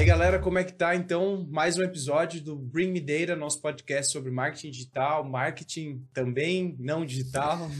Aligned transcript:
Aí, 0.00 0.06
galera, 0.06 0.38
como 0.38 0.58
é 0.58 0.64
que 0.64 0.72
tá? 0.72 0.96
Então, 0.96 1.46
mais 1.50 1.76
um 1.76 1.82
episódio 1.82 2.40
do 2.40 2.56
Bring 2.56 2.90
Me 2.90 3.00
Data, 3.00 3.36
nosso 3.36 3.60
podcast 3.60 4.10
sobre 4.10 4.30
marketing 4.30 4.70
digital, 4.70 5.22
marketing 5.22 6.02
também 6.14 6.74
não 6.78 7.04
digital, 7.04 7.70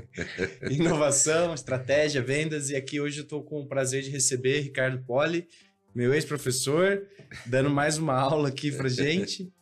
inovação, 0.70 1.52
estratégia, 1.52 2.22
vendas. 2.22 2.70
E 2.70 2.74
aqui 2.74 2.98
hoje 2.98 3.18
eu 3.18 3.24
estou 3.24 3.42
com 3.42 3.60
o 3.60 3.66
prazer 3.66 4.02
de 4.02 4.08
receber 4.08 4.60
Ricardo 4.60 5.04
Poli, 5.04 5.46
meu 5.94 6.14
ex-professor, 6.14 7.02
dando 7.44 7.68
mais 7.68 7.98
uma 7.98 8.14
aula 8.14 8.48
aqui 8.48 8.72
pra 8.72 8.88
gente. 8.88 9.52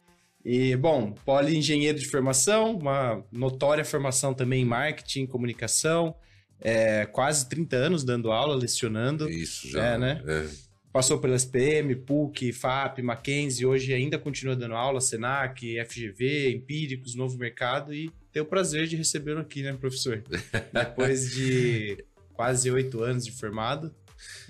E, 0.45 0.77
bom, 0.77 1.11
Poli 1.11 1.57
engenheiro 1.57 1.99
de 1.99 2.07
formação, 2.07 2.79
uma 2.79 3.21
notória 3.33 3.85
formação 3.85 4.33
também 4.33 4.63
em 4.63 4.65
marketing, 4.65 5.27
comunicação, 5.27 6.15
é, 6.61 7.05
quase 7.05 7.49
30 7.49 7.77
anos 7.77 8.05
dando 8.05 8.31
aula, 8.31 8.55
lecionando. 8.55 9.29
Isso, 9.29 9.69
já. 9.69 9.85
É, 9.85 9.99
né? 9.99 10.23
É. 10.25 10.66
Passou 10.97 11.19
pela 11.19 11.37
SPM, 11.37 11.95
PUC, 11.95 12.55
FAP, 12.55 13.03
Mackenzie, 13.03 13.67
hoje 13.67 13.93
ainda 13.93 14.19
continua 14.19 14.57
dando 14.57 14.75
aula, 14.75 14.99
Senac, 14.99 15.61
FGV, 15.85 16.53
Empíricos, 16.53 17.15
Novo 17.15 17.37
Mercado 17.37 17.93
e 17.93 18.11
tenho 18.33 18.47
o 18.47 18.49
prazer 18.49 18.87
de 18.87 18.97
recebê-lo 18.97 19.41
aqui, 19.41 19.63
né, 19.63 19.75
professor? 19.75 20.25
Depois 20.73 21.35
de 21.35 22.03
quase 22.33 22.71
oito 22.71 23.03
anos 23.03 23.27
de 23.27 23.33
formado. 23.33 23.95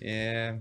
É... 0.01 0.57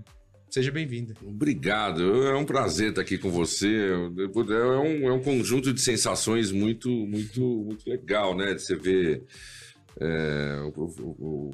Seja 0.50 0.72
bem-vindo. 0.72 1.14
Obrigado, 1.24 2.26
é 2.26 2.36
um 2.36 2.44
prazer 2.44 2.88
estar 2.88 3.02
aqui 3.02 3.16
com 3.16 3.30
você. 3.30 3.92
É 3.92 4.78
um, 4.80 5.08
é 5.08 5.12
um 5.12 5.22
conjunto 5.22 5.72
de 5.72 5.80
sensações 5.80 6.50
muito, 6.50 6.88
muito, 6.88 7.40
muito 7.40 7.88
legal, 7.88 8.36
né? 8.36 8.54
De 8.54 8.60
você 8.60 8.74
ver 8.74 9.22
é, 10.00 10.58
o, 10.76 10.84
o, 10.98 11.50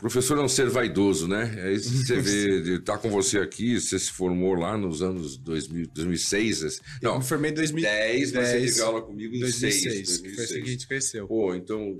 professor 0.00 0.38
é 0.38 0.40
um 0.42 0.48
ser 0.48 0.68
vaidoso, 0.70 1.28
né? 1.28 1.54
É 1.58 1.72
isso 1.72 1.90
que 1.90 2.06
você 2.06 2.16
vê, 2.20 2.60
de 2.62 2.72
estar 2.76 2.98
com 2.98 3.10
você 3.10 3.38
aqui, 3.38 3.78
você 3.80 3.98
se 3.98 4.10
formou 4.10 4.54
lá 4.54 4.76
nos 4.76 5.02
anos 5.02 5.36
2000, 5.36 5.88
2006. 5.94 6.80
Não, 7.02 7.12
eu 7.12 7.18
me 7.18 7.24
formei 7.24 7.50
em 7.50 7.54
2010, 7.54 8.32
mas 8.32 8.48
você 8.48 8.60
teve 8.60 8.80
aula 8.80 9.02
comigo 9.02 9.34
em 9.34 9.40
2006, 9.40 9.84
2006, 9.84 10.20
2006. 10.20 10.34
Foi 10.34 10.44
assim 10.44 10.62
que 10.62 10.68
a 10.68 10.72
gente 10.72 10.88
conheceu. 10.88 11.28
Pô, 11.28 11.54
então, 11.54 11.98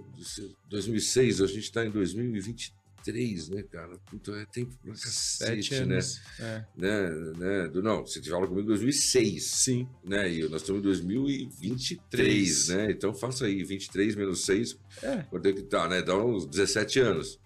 2006, 0.68 1.40
a 1.42 1.46
gente 1.46 1.60
está 1.60 1.84
em 1.84 1.90
2023, 1.90 3.48
né, 3.50 3.62
cara? 3.70 3.96
Puta, 4.10 4.32
é 4.32 4.44
tempo 4.46 4.74
pra 4.82 4.92
cacete, 4.92 5.72
né? 5.74 5.94
anos. 5.94 6.20
É. 6.38 6.64
né? 6.76 7.10
né? 7.38 7.70
Não, 7.82 8.06
você 8.06 8.20
teve 8.20 8.34
aula 8.34 8.46
comigo 8.46 8.64
em 8.64 8.68
2006. 8.68 9.44
Sim. 9.44 9.86
Né? 10.04 10.32
E 10.32 10.48
nós 10.48 10.62
estamos 10.62 10.80
em 10.80 10.84
2023, 10.84 11.98
Três. 12.10 12.68
né? 12.68 12.90
Então 12.90 13.12
faça 13.14 13.46
aí, 13.46 13.62
23 13.62 14.14
menos 14.16 14.44
6, 14.44 14.78
É. 15.02 15.16
quanto 15.30 15.46
é 15.48 15.52
que 15.52 15.62
tá, 15.62 15.88
né? 15.88 16.02
Dá 16.02 16.16
uns 16.16 16.46
17 16.46 17.00
anos. 17.00 17.38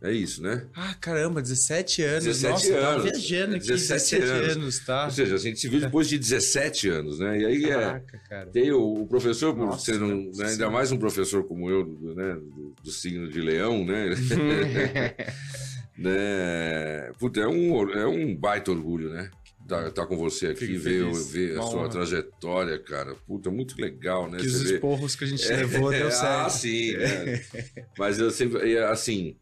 É 0.00 0.12
isso, 0.12 0.40
né? 0.42 0.64
Ah, 0.76 0.94
caramba, 1.00 1.42
17 1.42 2.02
anos. 2.02 2.24
17 2.24 2.52
Nossa, 2.70 2.76
anos. 2.88 3.02
viajando 3.04 3.56
aqui. 3.56 3.66
17 3.66 4.16
17, 4.20 4.22
anos. 4.30 4.56
anos, 4.56 4.78
tá? 4.86 5.04
Ou 5.06 5.10
seja, 5.10 5.34
a 5.34 5.38
gente 5.38 5.58
se 5.58 5.68
viu 5.68 5.80
depois 5.80 6.08
de 6.08 6.16
17 6.18 6.88
anos, 6.88 7.18
né? 7.18 7.40
E 7.40 7.44
aí 7.44 7.64
é. 7.64 7.68
Caraca, 7.68 8.20
cara. 8.28 8.46
Tem 8.50 8.70
o, 8.70 9.02
o 9.02 9.06
professor, 9.08 9.56
Nossa, 9.56 9.90
um, 9.96 9.98
cara, 9.98 10.44
né, 10.46 10.50
ainda 10.52 10.70
mais 10.70 10.92
um 10.92 10.98
professor 10.98 11.42
como 11.42 11.68
eu, 11.68 11.84
do, 11.84 12.14
né, 12.14 12.34
do, 12.34 12.74
do 12.80 12.90
signo 12.92 13.28
de 13.28 13.40
leão, 13.40 13.84
né? 13.84 14.10
né? 15.96 17.10
Puta, 17.18 17.40
é 17.40 17.46
um, 17.48 17.90
é 17.90 18.06
um 18.06 18.34
baita 18.36 18.70
orgulho, 18.70 19.10
né? 19.10 19.30
Tá, 19.66 19.90
tá 19.90 20.06
com 20.06 20.16
você 20.16 20.46
aqui, 20.46 20.66
Fico 20.66 20.78
ver, 20.80 21.12
ver 21.12 21.58
a 21.58 21.62
sua 21.62 21.80
honra. 21.80 21.88
trajetória, 21.90 22.78
cara. 22.78 23.14
Puta, 23.26 23.50
muito 23.50 23.78
legal, 23.78 24.30
né? 24.30 24.38
que 24.38 24.46
os 24.46 24.52
Você 24.52 24.64
vê- 24.68 24.74
esporros 24.76 25.14
que 25.14 25.24
a 25.24 25.26
gente 25.26 25.46
levou 25.46 25.90
deu 25.92 26.08
É, 26.08 26.10
certo. 26.10 26.46
Ah, 26.46 26.48
sim. 26.48 26.92
né? 26.96 27.42
Mas 27.98 28.18
eu 28.18 28.30
sempre, 28.30 28.72
é, 28.74 28.84
assim, 28.86 29.36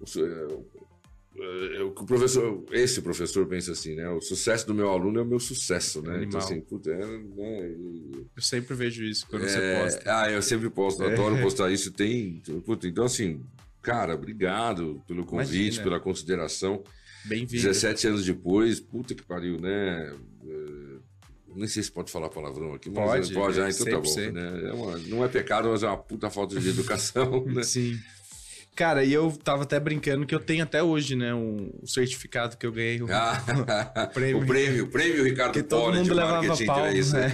o 0.00 0.06
su- 0.06 0.24
é, 0.24 1.76
é, 1.78 1.82
o 1.82 1.92
que 1.92 2.02
o 2.02 2.06
professor, 2.06 2.64
esse 2.72 3.00
professor 3.00 3.46
pensa 3.46 3.72
assim, 3.72 3.94
né? 3.94 4.08
O 4.10 4.20
sucesso 4.20 4.66
do 4.66 4.74
meu 4.74 4.88
aluno 4.90 5.20
é 5.20 5.22
o 5.22 5.26
meu 5.26 5.38
sucesso, 5.38 6.02
né? 6.02 6.08
Então, 6.24 6.40
Animal. 6.40 6.42
assim, 6.42 6.60
puta, 6.60 6.90
é, 6.90 7.06
né? 7.06 7.68
e- 7.70 8.26
Eu 8.36 8.42
sempre 8.42 8.74
vejo 8.74 9.04
isso 9.04 9.26
quando 9.28 9.42
você 9.48 9.58
é, 9.58 9.82
posta. 9.82 10.02
Ah, 10.20 10.30
eu 10.30 10.42
sempre 10.42 10.68
posto, 10.70 11.02
adoro 11.04 11.40
postar 11.40 11.70
isso. 11.70 11.92
Tem, 11.92 12.42
puta, 12.64 12.86
então, 12.88 13.04
assim, 13.04 13.40
cara, 13.80 14.14
obrigado 14.14 15.02
pelo 15.06 15.24
convite, 15.24 15.56
Imagina. 15.76 15.82
pela 15.84 16.00
consideração. 16.00 16.82
Bem-vindo. 17.24 17.62
17 17.62 18.08
anos 18.08 18.24
depois, 18.24 18.80
puta 18.80 19.14
que 19.14 19.22
pariu, 19.22 19.58
né? 19.60 20.12
É, 20.46 21.00
Nem 21.54 21.66
sei 21.68 21.82
se 21.82 21.90
pode 21.90 22.10
falar 22.12 22.28
palavrão 22.28 22.74
aqui, 22.74 22.88
mas 22.90 23.28
Pode, 23.28 23.34
pode, 23.34 23.60
ah, 23.60 23.68
então 23.68 23.84
tá 23.86 23.96
bom. 23.98 24.02
100%. 24.04 24.32
Né? 24.32 24.68
É 24.68 24.72
uma- 24.72 24.98
não 24.98 25.24
é 25.24 25.28
pecado, 25.28 25.68
mas 25.68 25.82
é 25.82 25.86
uma 25.88 25.96
puta 25.98 26.30
falta 26.30 26.58
de 26.60 26.68
educação, 26.68 27.44
né? 27.46 27.62
Sim. 27.64 27.98
Cara, 28.76 29.04
e 29.04 29.12
eu 29.12 29.30
tava 29.44 29.64
até 29.64 29.78
brincando 29.78 30.24
que 30.24 30.34
eu 30.34 30.40
tenho 30.40 30.62
até 30.62 30.82
hoje, 30.82 31.14
né, 31.14 31.34
um 31.34 31.70
certificado 31.84 32.56
que 32.56 32.64
eu 32.66 32.72
ganhei. 32.72 33.02
um- 33.02 33.06
Ah, 33.12 34.06
prêmio. 34.14 34.42
o 34.42 34.46
prêmio, 34.46 34.84
o 34.84 34.86
prêmio 34.88 35.24
Ricardo 35.24 35.52
que 35.52 35.62
todo 35.62 35.82
Poli 35.82 35.98
mundo 35.98 36.14
levava 36.14 36.56
pau, 36.66 36.82
3. 36.82 37.12
né? 37.12 37.30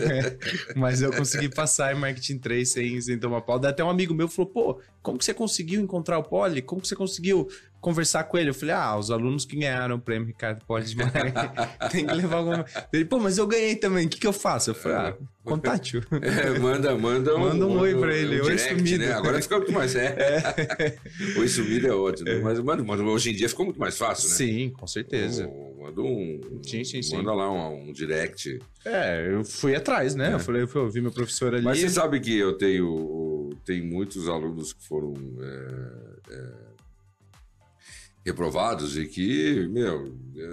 Mas 0.74 1.02
eu 1.02 1.12
consegui 1.12 1.48
passar 1.48 1.94
em 1.94 1.98
Marketing 1.98 2.38
3 2.38 2.68
sem, 2.68 3.00
sem 3.00 3.18
tomar 3.18 3.42
pau. 3.42 3.58
Daí 3.58 3.70
até 3.70 3.84
um 3.84 3.90
amigo 3.90 4.12
meu 4.14 4.28
falou, 4.28 4.50
pô, 4.50 4.80
como 5.02 5.18
que 5.18 5.24
você 5.24 5.34
conseguiu 5.34 5.80
encontrar 5.80 6.18
o 6.18 6.22
Poli? 6.24 6.60
Como 6.62 6.80
que 6.80 6.88
você 6.88 6.96
conseguiu 6.96 7.46
conversar 7.86 8.24
com 8.24 8.36
ele? 8.36 8.50
Eu 8.50 8.54
falei, 8.54 8.74
ah, 8.74 8.96
os 8.98 9.12
alunos 9.12 9.44
que 9.44 9.54
ganharam 9.54 9.94
o 9.94 10.00
prêmio 10.00 10.26
Ricardo 10.26 10.64
Poli 10.66 10.84
de. 10.84 10.96
Tem 11.92 12.04
que 12.04 12.12
levar 12.12 12.38
alguma... 12.38 12.66
Ele, 12.92 13.04
pô, 13.04 13.20
mas 13.20 13.38
eu 13.38 13.46
ganhei 13.46 13.76
também, 13.76 14.06
o 14.06 14.08
que 14.08 14.18
que 14.18 14.26
eu 14.26 14.32
faço? 14.32 14.70
Eu 14.70 14.74
falei, 14.74 14.96
ah, 14.96 15.16
contate-o. 15.44 16.02
É, 16.20 16.58
manda, 16.58 16.96
manda, 16.96 17.32
Manda 17.38 17.64
um 17.64 17.78
oi 17.78 17.94
pra 17.94 18.12
ele, 18.12 18.40
oi 18.40 18.56
direct, 18.56 18.76
sumido. 18.76 18.98
Né? 18.98 19.12
Agora 19.12 19.40
fica 19.40 19.56
muito 19.58 19.70
mais. 19.70 19.94
É. 19.94 20.96
oi 21.38 21.46
sumido 21.46 21.86
é 21.86 21.92
ótimo. 21.92 22.28
né? 22.28 22.40
Mas, 22.42 22.58
mano, 22.58 22.84
mas 22.84 23.00
hoje 23.00 23.30
em 23.30 23.34
dia 23.36 23.48
ficou 23.48 23.64
muito 23.64 23.78
mais 23.78 23.96
fácil, 23.96 24.28
né? 24.30 24.34
Sim, 24.34 24.70
com 24.70 24.86
certeza. 24.88 25.46
Um- 25.46 25.76
Manda 25.86 26.02
um. 26.02 26.40
Sim, 26.64 26.82
sim, 26.82 27.00
sim. 27.00 27.16
Manda 27.16 27.32
lá 27.32 27.48
um, 27.52 27.90
um 27.90 27.92
direct. 27.92 28.58
É, 28.84 29.28
eu 29.32 29.44
fui 29.44 29.76
atrás, 29.76 30.16
né? 30.16 30.30
É. 30.30 30.34
Eu 30.34 30.40
falei, 30.40 30.62
eu 30.62 30.82
ouvi 30.82 31.00
meu 31.00 31.12
professor 31.12 31.54
ali. 31.54 31.62
Mas 31.62 31.78
você 31.78 31.88
sabe 31.88 32.18
que 32.18 32.36
eu 32.36 32.58
tenho, 32.58 33.56
tenho 33.64 33.84
muitos 33.84 34.28
alunos 34.28 34.72
que 34.72 34.84
foram 34.84 35.14
é, 35.40 36.34
é, 36.34 36.65
reprovados 38.26 38.98
e 38.98 39.06
que, 39.06 39.68
meu, 39.68 40.12
é, 40.36 40.46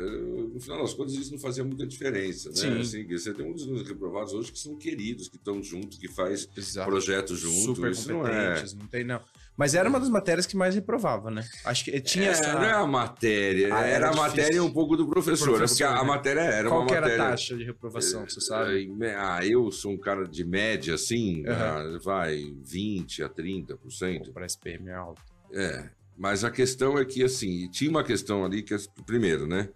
no 0.54 0.60
final 0.60 0.82
das 0.84 0.94
contas 0.94 1.14
isso 1.16 1.32
não 1.32 1.40
fazia 1.40 1.64
muita 1.64 1.88
diferença, 1.88 2.50
né? 2.50 2.56
Sim. 2.56 2.80
Assim, 2.80 3.08
você 3.08 3.34
tem 3.34 3.44
alunos 3.46 3.88
reprovados 3.88 4.32
hoje 4.32 4.52
que 4.52 4.60
são 4.60 4.76
queridos, 4.76 5.28
que 5.28 5.38
estão 5.38 5.62
juntos, 5.64 5.98
que 5.98 6.08
faz 6.08 6.48
Exato. 6.56 6.88
projetos 6.90 7.40
juntos. 7.40 7.64
super 7.64 7.92
isso 7.92 8.14
não 8.14 8.28
é. 8.28 8.64
não, 8.76 8.88
tem 8.88 9.04
não. 9.04 9.20
Mas 9.58 9.74
era 9.76 9.90
uma 9.90 10.00
das 10.00 10.10
matérias 10.10 10.46
que 10.46 10.56
mais 10.56 10.74
reprovava, 10.76 11.30
né? 11.32 11.44
Acho 11.66 11.86
que 11.86 12.00
tinha 12.02 12.26
É, 12.26 12.30
essa... 12.30 12.54
não 12.54 12.64
é 12.64 12.72
a 12.74 12.86
matéria, 12.86 13.74
Ah, 13.76 13.82
era 13.82 14.08
era, 14.08 14.10
a 14.12 14.16
matéria 14.16 14.64
um 14.64 14.72
pouco 14.72 14.96
do 14.96 15.08
professor, 15.08 15.50
Professor, 15.58 15.84
é 15.84 15.88
porque 15.88 16.00
a, 16.00 16.04
né? 16.04 16.08
matéria 16.08 16.40
era 16.42 16.70
Qual 16.70 16.82
uma 16.84 16.96
era 16.96 17.08
a 17.08 17.18
taxa 17.18 17.56
de 17.58 17.64
reprovação, 17.64 18.28
você 18.28 18.40
sabe? 18.40 18.92
É, 19.02 19.16
Ah, 19.16 19.40
eu 19.44 19.72
sou 19.72 19.92
um 19.92 19.98
cara 19.98 20.28
de 20.28 20.44
média, 20.46 20.94
assim, 20.94 21.44
ah, 21.48 21.98
vai 22.04 22.54
20 22.64 23.24
a 23.24 23.30
30%. 23.30 24.32
Para 24.32 24.46
SPM 24.46 24.90
é 24.90 24.94
alto. 24.94 25.22
É, 25.52 25.90
mas 26.18 26.44
a 26.44 26.52
questão 26.52 26.98
é 26.98 27.06
que, 27.06 27.24
assim, 27.24 27.70
tinha 27.70 27.90
uma 27.90 28.04
questão 28.04 28.44
ali 28.46 28.62
que, 28.62 28.76
primeiro, 29.06 29.48
né? 29.48 29.70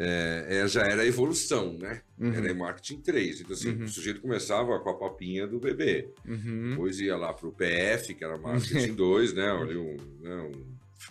é, 0.00 0.46
é, 0.62 0.68
já 0.68 0.82
era 0.82 1.02
a 1.02 1.06
evolução, 1.06 1.72
né? 1.76 2.02
Uhum. 2.16 2.32
Era 2.32 2.52
em 2.52 2.54
marketing 2.54 3.00
3. 3.00 3.40
Então, 3.40 3.52
assim, 3.52 3.70
Uhum. 3.70 3.84
o 3.84 3.88
sujeito 3.88 4.20
começava 4.20 4.78
com 4.78 4.90
a 4.90 4.94
papinha 4.96 5.44
do 5.44 5.58
bebê. 5.58 6.08
Uhum. 6.24 6.70
Depois 6.70 7.00
ia 7.00 7.16
lá 7.16 7.32
pro 7.34 7.50
PF, 7.50 8.14
que 8.14 8.22
era 8.24 8.38
marketing 8.38 8.94
2, 8.94 9.32
né? 9.34 9.50
Ali 9.50 9.76
um, 9.76 9.96
né, 10.20 10.52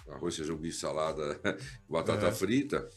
um 0.07 0.11
arroz, 0.13 0.37
feijão, 0.37 0.55
bife, 0.55 0.77
salada, 0.77 1.37
batata 1.89 2.27
É. 2.27 2.31
frita. 2.31 2.87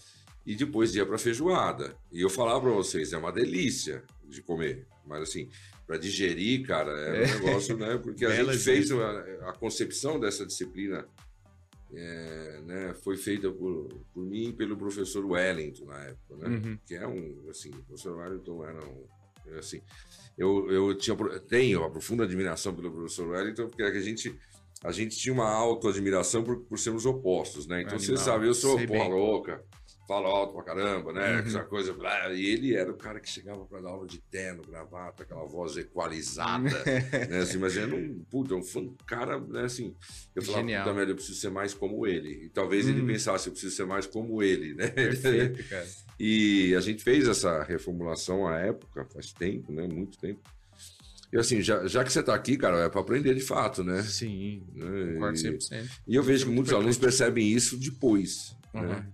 E 0.46 0.54
depois 0.54 0.94
ia 0.94 1.04
pra 1.04 1.18
feijoada. 1.18 1.96
E 2.12 2.20
eu 2.20 2.30
falava 2.30 2.60
pra 2.60 2.70
vocês, 2.70 3.12
é 3.12 3.18
uma 3.18 3.32
delícia 3.32 4.04
de 4.28 4.40
comer. 4.42 4.86
Mas 5.04 5.22
assim, 5.22 5.48
para 5.88 5.96
digerir, 5.98 6.64
cara, 6.68 6.92
é, 6.92 7.24
É. 7.24 7.26
um 7.36 7.40
negócio, 7.40 7.76
né? 7.76 7.98
Porque 8.00 8.24
a 8.24 8.30
gente 8.44 8.58
fez 8.58 8.92
a, 8.92 9.48
a 9.48 9.52
concepção 9.54 10.20
dessa 10.20 10.46
disciplina 10.46 11.04
é, 11.92 12.60
né, 12.64 12.94
foi 13.02 13.16
feita 13.16 13.50
por, 13.50 13.88
por 14.12 14.24
mim 14.24 14.48
e 14.48 14.52
pelo 14.52 14.76
professor 14.76 15.24
Wellington 15.24 15.86
na 15.86 16.04
época, 16.04 16.36
né? 16.36 16.48
Uhum. 16.48 16.78
Que 16.86 16.94
é 16.94 17.06
um, 17.06 17.48
assim, 17.50 17.70
o 17.70 17.82
professor 17.82 18.16
Wellington 18.16 18.64
era 18.64 18.84
um, 18.84 19.04
assim, 19.58 19.80
eu, 20.38 20.70
eu 20.70 20.94
tinha, 20.94 21.16
tenho 21.48 21.80
uma 21.80 21.90
profunda 21.90 22.24
admiração 22.24 22.74
pelo 22.74 22.90
professor 22.90 23.28
Wellington, 23.28 23.68
porque 23.68 23.82
a 23.82 24.00
gente, 24.00 24.38
a 24.84 24.92
gente 24.92 25.16
tinha 25.16 25.32
uma 25.32 25.50
auto-admiração 25.50 26.44
por, 26.44 26.60
por 26.60 26.78
sermos 26.78 27.04
opostos, 27.06 27.66
né? 27.66 27.82
Então, 27.82 27.98
você 27.98 28.12
Animal, 28.12 28.24
sabe, 28.24 28.46
eu 28.46 28.54
sou 28.54 28.78
porra 28.86 29.08
louca, 29.08 29.64
falo 30.10 30.26
alto 30.26 30.54
pra 30.54 30.64
caramba, 30.64 31.12
né? 31.12 31.34
Uhum. 31.34 31.38
Essa 31.46 31.62
coisa, 31.62 31.92
blá, 31.92 32.32
e 32.32 32.44
ele 32.44 32.74
era 32.74 32.90
o 32.90 32.96
cara 32.96 33.20
que 33.20 33.28
chegava 33.30 33.64
para 33.64 33.80
dar 33.80 33.90
aula 33.90 34.08
de 34.08 34.18
terno, 34.18 34.60
gravata, 34.68 35.22
aquela 35.22 35.44
voz 35.46 35.76
equalizada, 35.76 36.68
né? 37.30 37.38
Assim, 37.38 37.58
mas 37.58 37.76
era 37.76 37.94
um, 37.94 38.18
puta, 38.28 38.54
um 38.56 38.62
fã, 38.62 38.88
cara, 39.06 39.38
né? 39.38 39.62
Assim, 39.64 39.94
eu 40.34 40.42
falava, 40.42 40.62
Genial. 40.64 40.82
puta 40.82 40.94
merda, 40.96 41.12
eu 41.12 41.16
preciso 41.16 41.38
ser 41.38 41.50
mais 41.50 41.72
como 41.74 42.04
ele. 42.08 42.46
E 42.46 42.48
talvez 42.48 42.88
ele 42.88 43.02
Uhum. 43.02 43.06
pensasse, 43.06 43.46
eu 43.46 43.52
preciso 43.52 43.76
ser 43.76 43.86
mais 43.86 44.04
como 44.04 44.42
ele, 44.42 44.74
né? 44.74 44.88
Perfeito, 44.90 45.62
cara. 45.68 45.86
E 46.18 46.74
a 46.74 46.80
gente 46.80 47.04
fez 47.04 47.28
essa 47.28 47.62
reformulação 47.62 48.48
à 48.48 48.58
época, 48.58 49.04
faz 49.14 49.32
tempo, 49.32 49.70
né? 49.72 49.86
Muito 49.86 50.18
tempo. 50.18 50.40
E 51.32 51.38
assim, 51.38 51.60
já, 51.62 51.86
já 51.86 52.02
que 52.02 52.12
você 52.12 52.18
está 52.18 52.34
aqui, 52.34 52.56
cara, 52.56 52.78
é 52.80 52.88
para 52.88 53.00
aprender 53.00 53.32
de 53.36 53.40
fato, 53.40 53.84
né? 53.84 54.02
Sim, 54.02 54.64
Né? 54.74 55.12
concordo 55.14 55.38
E, 55.38 55.42
100%. 55.42 55.88
e 56.08 56.14
eu 56.16 56.22
vejo 56.24 56.46
que 56.46 56.50
muitos 56.50 56.72
alunos 56.72 56.98
percebem 56.98 57.46
isso 57.46 57.76
depois, 57.78 58.56
Uhum. 58.74 58.82
né? 58.88 59.06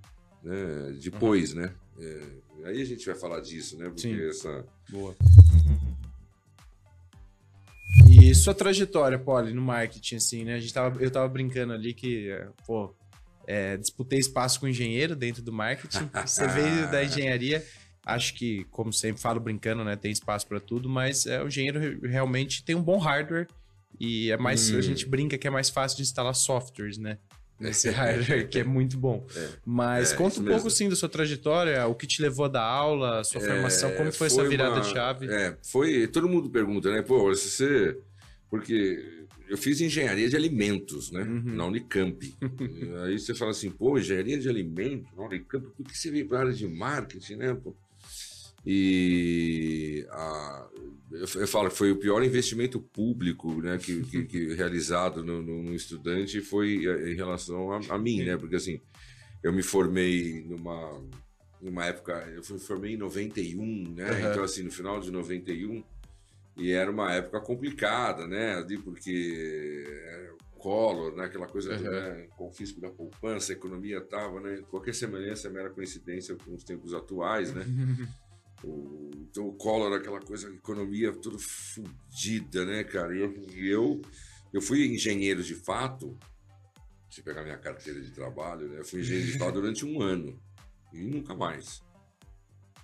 Né? 0.47 0.97
Depois, 1.03 1.55
né? 1.55 1.73
É, 1.99 2.23
aí 2.67 2.81
a 2.81 2.85
gente 2.85 3.05
vai 3.05 3.15
falar 3.15 3.41
disso, 3.41 3.77
né? 3.77 3.87
Porque 3.87 4.01
Sim. 4.03 4.29
essa. 4.29 4.65
Boa. 4.89 5.15
E 8.09 8.35
sua 8.35 8.55
trajetória, 8.55 9.19
Poli, 9.19 9.53
no 9.53 9.63
marketing, 9.63 10.17
assim, 10.17 10.45
né? 10.45 10.55
A 10.55 10.61
gente 10.61 10.73
tava, 10.73 11.03
eu 11.03 11.11
tava 11.11 11.29
brincando 11.29 11.73
ali 11.73 11.93
que, 11.93 12.31
pô, 12.67 12.95
é, 13.47 13.77
disputei 13.77 14.19
espaço 14.19 14.61
com 14.61 14.69
engenheiro 14.69 15.17
dentro 15.17 15.43
do 15.43 15.53
marketing. 15.53 16.09
Você 16.25 16.47
veio 16.47 16.91
da 16.91 17.05
engenharia. 17.05 17.65
Acho 18.05 18.35
que, 18.35 18.65
como 18.71 18.93
sempre 18.93 19.21
falo 19.21 19.41
brincando, 19.41 19.83
né? 19.83 19.97
Tem 19.97 20.13
espaço 20.13 20.47
para 20.47 20.61
tudo, 20.61 20.89
mas 20.89 21.27
é, 21.27 21.43
o 21.43 21.49
engenheiro 21.49 21.81
re- 21.81 22.09
realmente 22.09 22.65
tem 22.65 22.77
um 22.77 22.83
bom 22.83 22.99
hardware 22.99 23.49
e 23.99 24.31
é 24.31 24.37
mais. 24.37 24.71
Hum. 24.71 24.79
A 24.79 24.81
gente 24.81 25.07
brinca 25.07 25.37
que 25.37 25.47
é 25.49 25.51
mais 25.51 25.71
fácil 25.71 25.97
de 25.97 26.03
instalar 26.05 26.35
softwares, 26.35 26.99
né? 26.99 27.19
Nesse 27.59 27.89
hardware, 27.91 28.49
que 28.49 28.59
é 28.59 28.65
muito 28.65 28.99
bom. 28.99 29.27
É. 29.35 29.49
Mas 29.65 30.13
É, 30.13 30.17
conta 30.17 30.39
um 30.39 30.43
mesmo. 30.43 30.55
pouco, 30.57 30.71
sim, 30.71 30.89
da 30.89 30.97
sua 30.97 31.09
trajetória, 31.09 31.87
o 31.87 31.95
que 31.95 32.07
te 32.07 32.21
levou 32.21 32.49
da 32.49 32.63
aula, 32.63 33.21
a 33.21 33.25
sua 33.25 33.41
formação, 33.41 33.91
como 33.93 34.09
É, 34.09 34.13
foi, 34.13 34.27
essa 34.27 34.47
virada 34.49 34.75
uma- 34.77 34.81
de 34.83 34.91
chave? 34.91 35.27
É, 35.31 35.57
foi. 35.63 36.07
Todo 36.07 36.29
mundo 36.29 36.51
pergunta, 36.51 36.91
né? 36.93 37.01
Pô, 37.03 37.35
se 37.35 37.49
você. 37.51 37.97
Porque 38.51 39.27
eu 39.49 39.57
fiz 39.57 39.81
engenharia 39.81 40.29
de 40.29 40.37
alimentos, 40.37 41.11
né? 41.11 41.23
Uhum. 41.23 41.55
Na 41.57 41.65
Unicamp. 41.67 42.19
Aí 43.07 43.19
você 43.19 43.35
fala 43.35 43.53
assim, 43.53 43.71
pô, 43.71 43.99
engenharia 43.99 44.39
de 44.39 44.49
alimentos 44.49 45.09
na 45.17 45.25
Unicamp, 45.25 45.67
por 45.77 45.87
que 45.87 45.97
você 45.97 46.11
veio 46.11 46.29
para 46.29 46.39
a 46.39 46.41
área 46.43 46.53
de 46.53 46.67
marketing, 46.69 47.37
né? 47.37 47.55
Pô? 47.55 47.75
E 48.67 50.05
a- 50.11 50.69
eu, 51.13 51.41
eu 51.41 51.47
falo 51.49 51.71
que 51.71 51.77
foi 51.77 51.93
o 51.93 51.97
pior 51.99 52.23
investimento 52.25 52.81
público 52.81 53.63
né, 53.63 53.79
que, 53.79 54.03
que- 54.03 54.25
que 54.25 54.49
realizado 54.55 55.23
no, 55.25 55.41
no- 55.41 55.75
estudante 55.75 56.41
foi 56.41 56.85
eh, 56.85 57.13
em 57.13 57.15
relação 57.15 57.73
a, 57.73 57.81
a 57.91 57.99
mim, 57.99 58.25
né? 58.25 58.37
Porque 58.37 58.57
assim, 58.57 58.81
eu 59.43 59.53
me 59.53 59.63
formei 59.63 60.43
numa, 60.45 61.01
numa 61.63 61.87
época, 61.87 62.13
eu 62.35 62.43
me 62.55 62.59
formei 62.61 62.95
em 62.95 62.97
91, 62.97 63.95
né? 63.95 64.11
Aham. 64.11 64.31
Então, 64.33 64.43
assim, 64.43 64.63
no 64.65 64.71
final 64.73 64.99
de 65.01 65.11
91, 65.13 65.85
e 66.57 66.73
era 66.73 66.91
uma 66.91 67.13
época 67.13 67.39
complicada, 67.41 68.27
né? 68.27 68.57
Ali 68.57 68.79
porque 68.79 69.87
o 70.55 70.59
Collor, 70.59 71.15
né? 71.15 71.27
Aquela 71.27 71.47
coisa, 71.47 71.73
Aham. 71.75 71.91
né? 71.91 72.27
confisco 72.37 72.81
da 72.81 72.91
poupança, 72.91 73.53
a 73.53 73.57
economia 73.57 73.99
estava, 73.99 74.41
né? 74.41 74.63
Qualquer 74.71 74.95
semelhança 74.95 75.47
é 75.47 75.51
mera 75.53 75.71
coincidência 75.71 76.35
com 76.35 76.53
os 76.55 76.65
tempos 76.65 76.93
atuais, 76.93 77.55
né? 77.55 77.65
Então 78.65 79.49
o 79.49 79.53
Collor, 79.53 79.93
aquela 79.93 80.21
coisa, 80.21 80.49
economia 80.49 81.13
tudo 81.13 81.39
fodida, 81.39 82.65
né, 82.65 82.85
cara? 82.85 83.15
E 83.15 83.21
eu, 83.69 84.01
eu, 84.53 84.61
fui 84.61 84.87
engenheiro 84.87 85.43
de 85.43 85.55
fato, 85.55 86.19
se 87.11 87.23
pegar 87.23 87.43
minha 87.43 87.59
carteira 87.59 88.01
de 88.01 88.11
trabalho, 88.11 88.69
né? 88.69 88.81
Eu 88.81 88.85
fui 88.85 89.01
engenheiro 89.01 89.33
de 89.33 89.39
fato 89.39 89.55
durante 89.55 89.85
um 89.85 90.01
ano 90.01 90.41
e 90.93 90.99
nunca 91.05 91.35
mais. 91.35 91.83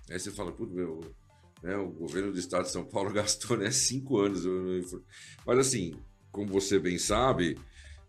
Aí 0.09 0.19
você 0.19 0.31
fala, 0.31 0.51
putz, 0.51 0.71
meu, 0.71 1.01
né, 1.61 1.75
o 1.77 1.89
governo 1.89 2.31
do 2.31 2.39
estado 2.39 2.63
de 2.63 2.71
São 2.71 2.85
Paulo 2.85 3.11
gastou 3.13 3.57
né, 3.57 3.71
cinco 3.71 4.19
anos. 4.19 4.43
Mas 5.45 5.59
assim, 5.59 5.93
como 6.31 6.51
você 6.51 6.77
bem 6.77 6.97
sabe, 6.97 7.57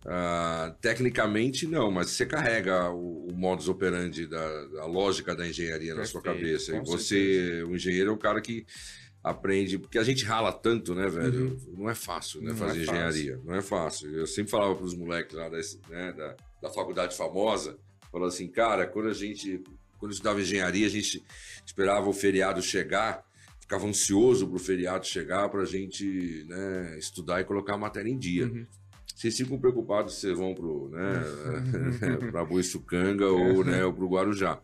ah, 0.06 0.74
tecnicamente 0.80 1.66
não, 1.66 1.90
mas 1.90 2.10
você 2.10 2.26
carrega 2.26 2.90
o, 2.90 3.28
o 3.28 3.32
modus 3.34 3.68
operandi 3.68 4.26
da, 4.26 4.66
da 4.66 4.84
lógica 4.86 5.34
da 5.34 5.48
engenharia 5.48 5.94
na 5.94 6.04
sua 6.04 6.20
Perfeito, 6.20 6.44
cabeça. 6.44 6.76
E 6.76 6.80
você, 6.80 7.62
o 7.64 7.74
engenheiro 7.74 8.10
é 8.10 8.12
o 8.12 8.18
cara 8.18 8.40
que 8.40 8.66
aprende, 9.22 9.78
porque 9.78 9.98
a 9.98 10.04
gente 10.04 10.22
rala 10.22 10.52
tanto, 10.52 10.94
né, 10.94 11.08
velho? 11.08 11.58
Não 11.74 11.88
é 11.88 11.94
fácil, 11.94 12.42
né, 12.42 12.50
Não 12.50 12.56
fazer 12.56 12.82
é 12.82 12.84
fácil. 12.84 12.92
engenharia. 12.92 13.40
Não 13.42 13.54
é 13.54 13.62
fácil. 13.62 14.10
Eu 14.14 14.26
sempre 14.26 14.50
falava 14.50 14.74
para 14.74 14.84
os 14.84 14.94
moleques 14.94 15.34
lá 15.34 15.48
desse, 15.48 15.80
né, 15.88 16.12
da, 16.12 16.36
da 16.60 16.68
faculdade 16.68 17.16
famosa, 17.16 17.78
falava 18.12 18.28
assim, 18.28 18.46
cara, 18.46 18.86
quando 18.86 19.08
a 19.08 19.14
gente, 19.14 19.64
quando 19.96 20.12
estudava 20.12 20.42
engenharia, 20.42 20.86
a 20.86 20.90
gente 20.90 21.24
esperava 21.64 22.06
o 22.06 22.12
feriado 22.12 22.60
chegar, 22.60 23.24
ficava 23.58 23.86
ansioso 23.86 24.46
pro 24.46 24.58
feriado 24.58 25.06
chegar 25.06 25.48
para 25.48 25.62
a 25.62 25.66
gente, 25.66 26.44
né, 26.46 26.98
estudar 26.98 27.40
e 27.40 27.44
colocar 27.44 27.72
a 27.72 27.78
matéria 27.78 28.10
em 28.10 28.18
dia. 28.18 28.44
Uhum. 28.44 28.66
Vocês 29.14 29.36
ficam 29.36 29.58
preocupados 29.58 30.14
se 30.14 30.20
vocês 30.22 30.36
vão 30.38 30.54
pro, 30.54 30.88
né, 30.90 31.22
para 32.32 32.44
Boiçucanga 32.44 33.26
ou, 33.28 33.64
né, 33.64 33.84
ou 33.84 33.92
pro 33.92 34.08
Guarujá. 34.08 34.60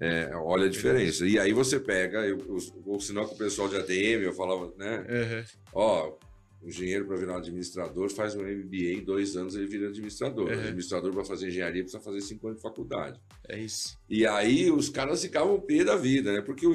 É, 0.00 0.30
olha 0.36 0.66
a 0.66 0.68
diferença. 0.68 1.26
E 1.26 1.38
aí 1.38 1.52
você 1.52 1.80
pega, 1.80 2.18
eu, 2.26 2.38
eu, 2.38 2.58
ou 2.86 3.00
senão 3.00 3.24
com 3.26 3.34
o 3.34 3.38
pessoal 3.38 3.68
de 3.68 3.76
ADM, 3.76 4.22
eu 4.22 4.32
falava, 4.32 4.72
né, 4.76 5.04
Uhum. 5.08 5.44
ó, 5.72 6.16
o 6.60 6.68
engenheiro 6.68 7.06
para 7.06 7.16
virar 7.16 7.36
administrador 7.38 8.10
faz 8.10 8.34
um 8.34 8.42
MBA 8.42 8.92
em 8.98 9.04
dois 9.04 9.36
anos 9.36 9.54
ele 9.54 9.66
vira 9.66 9.88
administrador. 9.88 10.48
Uhum. 10.50 10.56
O 10.56 10.60
administrador 10.60 11.12
para 11.12 11.24
fazer 11.24 11.48
engenharia 11.48 11.82
precisa 11.82 12.02
fazer 12.02 12.20
cinco 12.20 12.48
anos 12.48 12.58
de 12.58 12.62
faculdade. 12.62 13.20
É 13.48 13.58
isso. 13.58 13.96
E 14.10 14.26
aí 14.26 14.70
os 14.70 14.88
caras 14.88 15.22
ficavam 15.22 15.60
pé 15.60 15.84
da 15.84 15.96
vida, 15.96 16.32
né? 16.32 16.42
Porque 16.42 16.66
o- 16.66 16.72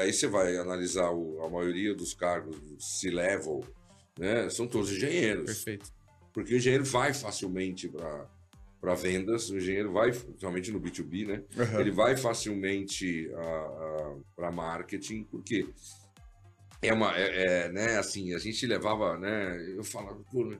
aí 0.00 0.12
você 0.12 0.26
vai 0.28 0.56
analisar 0.56 1.10
o- 1.10 1.42
a 1.44 1.50
maioria 1.50 1.92
dos 1.94 2.14
cargos 2.14 2.58
do 2.60 2.80
C-level, 2.80 3.64
né? 4.18 4.48
São 4.48 4.66
todos 4.66 4.92
engenheiros. 4.92 5.44
Perfeito. 5.46 5.92
Porque 6.36 6.52
o 6.52 6.56
engenheiro 6.58 6.84
vai 6.84 7.14
facilmente 7.14 7.90
para 8.78 8.94
vendas, 8.94 9.48
o 9.48 9.56
engenheiro 9.56 9.90
vai, 9.90 10.12
principalmente 10.12 10.70
no 10.70 10.78
B2B, 10.78 11.26
né? 11.26 11.42
Uhum. 11.56 11.80
Ele 11.80 11.90
vai 11.90 12.14
facilmente 12.14 13.30
para 14.36 14.52
marketing, 14.52 15.24
porque 15.30 15.66
é 16.82 16.92
uma, 16.92 17.16
é, 17.16 17.44
é, 17.64 17.72
né, 17.72 17.96
assim, 17.96 18.34
a 18.34 18.38
gente 18.38 18.66
levava, 18.66 19.16
né, 19.16 19.56
eu 19.74 19.82
falava, 19.82 20.22
pô, 20.30 20.44
né, 20.44 20.58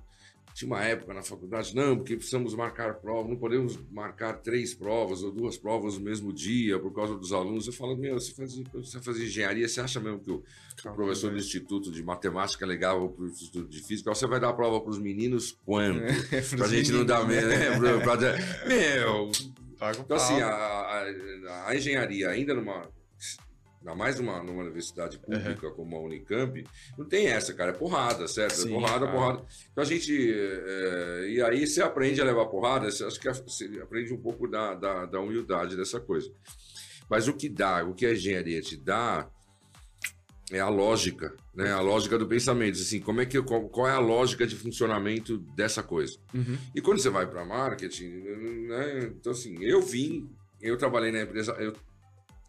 tinha 0.56 0.66
uma 0.70 0.82
época 0.82 1.12
na 1.12 1.22
faculdade, 1.22 1.76
não, 1.76 1.96
porque 1.98 2.16
precisamos 2.16 2.54
marcar 2.54 2.94
prova, 2.94 3.28
não 3.28 3.36
podemos 3.36 3.78
marcar 3.92 4.32
três 4.38 4.72
provas 4.72 5.22
ou 5.22 5.30
duas 5.30 5.58
provas 5.58 5.98
no 5.98 6.00
mesmo 6.04 6.32
dia 6.32 6.78
por 6.78 6.94
causa 6.94 7.14
dos 7.14 7.30
alunos. 7.30 7.66
Eu 7.66 7.74
falo, 7.74 7.94
meu, 7.94 8.14
você 8.18 8.32
faz, 8.32 8.56
você 8.72 8.98
faz 8.98 9.20
engenharia, 9.20 9.68
você 9.68 9.82
acha 9.82 10.00
mesmo 10.00 10.18
que 10.18 10.30
o, 10.30 10.42
o 10.86 10.94
professor 10.94 11.30
do 11.30 11.36
Instituto 11.36 11.92
de 11.92 12.02
Matemática 12.02 12.64
ligava 12.64 13.06
para 13.06 13.22
o 13.24 13.28
Instituto 13.28 13.68
de 13.68 13.82
Física, 13.82 14.14
você 14.14 14.26
vai 14.26 14.40
dar 14.40 14.48
a 14.48 14.52
prova 14.54 14.80
para 14.80 14.88
os 14.90 14.98
meninos 14.98 15.58
quando? 15.66 16.00
É, 16.02 16.40
Pra 16.56 16.66
gente 16.68 16.90
não 16.90 17.04
dar 17.04 17.26
medo, 17.28 17.48
né? 17.48 17.78
Pra- 17.78 18.00
pra 18.00 18.16
dar- 18.16 18.38
Meu, 18.66 19.30
então, 20.00 20.16
assim, 20.16 20.40
a, 20.40 20.48
a- 20.48 21.68
a 21.68 21.76
engenharia, 21.76 22.30
ainda 22.30 22.54
numa. 22.54 22.88
Ainda 23.86 23.94
mais 23.94 24.18
numa, 24.18 24.42
numa 24.42 24.62
universidade 24.62 25.16
pública 25.16 25.70
como 25.70 25.96
a 25.96 26.00
Unicamp, 26.00 26.66
não 26.98 27.06
tem 27.06 27.28
essa, 27.28 27.54
cara. 27.54 27.70
É 27.70 27.74
porrada, 27.74 28.26
certo? 28.26 28.54
Sim, 28.54 28.70
é 28.70 28.72
porrada, 28.72 29.06
claro. 29.06 29.12
porrada. 29.12 29.46
Então 29.70 29.84
a 29.84 29.86
gente. 29.86 30.12
é, 30.12 31.28
e 31.28 31.40
aí 31.40 31.64
você 31.64 31.80
aprende 31.80 32.20
a 32.20 32.24
levar 32.24 32.46
porrada, 32.46 32.88
acho 32.88 33.20
que 33.20 33.32
você 33.32 33.66
aprende 33.80 34.12
um 34.12 34.20
pouco 34.20 34.48
da, 34.48 34.74
da, 34.74 35.06
da 35.06 35.20
humildade 35.20 35.76
dessa 35.76 36.00
coisa. 36.00 36.28
Mas 37.08 37.28
o 37.28 37.34
que 37.34 37.48
dá, 37.48 37.84
o 37.84 37.94
que 37.94 38.04
a 38.04 38.12
engenharia 38.12 38.60
te 38.60 38.76
dá 38.76 39.30
é 40.50 40.58
a 40.58 40.68
lógica, 40.68 41.36
né? 41.54 41.70
A 41.70 41.80
lógica 41.80 42.18
do 42.18 42.26
pensamento. 42.26 42.80
Assim, 42.80 42.98
como 42.98 43.20
é 43.20 43.26
que, 43.26 43.40
qual, 43.40 43.68
qual 43.68 43.86
é 43.86 43.92
a 43.92 44.00
lógica 44.00 44.44
de 44.44 44.56
funcionamento 44.56 45.38
dessa 45.54 45.84
coisa? 45.84 46.18
Uhum. 46.34 46.58
E 46.74 46.80
quando 46.80 46.98
você 46.98 47.08
vai 47.08 47.24
para 47.24 47.44
marketing, 47.44 48.08
né? 48.66 49.12
Então, 49.14 49.30
assim, 49.30 49.62
eu 49.62 49.80
vim, 49.80 50.28
eu 50.60 50.76
trabalhei 50.76 51.12
na 51.12 51.22
empresa, 51.22 51.52
eu 51.60 51.72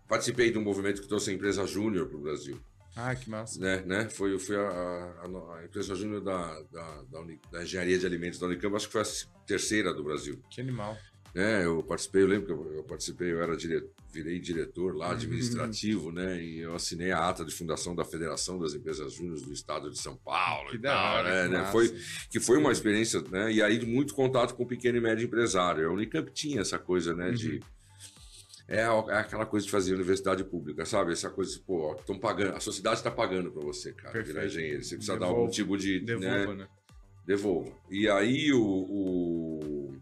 participei 0.07 0.51
de 0.51 0.57
um 0.57 0.63
movimento 0.63 1.01
que 1.01 1.07
trouxe 1.07 1.29
a 1.29 1.33
empresa 1.33 1.65
Júnior 1.65 2.07
para 2.07 2.17
o 2.17 2.21
Brasil, 2.21 2.59
Ah, 2.95 3.13
que 3.15 3.29
massa. 3.29 3.59
né? 3.59 3.83
né? 3.85 4.09
Foi, 4.09 4.37
foi 4.39 4.55
a, 4.55 4.61
a- 4.69 5.57
a 5.59 5.65
empresa 5.65 5.93
Júnior 5.95 6.21
da, 6.21 6.61
da, 6.71 7.01
da, 7.03 7.19
Uni- 7.21 7.39
da 7.51 7.63
Engenharia 7.63 7.97
de 7.99 8.05
Alimentos 8.05 8.39
da 8.39 8.47
Unicamp, 8.47 8.75
acho 8.75 8.87
que 8.87 8.93
foi 8.93 9.01
a 9.01 9.45
terceira 9.45 9.93
do 9.93 10.03
Brasil. 10.03 10.41
Que 10.49 10.61
animal. 10.61 10.97
né? 11.35 11.65
Eu 11.65 11.83
participei, 11.83 12.23
eu 12.23 12.27
lembro 12.27 12.47
que 12.47 12.53
eu, 12.53 12.73
eu 12.77 12.83
participei, 12.83 13.31
eu 13.31 13.41
era 13.43 13.55
dire, 13.55 13.83
virei 14.11 14.39
diretor 14.39 14.95
lá, 14.95 15.11
administrativo, 15.11 16.11
né? 16.11 16.41
E 16.41 16.59
eu 16.59 16.73
assinei 16.75 17.11
a 17.11 17.29
ata 17.29 17.45
de 17.45 17.53
fundação 17.53 17.93
da 17.95 18.03
Federação 18.03 18.57
das 18.57 18.73
Empresas 18.73 19.13
Júnior 19.13 19.39
do 19.39 19.53
Estado 19.53 19.91
de 19.91 19.99
São 19.99 20.15
Paulo. 20.17 20.69
Que 20.71 20.77
e 20.77 20.79
da 20.79 20.93
tal, 20.93 21.15
hora. 21.17 21.29
né? 21.29 21.43
que 21.43 21.63
né? 21.65 21.71
Foi, 21.71 21.99
que 22.31 22.39
foi 22.39 22.57
uma 22.57 22.71
experiência, 22.71 23.21
né? 23.29 23.51
E 23.51 23.61
aí 23.61 23.77
de 23.77 23.85
muito 23.85 24.15
contato 24.15 24.55
com 24.55 24.63
o 24.63 24.67
pequeno 24.67 24.97
e 24.97 25.01
médio 25.01 25.25
empresário. 25.25 25.87
A 25.87 25.93
Unicamp 25.93 26.31
tinha 26.31 26.61
essa 26.61 26.79
coisa, 26.79 27.13
né? 27.13 27.31
De 27.31 27.49
Uhum. 27.49 27.59
é, 27.59 27.59
a- 27.59 27.76
é 28.67 28.83
aquela 28.83 29.45
coisa 29.45 29.65
de 29.65 29.71
fazer 29.71 29.93
universidade 29.93 30.43
pública, 30.43 30.85
sabe? 30.85 31.13
Essa 31.13 31.29
coisa, 31.29 31.53
de, 31.53 31.59
pô, 31.61 31.93
estão 31.95 32.19
pagando, 32.19 32.55
a 32.55 32.59
sociedade 32.59 32.97
está 32.97 33.09
pagando 33.09 33.51
para 33.51 33.61
você, 33.61 33.93
cara, 33.93 34.11
virar 34.11 34.23
Perfeito. 34.41 34.47
engenheiro. 34.47 34.83
Você 34.83 34.95
precisa 34.95 35.17
dar 35.17 35.27
algum 35.27 35.49
tipo 35.49 35.77
de, 35.77 35.99
Devolva, 36.01 36.53
né? 36.53 36.63
né? 36.63 36.67
devolva. 37.25 37.71
E 37.89 38.09
aí 38.09 38.51
o, 38.53 38.61
o- 38.61 39.97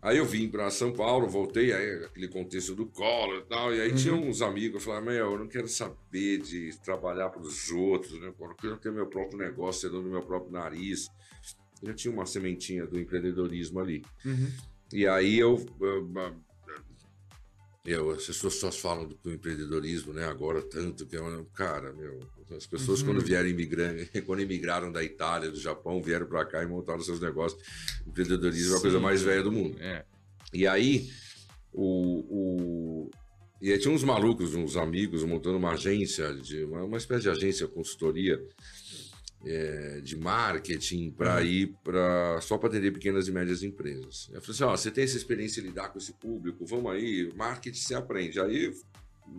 aí 0.00 0.16
eu 0.18 0.24
vim 0.24 0.48
para 0.48 0.70
São 0.70 0.92
Paulo, 0.92 1.28
voltei 1.28 1.72
aí 1.72 2.04
aquele 2.04 2.28
contexto 2.28 2.74
do 2.74 2.86
colo 2.86 3.38
e 3.38 3.42
tal, 3.46 3.74
e 3.74 3.80
aí 3.80 3.90
Uhum. 3.90 3.96
tinha 3.96 4.14
uns 4.14 4.42
amigos, 4.42 4.74
eu 4.76 4.80
falava, 4.80 5.06
meu, 5.06 5.32
eu 5.32 5.38
não 5.38 5.48
quero 5.48 5.66
saber 5.68 6.38
de 6.38 6.76
trabalhar 6.84 7.30
para 7.30 7.42
os 7.42 7.70
outros, 7.70 8.20
né? 8.20 8.28
Eu 8.38 8.54
quero 8.56 8.76
ter 8.78 8.92
meu 8.92 9.06
próprio 9.06 9.38
negócio, 9.38 9.82
ser 9.82 9.88
dono 9.90 10.04
do 10.04 10.10
meu 10.10 10.22
próprio 10.22 10.52
nariz. 10.52 11.08
Eu 11.82 11.88
já 11.88 11.94
tinha 11.94 12.14
uma 12.14 12.26
sementinha 12.26 12.86
do 12.86 12.98
empreendedorismo 12.98 13.80
ali. 13.80 14.04
Uhum. 14.24 14.48
E 14.92 15.06
aí 15.06 15.38
eu, 15.38 15.64
eu, 15.80 16.08
eu 17.84 18.10
as 18.10 18.26
pessoas 18.26 18.54
só 18.54 18.70
falam 18.70 19.08
do, 19.08 19.14
do 19.22 19.32
empreendedorismo, 19.32 20.12
né? 20.12 20.24
Agora 20.24 20.62
tanto 20.62 21.04
que 21.06 21.16
é 21.16 21.20
uma, 21.20 21.44
cara, 21.54 21.92
meu, 21.92 22.20
as 22.56 22.66
pessoas 22.66 23.00
Uhum. 23.00 23.06
quando 23.08 23.20
vieram 23.24 23.48
imigrando, 23.48 24.06
quando 24.24 24.40
imigraram 24.42 24.92
da 24.92 25.02
Itália, 25.02 25.50
do 25.50 25.58
Japão, 25.58 26.00
vieram 26.02 26.26
para 26.26 26.44
cá 26.44 26.62
e 26.62 26.66
montaram 26.66 27.00
seus 27.00 27.20
negócios. 27.20 27.60
Empreendedorismo 28.06 28.74
é 28.74 28.78
a 28.78 28.80
coisa 28.80 28.96
Sim. 28.98 29.02
mais 29.02 29.22
velha 29.22 29.42
do 29.42 29.50
mundo. 29.52 29.76
É. 29.80 30.04
E 30.52 30.66
aí 30.66 31.10
o, 31.72 33.06
o- 33.06 33.10
E 33.60 33.72
aí 33.72 33.78
tinha 33.78 33.92
uns 33.94 34.04
malucos, 34.04 34.54
uns 34.54 34.76
amigos, 34.76 35.22
montando 35.24 35.56
uma 35.56 35.72
agência, 35.72 36.34
de, 36.34 36.64
uma, 36.64 36.82
uma 36.84 36.98
espécie 36.98 37.22
de 37.22 37.30
agência, 37.30 37.66
consultoria 37.68 38.40
é, 39.44 40.00
de 40.00 40.16
marketing 40.16 41.10
para 41.10 41.36
uhum. 41.36 41.46
ir 41.46 41.74
para 41.82 42.40
só 42.40 42.56
para 42.56 42.68
atender 42.68 42.92
pequenas 42.92 43.28
e 43.28 43.32
médias 43.32 43.62
empresas. 43.62 44.28
Eu 44.32 44.40
falei 44.40 44.54
assim: 44.54 44.64
ó, 44.64 44.76
você 44.76 44.90
tem 44.90 45.04
essa 45.04 45.16
experiência 45.16 45.60
de 45.60 45.68
lidar 45.68 45.88
com 45.88 45.98
esse 45.98 46.12
público, 46.12 46.64
vamos 46.64 46.92
aí, 46.92 47.32
marketing 47.34 47.80
você 47.80 47.94
aprende. 47.94 48.40
Aí. 48.40 48.72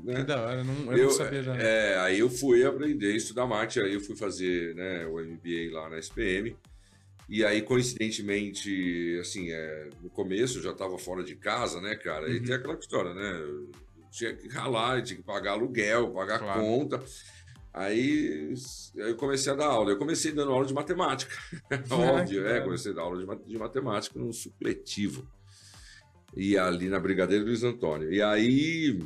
Né, 0.04 0.16
que 0.16 0.24
da 0.24 0.42
hora, 0.42 0.64
não, 0.64 0.92
eu, 0.92 0.98
eu 0.98 1.06
não 1.06 1.12
sabia 1.12 1.44
já. 1.44 1.56
É, 1.56 1.98
aí 2.00 2.20
eu 2.20 2.30
fui 2.30 2.66
aprender, 2.66 3.16
estudar 3.16 3.46
marketing, 3.46 3.88
aí 3.88 3.94
eu 3.94 4.02
fui 4.02 4.16
fazer 4.16 4.74
né, 4.76 5.06
o 5.06 5.20
MBA 5.20 5.72
lá 5.72 5.90
na 5.90 6.00
SPM. 6.00 6.56
E 7.30 7.44
aí, 7.44 7.62
coincidentemente, 7.62 9.18
assim, 9.22 9.52
é, 9.52 9.90
no 10.02 10.10
começo 10.10 10.58
eu 10.58 10.64
já 10.64 10.72
estava 10.72 10.98
fora 10.98 11.24
de 11.24 11.36
casa, 11.36 11.80
né, 11.80 11.96
cara? 11.96 12.28
Uhum. 12.28 12.34
E 12.34 12.40
tem 12.42 12.56
aquela 12.56 12.76
história, 12.76 13.14
né? 13.14 13.40
Eu 13.40 13.72
tinha 14.12 14.34
que 14.34 14.48
ralar, 14.50 15.02
tinha 15.02 15.18
que 15.18 15.24
pagar 15.24 15.54
aluguel, 15.54 16.12
pagar 16.12 16.40
claro. 16.40 16.62
conta. 16.62 17.04
Aí 17.74 18.54
eu 18.96 19.16
comecei 19.16 19.52
a 19.52 19.56
dar 19.56 19.66
aula. 19.66 19.92
Eu 19.92 19.98
comecei 19.98 20.32
dando 20.32 20.52
aula 20.52 20.66
de 20.66 20.74
matemática. 20.74 21.36
Óbvio, 21.90 22.48
é, 22.48 22.62
comecei 22.62 22.92
a 22.92 22.96
dar 22.96 23.02
aula 23.02 23.38
de, 23.48 23.58
matemática 23.58 24.20
num 24.20 24.32
supletivo. 24.32 25.28
E 26.36 26.58
ali 26.58 26.88
na 26.88 27.00
Brigadeiro 27.00 27.46
Luiz 27.46 27.64
Antônio. 27.64 28.14
E 28.14 28.22
aí 28.22 29.00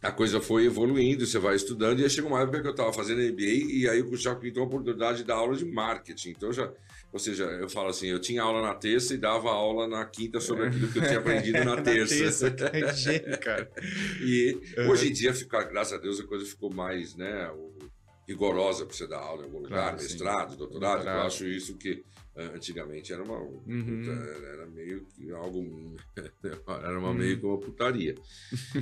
a 0.00 0.12
coisa 0.12 0.40
foi 0.40 0.66
evoluindo, 0.66 1.26
você 1.26 1.40
vai 1.40 1.56
estudando, 1.56 1.98
e 1.98 2.04
aí 2.04 2.10
chegou 2.10 2.30
uma 2.30 2.40
época 2.40 2.60
que 2.60 2.68
eu 2.68 2.72
estava 2.72 2.92
fazendo 2.92 3.20
MBA, 3.20 3.42
e 3.42 3.88
aí 3.88 3.98
eu 3.98 4.16
já 4.16 4.32
pintou 4.34 4.62
a 4.62 4.66
oportunidade 4.66 5.18
de 5.18 5.24
dar 5.24 5.34
aula 5.34 5.56
de 5.56 5.64
marketing. 5.64 6.30
Então 6.30 6.52
já 6.52 6.72
ou 7.10 7.18
seja, 7.18 7.44
eu 7.44 7.68
falo 7.68 7.88
assim, 7.88 8.08
eu 8.08 8.20
tinha 8.20 8.42
aula 8.42 8.60
na 8.60 8.74
terça 8.74 9.14
e 9.14 9.18
dava 9.18 9.50
aula 9.50 9.88
na 9.88 10.04
quinta 10.04 10.40
sobre 10.40 10.66
aquilo 10.66 10.88
que 10.88 10.98
eu 10.98 11.06
tinha 11.06 11.18
aprendido 11.18 11.64
na 11.64 11.80
terça. 11.80 12.50
na 12.50 12.56
terça, 12.56 12.90
que 12.90 12.96
gênio, 12.96 13.40
cara. 13.40 13.70
E 14.20 14.58
uhum. 14.76 14.90
hoje 14.90 15.08
em 15.08 15.12
dia, 15.12 15.32
fica, 15.32 15.62
graças 15.64 15.94
a 15.94 15.98
Deus, 15.98 16.20
a 16.20 16.24
coisa 16.24 16.44
ficou 16.44 16.72
mais 16.72 17.16
né, 17.16 17.50
rigorosa 18.28 18.84
para 18.84 18.94
você 18.94 19.06
dar 19.06 19.20
aula 19.20 19.42
em 19.42 19.46
algum 19.46 19.60
lugar, 19.60 19.90
claro, 19.90 19.96
mestrado, 19.96 20.56
doutorado. 20.56 20.96
doutorado. 20.96 21.20
Eu 21.20 21.26
acho 21.26 21.46
isso 21.46 21.78
que 21.78 22.04
eh, 22.36 22.50
antigamente 22.54 23.10
era 23.10 23.22
uma 23.22 23.40
uhum. 23.40 24.04
era 24.52 24.66
meio 24.66 25.06
que 25.06 25.32
algo 25.32 25.96
era 26.84 26.98
uma 26.98 27.08
uhum. 27.08 27.14
meio 27.14 27.40
que 27.40 27.46
uma 27.46 27.58
putaria. 27.58 28.14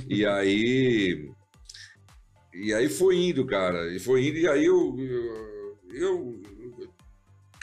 e 0.09 0.25
aí 0.25 1.31
e 2.53 2.73
aí 2.73 2.89
foi 2.89 3.15
indo, 3.15 3.45
cara, 3.45 3.89
e 3.93 3.99
foi 3.99 4.27
indo 4.27 4.37
e 4.37 4.47
aí 4.49 4.65
eu, 4.65 4.95
eu, 4.99 5.77
eu 5.93 6.41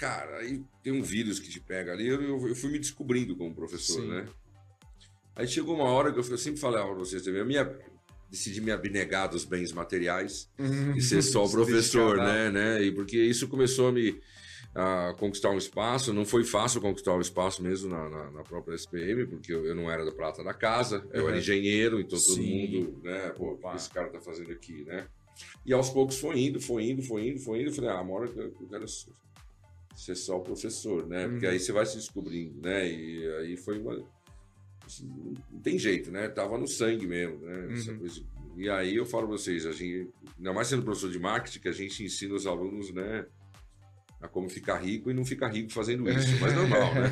cara, 0.04 0.38
aí 0.40 0.62
tem 0.82 0.92
um 0.92 1.02
vírus 1.02 1.40
que 1.40 1.48
te 1.48 1.58
pega 1.58 1.92
ali, 1.92 2.06
eu, 2.06 2.20
eu 2.46 2.54
fui 2.54 2.70
me 2.70 2.78
descobrindo 2.78 3.34
como 3.34 3.54
professor, 3.54 4.02
Sim. 4.02 4.08
né? 4.08 4.26
Aí 5.34 5.48
chegou 5.48 5.74
uma 5.74 5.84
hora 5.84 6.12
que 6.12 6.18
eu, 6.18 6.24
eu 6.24 6.36
sempre 6.36 6.60
falava 6.60 6.86
para 6.88 6.98
vocês 6.98 7.22
também, 7.22 7.40
a 7.40 7.44
minha, 7.44 7.78
decidi 8.30 8.60
me 8.60 8.70
abnegar 8.70 9.30
dos 9.30 9.46
bens 9.46 9.72
materiais 9.72 10.50
uhum. 10.58 10.94
e 10.94 11.00
ser 11.00 11.22
só 11.22 11.48
professor, 11.48 12.18
né, 12.18 12.50
né? 12.50 12.82
E 12.82 12.92
porque 12.92 13.16
isso 13.16 13.48
começou 13.48 13.88
a 13.88 13.92
me 13.92 14.20
a 14.74 15.14
conquistar 15.16 15.50
um 15.50 15.56
espaço, 15.56 16.12
não 16.12 16.24
foi 16.24 16.44
fácil 16.44 16.80
conquistar 16.80 17.12
o 17.12 17.18
um 17.18 17.20
espaço 17.20 17.62
mesmo 17.62 17.88
na, 17.88 18.10
na, 18.10 18.30
na, 18.32 18.42
própria 18.42 18.74
SPM, 18.74 19.24
porque 19.24 19.54
eu, 19.54 19.64
eu, 19.64 19.74
não 19.74 19.88
era 19.88 20.04
da 20.04 20.10
prata 20.10 20.42
da 20.42 20.52
casa, 20.52 21.06
eu 21.12 21.22
uhum. 21.22 21.28
era 21.28 21.38
engenheiro, 21.38 22.00
então 22.00 22.18
todo 22.18 22.34
Sim. 22.34 22.72
mundo, 22.72 23.00
né, 23.04 23.30
pô, 23.36 23.52
o 23.52 23.56
que 23.56 23.76
esse 23.76 23.88
cara 23.88 24.10
tá 24.10 24.20
fazendo 24.20 24.50
aqui, 24.50 24.84
né? 24.84 25.06
E 25.64 25.72
aos 25.72 25.90
poucos 25.90 26.18
foi 26.18 26.40
indo, 26.40 26.60
foi 26.60 26.90
indo, 26.90 27.02
foi 27.02 27.28
indo, 27.28 27.38
foi 27.38 27.60
indo, 27.60 27.70
eu 27.70 27.72
falei, 27.72 27.90
ah, 27.90 28.00
uma 28.00 28.14
hora 28.14 28.28
que 28.28 28.38
eu 28.38 28.68
quero 28.68 28.84
ser 29.94 30.14
só 30.14 30.38
o 30.38 30.42
professor, 30.42 31.06
né? 31.06 31.28
Porque 31.28 31.46
uhum. 31.46 31.52
aí 31.52 31.60
você 31.60 31.72
vai 31.72 31.86
se 31.86 31.96
descobrindo, 31.96 32.60
né? 32.60 32.88
E 32.90 33.26
aí 33.38 33.56
foi 33.56 33.78
uma. 33.78 34.04
Assim, 34.84 35.08
não 35.50 35.60
tem 35.60 35.78
jeito, 35.78 36.10
né? 36.10 36.28
Tava 36.28 36.58
no 36.58 36.66
sangue 36.66 37.06
mesmo, 37.06 37.38
né? 37.38 37.68
Uhum. 37.68 38.08
E 38.56 38.68
aí 38.68 38.96
eu 38.96 39.06
falo 39.06 39.28
pra 39.28 39.36
vocês, 39.36 39.66
a 39.66 39.72
gente, 39.72 40.10
ainda 40.36 40.52
mais 40.52 40.68
sendo 40.68 40.82
professor 40.82 41.10
de 41.10 41.18
marketing, 41.18 41.60
que 41.60 41.68
a 41.68 41.72
gente 41.72 42.04
ensina 42.04 42.34
os 42.34 42.46
alunos, 42.46 42.92
né? 42.92 43.26
A 44.20 44.28
como 44.28 44.48
ficar 44.48 44.76
rico 44.76 45.10
e 45.10 45.14
não 45.14 45.24
ficar 45.24 45.48
rico 45.48 45.72
fazendo 45.72 46.08
isso, 46.08 46.38
mas 46.40 46.54
normal, 46.54 46.94
né? 46.94 47.10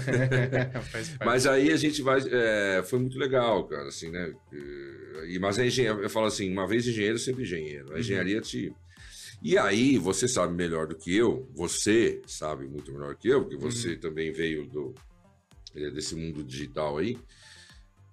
mas 1.24 1.46
aí 1.46 1.70
a 1.70 1.76
gente 1.76 2.00
vai. 2.02 2.20
É, 2.30 2.82
foi 2.84 2.98
muito 2.98 3.18
legal, 3.18 3.66
cara, 3.66 3.88
assim, 3.88 4.10
né? 4.10 4.32
E, 5.28 5.38
mas 5.38 5.58
a 5.58 5.66
engenharia, 5.66 6.04
eu 6.04 6.10
falo 6.10 6.26
assim, 6.26 6.50
uma 6.50 6.66
vez 6.66 6.86
engenheiro, 6.86 7.18
sempre 7.18 7.42
engenheiro. 7.42 7.88
A 7.90 7.92
uhum. 7.92 7.98
engenharia 7.98 8.40
te 8.40 8.72
e 9.42 9.58
aí, 9.58 9.98
você 9.98 10.28
sabe 10.28 10.54
melhor 10.54 10.86
do 10.86 10.94
que 10.94 11.16
eu, 11.16 11.48
você 11.52 12.22
sabe 12.26 12.68
muito 12.68 12.92
melhor 12.92 13.16
que 13.16 13.28
eu, 13.28 13.42
porque 13.42 13.56
você 13.56 13.94
uhum. 13.94 14.00
também 14.00 14.32
veio 14.32 14.66
do, 14.66 14.94
eh, 15.74 15.90
desse 15.90 16.14
mundo 16.14 16.44
digital 16.44 16.98
aí. 16.98 17.18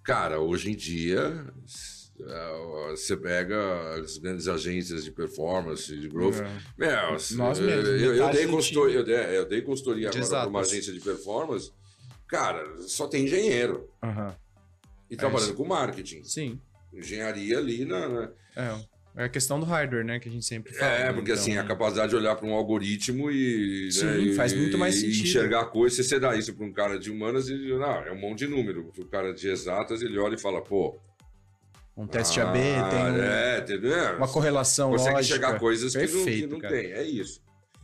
Cara, 0.04 0.40
hoje 0.40 0.72
em 0.72 0.76
dia, 0.76 1.46
eh, 2.20 2.90
você 2.92 3.16
pega 3.16 3.94
as 3.96 4.18
grandes 4.18 4.48
agências 4.48 5.04
de 5.04 5.12
performance, 5.12 5.96
de 5.96 6.10
growth. 6.10 6.38
É. 6.38 6.62
Meu, 6.76 7.12
Nós 7.12 7.60
mesmos, 7.60 8.02
eu, 8.02 8.16
eu, 8.16 8.32
dei 8.32 8.48
consultoria, 8.48 8.96
eu, 8.96 9.04
dei, 9.04 9.38
eu 9.38 9.48
dei 9.48 9.62
consultoria 9.62 10.10
agora 10.10 10.28
para 10.28 10.48
uma 10.48 10.62
agência 10.62 10.92
de 10.92 11.00
performance. 11.00 11.72
Cara, 12.28 12.82
só 12.82 13.08
tem 13.08 13.26
engenheiro. 13.26 13.88
Uhum. 14.04 14.34
E 15.10 15.16
é 15.16 15.18
trabalhando 15.18 15.50
isso. 15.50 15.58
com 15.58 15.66
marketing. 15.66 16.24
Sim. 16.24 16.60
Engenharia 16.94 17.58
ali 17.58 17.86
na. 17.86 18.08
na... 18.08 18.32
É. 18.56 18.86
É 19.16 19.26
a 19.26 19.30
questão 19.30 19.60
do 19.60 19.66
hardware, 19.66 20.06
né? 20.06 20.20
Que 20.20 20.30
a 20.30 20.32
gente 20.32 20.46
sempre 20.46 20.74
fala. 20.74 20.92
É, 20.92 21.14
porque 21.14 21.32
então... 21.32 21.42
assim, 21.42 21.58
a 21.58 21.64
capacidade 21.64 22.10
de 22.10 22.16
olhar 22.16 22.36
para 22.36 22.46
um 22.46 22.54
algoritmo 22.54 23.30
e. 23.30 23.92
Sim, 23.92 24.30
né, 24.30 24.34
faz 24.34 24.54
muito 24.54 24.78
mais 24.78 24.96
sentido. 24.96 25.24
enxergar 25.24 25.66
coisas. 25.66 25.98
Se 25.98 26.04
você 26.04 26.20
dá 26.20 26.36
isso 26.36 26.54
para 26.54 26.66
um 26.66 26.72
cara 26.72 26.98
de 27.00 27.12
humanas, 27.12 27.50
ele 27.50 27.78
não, 27.78 27.96
é 28.04 28.12
um 28.12 28.20
monte 28.20 28.40
de 28.40 28.48
número. 28.48 28.92
Para 28.94 29.04
o 29.04 29.08
cara 29.08 29.34
de 29.34 29.48
exatas, 29.50 30.02
ele 30.02 30.18
olha 30.18 30.36
e 30.36 30.40
fala, 30.40 30.62
pô. 30.62 31.00
Um 31.98 32.08
teste 32.08 32.40
ah, 32.40 32.50
AB 32.50 32.60
tem 32.90 33.04
um, 33.04 33.22
é, 33.22 33.60
entendeu? 33.60 34.16
uma 34.16 34.28
correlação 34.28 34.92
Consegue 34.92 35.16
lógica. 35.16 35.36
enxergar 35.36 35.60
coisas 35.60 35.92
Perfeito, 35.92 36.24
que 36.26 36.48
não, 36.48 36.60
que 36.60 36.64
não 36.64 36.72
tem. 36.72 36.92
É 36.94 37.04
isso. 37.04 37.42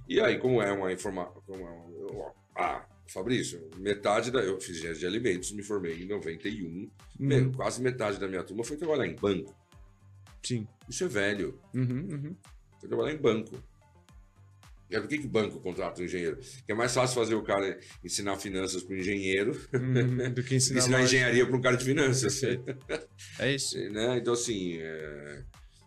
E 0.07 0.21
aí, 0.21 0.37
como 0.37 0.61
é 0.61 0.71
uma 0.71 0.93
informação. 0.93 1.33
É 1.49 2.31
ah, 2.55 2.85
Fabrício, 3.07 3.69
metade 3.77 4.31
da. 4.31 4.39
Eu 4.39 4.59
fiz 4.59 4.77
engenharia 4.77 4.99
de 4.99 5.05
alimentos, 5.05 5.51
me 5.51 5.61
formei 5.61 6.01
em 6.01 6.05
91. 6.05 6.89
Hum. 7.19 7.51
Quase 7.55 7.81
metade 7.81 8.19
da 8.19 8.27
minha 8.27 8.43
turma 8.43 8.63
foi 8.63 8.77
trabalhar 8.77 9.05
em 9.05 9.15
banco. 9.15 9.55
Sim. 10.45 10.67
Isso 10.87 11.03
é 11.03 11.07
velho. 11.07 11.59
Uhum, 11.73 12.07
uhum. 12.11 12.35
Trabalhar 12.87 13.13
em 13.13 13.17
banco. 13.17 13.57
E 14.89 14.99
por 14.99 15.07
que, 15.07 15.17
que 15.17 15.27
banco 15.27 15.59
contrata 15.59 16.01
um 16.01 16.05
engenheiro? 16.05 16.37
Que 16.65 16.71
é 16.71 16.75
mais 16.75 16.93
fácil 16.93 17.15
fazer 17.15 17.33
o 17.33 17.41
cara 17.41 17.79
ensinar 18.03 18.37
finanças 18.37 18.83
para 18.83 18.95
o 18.95 18.99
engenheiro 18.99 19.59
uhum, 19.73 20.31
do 20.31 20.43
que 20.43 20.53
ensinar, 20.55 20.79
ensinar 20.79 21.01
engenharia 21.01 21.45
para 21.45 21.57
um 21.57 21.61
cara 21.61 21.75
de 21.75 21.83
finanças. 21.83 22.41
É 23.39 23.51
isso. 23.51 23.77
né? 23.89 24.17
Então, 24.17 24.33
assim, 24.33 24.77
é... 24.77 25.43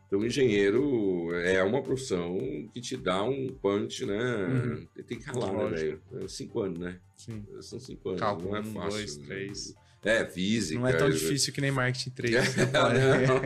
então, 0.07 0.25
engenheiro 0.27 1.33
é 1.37 1.63
uma 1.63 1.81
profissão 1.81 2.39
que 2.75 2.81
te 2.81 2.97
dá 2.97 3.23
um 3.23 3.47
punch, 3.47 4.05
né? 4.05 4.47
Uhum. 4.47 4.89
Tem 5.07 5.19
que 5.19 5.25
ralar, 5.25 5.53
né, 5.53 5.77
velho? 5.77 6.03
É 6.21 6.29
cinco 6.29 6.61
anos, 6.61 6.81
né? 6.81 6.99
Sim. 7.17 7.47
São 7.61 7.79
cinco 7.79 8.09
anos. 8.09 8.21
Cálculo, 8.21 8.51
não 8.51 8.57
é 8.57 8.65
fácil. 8.65 9.23
Um, 9.23 9.27
dois, 9.27 9.69
né? 9.69 9.75
É, 10.05 10.25
física. 10.25 10.79
Não 10.79 10.87
é 10.87 10.93
tão 10.93 11.11
difícil 11.11 11.53
que 11.53 11.61
nem 11.61 11.71
marketing 11.71 12.11
3. 12.17 12.57
não, 12.57 13.43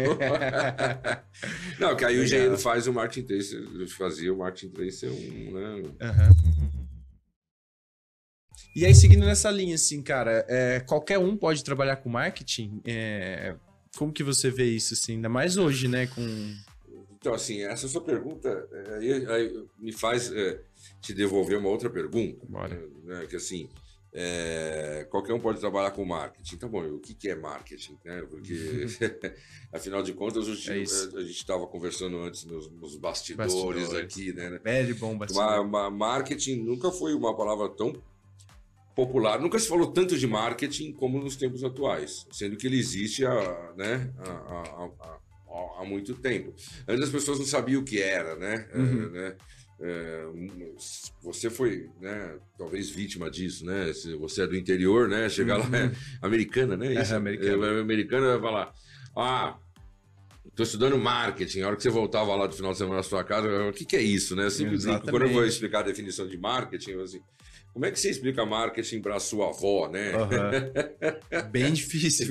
não, 1.88 1.97
que 1.97 2.04
aí 2.04 2.18
o 2.18 2.25
engenheiro 2.25 2.59
faz 2.59 2.87
o 2.87 2.92
marketing 2.92 3.26
3, 3.26 3.52
eu 3.52 3.88
fazia 3.88 4.32
o 4.32 4.38
marketing 4.38 4.68
3 4.68 4.94
ser 4.94 5.11
um, 5.11 5.52
né? 5.52 5.75
Uhum. 5.76 6.73
E 8.75 8.87
aí, 8.87 8.94
seguindo 8.94 9.26
nessa 9.26 9.50
linha, 9.50 9.75
assim, 9.75 10.02
cara, 10.02 10.47
é, 10.49 10.80
qualquer 10.80 11.18
um 11.18 11.37
pode 11.37 11.62
trabalhar 11.62 11.97
com 11.97 12.09
marketing? 12.09 12.80
É, 12.87 13.54
como 13.97 14.12
que 14.12 14.23
você 14.23 14.50
vê 14.50 14.64
isso, 14.64 14.94
assim? 14.94 15.16
Ainda 15.16 15.28
mais 15.28 15.59
hoje, 15.59 15.88
né? 15.88 16.06
Com... 16.06 16.54
Então, 17.18 17.35
assim, 17.35 17.62
essa 17.62 17.87
sua 17.87 18.00
pergunta 18.00 18.49
é, 18.73 19.52
me 19.78 19.92
faz 19.92 20.32
é, 20.32 20.59
te 21.02 21.12
devolver 21.12 21.59
uma 21.59 21.68
outra 21.68 21.90
pergunta. 21.90 22.47
Bora. 22.49 22.82
Né, 23.04 23.26
que, 23.28 23.37
assim, 23.37 23.68
é, 24.14 25.07
qualquer 25.11 25.33
um 25.33 25.40
pode 25.40 25.59
trabalhar 25.59 25.90
com 25.92 26.04
marketing. 26.04 26.57
Tá 26.57 26.69
bom, 26.69 26.85
o 26.85 26.99
que, 26.99 27.14
que 27.14 27.31
é 27.31 27.35
marketing? 27.35 27.99
Né? 28.04 28.23
Porque, 28.28 28.87
afinal 29.73 30.02
de 30.02 30.12
contas, 30.12 30.47
a 30.49 30.54
gente 30.54 30.71
é 30.71 31.23
estava 31.23 31.66
conversando 31.66 32.19
antes 32.19 32.45
nos, 32.45 32.71
nos 32.71 32.97
bastidores, 32.97 33.54
bastidores, 33.54 33.95
aqui, 33.95 34.33
né? 34.33 34.61
Velho 34.62 34.95
bom 34.97 35.16
bastidor. 35.16 35.90
marketing 35.90 36.57
nunca 36.57 36.90
foi 36.90 37.14
uma 37.14 37.35
palavra 37.35 37.69
tão 37.71 37.95
popular, 38.95 39.40
nunca 39.40 39.59
se 39.59 39.66
falou 39.66 39.87
tanto 39.87 40.19
de 40.19 40.26
marketing 40.26 40.92
como 40.92 41.19
nos 41.19 41.37
tempos 41.37 41.64
atuais, 41.64 42.26
sendo 42.31 42.57
que 42.57 42.66
ele 42.66 42.78
existe 42.78 43.25
há, 43.25 43.73
né, 43.75 44.12
há, 44.19 44.31
há, 44.31 44.90
há, 45.00 45.81
há 45.81 45.85
muito 45.87 46.14
tempo. 46.14 46.54
Antes 46.87 47.04
as 47.04 47.11
pessoas 47.11 47.38
não 47.38 47.47
sabiam 47.47 47.81
o 47.81 47.85
que 47.85 48.02
era, 48.02 48.37
né? 48.37 48.69
Uhum. 48.75 49.04
É, 49.04 49.11
né? 49.11 49.37
É, 49.85 50.27
você 51.21 51.51
foi, 51.51 51.91
né, 52.01 52.39
talvez 52.57 52.89
vítima 52.89 53.29
disso, 53.29 53.67
né? 53.67 53.93
Se 53.93 54.15
você 54.15 54.43
é 54.43 54.47
do 54.47 54.57
interior, 54.57 55.09
né? 55.09 55.29
Chegar 55.29 55.59
uhum. 55.59 55.71
lá, 55.71 55.79
é 55.79 55.93
americana, 56.23 56.77
né? 56.77 56.95
Isso, 56.95 57.12
é, 57.12 57.17
americana. 57.17 57.67
É, 57.67 57.81
americana 57.81 58.39
vai 58.39 58.41
falar, 58.41 58.75
ah, 59.17 59.59
estou 60.47 60.62
estudando 60.65 60.97
marketing. 60.97 61.62
A 61.62 61.67
hora 61.67 61.77
que 61.77 61.83
você 61.83 61.91
voltava 61.91 62.33
lá 62.37 62.47
do 62.47 62.55
final 62.55 62.71
de 62.71 62.79
semana 62.79 62.99
na 62.99 63.03
sua 63.03 63.25
casa, 63.25 63.49
o 63.69 63.73
que, 63.73 63.85
que 63.85 63.97
é 63.97 64.03
isso, 64.03 64.37
né? 64.37 64.49
Simplesmente, 64.51 65.11
quando 65.11 65.23
eu 65.23 65.31
vou 65.31 65.45
explicar 65.45 65.81
a 65.81 65.83
definição 65.83 66.29
de 66.29 66.39
marketing, 66.39 66.93
eu 66.93 67.03
assim, 67.03 67.21
Como 67.73 67.85
é 67.85 67.91
que 67.91 67.99
você 67.99 68.11
explica 68.11 68.47
marketing 68.47 69.01
para 69.01 69.19
sua 69.19 69.49
avó, 69.49 69.89
né? 69.89 70.12
Uhum. 70.17 71.51
Bem 71.51 71.73
difícil. 71.73 72.29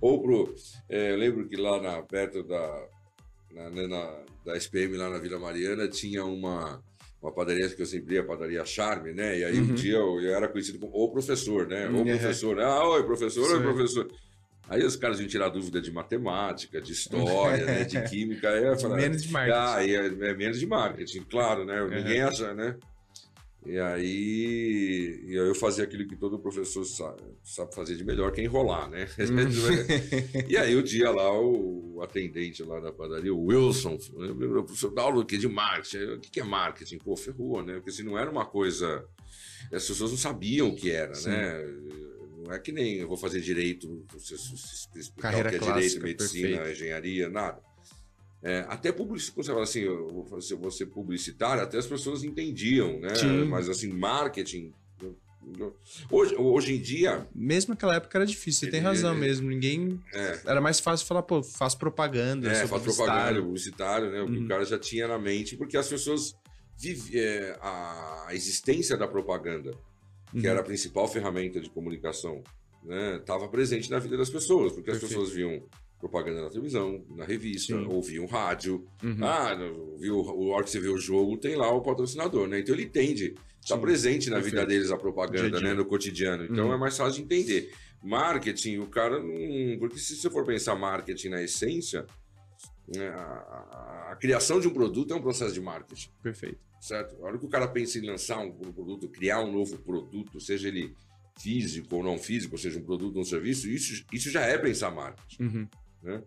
Ou 0.00 0.22
pro. 0.22 0.54
É, 0.88 1.12
eu 1.12 1.18
lembro 1.18 1.46
que 1.46 1.56
lá 1.56 1.82
na, 1.82 2.00
perto 2.02 2.42
da, 2.44 2.88
na, 3.50 3.70
né, 3.70 3.86
na, 3.86 4.20
da 4.44 4.56
SPM, 4.56 4.96
lá 4.96 5.10
na 5.10 5.18
Vila 5.18 5.38
Mariana, 5.38 5.88
tinha 5.88 6.24
uma, 6.24 6.82
uma 7.22 7.32
padaria 7.32 7.68
que 7.68 7.80
eu 7.80 7.86
sempre 7.86 8.14
ia, 8.14 8.20
a 8.20 8.24
padaria 8.24 8.64
Charme, 8.64 9.12
né? 9.12 9.38
E 9.38 9.44
aí 9.44 9.58
uhum. 9.58 9.70
um 9.70 9.74
dia 9.74 9.96
eu, 9.96 10.20
eu, 10.20 10.34
era 10.34 10.48
conhecido 10.48 10.78
como 10.78 10.92
o 10.94 11.10
professor, 11.10 11.66
né? 11.66 11.88
O 11.88 11.96
uhum. 11.96 12.04
professor. 12.04 12.60
Ah, 12.60 12.88
oi, 12.88 13.02
professor, 13.04 13.46
Sim. 13.46 13.54
oi, 13.54 13.62
professor. 13.62 14.08
Aí 14.68 14.84
os 14.84 14.96
caras 14.96 15.18
iam 15.18 15.26
tirar 15.26 15.48
dúvida 15.48 15.80
de 15.80 15.90
matemática, 15.90 16.80
de 16.80 16.92
história, 16.92 17.64
né, 17.64 17.84
de 17.84 18.02
química. 18.08 18.50
Aí 18.50 18.64
eu 18.64 18.78
falava, 18.78 19.00
menos 19.00 19.22
de 19.22 19.32
marketing. 19.32 19.58
Ah, 19.58 19.86
é, 19.86 20.30
é, 20.30 20.34
menos 20.34 20.60
de 20.60 20.66
marketing, 20.66 21.22
claro, 21.22 21.64
né? 21.64 21.82
Ninguém 21.86 22.20
acha, 22.20 22.52
né? 22.52 22.76
E 23.66 23.78
aí 23.78 25.20
e 25.26 25.34
eu 25.34 25.54
fazia 25.54 25.84
aquilo 25.84 26.06
que 26.06 26.16
todo 26.16 26.38
professor 26.38 26.84
sabe, 26.84 27.22
sabe 27.42 27.74
fazer 27.74 27.96
de 27.96 28.04
melhor, 28.04 28.32
que 28.32 28.40
é 28.40 28.44
enrolar, 28.44 28.88
né? 28.88 29.06
Hum. 29.18 30.44
e 30.48 30.56
aí 30.56 30.74
o 30.74 30.82
dia 30.82 31.10
lá, 31.10 31.30
o 31.38 32.00
atendente 32.02 32.62
lá 32.62 32.80
da 32.80 32.92
padaria, 32.92 33.34
o 33.34 33.46
Wilson, 33.46 33.98
o 34.14 34.64
professor 34.64 34.92
dá 34.94 35.02
aula 35.02 35.24
de 35.24 35.48
marketing. 35.48 36.14
O 36.14 36.20
que 36.20 36.40
é 36.40 36.44
marketing? 36.44 36.98
Pô, 36.98 37.16
ferrou, 37.16 37.62
né? 37.62 37.74
Porque 37.74 37.92
se 37.92 38.02
não 38.02 38.18
era 38.18 38.30
uma 38.30 38.46
coisa... 38.46 39.04
As 39.72 39.86
pessoas 39.86 40.10
não 40.10 40.18
sabiam 40.18 40.68
o 40.68 40.76
que 40.76 40.90
era, 40.90 41.14
Sim. 41.14 41.30
né? 41.30 41.64
Não 42.44 42.52
é 42.54 42.58
que 42.58 42.72
nem 42.72 42.96
eu 42.96 43.08
vou 43.08 43.16
fazer 43.16 43.40
direito, 43.40 44.06
você 44.10 44.34
explicar 44.98 45.32
Carreira 45.32 45.48
o 45.48 45.50
que 45.50 45.56
é 45.56 45.58
clássica, 45.58 46.00
direito, 46.00 46.02
medicina, 46.02 46.48
perfeito. 46.48 46.70
engenharia, 46.70 47.28
nada. 47.28 47.60
É, 48.42 48.64
até 48.68 48.92
quando 48.92 49.18
você 49.18 49.32
fala 49.52 49.62
assim, 49.64 49.80
eu 49.80 50.06
vou 50.08 50.40
ser, 50.40 50.54
vou 50.54 50.70
ser 50.70 50.86
publicitário, 50.86 51.62
até 51.62 51.76
as 51.78 51.86
pessoas 51.86 52.22
entendiam, 52.22 53.00
né? 53.00 53.14
Sim. 53.14 53.44
Mas 53.44 53.68
assim, 53.68 53.88
marketing. 53.92 54.72
Hoje, 56.10 56.36
hoje 56.36 56.74
em 56.74 56.80
dia. 56.80 57.26
Mesmo 57.34 57.70
naquela 57.70 57.96
época 57.96 58.18
era 58.18 58.26
difícil, 58.26 58.66
você 58.66 58.70
tem 58.70 58.80
razão 58.80 59.14
é, 59.14 59.18
mesmo. 59.18 59.48
Ninguém. 59.48 59.98
É. 60.12 60.40
Era 60.46 60.60
mais 60.60 60.78
fácil 60.78 61.06
falar, 61.06 61.22
pô, 61.22 61.42
faz 61.42 61.74
propaganda. 61.74 62.48
É, 62.50 62.66
faz 62.66 62.82
propaganda, 62.82 63.40
publicitário, 63.42 64.10
né? 64.10 64.20
O 64.20 64.26
que 64.26 64.36
o 64.36 64.40
Uhum. 64.42 64.48
cara 64.48 64.64
já 64.64 64.78
tinha 64.78 65.08
na 65.08 65.18
mente, 65.18 65.56
porque 65.56 65.76
as 65.76 65.88
pessoas 65.88 66.34
vive, 66.76 67.18
é, 67.18 67.56
a 67.60 68.28
existência 68.32 68.96
da 68.96 69.08
propaganda, 69.08 69.70
que 70.30 70.38
Uhum. 70.38 70.46
era 70.46 70.60
a 70.60 70.62
principal 70.64 71.08
ferramenta 71.08 71.60
de 71.60 71.70
comunicação, 71.70 72.42
estava 73.18 73.48
presente 73.48 73.90
na 73.90 73.98
vida 73.98 74.16
das 74.16 74.30
pessoas, 74.30 74.72
porque 74.72 74.90
as 74.90 74.98
Perfeito. 74.98 75.18
pessoas 75.20 75.34
viam 75.34 75.62
propaganda 75.98 76.42
na 76.42 76.48
televisão, 76.48 77.04
na 77.16 77.24
revista, 77.24 77.74
Sim. 77.76 77.86
ouviam 77.86 78.26
rádio. 78.26 78.86
Uhum. 79.02 79.18
Ah, 79.24 79.54
viu, 79.98 80.16
o 80.18 80.48
hora 80.50 80.64
que 80.64 80.70
você 80.70 80.80
vê 80.80 80.88
o 80.88 80.98
jogo, 80.98 81.36
tem 81.36 81.56
lá 81.56 81.70
o 81.72 81.80
patrocinador, 81.80 82.46
né? 82.46 82.60
Então 82.60 82.74
ele 82.74 82.84
entende, 82.84 83.34
está 83.60 83.76
presente 83.76 84.30
na 84.30 84.36
vida 84.38 84.58
Perfeito. 84.58 84.68
deles 84.68 84.90
a 84.90 84.96
propaganda, 84.96 85.48
Dia 85.48 85.58
a 85.58 85.60
dia. 85.60 85.68
né? 85.70 85.74
No 85.74 85.84
cotidiano. 85.84 86.44
Então 86.44 86.66
Uhum. 86.68 86.72
é 86.74 86.76
mais 86.76 86.96
fácil 86.96 87.14
de 87.14 87.22
entender. 87.34 87.72
Marketing, 88.02 88.78
o 88.78 88.86
cara 88.86 89.18
não. 89.20 89.78
Porque 89.80 89.98
se 89.98 90.14
você 90.16 90.30
for 90.30 90.44
pensar 90.46 90.76
marketing 90.76 91.30
na 91.30 91.42
essência, 91.42 92.06
né, 92.94 93.08
a, 93.08 93.14
a- 93.20 94.08
a 94.12 94.16
criação 94.16 94.60
de 94.60 94.68
um 94.68 94.72
produto 94.72 95.12
é 95.12 95.16
um 95.16 95.20
processo 95.20 95.52
de 95.52 95.60
marketing 95.60 96.08
Perfeito. 96.22 96.58
certo? 96.80 97.16
A 97.20 97.26
hora 97.26 97.38
que 97.38 97.44
o 97.44 97.48
cara 97.48 97.66
pensa 97.68 97.98
em 97.98 98.06
lançar 98.06 98.38
um 98.38 98.52
produto, 98.72 99.08
criar 99.08 99.40
um 99.40 99.52
novo 99.52 99.76
produto, 99.78 100.40
seja 100.40 100.68
ele 100.68 100.94
físico 101.40 101.96
ou 101.96 102.02
não 102.02 102.16
físico, 102.18 102.54
ou 102.54 102.58
seja, 102.58 102.78
um 102.78 102.82
produto 102.82 103.16
ou 103.16 103.22
um 103.22 103.24
serviço, 103.24 103.68
isso, 103.68 104.04
isso 104.12 104.30
já 104.30 104.40
é 104.42 104.56
pensar 104.58 104.90
marketing, 104.90 105.42
Uhum. 105.42 105.68
Né? 106.02 106.22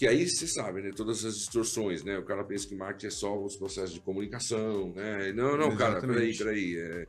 Que 0.00 0.06
aí 0.06 0.26
você 0.26 0.46
sabe, 0.46 0.80
né? 0.80 0.90
Todas 0.96 1.24
as 1.26 1.36
distorções, 1.36 2.02
né? 2.02 2.18
O 2.18 2.24
cara 2.24 2.42
pensa 2.42 2.66
que 2.66 2.74
marketing 2.74 3.06
é 3.06 3.10
só 3.10 3.38
os 3.38 3.56
processos 3.56 3.92
de 3.92 4.00
comunicação, 4.00 4.94
né? 4.94 5.30
Não, 5.32 5.58
não, 5.58 5.76
cara, 5.76 6.00
peraí, 6.00 6.30
Exatamente. 6.30 6.38
peraí. 6.38 6.76
É, 6.78 7.06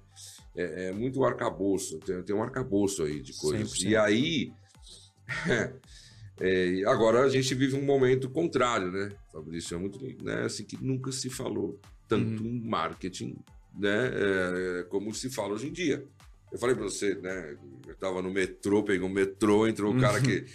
é, 0.55 0.85
é 0.87 0.91
muito 0.91 1.23
arcabouço, 1.23 1.99
tem, 1.99 2.21
tem 2.21 2.35
um 2.35 2.43
arcabouço 2.43 3.03
aí 3.03 3.21
de 3.21 3.33
coisas. 3.37 3.71
100%. 3.71 3.89
E 3.89 3.95
aí. 3.95 4.53
é, 6.41 6.83
agora 6.85 7.21
a 7.21 7.29
gente 7.29 7.55
vive 7.55 7.77
um 7.77 7.85
momento 7.85 8.29
contrário, 8.29 8.91
né, 8.91 9.09
Fabrício? 9.31 9.75
É 9.75 9.77
muito 9.79 9.97
né, 10.21 10.43
assim 10.43 10.65
que 10.65 10.77
nunca 10.83 11.13
se 11.13 11.29
falou 11.29 11.79
tanto 12.09 12.45
em 12.45 12.59
marketing, 12.59 13.37
né, 13.73 14.11
é, 14.13 14.83
como 14.89 15.13
se 15.13 15.29
fala 15.29 15.53
hoje 15.53 15.69
em 15.69 15.71
dia. 15.71 16.05
Eu 16.51 16.59
falei 16.59 16.75
para 16.75 16.83
você, 16.83 17.15
né, 17.15 17.57
eu 17.87 17.93
estava 17.93 18.21
no 18.21 18.29
metrô, 18.29 18.83
peguei 18.83 19.07
um 19.07 19.09
metrô, 19.09 19.65
entrou 19.65 19.95
o 19.95 19.99
cara 20.01 20.19
que 20.19 20.41
tem 20.41 20.45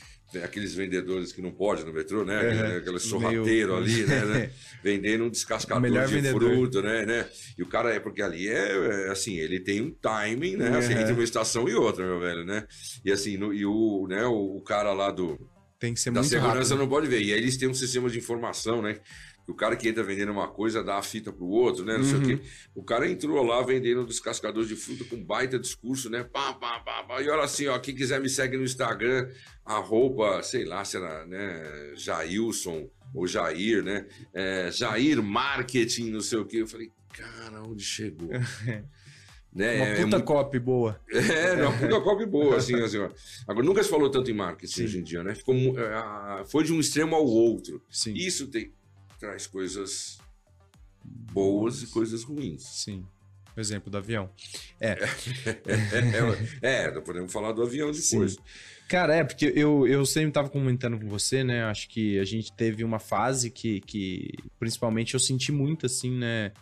aqueles 0.42 0.74
vendedores 0.74 1.32
que 1.32 1.40
não 1.40 1.50
pode 1.52 1.84
no 1.84 1.92
metrô, 1.92 2.24
né, 2.24 2.34
Uhum. 2.42 2.76
aquele, 2.78 2.98
sorrateiro 2.98 3.76
ali, 3.76 4.04
né, 4.04 4.24
né, 4.24 4.50
vendendo 4.82 5.24
um 5.24 5.30
descascador 5.30 5.90
de 6.06 6.14
vendedor. 6.14 6.40
fruta, 6.40 6.82
né, 6.82 7.06
né? 7.06 7.28
E 7.56 7.62
o 7.62 7.66
cara 7.66 7.94
é 7.94 8.00
porque 8.00 8.20
ali 8.20 8.48
é, 8.48 9.06
é, 9.06 9.10
assim, 9.10 9.36
ele 9.36 9.60
tem 9.60 9.80
um 9.80 9.90
timing, 9.90 10.56
né, 10.56 10.76
assim, 10.76 10.94
Uhum. 10.94 11.00
entre 11.00 11.12
uma 11.12 11.24
estação 11.24 11.68
e 11.68 11.74
outra, 11.74 12.04
meu 12.04 12.20
velho, 12.20 12.44
né? 12.44 12.66
E 13.04 13.12
assim, 13.12 13.36
no- 13.36 13.54
e 13.54 13.64
o, 13.64 14.06
né, 14.08 14.24
o, 14.26 14.56
o 14.56 14.60
cara 14.62 14.92
lá 14.92 15.10
do 15.10 15.38
Tem 15.78 15.94
que 15.94 16.00
ser 16.00 16.10
da 16.10 16.20
muito 16.20 16.30
segurança 16.30 16.70
rápido. 16.70 16.78
não 16.78 16.88
pode 16.88 17.06
ver. 17.06 17.20
E 17.22 17.32
aí 17.32 17.38
eles 17.38 17.56
têm 17.56 17.68
um 17.68 17.74
sistema 17.74 18.08
de 18.10 18.18
informação, 18.18 18.80
né? 18.82 18.98
Que 19.46 19.52
o 19.52 19.54
cara 19.54 19.76
que 19.76 19.88
entra 19.88 20.02
vendendo 20.02 20.32
uma 20.32 20.48
coisa 20.48 20.82
dá 20.82 20.98
a 20.98 21.02
fita 21.02 21.32
pro 21.32 21.46
outro, 21.46 21.84
né? 21.84 21.96
Não 21.96 22.02
sei 22.04 22.14
o 22.14 22.18
Uhum. 22.18 22.26
quê. 22.26 22.40
O 22.74 22.82
cara 22.82 23.08
entrou 23.08 23.42
lá 23.44 23.62
vendendo 23.62 24.02
um 24.02 24.04
descascador 24.04 24.64
de 24.66 24.74
fruta 24.74 25.04
com 25.04 25.22
baita 25.22 25.56
discurso, 25.58 26.10
né? 26.10 26.24
Pá, 26.24 26.52
pá, 26.52 26.80
pá, 26.80 27.04
pá. 27.04 27.22
E 27.22 27.28
olha 27.30 27.44
assim, 27.44 27.68
ó, 27.68 27.78
quem 27.78 27.94
quiser 27.94 28.20
me 28.20 28.28
segue 28.28 28.56
no 28.56 28.64
Instagram, 28.64 29.28
arroba, 29.64 30.42
sei 30.42 30.64
lá, 30.64 30.84
será, 30.84 31.24
né? 31.26 31.92
Jailson 31.94 32.90
ou 33.14 33.26
Jair, 33.26 33.82
né? 33.84 34.06
É, 34.34 34.68
Jair 34.72 35.22
Marketing, 35.22 36.10
não 36.10 36.20
sei 36.20 36.38
o 36.38 36.44
quê. 36.44 36.58
Eu 36.62 36.66
falei, 36.66 36.90
cara, 37.12 37.62
onde 37.62 37.84
chegou? 37.84 38.28
né? 39.52 39.76
Uma 39.76 39.86
É 39.86 39.94
puta 40.02 40.06
muito- 40.18 40.24
copy 40.24 40.58
boa. 40.58 41.00
é, 41.12 41.52
uma 41.66 41.78
puta 41.78 42.00
copy 42.00 42.26
boa, 42.26 42.56
assim, 42.56 42.74
assim, 42.82 42.98
ó. 42.98 43.08
Agora, 43.46 43.64
nunca 43.64 43.82
se 43.82 43.88
falou 43.88 44.10
tanto 44.10 44.30
em 44.30 44.34
marketing 44.34 44.72
Sim. 44.74 44.84
hoje 44.84 44.98
em 44.98 45.02
dia, 45.02 45.22
né? 45.22 45.34
Ficou, 45.34 45.54
é, 45.78 46.44
foi 46.46 46.64
de 46.64 46.72
um 46.72 46.80
extremo 46.80 47.14
ao 47.14 47.24
outro. 47.24 47.80
Sim. 47.88 48.12
Isso 48.12 48.48
tem, 48.48 48.72
traz 49.18 49.46
coisas 49.46 50.18
boas 51.04 51.82
e 51.82 51.86
coisas 51.88 52.22
ruins. 52.24 52.62
Sim. 52.62 53.04
O 53.56 53.60
exemplo 53.60 53.90
do 53.90 53.96
avião. 53.96 54.28
É, 54.78 54.98
é, 56.62 56.84
é, 56.84 57.00
podemos 57.00 57.32
falar 57.32 57.52
do 57.52 57.62
avião 57.62 57.92
Sim. 57.94 58.16
depois. 58.16 58.36
Cara, 58.86 59.16
é, 59.16 59.24
porque 59.24 59.52
eu, 59.56 59.86
eu 59.86 60.04
sempre 60.04 60.30
tava 60.30 60.48
comentando 60.48 60.98
com 61.00 61.08
você, 61.08 61.42
né? 61.42 61.64
Acho 61.64 61.88
que 61.88 62.18
a 62.18 62.24
gente 62.24 62.52
teve 62.52 62.84
uma 62.84 62.98
fase 62.98 63.50
que, 63.50 63.80
que, 63.80 64.34
principalmente, 64.58 65.14
eu 65.14 65.20
senti 65.20 65.50
muito 65.50 65.86
assim, 65.86 66.10
né? 66.16 66.52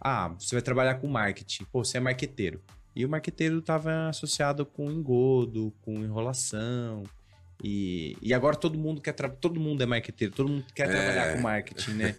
Ah, 0.00 0.34
você 0.38 0.56
vai 0.56 0.62
trabalhar 0.62 0.96
com 0.96 1.06
marketing. 1.06 1.64
Pô, 1.70 1.84
você 1.84 1.96
é 1.96 2.00
marqueteiro. 2.00 2.60
E 2.94 3.06
o 3.06 3.08
marqueteiro 3.08 3.62
tava 3.62 4.08
associado 4.08 4.66
com 4.66 4.90
engodo, 4.90 5.72
com 5.80 5.94
enrolação. 5.94 7.04
E, 7.62 8.16
e 8.20 8.34
agora 8.34 8.56
todo 8.56 8.76
mundo 8.76 9.00
quer 9.00 9.12
todo 9.12 9.60
mundo 9.60 9.82
é 9.82 9.86
marqueteiro, 9.86 10.34
todo 10.34 10.48
mundo 10.48 10.64
quer 10.74 10.88
É. 10.88 10.92
trabalhar 10.92 11.34
com 11.36 11.40
marketing, 11.42 11.92
né? 11.92 12.16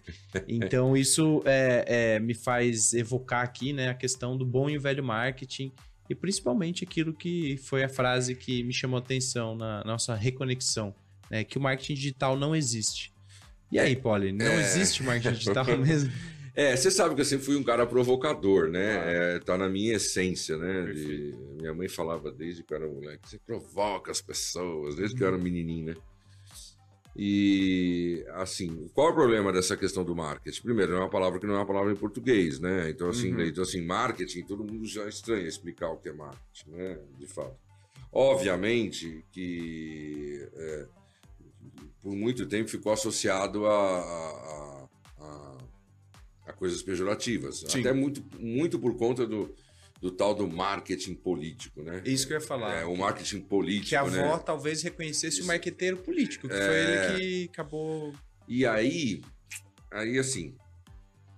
Então 0.48 0.96
isso 0.96 1.42
é, 1.44 2.14
é, 2.16 2.18
me 2.20 2.32
faz 2.34 2.94
evocar 2.94 3.42
aqui, 3.44 3.72
né, 3.72 3.90
a 3.90 3.94
questão 3.94 4.36
do 4.38 4.46
bom 4.46 4.70
e 4.70 4.78
velho 4.78 5.04
marketing 5.04 5.70
e 6.08 6.14
principalmente 6.14 6.82
aquilo 6.84 7.12
que 7.12 7.58
foi 7.58 7.84
a 7.84 7.88
frase 7.88 8.34
que 8.34 8.62
me 8.62 8.72
chamou 8.72 8.96
a 8.98 9.00
atenção 9.00 9.54
na 9.54 9.84
nossa 9.84 10.14
reconexão, 10.14 10.94
né, 11.30 11.44
que 11.44 11.58
o 11.58 11.60
marketing 11.60 11.94
digital 11.94 12.36
não 12.38 12.56
existe. 12.56 13.12
E 13.70 13.78
aí, 13.78 13.96
Polly, 13.96 14.32
não 14.32 14.46
É. 14.46 14.60
existe 14.60 15.02
marketing 15.02 15.34
digital 15.36 15.64
mesmo? 15.76 16.10
É, 16.56 16.76
você 16.76 16.88
sabe 16.90 17.14
que 17.16 17.20
eu 17.20 17.24
sempre 17.24 17.44
fui 17.46 17.56
um 17.56 17.64
cara 17.64 17.84
provocador, 17.84 18.68
né? 18.68 18.94
Claro. 18.94 19.10
É, 19.10 19.38
tá 19.40 19.58
na 19.58 19.68
minha 19.68 19.94
essência, 19.94 20.56
né? 20.56 20.84
De- 20.92 21.34
minha 21.58 21.74
mãe 21.74 21.88
falava 21.88 22.30
desde 22.30 22.62
que 22.62 22.72
eu 22.72 22.76
era 22.78 22.86
moleque, 22.88 23.28
você 23.28 23.38
provoca 23.38 24.12
as 24.12 24.20
pessoas, 24.20 24.94
desde 24.94 25.16
que 25.16 25.24
eu 25.24 25.28
era 25.28 25.36
menininho, 25.38 25.86
né? 25.86 25.94
E, 27.16 28.24
assim, 28.34 28.88
qual 28.92 29.08
é 29.08 29.12
o 29.12 29.14
problema 29.14 29.52
dessa 29.52 29.76
questão 29.76 30.04
do 30.04 30.16
marketing? 30.16 30.62
Primeiro, 30.62 30.94
é 30.94 30.98
uma 30.98 31.08
palavra 31.10 31.38
que 31.38 31.46
não 31.46 31.54
é 31.54 31.58
uma 31.58 31.66
palavra 31.66 31.92
em 31.92 31.96
português, 31.96 32.58
né? 32.58 32.90
Então, 32.90 33.08
assim, 33.08 33.32
Uhum. 33.32 33.40
então, 33.44 33.62
assim 33.62 33.80
marketing, 33.84 34.42
todo 34.42 34.64
mundo 34.64 34.84
já 34.86 35.08
estranha 35.08 35.46
explicar 35.46 35.90
o 35.90 35.96
que 35.96 36.08
é 36.08 36.12
marketing, 36.12 36.70
né? 36.70 36.98
De 37.18 37.26
fato. 37.26 37.56
Obviamente 38.12 39.24
que 39.32 40.48
é, 40.54 40.86
por 42.02 42.14
muito 42.14 42.46
tempo 42.46 42.68
ficou 42.68 42.92
associado 42.92 43.64
a, 43.66 43.98
a- 43.98 44.73
a 46.46 46.52
coisas 46.52 46.82
pejorativas. 46.82 47.64
Sim. 47.66 47.80
Até 47.80 47.92
muito, 47.92 48.22
muito 48.38 48.78
por 48.78 48.96
conta 48.96 49.26
do, 49.26 49.54
do 50.00 50.10
tal 50.10 50.34
do 50.34 50.46
marketing 50.46 51.14
político, 51.14 51.82
né? 51.82 52.02
É 52.04 52.10
isso 52.10 52.26
que 52.26 52.32
eu 52.34 52.38
ia 52.38 52.46
falar. 52.46 52.74
É, 52.74 52.84
o 52.84 52.96
marketing 52.96 53.40
político, 53.40 53.88
que 53.90 53.96
a 53.96 54.04
né? 54.04 54.20
avó 54.22 54.38
talvez 54.38 54.82
reconhecesse 54.82 55.38
o 55.38 55.40
Isso. 55.40 55.46
marqueteiro 55.46 55.96
político, 55.98 56.48
que 56.48 56.54
É. 56.54 56.66
foi 56.66 56.76
ele 56.76 57.16
que 57.16 57.50
acabou. 57.52 58.12
E 58.46 58.66
aí, 58.66 59.22
aí 59.90 60.18
assim, 60.18 60.54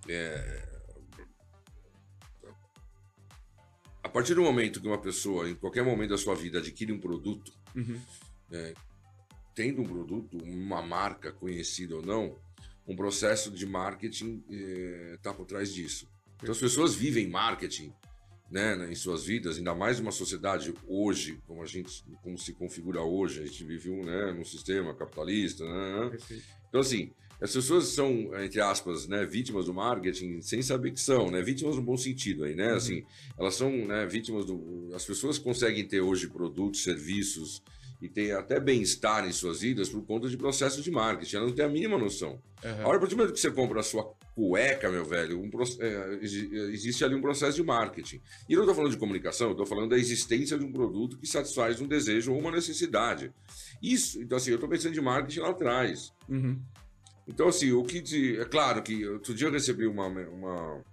é, 0.08 0.66
a 4.02 4.08
partir 4.08 4.34
do 4.34 4.42
momento 4.42 4.80
que 4.80 4.86
uma 4.88 4.98
pessoa, 5.00 5.48
em 5.48 5.54
qualquer 5.54 5.84
momento 5.84 6.10
da 6.10 6.18
sua 6.18 6.34
vida, 6.34 6.58
adquire 6.58 6.92
um 6.92 6.98
produto, 7.00 7.52
Uhum. 7.74 8.00
tendo 9.54 9.82
um 9.82 9.84
produto, 9.84 10.36
uma 10.42 10.80
marca 10.82 11.30
conhecida 11.32 11.96
ou 11.96 12.02
não, 12.02 12.38
um 12.86 12.94
processo 12.94 13.50
de 13.50 13.66
marketing 13.66 14.42
está 15.14 15.32
por 15.32 15.46
trás 15.46 15.72
disso. 15.72 16.08
Então 16.36 16.52
as 16.52 16.58
pessoas 16.58 16.94
vivem 16.94 17.28
marketing 17.28 17.92
né, 18.50 18.88
em 18.90 18.94
suas 18.94 19.24
vidas, 19.24 19.56
ainda 19.56 19.74
mais 19.74 19.98
uma 19.98 20.12
sociedade 20.12 20.72
hoje, 20.86 21.40
como 21.46 21.62
a 21.62 21.66
gente, 21.66 22.04
como 22.22 22.38
se 22.38 22.52
configura 22.52 23.02
hoje, 23.02 23.42
a 23.42 23.46
gente 23.46 23.64
vive 23.64 23.90
um, 23.90 24.04
né, 24.04 24.32
num 24.32 24.44
sistema 24.44 24.94
capitalista, 24.94 25.64
né? 25.64 26.10
né. 26.10 26.18
Então 26.68 26.80
assim, 26.80 27.10
as 27.40 27.52
pessoas 27.52 27.88
são, 27.88 28.30
entre 28.42 28.60
aspas, 28.60 29.06
né, 29.06 29.26
vítimas 29.26 29.66
do 29.66 29.74
marketing 29.74 30.40
sem 30.40 30.62
saber 30.62 30.92
que 30.92 31.00
são, 31.00 31.30
né? 31.30 31.42
Vítimas 31.42 31.76
no 31.76 31.82
bom 31.82 31.96
sentido 31.96 32.44
aí, 32.44 32.54
né? 32.54 32.70
Uhum. 32.70 32.76
Assim, 32.76 33.04
elas 33.38 33.54
são 33.54 33.70
né, 33.70 34.06
vítimas 34.06 34.46
do... 34.46 34.90
As 34.94 35.04
pessoas 35.04 35.38
conseguem 35.38 35.86
ter 35.86 36.00
hoje 36.00 36.28
produtos, 36.28 36.82
serviços 36.82 37.62
e 38.00 38.08
ter 38.08 38.36
até 38.36 38.60
bem-estar 38.60 39.26
em 39.26 39.32
suas 39.32 39.60
vidas 39.60 39.88
por 39.88 40.02
conta 40.04 40.28
de 40.28 40.36
processos 40.36 40.84
de 40.84 40.90
marketing. 40.90 41.36
Elas 41.36 41.48
não 41.48 41.56
têm 41.56 41.64
a 41.64 41.68
mínima 41.68 41.96
noção. 41.96 42.40
Uhum. 42.64 42.82
A 42.82 42.88
hora, 42.88 42.96
a 42.96 43.00
partir 43.00 43.14
do 43.14 43.18
momento 43.18 43.34
que 43.34 43.40
você 43.40 43.50
compra 43.50 43.80
a 43.80 43.82
sua 43.82 44.14
cueca, 44.34 44.90
meu 44.90 45.04
velho, 45.04 45.40
um, 45.40 45.50
é, 45.80 46.18
existe 46.22 47.04
ali 47.04 47.14
um 47.14 47.22
processo 47.22 47.56
de 47.56 47.62
marketing. 47.62 48.20
E 48.48 48.52
eu 48.52 48.58
não 48.58 48.64
estou 48.64 48.74
falando 48.74 48.92
de 48.92 48.98
comunicação, 48.98 49.48
eu 49.48 49.52
estou 49.52 49.66
falando 49.66 49.90
da 49.90 49.98
existência 49.98 50.58
de 50.58 50.64
um 50.64 50.72
produto 50.72 51.16
que 51.18 51.26
satisfaz 51.26 51.80
um 51.80 51.86
desejo 51.86 52.32
ou 52.32 52.38
uma 52.38 52.50
necessidade. 52.50 53.32
Isso, 53.82 54.20
então 54.20 54.36
assim, 54.36 54.50
eu 54.50 54.56
estou 54.56 54.68
pensando 54.68 54.92
de 54.92 55.00
marketing 55.00 55.40
lá 55.40 55.50
atrás. 55.50 56.12
Uhum. 56.28 56.60
Então, 57.26 57.48
assim, 57.48 57.72
o 57.72 57.82
que. 57.82 58.00
De, 58.00 58.38
é 58.38 58.44
claro 58.44 58.82
que 58.82 59.06
outro 59.08 59.34
dia 59.34 59.48
eu 59.48 59.52
recebi 59.52 59.86
uma. 59.86 60.06
uma 60.06 60.84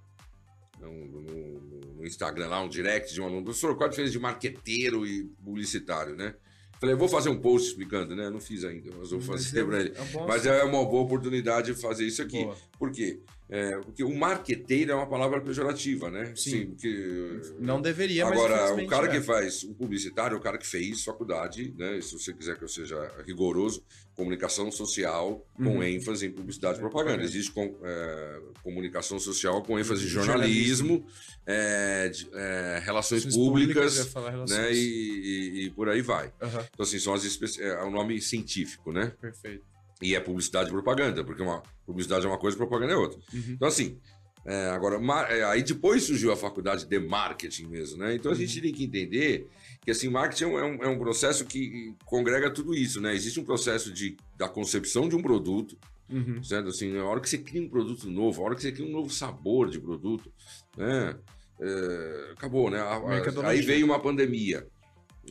no, 0.80 1.06
no, 1.06 1.94
no 1.98 2.06
Instagram 2.06 2.48
lá, 2.48 2.62
um 2.62 2.68
direct 2.68 3.14
de 3.14 3.22
um 3.22 3.26
aluno, 3.26 3.44
professor, 3.44 3.76
qual 3.76 3.88
a 3.88 3.90
diferença 3.90 4.12
de 4.12 4.20
marqueteiro 4.20 5.06
e 5.06 5.26
publicitário, 5.44 6.16
né? 6.16 6.36
Falei, 6.84 6.98
vou 6.98 7.08
fazer 7.08 7.30
um 7.30 7.38
post 7.38 7.70
explicando, 7.70 8.14
né? 8.14 8.30
Não 8.30 8.42
fiz 8.42 8.66
ainda, 8.66 8.90
mas 9.00 9.12
vou 9.12 9.22
fazer 9.22 9.60
é. 9.60 9.62
É 9.88 10.28
mas 10.28 10.46
é 10.46 10.64
uma 10.66 10.84
boa 10.84 11.04
oportunidade 11.04 11.74
de 11.74 11.82
fazer 11.82 12.06
isso 12.06 12.22
aqui. 12.22 12.44
Boa. 12.44 12.58
Por 12.78 12.92
quê? 12.92 13.22
É, 13.50 13.78
porque 13.78 14.04
o 14.04 14.16
marqueteiro 14.16 14.92
é 14.92 14.96
uma 14.96 15.08
palavra 15.08 15.42
pejorativa, 15.42 16.10
né? 16.10 16.34
Sim. 16.36 16.52
Sim 16.52 16.66
porque, 16.68 17.42
não 17.60 17.82
deveria, 17.82 18.26
Agora, 18.26 18.74
o 18.74 18.88
cara 18.88 19.08
é. 19.08 19.10
que 19.12 19.22
faz, 19.22 19.64
o 19.64 19.74
publicitário, 19.74 20.38
o 20.38 20.42
cara 20.42 20.58
que 20.58 20.66
fez 20.66 21.04
faculdade, 21.04 21.74
né? 21.78 22.00
Se 22.02 22.14
você 22.14 22.34
quiser 22.34 22.58
que 22.58 22.64
eu 22.64 22.70
seja 22.70 23.12
rigoroso, 23.26 23.84
comunicação 24.16 24.72
social 24.72 25.46
com 25.56 25.78
uhum. 25.78 25.84
ênfase 25.84 26.28
em 26.28 26.32
publicidade 26.32 26.78
e 26.78 26.82
propaganda. 26.82 27.24
Existe 27.24 27.52
com, 27.52 27.76
é, 27.84 28.42
comunicação 28.64 29.20
social 29.20 29.62
com 29.64 29.78
ênfase 29.78 30.06
em 30.06 30.08
jornalismo, 30.08 31.06
é, 31.46 32.10
de, 32.10 32.30
é, 32.34 32.82
relações 32.84 33.26
públicas, 33.26 34.06
públicas 34.08 34.50
né? 34.50 34.74
E, 34.74 34.78
e, 34.78 35.66
e, 35.66 35.70
por 35.72 35.90
aí 35.90 36.02
vai. 36.02 36.28
Uhum. 36.42 36.66
Então, 36.74 36.84
assim, 36.84 37.00
são 37.00 37.14
as 37.14 37.24
especi... 37.24 37.62
é 37.62 37.84
o 37.84 37.90
nome 37.90 38.22
científico, 38.22 38.92
né? 38.92 39.12
Perfeito. 39.20 39.73
E 40.04 40.16
é 40.16 40.20
publicidade 40.20 40.70
e 40.70 40.72
propaganda, 40.72 41.24
porque 41.24 41.42
uma 41.42 41.64
publicidade 41.86 42.26
é 42.26 42.30
uma 42.30 42.38
coisa, 42.38 42.58
propaganda 42.58 42.94
é 42.94 42.98
outra. 42.98 43.20
Uhum. 43.34 43.44
Então, 43.52 43.68
assim, 43.68 43.98
é, 44.46 44.70
agora, 44.72 45.00
é, 45.30 45.44
aí 45.46 45.64
depois 45.64 46.04
surgiu 46.04 46.32
a 46.32 46.36
faculdade 46.36 46.86
de 46.86 47.00
marketing 47.00 47.68
mesmo, 47.68 47.98
né? 48.00 48.14
Então 48.14 48.32
a 48.32 48.36
gente 48.36 48.58
uhum. 48.58 48.64
tem 48.64 48.74
que 48.74 48.84
entender 48.84 49.48
que 49.82 49.90
assim, 49.90 50.10
marketing 50.10 50.44
é 50.44 50.48
um, 50.48 50.84
é 50.84 50.88
um 50.88 51.00
processo 51.00 51.46
que 51.46 51.96
congrega 52.04 52.50
tudo 52.50 52.76
isso, 52.76 53.00
né? 53.00 53.16
Existe 53.16 53.40
um 53.40 53.46
processo 53.46 53.92
de, 53.92 54.18
da 54.38 54.50
concepção 54.50 55.08
de 55.08 55.16
um 55.16 55.22
produto, 55.22 55.78
uhum. 56.10 56.44
certo? 56.44 56.70
Assim, 56.70 56.98
a 56.98 57.06
hora 57.06 57.22
que 57.22 57.30
você 57.30 57.38
cria 57.38 57.62
um 57.62 57.70
produto 57.70 58.10
novo, 58.10 58.42
a 58.42 58.46
hora 58.46 58.56
que 58.56 58.62
você 58.62 58.72
cria 58.74 58.86
um 58.86 58.92
novo 58.92 59.10
sabor 59.10 59.70
de 59.70 59.80
produto, 59.80 60.30
né? 60.76 61.16
É, 61.62 62.32
acabou, 62.34 62.70
né? 62.70 62.80
A, 62.82 62.98
a, 62.98 63.48
aí 63.48 63.62
veio 63.62 63.86
uma 63.86 64.00
pandemia. 64.00 64.68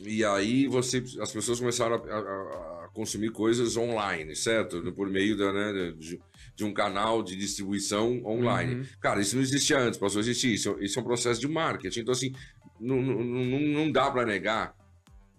E 0.03 0.25
aí 0.25 0.65
você, 0.65 1.03
as 1.19 1.31
pessoas 1.31 1.59
começaram 1.59 1.97
a, 1.97 2.82
a 2.82 2.82
consumir 2.93 3.31
coisas 3.31 3.75
online, 3.75 4.35
certo? 4.35 4.93
Por 4.93 5.09
meio 5.09 5.35
da, 5.35 5.51
né, 5.51 5.93
de, 5.97 6.21
de, 6.55 6.63
um 6.63 6.73
canal 6.73 7.23
de 7.23 7.35
distribuição 7.35 8.23
online. 8.23 8.75
Uhum. 8.75 8.85
Cara, 9.01 9.19
isso 9.19 9.35
não 9.35 9.41
existia 9.41 9.79
antes, 9.79 9.99
passou 9.99 10.19
a 10.19 10.21
existir. 10.21 10.53
Isso, 10.53 10.77
isso 10.79 10.99
é 10.99 11.01
um 11.01 11.05
processo 11.05 11.41
de 11.41 11.47
marketing. 11.47 12.01
Então, 12.01 12.13
assim, 12.13 12.33
não, 12.79 13.01
não, 13.01 13.23
não, 13.23 13.59
não 13.59 13.91
dá 13.91 14.09
para 14.11 14.25
negar 14.25 14.75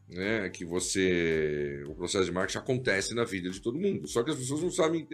né, 0.09 0.49
que 0.51 0.65
você. 0.65 1.83
O 1.89 1.95
processo 1.95 2.25
de 2.25 2.33
marketing 2.33 2.59
acontece 2.59 3.15
na 3.15 3.25
vida 3.25 3.49
de 3.49 3.61
todo 3.61 3.79
mundo. 3.79 4.07
Só 4.09 4.23
que 4.23 4.31
as 4.31 4.37
pessoas 4.37 4.63
não 4.63 4.71
sabem. 4.71 5.07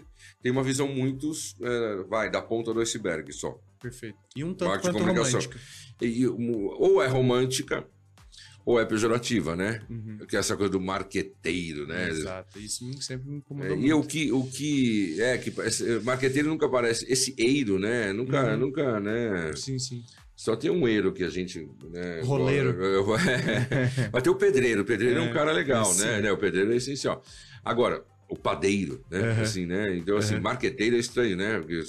Tem 0.43 0.51
uma 0.51 0.63
visão 0.63 0.89
muito. 0.89 1.31
É, 1.63 2.03
vai, 2.09 2.31
da 2.31 2.41
ponta 2.41 2.73
do 2.73 2.81
iceberg 2.81 3.33
só. 3.33 3.59
Perfeito. 3.81 4.19
E 4.35 4.43
um 4.43 4.55
tanto 4.55 4.81
quanto 4.81 4.99
romântica. 4.99 5.59
E, 6.01 6.27
ou 6.27 7.03
é 7.03 7.07
romântica 7.07 7.87
ou 8.65 8.79
é 8.79 8.85
pejorativa, 8.85 9.57
né? 9.57 9.83
Uhum. 9.89 10.19
Que 10.29 10.37
é 10.37 10.39
essa 10.39 10.57
coisa 10.57 10.71
do 10.71 10.81
marqueteiro, 10.81 11.87
né? 11.87 12.09
Exato, 12.09 12.59
isso 12.59 12.85
sempre 13.03 13.29
me 13.29 13.37
incomodou 13.39 13.73
é, 13.73 13.77
muito. 13.77 13.87
E 13.89 13.93
o 13.93 14.03
que, 14.03 14.33
o 14.33 14.45
que 14.45 15.21
é 15.21 15.39
que 15.39 15.53
marqueteiro 16.03 16.49
nunca 16.49 16.67
aparece, 16.67 17.07
esse 17.11 17.35
eiro, 17.39 17.79
né? 17.79 18.13
Nunca, 18.13 18.53
uhum. 18.53 18.59
nunca, 18.59 19.01
né? 19.01 19.53
Sim, 19.57 19.79
sim. 19.79 20.05
Só 20.37 20.57
tem 20.57 20.71
um 20.71 20.89
eiro 20.89 21.13
que 21.13 21.23
a 21.23 21.29
gente. 21.29 21.69
Né, 21.91 22.23
Roleiro. 22.23 22.75
Mas 24.11 24.23
tem 24.23 24.33
o 24.33 24.37
pedreiro. 24.37 24.81
O 24.81 24.85
pedreiro 24.87 25.21
é, 25.21 25.27
é 25.27 25.31
um 25.31 25.35
cara 25.35 25.53
legal, 25.53 25.95
né? 25.97 26.23
né? 26.23 26.33
O 26.33 26.39
pedreiro 26.39 26.73
é 26.73 26.77
essencial. 26.77 27.23
Agora, 27.63 28.03
o 28.27 28.35
padeiro, 28.35 29.05
né? 29.11 29.21
Uhum. 29.21 29.43
Assim, 29.43 29.67
né? 29.67 29.95
Então, 29.97 30.17
assim, 30.17 30.37
uhum. 30.37 30.41
marqueteiro 30.41 30.97
é 30.97 30.99
estranho, 30.99 31.37
né? 31.37 31.59
Porque, 31.59 31.83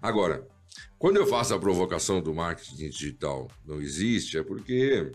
agora, 0.00 0.46
quando 0.98 1.16
eu 1.16 1.26
faço 1.26 1.52
a 1.52 1.58
provocação 1.58 2.22
do 2.22 2.34
marketing 2.34 2.88
digital 2.88 3.50
não 3.66 3.82
existe, 3.82 4.38
é 4.38 4.42
porque 4.42 5.12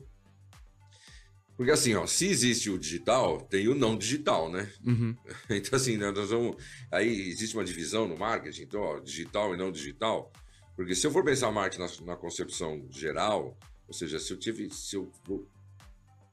porque 1.62 1.74
assim, 1.74 1.94
ó, 1.94 2.08
se 2.08 2.26
existe 2.26 2.72
o 2.72 2.80
digital, 2.80 3.40
tem 3.40 3.68
o 3.68 3.76
não 3.76 3.96
digital, 3.96 4.52
né? 4.52 4.68
Uhum. 4.84 5.16
Então, 5.48 5.78
assim, 5.78 5.96
né, 5.96 6.10
nós 6.10 6.32
vamos. 6.32 6.56
Aí 6.92 7.30
existe 7.30 7.56
uma 7.56 7.64
divisão 7.64 8.08
no 8.08 8.18
marketing, 8.18 8.64
então, 8.64 8.82
ó, 8.82 9.00
digital 9.00 9.54
e 9.54 9.58
não 9.58 9.72
digital. 9.72 10.34
Porque 10.76 10.96
se 10.96 11.06
eu 11.06 11.12
for 11.12 11.24
pensar 11.24 11.52
marketing 11.52 11.84
na, 11.84 12.14
na 12.14 12.16
concepção 12.16 12.88
geral, 12.90 13.56
ou 13.88 13.94
seja, 13.94 14.18
se 14.18 14.34
eu 14.34 14.38
tive. 14.38 14.72
Se 14.72 14.96
eu 14.96 15.12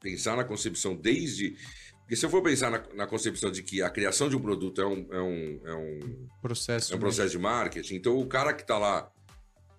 pensar 0.01 0.35
na 0.35 0.45
concepção 0.45 0.97
desde. 0.97 1.59
Porque 2.01 2.17
se 2.17 2.25
eu 2.25 2.31
for 2.31 2.43
pensar 2.43 2.71
na, 2.71 2.83
na, 2.95 3.07
concepção 3.07 3.51
de 3.51 3.63
que 3.63 3.83
a 3.83 3.91
criação 3.91 4.31
de 4.31 4.37
um 4.37 4.41
produto 4.41 4.81
é 4.81 4.87
um, 4.87 5.13
é 5.13 5.21
um, 5.21 5.61
é 5.63 5.75
um 5.75 6.29
processo, 6.41 6.95
é 6.95 6.97
um 6.97 7.01
processo 7.01 7.33
de 7.33 7.39
marketing, 7.39 7.97
então 7.97 8.19
o 8.19 8.27
cara 8.27 8.55
que 8.55 8.63
está 8.63 8.79
lá 8.79 9.13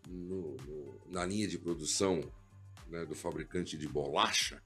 no, 0.07 0.55
no, 0.57 1.01
na 1.07 1.25
linha 1.25 1.47
de 1.47 1.57
produção 1.57 2.21
né, 2.87 3.03
do 3.03 3.15
fabricante 3.15 3.75
de 3.75 3.87
bolacha, 3.87 4.61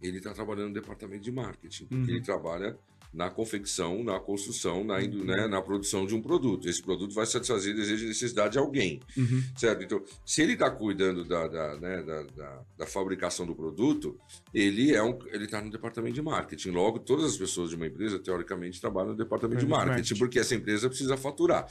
ele 0.00 0.18
está 0.18 0.32
trabalhando 0.32 0.68
no 0.68 0.74
departamento 0.74 1.22
de 1.22 1.32
marketing, 1.32 1.86
porque 1.86 2.10
uhum. 2.10 2.16
ele 2.16 2.22
trabalha 2.22 2.78
na 3.12 3.30
confecção, 3.30 4.04
na 4.04 4.20
construção, 4.20 4.84
na, 4.84 4.96
uhum. 4.96 5.24
né, 5.24 5.48
na 5.48 5.62
produção 5.62 6.06
de 6.06 6.14
um 6.14 6.20
produto. 6.20 6.68
Esse 6.68 6.82
produto 6.82 7.14
vai 7.14 7.24
satisfazer 7.24 7.74
desejo 7.74 8.04
e 8.04 8.08
necessidade 8.08 8.52
de 8.52 8.58
alguém, 8.58 9.00
uhum. 9.16 9.42
certo? 9.56 9.82
Então, 9.82 10.02
se 10.26 10.42
ele 10.42 10.52
está 10.52 10.70
cuidando 10.70 11.24
da, 11.24 11.48
da, 11.48 11.76
né, 11.78 12.02
da, 12.02 12.22
da, 12.22 12.62
da, 12.76 12.86
fabricação 12.86 13.46
do 13.46 13.54
produto, 13.54 14.18
ele 14.52 14.94
é 14.94 15.02
um, 15.02 15.18
ele 15.32 15.46
está 15.46 15.60
no 15.62 15.70
departamento 15.70 16.14
de 16.14 16.22
marketing. 16.22 16.70
Logo, 16.70 16.98
todas 16.98 17.24
as 17.24 17.36
pessoas 17.36 17.70
de 17.70 17.76
uma 17.76 17.86
empresa, 17.86 18.18
teoricamente, 18.18 18.80
trabalham 18.80 19.12
no 19.12 19.16
departamento 19.16 19.60
de 19.60 19.66
marketing, 19.66 19.90
marketing, 19.90 20.18
porque 20.18 20.38
essa 20.38 20.54
empresa 20.54 20.88
precisa 20.88 21.16
faturar 21.16 21.66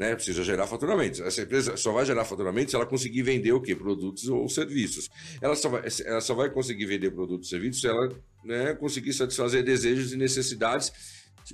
né? 0.00 0.14
Precisa 0.14 0.42
gerar 0.42 0.66
faturamento. 0.66 1.22
Essa 1.22 1.42
empresa 1.42 1.76
só 1.76 1.92
vai 1.92 2.06
gerar 2.06 2.24
faturamento 2.24 2.70
se 2.70 2.76
ela 2.76 2.86
conseguir 2.86 3.20
vender 3.20 3.52
o 3.52 3.60
quê? 3.60 3.76
Produtos 3.76 4.26
ou 4.30 4.48
serviços. 4.48 5.10
Ela 5.42 5.54
só 5.54 5.68
vai, 5.68 5.82
ela 6.06 6.22
só 6.22 6.34
vai 6.34 6.48
conseguir 6.48 6.86
vender 6.86 7.10
produtos 7.10 7.48
e 7.48 7.50
serviços 7.50 7.82
se 7.82 7.86
ela 7.86 8.08
né, 8.42 8.74
conseguir 8.76 9.12
satisfazer 9.12 9.62
desejos 9.62 10.14
e 10.14 10.16
necessidades 10.16 10.90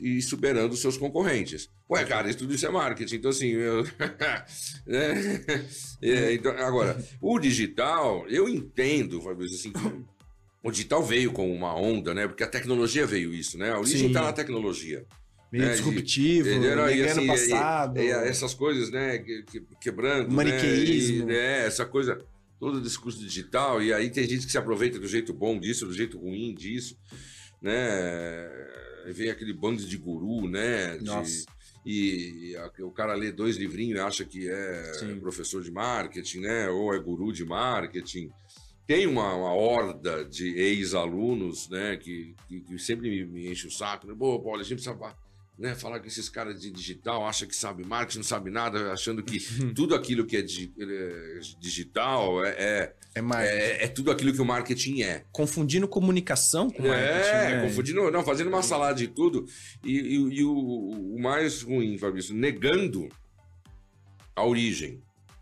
e 0.00 0.22
superando 0.22 0.74
os 0.74 0.80
seus 0.80 0.96
concorrentes. 0.96 1.68
Ué, 1.90 2.04
cara, 2.04 2.28
isso 2.28 2.38
tudo 2.38 2.54
isso 2.54 2.64
é 2.64 2.70
marketing. 2.70 3.16
Então, 3.16 3.30
assim, 3.32 3.48
eu... 3.48 3.82
né? 4.87 5.44
é, 6.00 6.32
então, 6.32 6.52
agora, 6.52 7.04
o 7.20 7.40
digital, 7.40 8.28
eu 8.28 8.48
entendo, 8.48 9.20
assim, 9.42 9.72
o 10.62 10.70
digital 10.70 11.02
veio 11.02 11.32
com 11.32 11.52
uma 11.52 11.74
onda, 11.74 12.14
né? 12.14 12.28
Porque 12.28 12.44
a 12.44 12.48
tecnologia 12.48 13.04
veio 13.04 13.35
isso, 13.35 13.59
né? 13.59 13.72
A 13.72 13.80
origem 13.80 14.06
está 14.06 14.22
na 14.22 14.32
tecnologia 14.32 15.04
meio 15.52 15.64
é, 15.64 15.72
disruptivo, 15.72 16.48
de, 16.48 16.66
era, 16.66 16.92
e, 16.92 17.04
assim, 17.04 17.26
passado. 17.26 17.98
E, 17.98 18.06
e, 18.06 18.11
essas 18.11 18.54
coisas, 18.54 18.90
né, 18.90 19.18
que, 19.18 19.42
que, 19.44 19.61
quebrando. 19.80 20.30
Maniqueísmo. 20.30 21.26
Né, 21.26 21.35
e, 21.35 21.37
né, 21.37 21.66
essa 21.66 21.85
coisa, 21.85 22.18
todo 22.59 22.78
o 22.78 22.80
discurso 22.80 23.18
digital, 23.18 23.82
e 23.82 23.92
aí 23.92 24.11
tem 24.11 24.28
gente 24.28 24.46
que 24.46 24.52
se 24.52 24.59
aproveita 24.59 24.98
do 24.98 25.06
jeito 25.06 25.32
bom 25.32 25.59
disso, 25.59 25.87
do 25.87 25.92
jeito 25.92 26.18
ruim 26.18 26.54
disso, 26.54 26.96
né? 27.61 28.48
Vem 29.09 29.30
aquele 29.30 29.52
bando 29.52 29.85
de 29.85 29.96
guru, 29.96 30.48
né? 30.48 30.98
De, 30.98 31.04
Nossa. 31.04 31.46
E, 31.85 32.52
e, 32.52 32.82
o 32.82 32.90
cara 32.90 33.14
lê 33.14 33.30
dois 33.30 33.56
livrinhos 33.56 33.96
e 33.96 34.00
acha 34.00 34.24
que 34.24 34.48
é 34.48 34.92
Sim. 34.94 35.20
professor 35.20 35.62
de 35.62 35.70
marketing, 35.70 36.40
né? 36.40 36.68
Ou 36.68 36.92
é 36.92 36.98
guru 36.98 37.32
de 37.32 37.44
marketing 37.44 38.30
tem 38.87 39.06
uma, 39.06 39.35
uma 39.35 39.52
horda 39.52 40.24
de 40.24 40.56
ex-alunos, 40.56 41.68
né, 41.68 41.96
que, 41.96 42.37
que, 42.46 42.61
que, 42.61 42.78
sempre 42.78 43.11
me, 43.11 43.26
me 43.26 43.50
enche 43.50 43.66
o 43.66 43.70
saco. 43.70 44.06
Né? 44.06 44.14
Pô, 44.16 44.38
Paulo, 44.38 44.61
a 44.61 44.62
gente 44.62 44.80
precisa 44.80 44.94
né, 45.58 45.74
falar 45.74 46.00
que 46.00 46.08
esses 46.08 46.28
caras 46.28 46.60
de 46.60 46.70
digital 46.70 47.26
acham 47.26 47.48
que 47.48 47.56
sabe 47.56 47.84
marketing, 47.84 48.18
não 48.18 48.24
sabe 48.24 48.50
nada, 48.50 48.92
achando 48.92 49.22
que 49.22 49.38
tudo 49.74 49.94
aquilo 49.94 50.26
que 50.26 50.36
é, 50.36 50.42
di, 50.42 50.72
é 50.78 51.40
digital 51.58 52.44
é 52.44 52.92
é, 53.16 53.20
é, 53.20 53.22
é, 53.22 53.84
é, 53.84 53.88
tudo 53.88 54.10
aquilo 54.10 54.32
que 54.32 54.40
o 54.40 54.44
marketing 54.44 55.02
é. 55.02 55.24
Confundindo 55.32 55.88
comunicação 55.88 56.68
com 56.68 56.84
é, 56.84 56.88
marketing. 56.88 57.36
É, 57.36 57.56
né? 57.56 57.62
confundindo, 57.62 58.10
não, 58.10 58.22
fazendo 58.22 58.48
uma 58.48 58.62
salada 58.62 58.94
de 58.94 59.08
tudo. 59.08 59.46
E, 59.82 59.92
e, 59.92 60.14
e 60.14 60.44
o, 60.44 60.52
o, 60.52 61.18
mais 61.18 61.62
ruim, 61.62 61.96
Fabrício, 61.96 62.34
negando 62.34 63.08
a 64.34 64.44
origem. 64.44 65.00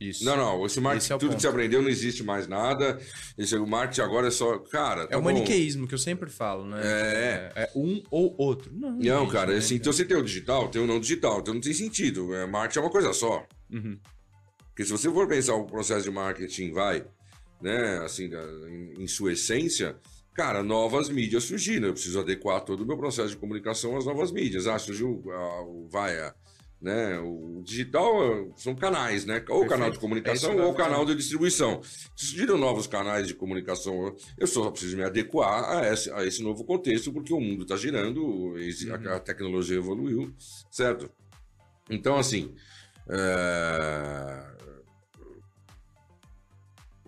Isso. 0.09 0.25
Não, 0.25 0.37
não, 0.37 0.67
esse 0.67 0.81
marketing, 0.81 1.05
Esse 1.05 1.12
é 1.12 1.17
tudo 1.19 1.29
ponto. 1.31 1.37
que 1.37 1.43
você 1.43 1.49
aprendeu 1.49 1.81
não 1.83 1.88
existe 1.88 2.23
mais 2.23 2.47
nada. 2.47 3.01
Esse, 3.38 3.57
o 3.57 3.67
marketing 3.67 4.01
agora 4.03 4.29
é 4.29 4.31
só. 4.31 4.59
Cara, 4.59 5.03
É 5.03 5.07
tá 5.07 5.19
o 5.19 5.21
bom. 5.23 5.33
maniqueísmo 5.33 5.87
que 5.87 5.95
eu 5.95 5.99
sempre 5.99 6.31
falo, 6.31 6.67
né? 6.67 6.81
É. 6.83 7.53
É 7.57 7.71
um 7.75 8.03
ou 8.11 8.35
outro. 8.38 8.71
Não, 8.75 8.93
Não, 8.93 9.21
gente, 9.23 9.33
cara, 9.33 9.53
né, 9.53 9.59
assim, 9.59 9.77
então 9.77 9.93
você 9.93 10.05
tem 10.05 10.17
o 10.17 10.23
digital, 10.23 10.69
tem 10.69 10.83
o 10.83 10.87
não 10.87 10.99
digital, 11.01 11.40
então 11.40 11.55
não 11.55 11.61
tem 11.61 11.73
sentido. 11.73 12.35
É, 12.35 12.47
marketing 12.47 12.79
é 12.79 12.83
uma 12.83 12.90
coisa 12.90 13.12
só. 13.12 13.47
Uhum. 13.73 13.99
Porque 14.69 14.85
se 14.85 14.90
você 14.90 15.11
for 15.11 15.29
pensar 15.29 15.55
o 15.55 15.64
processo 15.67 16.03
de 16.05 16.11
marketing, 16.11 16.73
vai, 16.73 17.05
né, 17.62 17.99
assim, 18.05 18.29
em, 18.69 19.05
em 19.05 19.07
sua 19.07 19.33
essência, 19.33 19.97
cara, 20.35 20.62
novas 20.64 21.09
mídias 21.09 21.45
surgiram. 21.45 21.87
Eu 21.88 21.93
preciso 21.93 22.19
adequar 22.19 22.61
todo 22.62 22.81
o 22.83 22.87
meu 22.87 22.97
processo 22.99 23.29
de 23.31 23.37
comunicação 23.37 23.97
às 23.97 24.05
novas 24.05 24.33
mídias. 24.33 24.67
Ah, 24.67 24.79
surgiu, 24.79 25.23
ah, 25.31 25.62
o- 25.62 25.87
vai, 25.88 26.19
a- 26.19 26.35
né, 26.81 27.19
o 27.19 27.63
digital 27.65 28.53
são 28.57 28.75
canais, 28.75 29.25
né? 29.25 29.37
Ou 29.49 29.61
Perfeito. 29.61 29.69
canal 29.69 29.91
de 29.91 29.97
É 29.97 30.01
comunicação 30.01 30.53
eu 30.53 30.65
ou 30.65 30.75
canal 30.75 31.05
de 31.07 31.15
distribuição. 31.15 31.83
Se 31.83 32.27
surgiram 32.27 32.59
novos 32.59 32.87
canais 32.87 33.27
de 33.27 33.35
comunicação, 33.35 34.15
eu 34.37 34.47
só 34.47 34.71
preciso 34.71 34.97
me 34.97 35.03
adequar 35.03 35.65
a 35.79 35.93
esse, 35.93 36.11
a 36.11 36.25
esse 36.27 36.43
novo 36.43 36.63
contexto, 36.65 37.13
porque 37.13 37.33
o 37.33 37.41
mundo 37.41 37.63
está 37.63 37.77
girando, 37.77 38.23
Uhum. 38.25 38.57
a, 39.09 39.17
a 39.17 39.21
tecnologia 39.21 39.77
evoluiu, 39.79 40.35
certo? 40.71 41.11
Então, 41.89 42.17
assim, 42.17 42.55
é, 43.09 44.55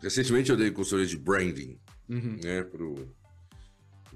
Recentemente 0.02 0.50
eu 0.50 0.56
dei 0.56 0.70
consultoria 0.70 1.06
de 1.06 1.16
branding, 1.18 1.78
Uhum. 2.08 2.38
né, 2.42 2.62
para 2.62 2.84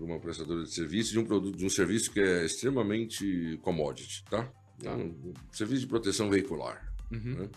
uma 0.05 0.21
prestadora 0.21 0.63
de 0.63 0.71
serviço 0.73 1.11
de 1.11 1.19
um 1.19 1.25
produto, 1.25 1.57
de 1.57 1.65
um 1.67 1.71
serviço 1.71 2.13
que 2.13 2.21
é 2.21 2.45
extremamente 2.45 3.59
commodity, 3.63 4.23
tá? 4.31 4.51
É 4.85 4.91
um 4.91 5.33
serviço 5.53 5.81
de 5.83 5.87
proteção 5.87 6.29
veicular. 6.31 6.93
Uhum. 7.11 7.35
né? 7.43 7.49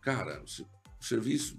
Cara, 0.00 0.42
o 0.42 0.46
se- 0.48 0.62
o 0.62 1.04
serviço 1.04 1.56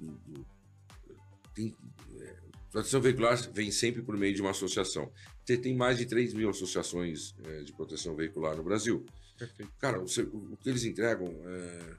tem, 1.53 1.75
é, 2.19 2.35
proteção 2.71 3.01
veicular 3.01 3.37
vem 3.51 3.71
sempre 3.71 4.01
por 4.01 4.15
meio 4.17 4.33
de 4.33 4.41
uma 4.41 4.51
associação. 4.51 5.11
Tem, 5.45 5.59
tem 5.59 5.75
mais 5.75 5.97
de 5.97 6.05
3 6.05 6.33
mil 6.33 6.49
associações 6.49 7.35
é, 7.45 7.63
de 7.63 7.73
proteção 7.73 8.15
veicular 8.15 8.55
no 8.55 8.63
Brasil. 8.63 9.05
Perfeito. 9.37 9.71
Cara, 9.79 9.99
o, 10.01 10.05
o 10.05 10.57
que 10.57 10.69
eles 10.69 10.83
entregam 10.83 11.27
é, 11.45 11.95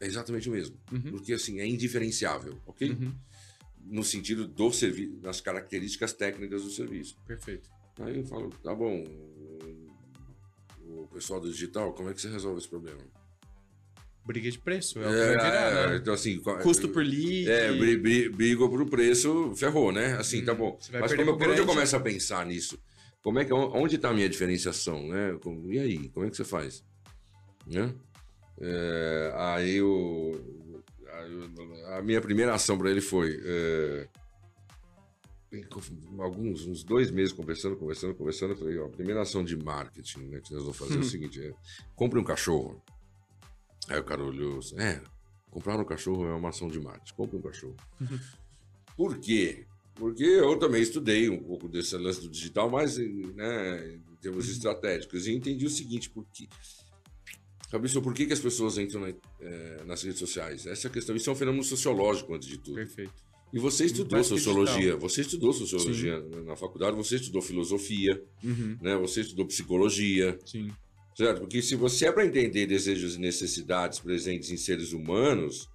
é 0.00 0.06
exatamente 0.06 0.48
o 0.48 0.52
mesmo. 0.52 0.76
Uhum. 0.92 1.10
Porque 1.12 1.32
assim, 1.32 1.60
é 1.60 1.66
indiferenciável, 1.66 2.60
ok? 2.66 2.90
Uhum. 2.90 3.14
No 3.84 4.04
sentido 4.04 4.46
do 4.46 4.70
serviço, 4.72 5.16
das 5.16 5.40
características 5.40 6.12
técnicas 6.12 6.62
do 6.62 6.70
serviço. 6.70 7.16
Perfeito. 7.26 7.70
Aí 8.00 8.18
eu 8.18 8.24
falo, 8.26 8.50
tá 8.62 8.74
bom, 8.74 9.02
o 11.02 11.08
pessoal 11.08 11.40
do 11.40 11.50
digital, 11.50 11.92
como 11.92 12.10
é 12.10 12.14
que 12.14 12.20
você 12.20 12.28
resolve 12.28 12.58
esse 12.58 12.68
problema? 12.68 13.00
Briga 14.24 14.50
de 14.50 14.58
preço. 14.58 14.98
É, 14.98 15.08
o 15.08 15.10
que 15.10 15.18
vai 15.18 15.28
virar, 15.38 15.90
né? 15.90 15.96
então 15.96 16.12
assim... 16.12 16.38
Custo 16.62 16.88
por 16.90 17.02
lead. 17.02 17.50
É, 17.50 17.72
bri, 17.72 17.96
bri, 17.96 18.28
briga 18.28 18.68
por 18.68 18.84
preço, 18.86 19.54
ferrou, 19.56 19.90
né? 19.90 20.16
Assim, 20.18 20.44
tá 20.44 20.52
Hum, 20.52 20.56
bom. 20.56 20.76
você 20.78 20.92
vai 20.92 21.00
Mas 21.00 21.14
como, 21.14 21.36
pro 21.36 21.46
quando 21.46 21.58
eu 21.58 21.66
começo 21.66 21.96
a 21.96 22.00
pensar 22.00 22.44
nisso, 22.44 22.78
como 23.22 23.38
é 23.38 23.44
que, 23.46 23.52
onde 23.54 23.96
está 23.96 24.10
a 24.10 24.14
minha 24.14 24.28
diferenciação, 24.28 25.08
né? 25.08 25.38
Como- 25.42 25.72
E 25.72 25.78
aí, 25.78 26.08
como 26.10 26.26
é 26.26 26.30
que 26.30 26.36
você 26.36 26.44
faz? 26.44 26.84
Né? 27.66 27.94
É, 28.60 29.32
aí, 29.34 29.80
o, 29.80 30.32
o- 30.32 30.82
a 31.96 32.02
minha 32.02 32.20
primeira 32.20 32.54
ação 32.54 32.76
para 32.76 32.90
ele 32.90 33.00
foi... 33.00 33.40
é, 33.42 34.08
alguns, 36.18 36.66
uns 36.66 36.84
dois 36.84 37.10
meses 37.10 37.32
conversando, 37.32 37.76
conversando, 37.76 38.14
conversando, 38.14 38.52
eu 38.52 38.56
falei, 38.56 38.78
ó, 38.78 38.86
a 38.86 38.90
primeira 38.90 39.22
ação 39.22 39.42
de 39.44 39.56
marketing 39.56 40.20
né, 40.28 40.40
que 40.40 40.52
nós 40.52 40.62
vamos 40.62 40.76
fazer 40.76 40.94
é 40.94 40.96
o 40.96 41.00
Uhum. 41.00 41.04
seguinte, 41.08 41.40
é, 41.40 41.52
compre 41.96 42.18
um 42.18 42.24
cachorro. 42.24 42.82
Aí 43.88 43.98
o 43.98 44.04
cara 44.04 44.22
olhou 44.22 44.60
é, 44.76 45.00
comprar 45.50 45.78
um 45.78 45.84
cachorro 45.84 46.24
é 46.26 46.34
uma 46.34 46.50
ação 46.50 46.68
de 46.68 46.78
marketing, 46.78 47.14
compre 47.14 47.36
um 47.36 47.42
cachorro. 47.42 47.76
Uhum. 48.00 48.18
Por 48.96 49.18
quê? 49.18 49.66
Porque 49.94 50.22
eu 50.24 50.56
também 50.58 50.82
estudei 50.82 51.28
um 51.28 51.42
pouco 51.42 51.68
desse 51.68 51.96
lance 51.96 52.20
do 52.20 52.28
digital, 52.28 52.70
mas 52.70 52.98
né, 52.98 53.94
em 53.94 54.16
termos 54.20 54.46
Uhum. 54.46 54.52
estratégicos, 54.52 55.26
e 55.26 55.32
entendi 55.34 55.64
o 55.66 55.70
seguinte, 55.70 56.10
porque... 56.10 56.46
Fabrício, 57.70 58.00
por 58.00 58.14
que, 58.14 58.24
que 58.26 58.32
as 58.32 58.40
pessoas 58.40 58.78
entram 58.78 59.00
na- 59.02 59.12
eh, 59.40 59.82
nas 59.86 60.02
redes 60.02 60.18
sociais? 60.18 60.64
Essa 60.66 60.86
é 60.86 60.90
a 60.90 60.92
questão. 60.92 61.14
Isso 61.14 61.28
é 61.28 61.32
um 61.34 61.36
fenômeno 61.36 61.62
sociológico, 61.62 62.32
antes 62.34 62.48
de 62.48 62.56
tudo. 62.56 62.76
Perfeito. 62.76 63.12
E 63.52 63.58
você 63.58 63.86
estudou 63.86 64.18
que 64.18 64.24
sociologia, 64.24 64.96
você 64.96 65.22
estudou 65.22 65.52
sociologia 65.52 66.20
na 66.44 66.54
faculdade, 66.56 66.96
você 66.96 67.16
estudou 67.16 67.40
filosofia, 67.40 68.22
Uhum. 68.44 68.76
né? 68.80 68.96
Você 68.96 69.22
estudou 69.22 69.46
psicologia, 69.46 70.38
Sim. 70.44 70.70
certo? 71.16 71.40
Porque 71.40 71.62
se 71.62 71.74
você 71.74 72.06
é 72.06 72.12
para 72.12 72.26
entender 72.26 72.66
desejos 72.66 73.16
e 73.16 73.18
necessidades 73.18 73.98
presentes 74.00 74.50
em 74.50 74.56
seres 74.58 74.92
humanos, 74.92 75.68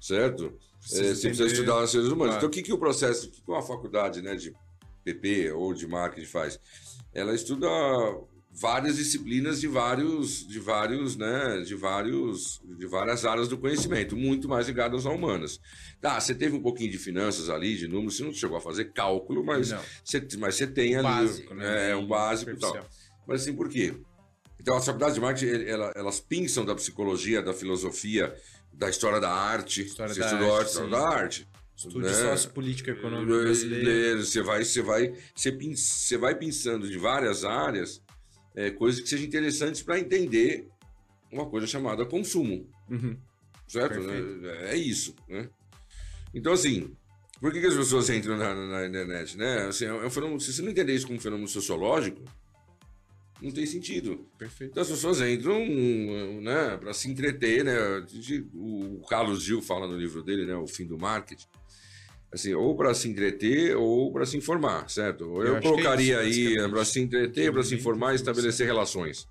certo? 0.00 0.52
Precisa 0.80 1.02
É, 1.02 1.14
você 1.14 1.28
precisa 1.28 1.46
estudar 1.48 1.82
os 1.82 1.90
seres 1.90 2.08
humanos. 2.08 2.34
Claro. 2.34 2.36
Então, 2.36 2.48
o 2.48 2.52
que, 2.52 2.62
que 2.62 2.72
o 2.72 2.78
processo, 2.78 3.26
o 3.28 3.30
que, 3.30 3.40
que 3.40 3.50
uma 3.50 3.62
faculdade 3.62 4.20
né, 4.20 4.34
de 4.36 4.52
PP 5.02 5.52
ou 5.52 5.72
de 5.72 5.86
marketing 5.86 6.26
faz? 6.26 6.60
Ela 7.14 7.34
estuda 7.34 7.66
várias 8.56 8.96
disciplinas 8.96 9.60
de 9.60 9.66
vários, 9.66 10.46
de 10.46 10.60
vários, 10.60 11.16
né, 11.16 11.60
de 11.62 11.74
vários, 11.74 12.60
de 12.78 12.86
várias 12.86 13.24
áreas 13.24 13.48
do 13.48 13.58
conhecimento, 13.58 14.16
muito 14.16 14.48
mais 14.48 14.66
ligadas 14.68 15.06
a 15.06 15.10
humanas. 15.10 15.58
Tá, 16.00 16.20
você 16.20 16.34
teve 16.34 16.54
um 16.56 16.62
pouquinho 16.62 16.90
de 16.90 16.98
finanças 16.98 17.50
ali, 17.50 17.76
de 17.76 17.88
números, 17.88 18.16
você 18.16 18.22
não 18.24 18.32
chegou 18.32 18.56
a 18.56 18.60
fazer 18.60 18.92
cálculo, 18.92 19.44
mas, 19.44 19.70
Não. 19.70 19.80
você, 20.04 20.26
mas 20.38 20.54
você 20.54 20.66
tem 20.66 20.94
ali, 20.94 21.02
Básico, 21.02 21.54
né? 21.54 21.90
é, 21.90 21.96
um 21.96 22.06
básico 22.06 22.50
e 22.52 22.56
tal. 22.56 22.86
Mas 23.26 23.42
assim, 23.42 23.54
por 23.54 23.68
quê? 23.68 23.94
Então, 24.60 24.76
as 24.76 24.84
faculdades 24.86 25.14
de 25.16 25.20
marketing, 25.20 25.64
ela- 25.66 25.92
elas 25.96 26.20
pinçam 26.20 26.64
da 26.64 26.74
psicologia, 26.74 27.42
da 27.42 27.52
filosofia, 27.52 28.34
da 28.72 28.88
história 28.88 29.20
da 29.20 29.30
arte. 29.30 29.82
História 29.82 30.14
você 30.14 30.20
da 30.20 30.26
estudou 30.26 30.56
arte, 30.56 30.68
história 30.68 30.90
da 30.90 31.08
arte. 31.08 31.48
Estude 31.76 31.98
né? 32.06 32.12
sociopolítica 32.12 32.92
econômica 32.92 33.42
brasileira. 33.42 34.22
Você 34.24 34.40
vai, 34.42 34.64
você 34.64 34.80
vai, 34.80 35.12
você, 35.34 35.50
pin- 35.50 35.74
você 35.74 36.16
vai 36.16 36.34
pensando 36.36 36.88
de 36.88 36.96
várias 36.96 37.44
áreas, 37.44 38.00
é, 38.54 38.70
coisas 38.70 39.00
que 39.00 39.08
sejam 39.08 39.26
interessantes 39.26 39.82
para 39.82 39.98
entender 39.98 40.68
uma 41.32 41.46
coisa 41.46 41.66
chamada 41.66 42.04
consumo, 42.06 42.68
Uhum. 42.88 43.16
certo? 43.66 43.94
Perfeito. 44.00 44.46
É, 44.46 44.70
é 44.72 44.76
isso, 44.76 45.14
né? 45.28 45.48
Então, 46.32 46.52
assim, 46.52 46.94
por 47.40 47.52
que, 47.52 47.60
que 47.60 47.66
as 47.66 47.74
pessoas 47.74 48.08
entram 48.10 48.36
na, 48.36 48.54
na 48.54 48.86
internet, 48.86 49.36
né? 49.36 49.66
Assim, 49.66 49.86
é 49.86 49.92
um 49.92 50.10
fenômeno, 50.10 50.40
se 50.40 50.52
você 50.52 50.62
não 50.62 50.70
entender 50.70 50.94
isso 50.94 51.06
como 51.06 51.18
um 51.18 51.22
fenômeno 51.22 51.48
sociológico, 51.48 52.22
não 53.42 53.50
tem 53.50 53.66
sentido. 53.66 54.26
Perfeito. 54.38 54.70
Então 54.70 54.82
as 54.82 54.88
pessoas 54.88 55.20
entram 55.20 55.58
né, 56.40 56.76
para 56.78 56.94
se 56.94 57.10
entreter, 57.10 57.64
né? 57.64 57.74
O 58.54 59.02
Carlos 59.08 59.42
Gil 59.42 59.60
fala 59.60 59.86
no 59.86 59.96
livro 59.98 60.22
dele, 60.22 60.46
né, 60.46 60.54
O 60.54 60.66
Fim 60.66 60.86
do 60.86 60.96
Marketing. 60.96 61.46
Assim, 62.34 62.52
ou 62.52 62.74
para 62.74 62.92
se 62.94 63.08
entreter 63.08 63.76
ou 63.76 64.12
para 64.12 64.26
se 64.26 64.36
informar, 64.36 64.90
certo? 64.90 65.22
Eu, 65.40 65.46
Eu 65.46 65.60
que 65.60 65.68
é 65.68 65.70
colocaria 65.70 66.14
isso, 66.24 66.40
aí 66.40 66.44
basicamente. 66.44 66.72
para 66.72 66.84
se 66.84 67.00
entreter, 67.00 67.52
para 67.52 67.62
se 67.62 67.74
informar 67.76 68.12
e 68.12 68.16
estabelecer 68.16 68.66
relações, 68.66 69.28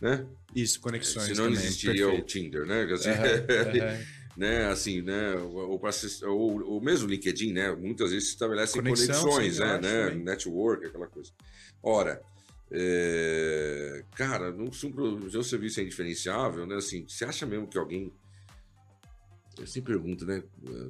né? 0.00 0.26
Isso, 0.54 0.80
conexões 0.80 1.26
Senão 1.26 1.44
não 1.44 1.52
existiria 1.52 2.08
o 2.08 2.12
Perfeito. 2.12 2.26
Tinder, 2.26 2.64
né? 2.64 2.86
Aham. 2.88 4.04
né, 4.38 4.66
assim, 4.68 5.02
né, 5.02 5.34
ou, 5.34 5.78
ou, 5.78 6.64
ou, 6.64 6.80
mesmo 6.80 7.06
o 7.06 7.10
LinkedIn, 7.10 7.52
né, 7.52 7.74
muitas 7.74 8.10
vezes 8.10 8.28
se 8.28 8.34
estabelecem 8.34 8.82
Conexão, 8.82 9.22
conexões, 9.22 9.56
sim, 9.56 9.60
né, 9.60 9.78
né, 9.78 10.10
network, 10.14 10.86
aquela 10.86 11.08
coisa. 11.08 11.32
Ora, 11.82 12.22
é, 12.70 14.02
cara, 14.14 14.50
não, 14.50 14.72
se 14.72 14.86
um 14.86 14.94
o 14.94 15.42
serviço 15.42 15.80
é 15.80 15.82
indiferenciável, 15.82 16.66
né, 16.66 16.76
assim, 16.76 17.04
você 17.06 17.26
acha 17.26 17.44
mesmo 17.44 17.66
que 17.66 17.76
alguém... 17.76 18.10
Eu 19.58 19.66
sempre 19.66 19.94
pergunto, 19.94 20.26
né, 20.26 20.42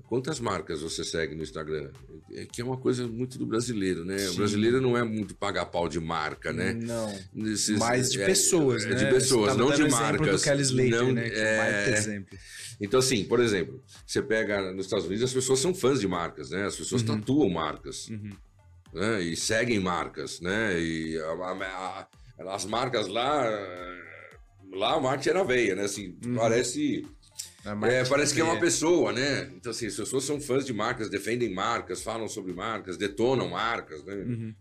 quantas 0.08 0.40
marcas 0.40 0.80
você 0.82 1.04
segue 1.04 1.34
no 1.36 1.42
Instagram? 1.42 1.90
É 2.32 2.44
que 2.46 2.60
é 2.60 2.64
uma 2.64 2.76
coisa 2.76 3.06
muito 3.06 3.38
do 3.38 3.46
brasileiro, 3.46 4.04
né, 4.04 4.16
o 4.16 4.30
Sim. 4.30 4.36
brasileiro 4.38 4.80
não 4.80 4.96
é 4.96 5.04
muito 5.04 5.36
pagar 5.36 5.66
pau 5.66 5.88
de 5.88 6.00
marca, 6.00 6.52
né, 6.52 6.72
Não. 6.74 7.16
Nesses- 7.32 7.78
Mais 7.78 8.10
de 8.10 8.20
é, 8.20 8.26
pessoas, 8.26 8.84
é 8.84 8.88
né? 8.88 8.94
de 8.96 9.06
pessoas, 9.06 9.56
não 9.56 9.70
de 9.70 9.88
marcas. 9.88 10.40
do 10.40 10.44
Kelly 10.44 10.62
Slater, 10.62 10.90
não, 10.90 11.12
né? 11.12 11.30
Que 11.30 11.36
é, 11.36 11.84
é... 11.86 11.90
exemplo. 11.92 12.38
então, 12.80 12.98
assim, 12.98 13.24
por 13.24 13.38
exemplo, 13.38 13.80
você 14.04 14.20
pega 14.20 14.72
nos 14.72 14.86
Estados 14.86 15.06
Unidos, 15.06 15.22
as 15.24 15.32
pessoas 15.32 15.60
são 15.60 15.72
fãs 15.72 16.00
de 16.00 16.08
marcas, 16.08 16.50
né? 16.50 16.66
As 16.66 16.74
pessoas 16.76 17.02
Uhum. 17.02 17.20
tatuam 17.20 17.48
marcas, 17.48 18.08
Uhum. 18.08 18.30
né? 18.92 19.22
E 19.22 19.36
seguem 19.36 19.78
marcas, 19.78 20.40
né? 20.40 20.76
E 20.80 21.16
a- 21.20 21.24
a- 21.32 22.08
a- 22.40 22.54
as 22.54 22.64
marcas 22.66 23.06
lá, 23.06 23.48
lá 24.72 24.96
o 24.96 25.02
marketing 25.02 25.28
era 25.30 25.44
veia, 25.44 25.74
né? 25.76 25.84
Assim, 25.84 26.18
Uhum. 26.26 26.34
parece, 26.34 27.06
A 27.06 27.15
é, 27.70 27.74
marketing 27.74 28.10
parece 28.10 28.34
que 28.34 28.40
é 28.40 28.44
uma 28.44 28.56
é- 28.56 28.60
pessoa, 28.60 29.12
né? 29.12 29.50
Então, 29.56 29.70
assim, 29.72 29.86
as 29.86 29.96
pessoas 29.96 30.24
são 30.24 30.40
fãs 30.40 30.64
de 30.64 30.72
marcas, 30.72 31.08
defendem 31.10 31.52
marcas, 31.52 32.02
falam 32.02 32.28
sobre 32.28 32.52
marcas, 32.52 32.96
detonam 32.96 33.48
marcas, 33.48 34.04
né? 34.04 34.14
Uhum. 34.14 34.54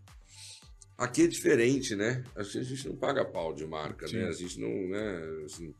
Aqui 0.98 1.22
é 1.22 1.26
diferente, 1.26 1.94
né? 1.94 2.24
A 2.34 2.42
gente 2.42 2.58
a 2.58 2.62
gente 2.62 2.88
não 2.88 2.96
paga 2.96 3.24
pau 3.24 3.52
de 3.54 3.66
marca, 3.66 4.08
Sim. 4.08 4.16
né? 4.16 4.28
A 4.28 4.32
gente 4.32 4.58
não, 4.58 4.88
né? 4.88 5.42
Assim, 5.44 5.74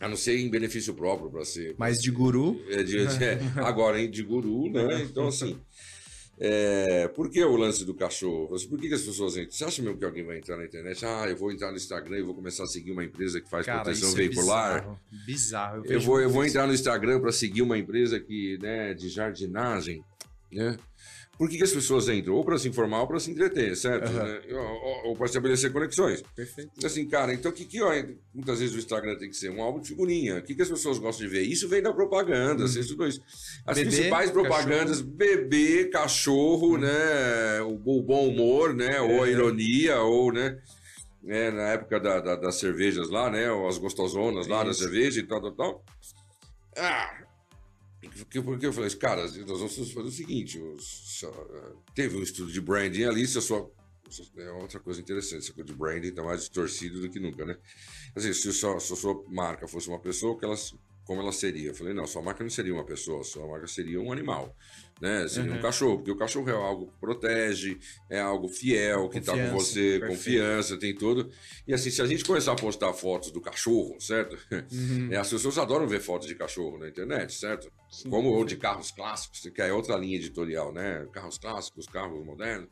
a 0.00 0.08
não 0.08 0.16
ser 0.16 0.38
em 0.38 0.48
benefício 0.48 0.94
próprio 0.94 1.30
para 1.30 1.44
ser 1.44 1.74
Mais 1.78 2.00
de 2.00 2.10
guru. 2.10 2.58
é 2.70 2.82
de- 2.82 2.98
é, 3.00 3.38
agora, 3.62 4.00
hein, 4.00 4.10
de 4.10 4.22
guru, 4.22 4.70
né? 4.70 5.02
Então, 5.02 5.28
assim. 5.28 5.58
É, 6.42 7.06
por 7.08 7.30
que 7.30 7.44
o 7.44 7.54
lance 7.54 7.84
do 7.84 7.92
cachorro? 7.92 8.48
Por 8.48 8.80
que, 8.80 8.88
que, 8.88 8.94
as 8.94 9.02
pessoas 9.02 9.36
entram? 9.36 9.50
Você 9.50 9.62
acha 9.62 9.82
mesmo 9.82 9.98
que 9.98 10.04
alguém 10.06 10.24
vai 10.24 10.38
entrar 10.38 10.56
na 10.56 10.64
internet? 10.64 11.04
Ah, 11.04 11.26
eu 11.28 11.36
vou 11.36 11.52
entrar 11.52 11.70
no 11.70 11.76
Instagram 11.76 12.18
e 12.18 12.22
vou 12.22 12.34
começar 12.34 12.64
a 12.64 12.66
seguir 12.66 12.92
uma 12.92 13.04
empresa 13.04 13.42
que 13.42 13.50
faz 13.50 13.66
Cara, 13.66 13.82
proteção 13.82 14.12
veicular. 14.12 14.78
É 14.78 14.80
bizarro. 14.80 15.00
bizarro. 15.26 15.82
Eu, 15.84 15.92
eu 15.92 16.00
vou, 16.00 16.18
eu 16.18 16.30
vou 16.30 16.42
entrar 16.42 16.66
no 16.66 16.72
Instagram 16.72 17.20
para 17.20 17.30
seguir 17.30 17.60
uma 17.60 17.76
empresa 17.76 18.18
que, 18.18 18.56
né, 18.62 18.94
de 18.94 19.10
jardinagem, 19.10 20.02
né? 20.52 20.76
Por 21.40 21.48
que, 21.48 21.56
que 21.56 21.64
as 21.64 21.72
pessoas 21.72 22.06
entram? 22.06 22.34
Ou 22.34 22.44
para 22.44 22.58
se 22.58 22.68
informar 22.68 23.00
ou 23.00 23.06
para 23.06 23.18
se 23.18 23.30
entreter, 23.30 23.74
certo? 23.74 24.10
Uhum. 24.10 24.24
Né? 24.24 24.40
Ou, 24.50 25.08
ou 25.08 25.16
para 25.16 25.24
estabelecer 25.24 25.72
conexões. 25.72 26.22
Perfeito. 26.36 26.84
Assim, 26.84 27.08
cara, 27.08 27.32
então 27.32 27.50
o 27.50 27.54
que, 27.54 27.64
que 27.64 27.80
ó, 27.80 27.90
muitas 28.34 28.60
vezes 28.60 28.76
o 28.76 28.78
Instagram 28.78 29.16
tem 29.16 29.30
que 29.30 29.36
ser? 29.36 29.50
Um 29.50 29.62
álbum 29.62 29.80
de 29.80 29.88
figurinha. 29.88 30.36
O 30.36 30.42
que, 30.42 30.54
que 30.54 30.60
as 30.60 30.68
pessoas 30.68 30.98
gostam 30.98 31.26
de 31.26 31.32
ver? 31.32 31.40
Isso 31.40 31.66
vem 31.66 31.80
da 31.80 31.94
propaganda, 31.94 32.60
uhum. 32.60 32.68
você 32.68 32.80
estudou 32.80 33.06
isso. 33.06 33.22
As 33.66 33.78
bebê, 33.78 33.90
principais 33.90 34.30
propagandas, 34.30 34.98
cachorro. 34.98 35.16
bebê, 35.16 35.84
cachorro, 35.86 36.72
uhum. 36.72 36.78
né? 36.78 37.62
O, 37.62 37.98
o, 37.98 38.02
bom 38.02 38.28
humor, 38.28 38.74
né? 38.74 38.96
É. 38.96 39.00
Ou 39.00 39.22
a 39.22 39.30
ironia, 39.30 39.98
ou, 40.02 40.30
né? 40.30 40.58
É, 41.26 41.50
na 41.50 41.68
época 41.68 41.98
da, 41.98 42.20
da, 42.20 42.36
das 42.36 42.56
cervejas 42.56 43.08
lá, 43.08 43.30
né? 43.30 43.50
Ou 43.50 43.66
as 43.66 43.78
gostosonas 43.78 44.46
lá 44.46 44.62
da 44.62 44.74
cerveja 44.74 45.20
e 45.20 45.22
tal, 45.22 45.40
tal, 45.40 45.52
tal. 45.52 45.84
Ah, 46.76 47.20
porque, 48.08 48.66
eu 48.66 48.72
falei, 48.72 48.90
cara, 48.96 49.22
nós 49.22 49.58
vamos 49.58 49.92
fazer 49.92 50.08
o 50.08 50.10
seguinte: 50.10 50.58
os, 50.58 51.22
teve 51.94 52.16
um 52.16 52.22
estudo 52.22 52.50
de 52.50 52.60
branding 52.60 53.04
ali, 53.04 53.26
se 53.26 53.38
a 53.38 53.40
sua. 53.40 53.70
É 54.36 54.50
outra 54.50 54.80
coisa 54.80 55.00
interessante, 55.00 55.44
essa 55.44 55.52
coisa 55.52 55.70
de 55.70 55.78
branding 55.78 56.08
está 56.08 56.20
mais 56.20 56.40
distorcido 56.40 57.00
do 57.00 57.08
que 57.08 57.20
nunca, 57.20 57.44
né? 57.44 57.56
Assim, 58.16 58.32
se, 58.32 58.48
a 58.48 58.52
sua, 58.52 58.80
se 58.80 58.92
a 58.92 58.96
sua 58.96 59.24
marca 59.28 59.68
fosse 59.68 59.88
uma 59.88 60.00
pessoa, 60.00 60.36
que 60.36 60.44
ela, 60.44 60.56
como 61.04 61.20
ela 61.20 61.30
seria? 61.30 61.68
Eu 61.68 61.74
falei, 61.76 61.94
não, 61.94 62.08
sua 62.08 62.20
marca 62.20 62.42
não 62.42 62.50
seria 62.50 62.74
uma 62.74 62.84
pessoa, 62.84 63.22
sua 63.22 63.46
marca 63.46 63.68
seria 63.68 64.00
um 64.00 64.10
animal 64.10 64.56
né? 65.00 65.26
Seria 65.26 65.52
uhum. 65.52 65.58
um 65.58 65.62
cachorro, 65.62 65.96
porque 65.96 66.10
o 66.10 66.16
cachorro 66.16 66.50
é 66.50 66.52
algo 66.52 66.88
que 66.88 66.98
protege, 67.00 67.78
é 68.10 68.20
algo 68.20 68.48
fiel, 68.48 69.08
que 69.08 69.18
está 69.18 69.32
com 69.32 69.50
você, 69.50 69.98
perfeito. 69.98 70.06
confiança, 70.08 70.76
tem 70.76 70.94
tudo. 70.94 71.30
E 71.66 71.72
assim, 71.72 71.90
se 71.90 72.02
a 72.02 72.06
gente 72.06 72.24
começar 72.24 72.52
a 72.52 72.56
postar 72.56 72.92
fotos 72.92 73.30
do 73.30 73.40
cachorro, 73.40 73.96
certo? 74.00 74.36
Uhum. 74.70 75.00
É, 75.10 75.16
as 75.16 75.30
pessoas 75.30 75.58
adoram 75.58 75.86
ver 75.88 76.00
fotos 76.00 76.28
de 76.28 76.34
cachorro 76.34 76.78
na 76.78 76.88
internet, 76.88 77.32
certo? 77.32 77.70
Sim, 77.90 78.10
Como 78.10 78.28
ou 78.28 78.44
de 78.44 78.56
carros 78.56 78.90
clássicos, 78.90 79.40
que 79.40 79.62
é 79.62 79.72
outra 79.72 79.96
linha 79.96 80.16
editorial, 80.16 80.72
né? 80.72 81.06
Carros 81.12 81.38
clássicos, 81.38 81.86
carros 81.86 82.24
modernos. 82.24 82.68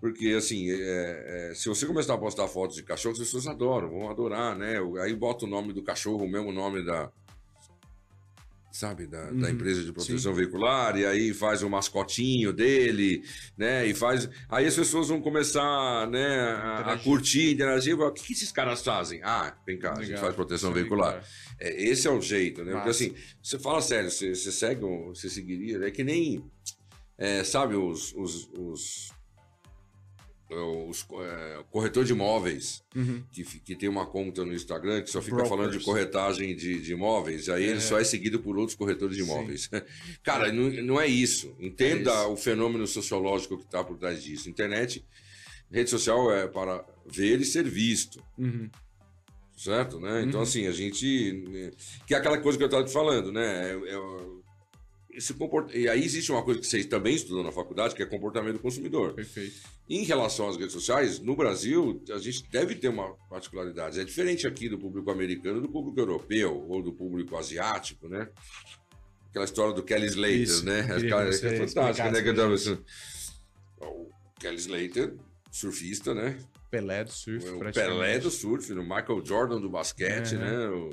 Porque, 0.00 0.28
assim, 0.28 0.70
é, 0.70 1.50
é, 1.50 1.54
se 1.54 1.68
você 1.68 1.84
começar 1.84 2.14
a 2.14 2.18
postar 2.18 2.48
fotos 2.48 2.76
de 2.76 2.82
cachorro, 2.82 3.12
as 3.12 3.18
pessoas 3.18 3.46
adoram, 3.46 3.90
vão 3.90 4.10
adorar, 4.10 4.56
né? 4.56 4.76
Aí 5.02 5.14
bota 5.14 5.44
o 5.44 5.48
nome 5.48 5.72
do 5.72 5.82
cachorro, 5.82 6.24
o 6.24 6.28
mesmo 6.28 6.52
nome 6.52 6.84
da, 6.84 7.12
sabe, 8.78 9.08
da, 9.08 9.24
uhum. 9.24 9.40
da, 9.40 9.50
empresa 9.50 9.82
de 9.82 9.92
proteção 9.92 10.32
Sim. 10.32 10.38
veicular, 10.38 10.96
e 10.96 11.04
aí 11.04 11.34
faz 11.34 11.64
o 11.64 11.68
mascotinho 11.68 12.52
dele, 12.52 13.24
né, 13.56 13.84
e 13.84 13.92
faz... 13.92 14.30
Aí 14.48 14.66
as 14.66 14.76
pessoas 14.76 15.08
vão 15.08 15.20
começar, 15.20 16.08
né, 16.08 16.38
a, 16.52 16.92
a 16.92 16.98
curtir, 16.98 17.54
interagir, 17.54 17.98
o 17.98 18.12
que, 18.12 18.22
que, 18.22 18.32
esses 18.34 18.52
caras 18.52 18.84
fazem? 18.84 19.20
Ah, 19.24 19.52
vem 19.66 19.80
cá, 19.80 19.88
Legal. 19.88 20.02
a 20.02 20.06
gente 20.06 20.20
faz 20.20 20.32
proteção 20.32 20.72
veicular. 20.72 21.24
É, 21.58 21.88
esse 21.88 22.06
é 22.06 22.10
o 22.12 22.20
jeito, 22.20 22.64
né, 22.64 22.72
Massa. 22.72 22.76
porque 22.76 22.90
assim, 22.90 23.14
você 23.42 23.58
fala 23.58 23.80
sério, 23.80 24.12
você, 24.12 24.32
você 24.32 24.52
segue, 24.52 24.80
você 24.80 25.28
seguiria, 25.28 25.84
é 25.84 25.90
que 25.90 26.04
nem, 26.04 26.44
é, 27.18 27.42
sabe, 27.42 27.74
os, 27.74 28.14
os, 28.14 28.48
os 28.52 29.12
os 30.50 31.06
é, 31.12 31.64
corretor 31.70 32.04
de 32.04 32.12
imóveis 32.12 32.82
uhum. 32.94 33.22
que, 33.30 33.44
que 33.44 33.76
tem 33.76 33.88
uma 33.88 34.06
conta 34.06 34.44
no 34.44 34.54
Instagram 34.54 35.02
que 35.02 35.10
só 35.10 35.20
fica 35.20 35.36
Brokers. 35.36 35.56
falando 35.56 35.78
de 35.78 35.84
corretagem 35.84 36.56
de, 36.56 36.80
de 36.80 36.92
imóveis, 36.92 37.48
aí 37.48 37.64
é. 37.64 37.68
ele 37.68 37.80
só 37.80 37.98
é 37.98 38.04
seguido 38.04 38.40
por 38.40 38.56
outros 38.56 38.76
corretores 38.76 39.16
de 39.16 39.22
imóveis. 39.22 39.68
Cara, 40.22 40.48
é. 40.48 40.52
Não, 40.52 40.70
não 40.82 41.00
é 41.00 41.06
isso. 41.06 41.54
Entenda 41.60 42.10
é 42.10 42.22
isso. 42.22 42.32
o 42.32 42.36
fenômeno 42.36 42.86
sociológico 42.86 43.58
que 43.58 43.64
está 43.64 43.84
por 43.84 43.98
trás 43.98 44.22
disso. 44.22 44.48
Internet, 44.48 45.04
rede 45.70 45.90
social 45.90 46.32
é 46.32 46.48
para 46.48 46.84
ver 47.06 47.40
e 47.40 47.44
ser 47.44 47.68
visto. 47.68 48.22
Uhum. 48.38 48.70
Certo, 49.56 49.98
né? 49.98 50.22
Então, 50.22 50.38
uhum. 50.38 50.44
assim, 50.44 50.66
a 50.66 50.72
gente. 50.72 51.32
Né, 51.48 51.72
que 52.06 52.14
é 52.14 52.16
aquela 52.16 52.38
coisa 52.38 52.56
que 52.56 52.62
eu 52.62 52.68
estava 52.68 52.84
te 52.84 52.92
falando, 52.92 53.32
né? 53.32 53.72
É, 53.72 53.72
é 53.72 53.98
esse 55.18 55.34
comport... 55.34 55.74
E 55.74 55.88
aí 55.88 56.02
existe 56.02 56.30
uma 56.30 56.42
coisa 56.42 56.60
que 56.60 56.66
vocês 56.66 56.86
também 56.86 57.14
estudam 57.14 57.42
na 57.42 57.52
faculdade, 57.52 57.94
que 57.94 58.02
é 58.02 58.06
comportamento 58.06 58.54
do 58.54 58.60
consumidor. 58.60 59.14
Perfeito. 59.14 59.56
Em 59.88 60.04
relação 60.04 60.48
às 60.48 60.56
redes 60.56 60.72
sociais, 60.72 61.18
no 61.18 61.34
Brasil, 61.34 62.02
a 62.10 62.18
gente 62.18 62.48
deve 62.50 62.74
ter 62.76 62.88
uma 62.88 63.14
particularidade. 63.28 63.98
É 63.98 64.04
diferente 64.04 64.46
aqui 64.46 64.68
do 64.68 64.78
público 64.78 65.10
americano 65.10 65.60
do 65.60 65.68
público 65.68 65.98
europeu 65.98 66.64
ou 66.68 66.82
do 66.82 66.92
público 66.92 67.36
asiático, 67.36 68.08
né? 68.08 68.28
Aquela 69.28 69.44
história 69.44 69.74
do 69.74 69.82
Kelly 69.82 70.06
Slater, 70.06 70.40
Isso, 70.40 70.64
né? 70.64 70.80
Aquela, 70.80 71.28
é 71.28 71.32
fantástica, 71.32 72.10
né? 72.10 72.22
Que 72.22 72.30
o 73.80 74.08
Kelly 74.40 74.56
Slater, 74.56 75.16
surfista, 75.50 76.14
né? 76.14 76.38
Pelé 76.70 77.02
do 77.02 77.12
surf, 77.12 77.48
o 77.48 77.72
Pelé 77.72 78.18
do 78.18 78.30
surf, 78.30 78.72
o 78.72 78.82
Michael 78.82 79.24
Jordan 79.24 79.60
do 79.60 79.70
basquete, 79.70 80.34
é. 80.34 80.38
né? 80.38 80.68
O 80.68 80.90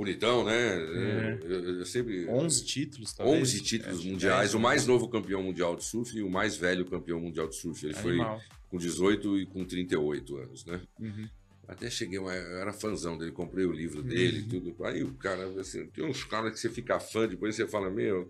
bonitão, 0.00 0.44
né? 0.44 0.54
É. 0.54 1.38
Eu, 1.42 1.78
eu, 1.78 1.86
sempre 1.86 2.26
11 2.26 2.64
títulos, 2.64 3.12
talvez. 3.12 3.42
11 3.42 3.62
títulos 3.62 4.00
é, 4.00 4.08
mundiais, 4.08 4.40
10, 4.40 4.54
o 4.54 4.60
mais 4.60 4.86
novo 4.86 5.08
campeão 5.08 5.42
mundial 5.42 5.76
de 5.76 5.84
surf 5.84 6.16
e 6.16 6.22
o 6.22 6.30
mais 6.30 6.56
velho 6.56 6.86
campeão 6.86 7.20
mundial 7.20 7.46
de 7.46 7.56
surf. 7.56 7.84
Ele 7.84 7.94
Animal. 7.94 8.38
foi 8.38 8.46
com 8.70 8.78
18 8.78 9.38
e 9.40 9.46
com 9.46 9.64
38 9.64 10.36
anos, 10.38 10.64
né? 10.64 10.80
Uhum. 10.98 11.28
Até 11.68 11.90
cheguei, 11.90 12.18
eu 12.18 12.28
era 12.30 12.72
fãzão 12.72 13.16
dele, 13.16 13.30
comprei 13.30 13.66
o 13.66 13.72
livro 13.72 14.02
dele, 14.02 14.40
uhum. 14.40 14.48
tudo. 14.48 14.84
Aí 14.86 15.04
o 15.04 15.12
cara, 15.12 15.44
assim, 15.60 15.86
tem 15.86 16.04
uns 16.04 16.24
caras 16.24 16.52
que 16.52 16.58
você 16.58 16.70
fica 16.70 16.98
fã, 16.98 17.28
depois 17.28 17.54
você 17.54 17.66
fala, 17.66 17.90
meu. 17.90 18.28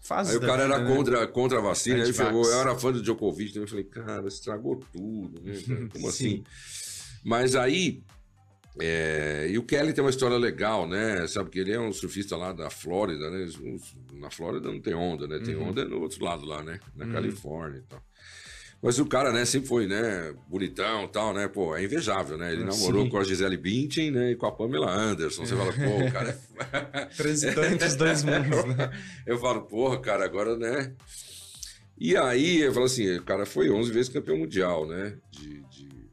Faz 0.00 0.30
aí 0.30 0.36
o 0.36 0.40
cara 0.40 0.64
vida, 0.64 0.74
era 0.74 0.84
né? 0.84 0.96
contra, 0.96 1.26
contra 1.26 1.58
a 1.58 1.62
vacina, 1.62 2.02
aí 2.02 2.12
falou, 2.12 2.44
eu 2.44 2.60
era 2.60 2.76
fã 2.78 2.92
do 2.92 3.00
Djokovic, 3.00 3.50
então 3.50 3.62
eu 3.62 3.68
falei, 3.68 3.84
cara, 3.84 4.26
estragou 4.26 4.76
tudo, 4.92 5.40
né? 5.42 5.54
Como 5.92 6.08
assim? 6.08 6.44
Mas 7.24 7.54
aí 7.54 8.02
é, 8.80 9.46
e 9.48 9.56
o 9.56 9.62
Kelly 9.62 9.92
tem 9.92 10.02
uma 10.02 10.10
história 10.10 10.36
legal, 10.36 10.88
né? 10.88 11.26
Sabe 11.28 11.50
que 11.50 11.60
ele 11.60 11.72
é 11.72 11.80
um 11.80 11.92
surfista 11.92 12.36
lá 12.36 12.52
da 12.52 12.70
Flórida, 12.70 13.30
né? 13.30 13.46
Na 14.14 14.30
Flórida 14.30 14.70
não 14.70 14.80
tem 14.80 14.94
onda, 14.94 15.28
né? 15.28 15.38
Tem 15.38 15.54
uhum. 15.54 15.68
onda 15.68 15.84
no 15.84 16.00
outro 16.00 16.24
lado 16.24 16.44
lá, 16.44 16.62
né? 16.62 16.80
Na 16.96 17.04
uhum. 17.04 17.12
Califórnia 17.12 17.78
e 17.78 17.82
tal. 17.82 18.02
Mas 18.82 18.98
o 18.98 19.06
cara, 19.06 19.32
né, 19.32 19.46
sempre 19.46 19.66
foi, 19.66 19.86
né, 19.86 20.34
bonitão 20.46 21.04
e 21.04 21.08
tal, 21.08 21.32
né? 21.32 21.48
Pô, 21.48 21.74
é 21.74 21.82
invejável, 21.82 22.36
né? 22.36 22.52
Ele 22.52 22.64
namorou 22.64 23.08
com 23.08 23.16
a 23.16 23.24
Gisele 23.24 23.56
Bündchen, 23.56 24.10
né, 24.10 24.32
e 24.32 24.36
com 24.36 24.44
a 24.44 24.52
Pamela 24.52 24.92
Anderson. 24.92 25.46
Você 25.46 25.56
fala, 25.56 25.72
pô, 25.72 26.04
cara... 26.12 26.38
É 26.92 27.04
Transitou 27.16 27.64
entre 27.64 27.86
os 27.86 27.94
dois 27.94 28.22
mundos, 28.22 28.64
né? 28.76 28.90
Eu 29.24 29.38
falo, 29.38 29.62
porra, 29.62 29.98
cara, 30.00 30.26
agora, 30.26 30.58
né... 30.58 30.92
E 31.96 32.14
aí, 32.14 32.60
eu 32.60 32.74
falo 32.74 32.84
assim, 32.84 33.16
o 33.16 33.22
cara 33.22 33.46
foi 33.46 33.70
11 33.70 33.90
vezes 33.90 34.12
campeão 34.12 34.36
mundial, 34.36 34.86
né? 34.86 35.16
De, 35.30 35.62
de 35.70 36.03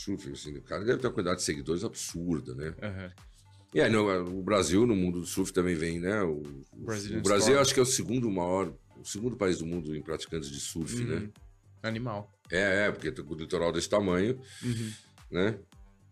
surf, 0.00 0.30
assim, 0.30 0.56
o 0.56 0.62
cara 0.62 0.84
deve 0.84 0.98
ter 0.98 1.06
uma 1.06 1.12
quantidade 1.12 1.38
de 1.38 1.44
seguidores 1.44 1.84
absurda, 1.84 2.54
né? 2.54 2.74
Uhum. 2.82 3.10
E 3.72 3.80
aí, 3.80 3.90
no, 3.90 4.38
o 4.38 4.42
Brasil, 4.42 4.86
no 4.86 4.96
mundo 4.96 5.20
do 5.20 5.26
surf, 5.26 5.52
também 5.52 5.76
vem, 5.76 6.00
né? 6.00 6.22
O, 6.22 6.42
o 6.72 7.22
Brasil, 7.22 7.60
acho 7.60 7.72
que 7.72 7.80
é 7.80 7.82
o 7.82 7.86
segundo 7.86 8.28
maior, 8.30 8.72
o 8.96 9.04
segundo 9.04 9.36
país 9.36 9.58
do 9.58 9.66
mundo 9.66 9.94
em 9.94 10.02
praticantes 10.02 10.50
de 10.50 10.58
surf, 10.58 10.96
uhum. 10.96 11.06
né? 11.06 11.30
Animal. 11.82 12.30
É, 12.50 12.86
é, 12.86 12.90
porque 12.90 13.12
tem 13.12 13.24
o 13.24 13.34
litoral 13.34 13.72
desse 13.72 13.88
tamanho, 13.88 14.38
uhum. 14.62 14.92
né? 15.30 15.58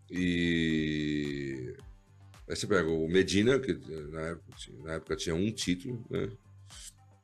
E... 0.09 1.75
Aí 2.47 2.55
você 2.55 2.65
pega 2.65 2.89
o 2.89 3.07
Medina, 3.07 3.59
que 3.59 3.73
na 4.09 4.21
época, 4.21 4.53
na 4.83 4.93
época 4.93 5.15
tinha 5.15 5.35
um 5.35 5.51
título, 5.51 6.03
né? 6.09 6.29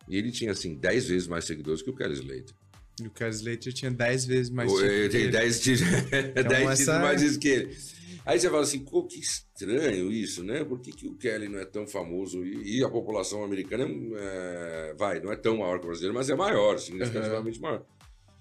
E 0.08 0.18
ele 0.18 0.32
tinha, 0.32 0.52
assim, 0.52 0.76
10 0.76 1.08
vezes 1.08 1.28
mais 1.28 1.46
seguidores 1.46 1.82
que 1.82 1.90
o 1.90 1.96
Kelly 1.96 2.14
Slater. 2.14 2.56
E 3.02 3.08
o 3.08 3.12
Kelly 3.12 3.32
Slater 3.32 3.74
tinha 3.74 3.92
10 3.92 4.26
vezes 4.26 4.50
mais 4.50 4.72
títulos. 4.72 4.92
Ele 4.92 5.10
tem 5.10 5.30
10 5.30 5.60
títulos, 5.60 5.94
então, 6.36 6.72
essa... 6.72 7.00
mais 7.00 7.22
isso 7.22 7.40
que 7.40 7.48
ele. 7.50 7.78
Aí 8.26 8.40
você 8.40 8.50
fala 8.50 8.64
assim, 8.64 8.80
pô, 8.80 9.04
que 9.04 9.20
estranho 9.20 10.12
isso, 10.12 10.44
né? 10.44 10.64
Por 10.64 10.80
que, 10.80 10.92
que 10.92 11.08
o 11.08 11.16
Kelly 11.16 11.48
não 11.48 11.60
é 11.60 11.66
tão 11.66 11.86
famoso 11.86 12.44
e, 12.44 12.80
e 12.80 12.84
a 12.84 12.90
população 12.90 13.44
americana 13.44 13.86
é, 14.18 14.96
vai, 14.98 15.20
não 15.20 15.32
é 15.32 15.36
tão 15.36 15.58
maior 15.58 15.78
que 15.78 15.86
o 15.86 15.88
brasileiro, 15.90 16.16
mas 16.16 16.30
é 16.30 16.36
maior, 16.36 16.80
significativamente 16.80 17.60
uhum. 17.60 17.64
maior. 17.64 17.86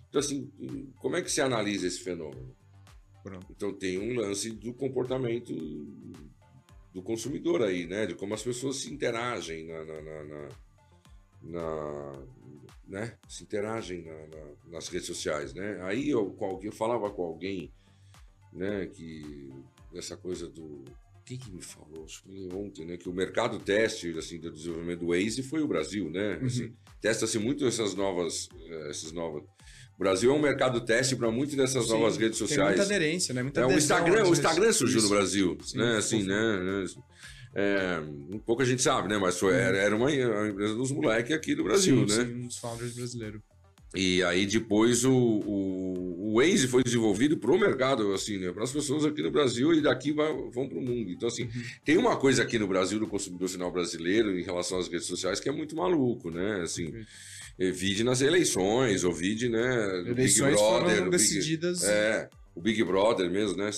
Então, 0.08 0.20
assim, 0.20 0.50
como 0.96 1.16
é 1.16 1.22
que 1.22 1.30
se 1.30 1.42
analisa 1.42 1.86
esse 1.86 2.00
fenômeno? 2.00 2.56
Pronto. 3.22 3.46
Então 3.50 3.74
tem 3.74 3.98
um 3.98 4.14
lance 4.14 4.50
do 4.50 4.72
comportamento 4.72 5.52
do 6.92 7.02
consumidor 7.02 7.62
aí, 7.62 7.86
né? 7.86 8.06
De 8.06 8.14
como 8.14 8.32
as 8.32 8.42
pessoas 8.42 8.76
se 8.76 8.92
interagem 8.92 9.66
na, 9.66 9.84
na, 9.84 10.00
na, 10.02 10.48
na 11.42 12.12
né, 12.86 13.16
se 13.28 13.42
interagem 13.42 14.04
na, 14.04 14.26
na, 14.26 14.46
nas 14.72 14.88
redes 14.88 15.06
sociais, 15.06 15.54
né? 15.54 15.80
Aí 15.82 16.10
eu, 16.10 16.30
com 16.32 16.44
alguém, 16.44 16.66
eu 16.66 16.72
falava 16.72 17.10
com 17.10 17.22
alguém, 17.22 17.72
né, 18.52 18.86
que 18.86 19.50
essa 19.94 20.16
coisa 20.16 20.48
do 20.48 20.84
quem 21.24 21.38
que 21.38 21.50
me 21.50 21.62
falou? 21.62 22.04
Acho 22.04 22.22
que 22.22 22.48
ontem, 22.52 22.84
né? 22.84 22.98
Que 22.98 23.08
o 23.08 23.12
mercado 23.12 23.58
teste 23.58 24.16
assim, 24.18 24.38
do 24.38 24.50
desenvolvimento 24.50 25.00
do 25.00 25.06
Waze 25.06 25.42
foi 25.42 25.62
o 25.62 25.66
Brasil, 25.66 26.10
né? 26.10 26.36
Uhum. 26.36 26.46
Assim, 26.46 26.76
Testa-se 27.04 27.38
muito 27.38 27.66
essas 27.66 27.94
novas, 27.94 28.48
eh, 28.66 28.88
essas 28.88 29.12
novas. 29.12 29.42
O 29.94 29.98
Brasil 29.98 30.30
é 30.30 30.34
um 30.34 30.40
mercado 30.40 30.80
teste 30.80 31.14
para 31.14 31.30
muitas 31.30 31.54
dessas 31.54 31.84
Sim, 31.84 31.92
novas 31.92 32.16
redes 32.16 32.38
sociais. 32.38 32.70
Tem 32.70 32.78
muita 32.78 32.94
aderência, 32.94 33.34
né? 33.34 33.42
Muita 33.42 33.60
é, 33.60 33.66
o 33.66 33.72
Instagram, 33.72 34.24
o 34.24 34.32
Instagram 34.32 34.72
surgiu 34.72 34.98
Isso. 34.98 35.08
no 35.08 35.14
Brasil, 35.14 35.58
Sim, 35.62 35.78
né? 35.78 35.96
Assim, 35.98 36.22
né? 36.22 36.84
É, 37.54 38.00
um 38.30 38.38
pouco 38.38 38.62
a 38.62 38.64
gente 38.64 38.82
sabe, 38.82 39.08
né? 39.08 39.16
Mas 39.16 39.38
foi, 39.38 39.54
era, 39.54 39.78
era 39.78 39.94
uma, 39.94 40.10
uma 40.10 40.48
empresa 40.48 40.74
dos 40.74 40.90
moleques 40.90 41.32
aqui 41.32 41.54
do 41.54 41.62
Brasil, 41.62 42.08
sim, 42.08 42.16
né? 42.16 42.24
Sim, 42.24 42.34
um 42.34 42.46
dos 42.46 42.58
founders 42.58 42.94
brasileiros. 42.94 43.40
E 43.94 44.24
aí 44.24 44.44
depois 44.44 45.04
o, 45.04 45.14
o, 45.14 46.32
o 46.32 46.40
Waze 46.40 46.66
foi 46.66 46.82
desenvolvido 46.82 47.36
para 47.36 47.52
o 47.52 47.58
mercado, 47.58 48.12
assim, 48.12 48.38
né? 48.38 48.50
Para 48.50 48.64
as 48.64 48.72
pessoas 48.72 49.04
aqui 49.04 49.22
no 49.22 49.30
Brasil 49.30 49.72
e 49.72 49.80
daqui 49.80 50.12
vai, 50.12 50.32
vão 50.50 50.68
para 50.68 50.78
o 50.78 50.82
mundo. 50.82 51.10
Então, 51.10 51.28
assim, 51.28 51.44
uhum. 51.44 51.62
tem 51.84 51.96
uma 51.96 52.16
coisa 52.16 52.42
aqui 52.42 52.58
no 52.58 52.66
Brasil, 52.66 52.98
do 52.98 53.06
consumidor 53.06 53.48
final 53.48 53.70
brasileiro, 53.70 54.36
em 54.36 54.42
relação 54.42 54.78
às 54.78 54.88
redes 54.88 55.06
sociais, 55.06 55.38
que 55.38 55.48
é 55.48 55.52
muito 55.52 55.76
maluco, 55.76 56.28
né? 56.28 56.62
Assim, 56.62 56.86
uhum. 56.86 57.72
vide 57.72 58.02
nas 58.02 58.20
eleições, 58.20 59.04
ou 59.04 59.12
vide, 59.12 59.48
né? 59.48 60.00
Eleições 60.08 60.56
Big 60.56 60.62
Brother, 60.64 60.96
foram 60.96 61.10
decididas... 61.10 61.80
Big, 61.82 61.92
é, 61.92 62.28
o 62.56 62.60
Big 62.60 62.82
Brother 62.82 63.30
mesmo, 63.30 63.56
né? 63.56 63.70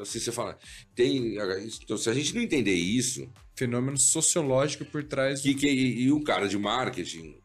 Assim, 0.00 0.18
você 0.18 0.32
fala, 0.32 0.58
tem. 0.94 1.36
Então, 1.82 1.96
se 1.96 2.08
a 2.08 2.14
gente 2.14 2.34
não 2.34 2.42
entender 2.42 2.74
isso. 2.74 3.28
Fenômeno 3.54 3.98
sociológico 3.98 4.84
por 4.84 5.02
trás. 5.04 5.40
Que, 5.40 5.54
que, 5.54 5.66
e 5.66 6.12
um 6.12 6.22
cara 6.22 6.46
de 6.48 6.56
marketing, 6.56 7.36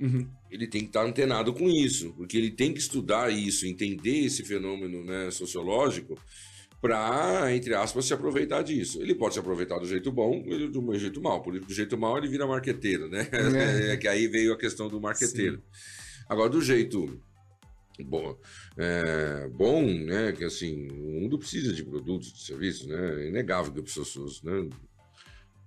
uhum. 0.00 0.28
ele 0.50 0.66
tem 0.66 0.82
que 0.82 0.88
estar 0.88 1.04
antenado 1.04 1.54
com 1.54 1.68
isso, 1.68 2.12
porque 2.14 2.36
ele 2.36 2.50
tem 2.50 2.72
que 2.72 2.78
estudar 2.78 3.32
isso, 3.32 3.66
entender 3.66 4.26
esse 4.26 4.44
fenômeno 4.44 5.02
né, 5.04 5.30
sociológico 5.30 6.18
para, 6.80 7.54
entre 7.54 7.74
aspas, 7.74 8.04
se 8.04 8.14
aproveitar 8.14 8.62
disso. 8.62 9.02
Ele 9.02 9.14
pode 9.14 9.34
se 9.34 9.40
aproveitar 9.40 9.78
do 9.78 9.86
jeito 9.86 10.12
bom 10.12 10.44
ou 10.46 10.70
do 10.70 10.98
jeito 10.98 11.20
mal. 11.20 11.42
Por 11.42 11.58
do 11.58 11.74
jeito 11.74 11.98
mal, 11.98 12.18
ele 12.18 12.28
vira 12.28 12.46
marqueteiro, 12.46 13.08
né? 13.08 13.26
É. 13.32 13.92
é 13.94 13.96
que 13.96 14.06
aí 14.06 14.28
veio 14.28 14.52
a 14.52 14.58
questão 14.58 14.88
do 14.88 15.00
marqueteiro. 15.00 15.62
Agora, 16.28 16.50
do 16.50 16.60
jeito 16.60 17.18
bom, 18.04 18.38
é, 18.76 19.48
bom, 19.48 19.82
né? 19.82 20.32
Que 20.32 20.44
assim, 20.44 20.88
o 20.88 21.20
mundo 21.20 21.38
precisa 21.38 21.72
de 21.72 21.84
produtos, 21.84 22.32
de 22.32 22.42
serviços, 22.42 22.86
né? 22.86 23.22
É 23.22 23.28
inegável 23.28 23.72
que 23.72 23.80
as 23.80 23.94
pessoas 23.94 24.42
né, 24.42 24.68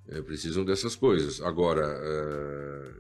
é, 0.10 0.22
precisam 0.22 0.64
dessas 0.64 0.96
coisas. 0.96 1.42
Agora, 1.42 1.86
é, 1.86 2.92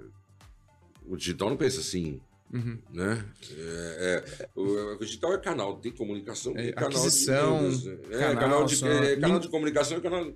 o 1.05 1.15
digital 1.15 1.49
não 1.49 1.57
pensa 1.57 1.79
assim. 1.79 2.19
Uhum. 2.53 2.77
Né? 2.91 3.25
É, 3.57 4.25
é, 4.41 4.49
o, 4.53 4.95
o, 4.95 4.99
digital 4.99 5.34
é 5.34 5.38
canal 5.38 5.79
de 5.79 5.89
comunicação, 5.91 6.53
é, 6.57 6.73
canal 6.73 6.89
aquisição, 6.89 7.69
de 7.69 7.89
vendas, 7.89 8.11
é, 8.11 8.19
canal, 8.19 8.36
canal, 8.36 8.65
de, 8.65 8.88
é, 8.88 9.15
canal 9.15 9.39
de 9.39 9.47
comunicação 9.47 9.97
e 9.97 10.01
canal 10.01 10.34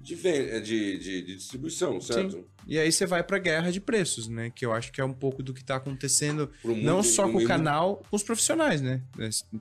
de, 0.00 0.16
de, 0.16 0.98
de, 0.98 1.22
de, 1.22 1.36
distribuição, 1.36 2.00
certo? 2.00 2.32
Sim. 2.32 2.44
E 2.66 2.78
aí 2.78 2.90
você 2.90 3.06
vai 3.06 3.22
para 3.22 3.38
guerra 3.38 3.70
de 3.70 3.80
preços, 3.80 4.28
né? 4.28 4.50
Que 4.54 4.64
eu 4.64 4.72
acho 4.72 4.92
que 4.92 5.00
é 5.00 5.04
um 5.04 5.12
pouco 5.12 5.42
do 5.42 5.52
que 5.52 5.60
está 5.60 5.76
acontecendo, 5.76 6.50
não 6.64 7.02
só 7.02 7.28
com 7.28 7.38
o 7.38 7.44
canal, 7.44 8.02
com 8.08 8.16
os 8.16 8.22
profissionais, 8.22 8.80
né? 8.80 9.02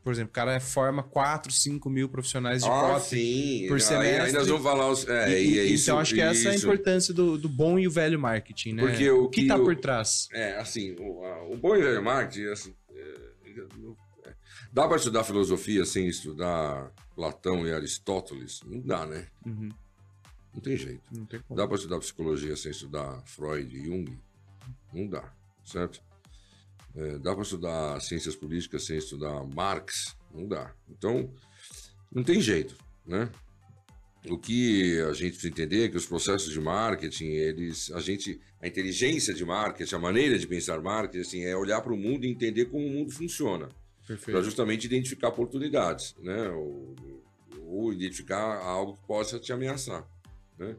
Por 0.03 0.13
exemplo, 0.13 0.29
o 0.29 0.33
cara 0.33 0.59
forma 0.59 1.03
4, 1.03 1.51
5 1.51 1.89
mil 1.89 2.09
profissionais 2.09 2.63
de 2.63 2.69
ah, 2.69 2.99
sim. 2.99 3.65
por 3.67 3.81
semestre. 3.81 4.27
Aí, 4.27 4.31
nós 4.31 4.47
vamos 4.47 4.63
falar 4.63 4.89
os... 4.89 5.07
É, 5.07 5.41
e, 5.41 5.59
é 5.59 5.63
isso, 5.63 5.85
então 5.85 5.99
acho 5.99 6.13
que 6.13 6.21
essa 6.21 6.49
é 6.49 6.51
a 6.51 6.55
importância 6.55 7.13
do, 7.13 7.37
do 7.37 7.49
bom 7.49 7.77
e 7.77 7.87
o 7.87 7.91
velho 7.91 8.19
marketing, 8.19 8.73
né? 8.73 8.83
Porque 8.83 9.09
o, 9.09 9.25
o 9.25 9.29
que 9.29 9.41
está 9.41 9.57
por 9.57 9.75
trás? 9.75 10.27
É, 10.33 10.57
assim, 10.57 10.95
o, 10.99 11.53
o 11.53 11.57
bom 11.57 11.75
e 11.75 11.81
velho 11.81 12.03
marketing, 12.03 12.47
assim, 12.51 12.75
é, 12.93 13.01
é, 14.25 14.33
dá 14.71 14.87
para 14.87 14.97
estudar 14.97 15.23
filosofia 15.23 15.85
sem 15.85 16.07
estudar 16.07 16.91
Platão 17.15 17.67
e 17.67 17.73
Aristóteles? 17.73 18.61
Não 18.65 18.79
dá, 18.79 19.05
né? 19.05 19.27
Uhum. 19.45 19.69
Não 20.53 20.61
tem 20.61 20.75
jeito. 20.75 21.03
Não 21.11 21.25
tem 21.25 21.41
dá 21.49 21.67
para 21.67 21.75
estudar 21.75 21.99
psicologia 21.99 22.55
sem 22.55 22.71
estudar 22.71 23.21
Freud 23.25 23.75
e 23.75 23.85
Jung? 23.85 24.19
Não 24.93 25.07
dá, 25.07 25.33
certo? 25.63 26.01
É, 26.95 27.19
dá 27.19 27.33
para 27.33 27.43
estudar 27.43 28.01
ciências 28.01 28.35
políticas 28.35 28.85
sem 28.85 28.97
estudar 28.97 29.43
Marx? 29.53 30.15
Não 30.33 30.47
dá. 30.47 30.73
Então, 30.89 31.31
não 32.11 32.23
tem 32.23 32.41
jeito, 32.41 32.75
né? 33.05 33.29
O 34.27 34.37
que 34.37 34.99
a 35.01 35.13
gente 35.13 35.31
precisa 35.31 35.47
entender 35.47 35.85
é 35.85 35.87
que 35.87 35.95
os 35.95 36.05
processos 36.05 36.51
de 36.51 36.59
marketing, 36.59 37.27
eles, 37.27 37.89
a 37.91 38.01
gente, 38.01 38.39
a 38.61 38.67
inteligência 38.67 39.33
de 39.33 39.45
marketing, 39.45 39.95
a 39.95 39.99
maneira 39.99 40.37
de 40.37 40.45
pensar 40.45 40.81
marketing, 40.81 41.21
assim, 41.21 41.43
é 41.43 41.55
olhar 41.55 41.81
para 41.81 41.93
o 41.93 41.97
mundo 41.97 42.25
e 42.25 42.29
entender 42.29 42.65
como 42.65 42.85
o 42.85 42.89
mundo 42.89 43.11
funciona, 43.11 43.69
para 44.25 44.41
justamente 44.41 44.85
identificar 44.85 45.29
oportunidades, 45.29 46.15
né? 46.19 46.49
Ou, 46.49 46.95
ou 47.65 47.93
identificar 47.93 48.57
algo 48.57 48.97
que 48.97 49.07
possa 49.07 49.39
te 49.39 49.53
ameaçar. 49.53 50.05
Né? 50.59 50.75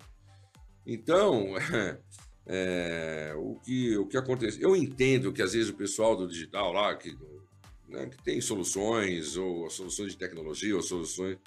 Então, 0.87 1.55
é, 2.47 3.33
o, 3.37 3.55
que, 3.65 3.97
o 3.97 4.07
que 4.07 4.17
acontece? 4.17 4.63
Eu 4.63 4.77
entendo 4.77 5.33
que 5.33 5.43
às 5.43 5.55
vezes 5.55 5.71
o 5.71 5.75
pessoal 5.75 6.17
do 6.17 6.29
digital 6.29 6.73
lá, 6.73 6.95
que, 6.95 7.17
né, 7.89 8.07
que 8.07 8.23
tem 8.23 8.41
soluções, 8.41 9.37
ou 9.37 9.69
soluções 9.71 10.13
de 10.13 10.19
tecnologia, 10.19 10.77
ou 10.77 10.83
soluções. 10.83 11.39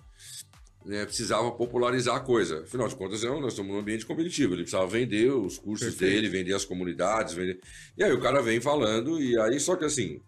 Né, 0.86 1.06
precisava 1.06 1.50
popularizar 1.50 2.18
a 2.18 2.20
coisa. 2.20 2.64
Afinal 2.64 2.90
de 2.90 2.96
contas, 2.98 3.24
não, 3.24 3.40
nós 3.40 3.54
estamos 3.54 3.72
num 3.72 3.80
ambiente 3.80 4.06
competitivo. 4.06 4.54
Ele 4.54 4.64
precisava 4.64 4.86
vender 4.86 5.32
os 5.32 5.58
cursos 5.58 5.88
Perfeito. 5.88 6.14
dele, 6.14 6.28
vender 6.28 6.54
as 6.54 6.66
comunidades. 6.66 7.34
Vender... 7.34 7.62
E 7.98 8.04
aí 8.04 8.12
o 8.12 8.20
cara 8.20 8.42
vem 8.42 8.60
falando, 8.60 9.22
e 9.22 9.40
aí, 9.40 9.62
só 9.62 9.78
que 9.78 9.86
assim, 9.86 10.20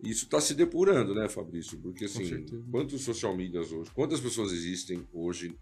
isso 0.00 0.26
está 0.26 0.40
se 0.40 0.54
depurando, 0.54 1.14
né, 1.14 1.28
Fabrício? 1.28 1.76
Porque 1.80 2.04
assim, 2.04 2.46
quantos 2.70 3.02
social 3.02 3.36
medias 3.36 3.72
hoje, 3.72 3.90
quantas 3.92 4.20
pessoas 4.20 4.52
existem 4.52 5.04
hoje 5.12 5.58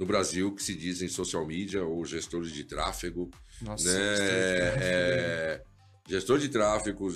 no 0.00 0.06
Brasil 0.06 0.54
que 0.54 0.62
se 0.62 0.74
dizem 0.74 1.08
social 1.08 1.46
media 1.46 1.84
ou 1.84 2.02
gestores 2.06 2.50
de 2.50 2.64
tráfego. 2.64 3.30
Nossa, 3.60 3.92
né? 3.92 4.16
É, 4.80 5.62
gestor 6.08 6.38
de 6.38 6.48
tráfego, 6.48 7.08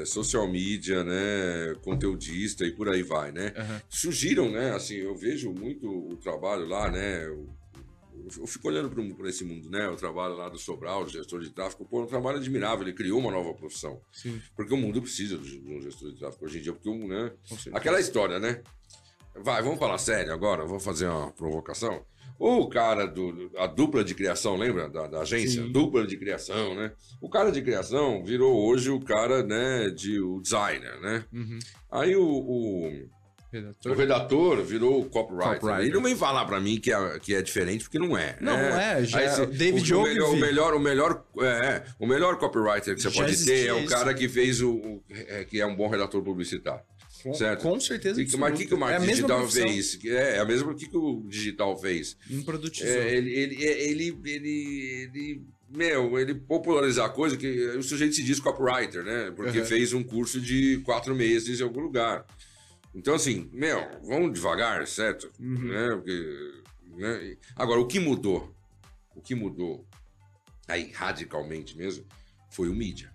é, 0.00 0.04
social 0.04 0.48
media, 0.48 1.04
né? 1.04 1.76
Conteudista 1.82 2.66
e 2.66 2.72
por 2.72 2.88
aí 2.88 3.04
vai, 3.04 3.30
né? 3.30 3.54
Uhum. 3.56 3.80
Surgiram, 3.88 4.50
né? 4.50 4.74
Assim, 4.74 4.96
eu 4.96 5.14
vejo 5.14 5.52
muito 5.52 5.88
o 5.88 6.16
trabalho 6.16 6.66
lá, 6.66 6.90
né? 6.90 7.24
Eu, 7.24 7.48
eu 8.40 8.46
fico 8.48 8.66
olhando 8.66 8.90
para 8.90 9.28
esse 9.28 9.44
mundo, 9.44 9.70
né? 9.70 9.88
O 9.88 9.94
trabalho 9.94 10.34
lá 10.34 10.48
do 10.48 10.58
Sobral, 10.58 11.08
gestor 11.08 11.40
de 11.42 11.50
tráfego, 11.50 11.84
pô, 11.84 12.00
é 12.00 12.02
um 12.02 12.08
trabalho 12.08 12.38
admirável. 12.38 12.82
Ele 12.82 12.92
criou 12.92 13.20
uma 13.20 13.30
nova 13.30 13.54
profissão. 13.54 14.00
Sim. 14.10 14.42
Porque 14.56 14.74
o 14.74 14.76
mundo 14.76 15.00
precisa 15.00 15.38
de 15.38 15.60
um 15.64 15.80
gestor 15.80 16.10
de 16.10 16.18
tráfego 16.18 16.44
hoje 16.44 16.58
em 16.58 16.62
dia. 16.62 16.72
Porque, 16.72 16.90
né? 16.90 17.30
Aquela 17.72 18.00
história, 18.00 18.40
né? 18.40 18.60
Vai, 19.36 19.62
vamos 19.62 19.78
falar 19.78 19.96
sério 19.96 20.32
agora, 20.32 20.66
vou 20.66 20.80
fazer 20.80 21.06
uma 21.06 21.30
provocação. 21.30 22.04
O 22.38 22.68
cara 22.68 23.06
do. 23.06 23.50
A 23.56 23.66
dupla 23.66 24.02
de 24.02 24.14
criação, 24.14 24.56
lembra? 24.56 24.88
Da, 24.88 25.06
da 25.06 25.20
agência? 25.20 25.62
Sim. 25.62 25.72
Dupla 25.72 26.06
de 26.06 26.16
criação, 26.16 26.74
né? 26.74 26.92
O 27.20 27.28
cara 27.28 27.52
de 27.52 27.62
criação 27.62 28.24
virou 28.24 28.66
hoje 28.66 28.90
o 28.90 29.00
cara, 29.00 29.42
né, 29.42 29.90
de 29.90 30.20
o 30.20 30.40
designer, 30.40 31.00
né? 31.00 31.24
Uhum. 31.32 31.58
Aí 31.90 32.16
o, 32.16 32.24
o, 32.24 33.08
redator. 33.52 33.92
o, 33.92 33.94
redator. 33.94 34.62
virou 34.62 35.00
o 35.00 35.04
copywriter. 35.08 35.60
copywriter. 35.60 35.86
Ele 35.86 35.94
não 35.94 36.02
vem 36.02 36.16
falar 36.16 36.44
para 36.46 36.58
mim 36.58 36.80
que 36.80 36.92
é, 36.92 37.18
que 37.20 37.34
é 37.34 37.42
diferente, 37.42 37.84
porque 37.84 37.98
não 37.98 38.16
é. 38.16 38.36
Não, 38.40 38.56
né? 38.56 39.00
é. 39.00 39.04
Já 39.04 39.18
Aí, 39.18 39.26
é 39.26 39.46
David 39.46 39.94
o, 39.94 40.00
o, 40.00 40.02
melhor, 40.02 40.28
o 40.28 40.36
melhor, 40.36 40.74
o 40.74 40.80
melhor, 40.80 41.24
é, 41.40 41.82
o 41.98 42.06
melhor 42.06 42.38
copywriter 42.38 42.94
que 42.94 43.02
você 43.02 43.10
já 43.10 43.22
pode 43.22 43.44
ter 43.44 43.66
é 43.66 43.72
o 43.72 43.86
cara 43.86 44.14
que 44.14 44.28
fez 44.28 44.60
o, 44.60 44.72
o, 44.72 45.04
é, 45.10 45.44
que 45.44 45.60
é 45.60 45.66
um 45.66 45.76
bom 45.76 45.88
redator 45.88 46.22
publicitário. 46.22 46.82
Com, 47.22 47.34
certo? 47.34 47.62
com 47.62 47.78
certeza. 47.78 48.20
E, 48.20 48.36
mas 48.36 48.54
o 48.54 48.56
que, 48.56 48.66
que 48.66 48.74
o 48.74 48.78
marketing 48.78 49.04
é 49.04 49.14
digital 49.14 49.48
fez? 49.48 49.98
É, 50.04 50.36
é 50.36 50.38
a 50.40 50.44
mesma 50.44 50.74
que, 50.74 50.88
que 50.88 50.96
o 50.96 51.22
digital 51.26 51.78
fez. 51.78 52.16
Improdutizou. 52.28 52.88
É, 52.88 53.16
ele, 53.16 53.30
ele, 53.30 53.64
ele, 53.64 54.18
ele, 54.24 55.10
ele, 55.14 55.42
meu, 55.70 56.18
ele 56.18 56.34
popularizar 56.34 57.06
a 57.06 57.10
coisa 57.10 57.36
que 57.36 57.46
o 57.76 57.82
sujeito 57.82 58.14
se 58.14 58.24
diz 58.24 58.40
copywriter, 58.40 59.04
né? 59.04 59.32
Porque 59.36 59.60
uhum. 59.60 59.64
fez 59.64 59.92
um 59.92 60.02
curso 60.02 60.40
de 60.40 60.78
quatro 60.84 61.14
meses 61.14 61.60
em 61.60 61.62
algum 61.62 61.80
lugar. 61.80 62.26
Então, 62.94 63.14
assim, 63.14 63.48
meu, 63.52 63.80
vamos 64.02 64.32
devagar, 64.32 64.86
certo? 64.86 65.30
Uhum. 65.38 65.68
Né? 65.68 65.90
Porque, 65.94 66.52
né? 66.96 67.36
Agora, 67.54 67.80
o 67.80 67.86
que 67.86 68.00
mudou? 68.00 68.54
O 69.14 69.20
que 69.20 69.34
mudou 69.34 69.86
aí 70.66 70.90
radicalmente 70.92 71.76
mesmo 71.76 72.04
foi 72.50 72.68
o 72.68 72.74
mídia. 72.74 73.12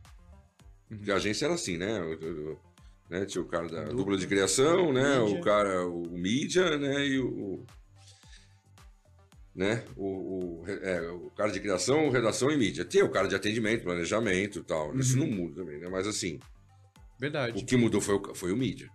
Uhum. 0.89 0.97
Porque 0.97 1.11
a 1.11 1.15
agência 1.15 1.45
era 1.45 1.55
assim, 1.55 1.77
né? 1.77 1.99
Né? 3.09 3.25
Tinha 3.25 3.41
o 3.41 3.47
cara 3.47 3.67
da 3.67 3.81
dupla, 3.81 3.95
dupla 3.95 4.17
de 4.17 4.27
criação, 4.27 4.91
né? 4.91 5.19
Mídia. 5.19 5.39
O 5.39 5.41
cara, 5.41 5.87
o 5.87 6.09
mídia, 6.09 6.77
né? 6.77 7.05
E 7.05 7.19
o, 7.19 7.63
né? 9.55 9.83
O, 9.95 10.05
o, 10.05 10.63
é, 10.67 11.09
o, 11.09 11.31
cara 11.31 11.51
de 11.51 11.59
criação, 11.59 12.09
redação 12.09 12.51
e 12.51 12.57
mídia. 12.57 12.85
Tem 12.85 13.01
o 13.01 13.09
cara 13.09 13.27
de 13.27 13.35
atendimento, 13.35 13.83
planejamento 13.83 14.59
e 14.59 14.63
tal. 14.63 14.91
Uhum. 14.91 14.99
Isso 14.99 15.17
não 15.17 15.27
muda 15.27 15.61
também, 15.61 15.79
né? 15.79 15.87
Mas 15.89 16.05
assim. 16.05 16.39
Verdade. 17.19 17.59
O 17.59 17.65
que 17.65 17.75
mudou 17.75 17.99
foi 17.99 18.15
o, 18.15 18.35
foi 18.35 18.51
o 18.51 18.57
mídia. 18.57 18.89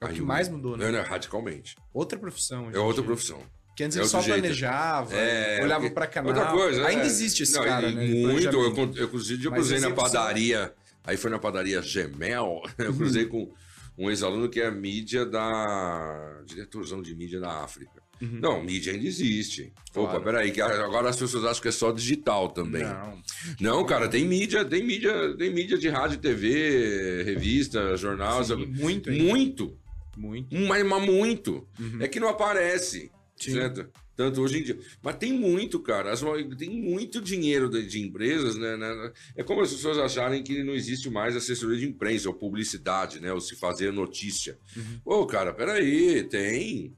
É 0.00 0.06
o 0.06 0.08
que 0.08 0.20
mais 0.20 0.48
mudou, 0.48 0.76
né? 0.76 0.90
né? 0.90 1.00
Radicalmente. 1.02 1.76
Outra 1.94 2.18
profissão. 2.18 2.70
É 2.72 2.78
outra 2.78 3.04
profissão. 3.04 3.40
Que 3.76 3.84
antes 3.84 3.96
é 3.96 4.00
ele 4.00 4.08
só 4.08 4.20
jeito. 4.20 4.40
planejava, 4.40 5.14
é, 5.14 5.62
olhava 5.62 5.88
para 5.90 6.06
canal. 6.06 6.34
Outra 6.34 6.50
coisa. 6.50 6.86
Ainda 6.86 7.04
é. 7.04 7.06
existe 7.06 7.44
esse 7.44 7.54
não, 7.54 7.64
cara, 7.64 7.90
né? 7.90 8.06
Muito. 8.06 8.48
Eu, 8.48 8.76
eu, 8.76 9.04
inclusive, 9.04 9.44
eu 9.44 9.52
cruzei 9.52 9.78
na 9.78 9.92
padaria 9.92 10.74
Aí 11.04 11.16
foi 11.16 11.30
na 11.30 11.38
padaria 11.38 11.82
Gemel, 11.82 12.62
eu 12.78 12.94
cruzei 12.94 13.26
com 13.26 13.52
um 13.98 14.08
ex-aluno 14.10 14.48
que 14.48 14.60
é 14.60 14.70
mídia 14.70 15.26
da. 15.26 16.42
diretorzão 16.46 17.02
de 17.02 17.14
mídia 17.14 17.40
da 17.40 17.62
África. 17.62 18.02
Uhum. 18.20 18.38
Não, 18.40 18.62
mídia 18.62 18.92
ainda 18.92 19.04
existe. 19.04 19.72
Claro. 19.92 20.16
Opa, 20.16 20.20
peraí, 20.20 20.52
que 20.52 20.60
agora 20.60 21.08
as 21.08 21.16
pessoas 21.16 21.44
acham 21.44 21.60
que 21.60 21.68
é 21.68 21.72
só 21.72 21.90
digital 21.90 22.50
também. 22.50 22.84
Não. 22.84 23.22
Não, 23.60 23.84
cara, 23.84 24.08
tem 24.08 24.24
mídia, 24.24 24.64
tem 24.64 24.84
mídia, 24.84 25.36
tem 25.36 25.52
mídia 25.52 25.76
de 25.76 25.88
rádio, 25.88 26.18
TV, 26.18 27.24
revista, 27.24 27.96
jornal. 27.96 28.44
Sim, 28.44 28.66
muito, 28.66 29.10
muito. 29.10 29.76
Muito. 30.16 30.54
Mas, 30.68 30.86
mas 30.86 31.04
muito. 31.04 31.66
Uhum. 31.80 31.98
É 32.00 32.06
que 32.06 32.20
não 32.20 32.28
aparece. 32.28 33.10
Sim. 33.44 33.52
certo? 33.52 33.90
Tanto 34.14 34.42
hoje 34.42 34.58
em 34.58 34.62
dia. 34.62 34.78
Mas 35.02 35.16
tem 35.16 35.32
muito, 35.32 35.80
cara. 35.80 36.12
As, 36.12 36.22
tem 36.58 36.70
muito 36.70 37.20
dinheiro 37.20 37.68
de, 37.68 37.86
de 37.86 38.00
empresas, 38.00 38.56
né, 38.56 38.76
né? 38.76 39.12
É 39.34 39.42
como 39.42 39.62
as 39.62 39.72
pessoas 39.72 39.98
acharem 39.98 40.42
que 40.42 40.62
não 40.62 40.74
existe 40.74 41.08
mais 41.08 41.34
assessoria 41.34 41.78
de 41.78 41.86
imprensa 41.86 42.28
ou 42.28 42.34
publicidade, 42.34 43.20
né? 43.20 43.32
Ou 43.32 43.40
se 43.40 43.56
fazer 43.56 43.92
notícia. 43.92 44.58
Uhum. 44.76 45.00
Pô, 45.02 45.26
cara, 45.26 45.52
peraí, 45.52 46.24
tem. 46.24 46.94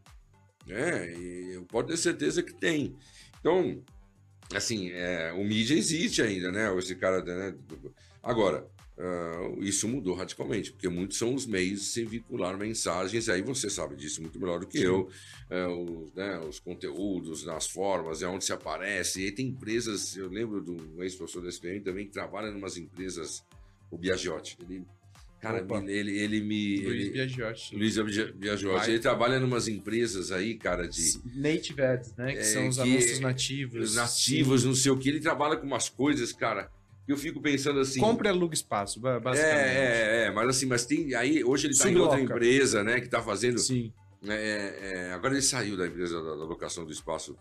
É, 0.69 1.15
eu 1.55 1.65
pode 1.65 1.89
ter 1.89 1.97
certeza 1.97 2.43
que 2.43 2.53
tem. 2.53 2.97
Então, 3.39 3.83
assim, 4.53 4.91
é, 4.91 5.33
o 5.33 5.45
mídia 5.45 5.77
existe 5.77 6.21
ainda, 6.21 6.51
né? 6.51 6.77
Esse 6.79 6.97
cara, 6.97 7.23
né? 7.23 7.55
Agora, 8.23 8.67
uh, 8.99 9.63
isso 9.63 9.89
mudou 9.89 10.15
radicalmente, 10.15 10.73
porque 10.73 10.89
muitos 10.89 11.19
são 11.19 11.35
os 11.35 11.47
meios 11.47 11.81
de 11.81 11.87
se 11.87 12.05
vincular 12.05 12.57
mensagens, 12.57 13.29
aí 13.29 13.43
você 13.43 13.69
sabe 13.69 13.97
disso 13.97 14.21
muito 14.21 14.39
melhor 14.39 14.61
do 14.61 14.67
que 14.67 14.79
Sim. 14.79 14.85
eu, 14.85 15.09
uh, 15.51 16.03
os, 16.05 16.15
né, 16.15 16.39
os, 16.41 16.59
conteúdos, 16.59 17.45
nas 17.45 17.67
formas, 17.67 18.23
é 18.23 18.27
onde 18.27 18.45
se 18.45 18.53
aparece. 18.53 19.23
E 19.23 19.25
aí 19.27 19.33
tem 19.33 19.49
empresas, 19.49 20.17
eu 20.17 20.29
lembro 20.29 20.61
do 20.61 21.03
ex-professor 21.03 21.43
da 21.43 21.49
SPM 21.49 21.81
também, 21.81 22.07
que 22.07 22.13
trabalha 22.13 22.49
em 22.49 22.55
umas 22.55 22.77
empresas, 22.77 23.45
o 23.91 23.99
Biagiotti, 23.99 24.57
ele 24.63 24.85
Cara, 25.45 25.63
ele, 25.89 26.19
ele 26.19 26.41
me. 26.41 26.81
Luiz 26.81 27.01
ele, 27.01 27.11
Biagiotti. 27.11 27.77
Luiz 27.77 27.97
Biagiotti. 28.35 28.91
Ele 28.91 28.99
trabalha 28.99 29.37
em 29.37 29.45
umas 29.45 29.69
empresas 29.69 30.33
aí, 30.33 30.55
cara, 30.55 30.89
de. 30.89 31.21
Native 31.35 31.83
Ads, 31.83 32.17
né? 32.17 32.33
Que 32.33 32.39
é, 32.39 32.43
são 32.43 32.67
os 32.67 32.77
que, 32.77 32.83
anúncios 32.83 33.21
nativos. 33.21 33.91
Os 33.91 33.95
nativos, 33.95 34.63
Sim. 34.63 34.67
não 34.69 34.75
sei 34.75 34.91
o 34.93 34.97
que. 34.97 35.11
Ele 35.11 35.21
trabalha 35.21 35.59
com 35.59 35.67
umas 35.67 35.91
coisas, 35.91 36.33
cara. 36.33 36.71
Que 37.07 37.13
eu 37.13 37.17
fico 37.17 37.41
pensando 37.41 37.81
assim. 37.81 38.01
Compre 38.01 38.29
e 38.29 38.31
aluga 38.31 38.55
espaço, 38.55 39.01
basicamente. 39.01 39.43
É, 39.43 40.23
é, 40.23 40.27
é, 40.27 40.31
mas 40.31 40.49
assim, 40.49 40.67
mas 40.67 40.87
tem. 40.87 41.15
Aí, 41.15 41.45
hoje 41.45 41.67
ele 41.67 41.77
tá 41.77 41.91
em 41.91 41.97
outra 41.97 42.21
empresa, 42.21 42.83
né? 42.83 43.01
Que 43.01 43.09
tá 43.09 43.21
fazendo. 43.21 43.59
Sim. 43.59 43.93
É, 44.27 44.79
é, 44.81 45.13
agora 45.13 45.35
ele 45.35 45.43
saiu 45.43 45.77
da 45.77 45.87
empresa 45.87 46.23
da, 46.23 46.31
da 46.31 46.45
locação 46.45 46.87
do 46.87 46.93
espaço. 46.93 47.37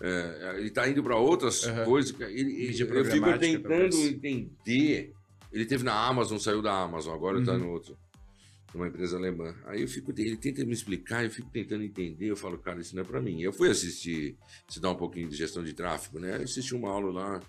É, 0.00 0.54
ele 0.58 0.68
está 0.68 0.88
indo 0.88 1.02
para 1.02 1.16
outras 1.16 1.64
uhum. 1.64 1.84
coisas. 1.84 2.14
Ele, 2.20 2.76
eu 2.78 3.04
fico 3.04 3.38
tentando 3.38 3.96
entender 3.96 5.12
ele 5.54 5.64
teve 5.64 5.84
na 5.84 5.94
Amazon, 5.94 6.36
saiu 6.36 6.60
da 6.60 6.72
Amazon, 6.82 7.14
agora 7.14 7.38
está 7.38 7.52
uhum. 7.52 7.60
no 7.60 7.70
outro, 7.70 7.96
numa 8.74 8.88
empresa 8.88 9.16
alemã. 9.16 9.54
Aí 9.66 9.82
eu 9.82 9.88
fico, 9.88 10.12
ele 10.18 10.36
tenta 10.36 10.64
me 10.64 10.72
explicar, 10.72 11.24
eu 11.24 11.30
fico 11.30 11.48
tentando 11.48 11.84
entender, 11.84 12.26
eu 12.26 12.36
falo, 12.36 12.58
cara, 12.58 12.80
isso 12.80 12.96
não 12.96 13.02
é 13.02 13.06
para 13.06 13.20
mim. 13.20 13.40
Eu 13.40 13.52
fui 13.52 13.70
assistir, 13.70 14.36
se 14.68 14.80
dá 14.80 14.90
um 14.90 14.96
pouquinho 14.96 15.28
de 15.28 15.36
gestão 15.36 15.62
de 15.62 15.72
tráfego, 15.72 16.18
né? 16.18 16.38
Eu 16.38 16.42
assisti 16.42 16.74
uma 16.74 16.90
aula 16.90 17.12
lá 17.12 17.40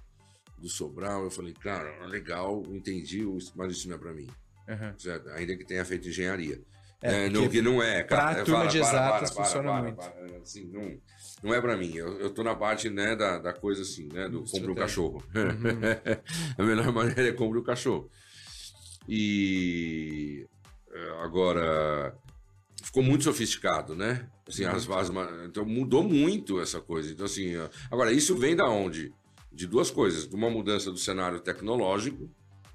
do 0.58 0.70
Sobral, 0.70 1.24
eu 1.24 1.32
falei, 1.32 1.54
cara, 1.54 2.06
legal, 2.06 2.64
entendi, 2.70 3.24
mas 3.56 3.72
isso 3.72 3.88
não 3.88 3.96
é 3.96 4.00
para 4.00 4.14
mim. 4.14 4.28
Uhum. 4.68 5.34
Ainda 5.36 5.56
que 5.56 5.66
tenha 5.66 5.86
feito 5.86 6.08
engenharia. 6.08 6.62
É, 7.02 7.26
é, 7.26 7.30
não, 7.30 7.48
que 7.48 7.62
não 7.62 7.84
é, 7.84 8.04
cara. 8.04 8.22
Para 8.34 8.42
a 8.42 8.46
turma 8.46 8.60
para, 8.62 8.70
de 8.70 8.80
exatas 8.80 9.32
funciona 9.32 9.82
muito. 9.82 10.02
assim, 10.42 10.66
não, 10.72 10.98
não 11.44 11.54
é 11.54 11.62
para 11.62 11.78
mim. 11.78 11.96
Eu, 11.96 12.20
eu 12.20 12.30
tô 12.32 12.44
na 12.44 12.56
parte 12.56 12.90
né, 12.90 13.16
da, 13.16 13.38
da 13.38 13.54
coisa 13.54 13.84
assim, 13.84 14.10
né? 14.12 14.28
Do 14.28 14.44
compra 14.44 14.72
o 14.72 14.76
cachorro. 14.76 15.24
Uhum. 15.36 15.80
a 16.58 16.64
melhor 16.64 16.92
maneira 16.92 17.28
é 17.28 17.34
compra 17.34 17.60
o 17.60 17.64
cachorro. 17.64 18.10
E 19.08 20.48
é, 20.92 21.24
agora 21.24 22.18
ficou 22.82 23.04
muito 23.04 23.26
sofisticado, 23.26 23.96
né? 23.96 24.28
Assim, 24.48 24.64
as, 24.66 24.90
as, 24.90 25.12
então 25.46 25.66
mudou 25.66 26.04
muito 26.04 26.60
essa 26.60 26.82
coisa. 26.82 27.12
Então, 27.12 27.26
assim, 27.26 27.54
agora, 27.92 28.12
isso 28.12 28.36
vem 28.36 28.56
da 28.56 28.68
onde? 28.68 29.14
De 29.56 29.66
duas 29.66 29.90
coisas. 29.90 30.28
De 30.28 30.36
uma 30.36 30.50
mudança 30.50 30.92
do 30.92 30.98
cenário 30.98 31.40
tecnológico. 31.40 32.30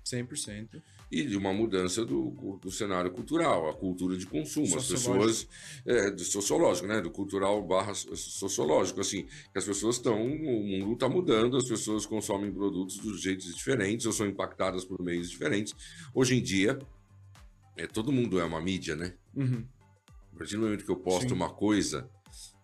100% 0.04 0.82
e 1.10 1.24
de 1.24 1.36
uma 1.36 1.52
mudança 1.52 2.04
do, 2.04 2.58
do 2.62 2.70
cenário 2.70 3.10
cultural, 3.10 3.68
a 3.68 3.74
cultura 3.74 4.16
de 4.16 4.26
consumo, 4.26 4.76
as 4.76 4.86
pessoas 4.86 5.48
é, 5.84 6.10
do 6.10 6.22
sociológico, 6.22 6.86
né, 6.86 7.00
do 7.00 7.10
cultural 7.10 7.60
barra 7.66 7.92
sociológico, 7.94 9.00
assim, 9.00 9.24
que 9.24 9.58
as 9.58 9.64
pessoas 9.64 9.96
estão, 9.96 10.24
o 10.24 10.68
mundo 10.68 10.92
está 10.92 11.08
mudando, 11.08 11.56
as 11.56 11.64
pessoas 11.64 12.06
consomem 12.06 12.52
produtos 12.52 12.98
dos 12.98 13.20
jeitos 13.20 13.52
diferentes, 13.52 14.06
ou 14.06 14.12
são 14.12 14.26
impactadas 14.26 14.84
por 14.84 15.02
meios 15.02 15.28
diferentes. 15.28 15.74
Hoje 16.14 16.36
em 16.36 16.42
dia, 16.42 16.78
é, 17.76 17.86
todo 17.88 18.12
mundo 18.12 18.38
é 18.38 18.44
uma 18.44 18.60
mídia, 18.60 18.94
né? 18.94 19.14
Uhum. 19.34 19.64
A 20.32 20.38
partir 20.38 20.56
do 20.56 20.62
momento 20.62 20.84
que 20.84 20.90
eu 20.90 20.96
posto 20.96 21.30
Sim. 21.30 21.34
uma 21.34 21.50
coisa, 21.50 22.08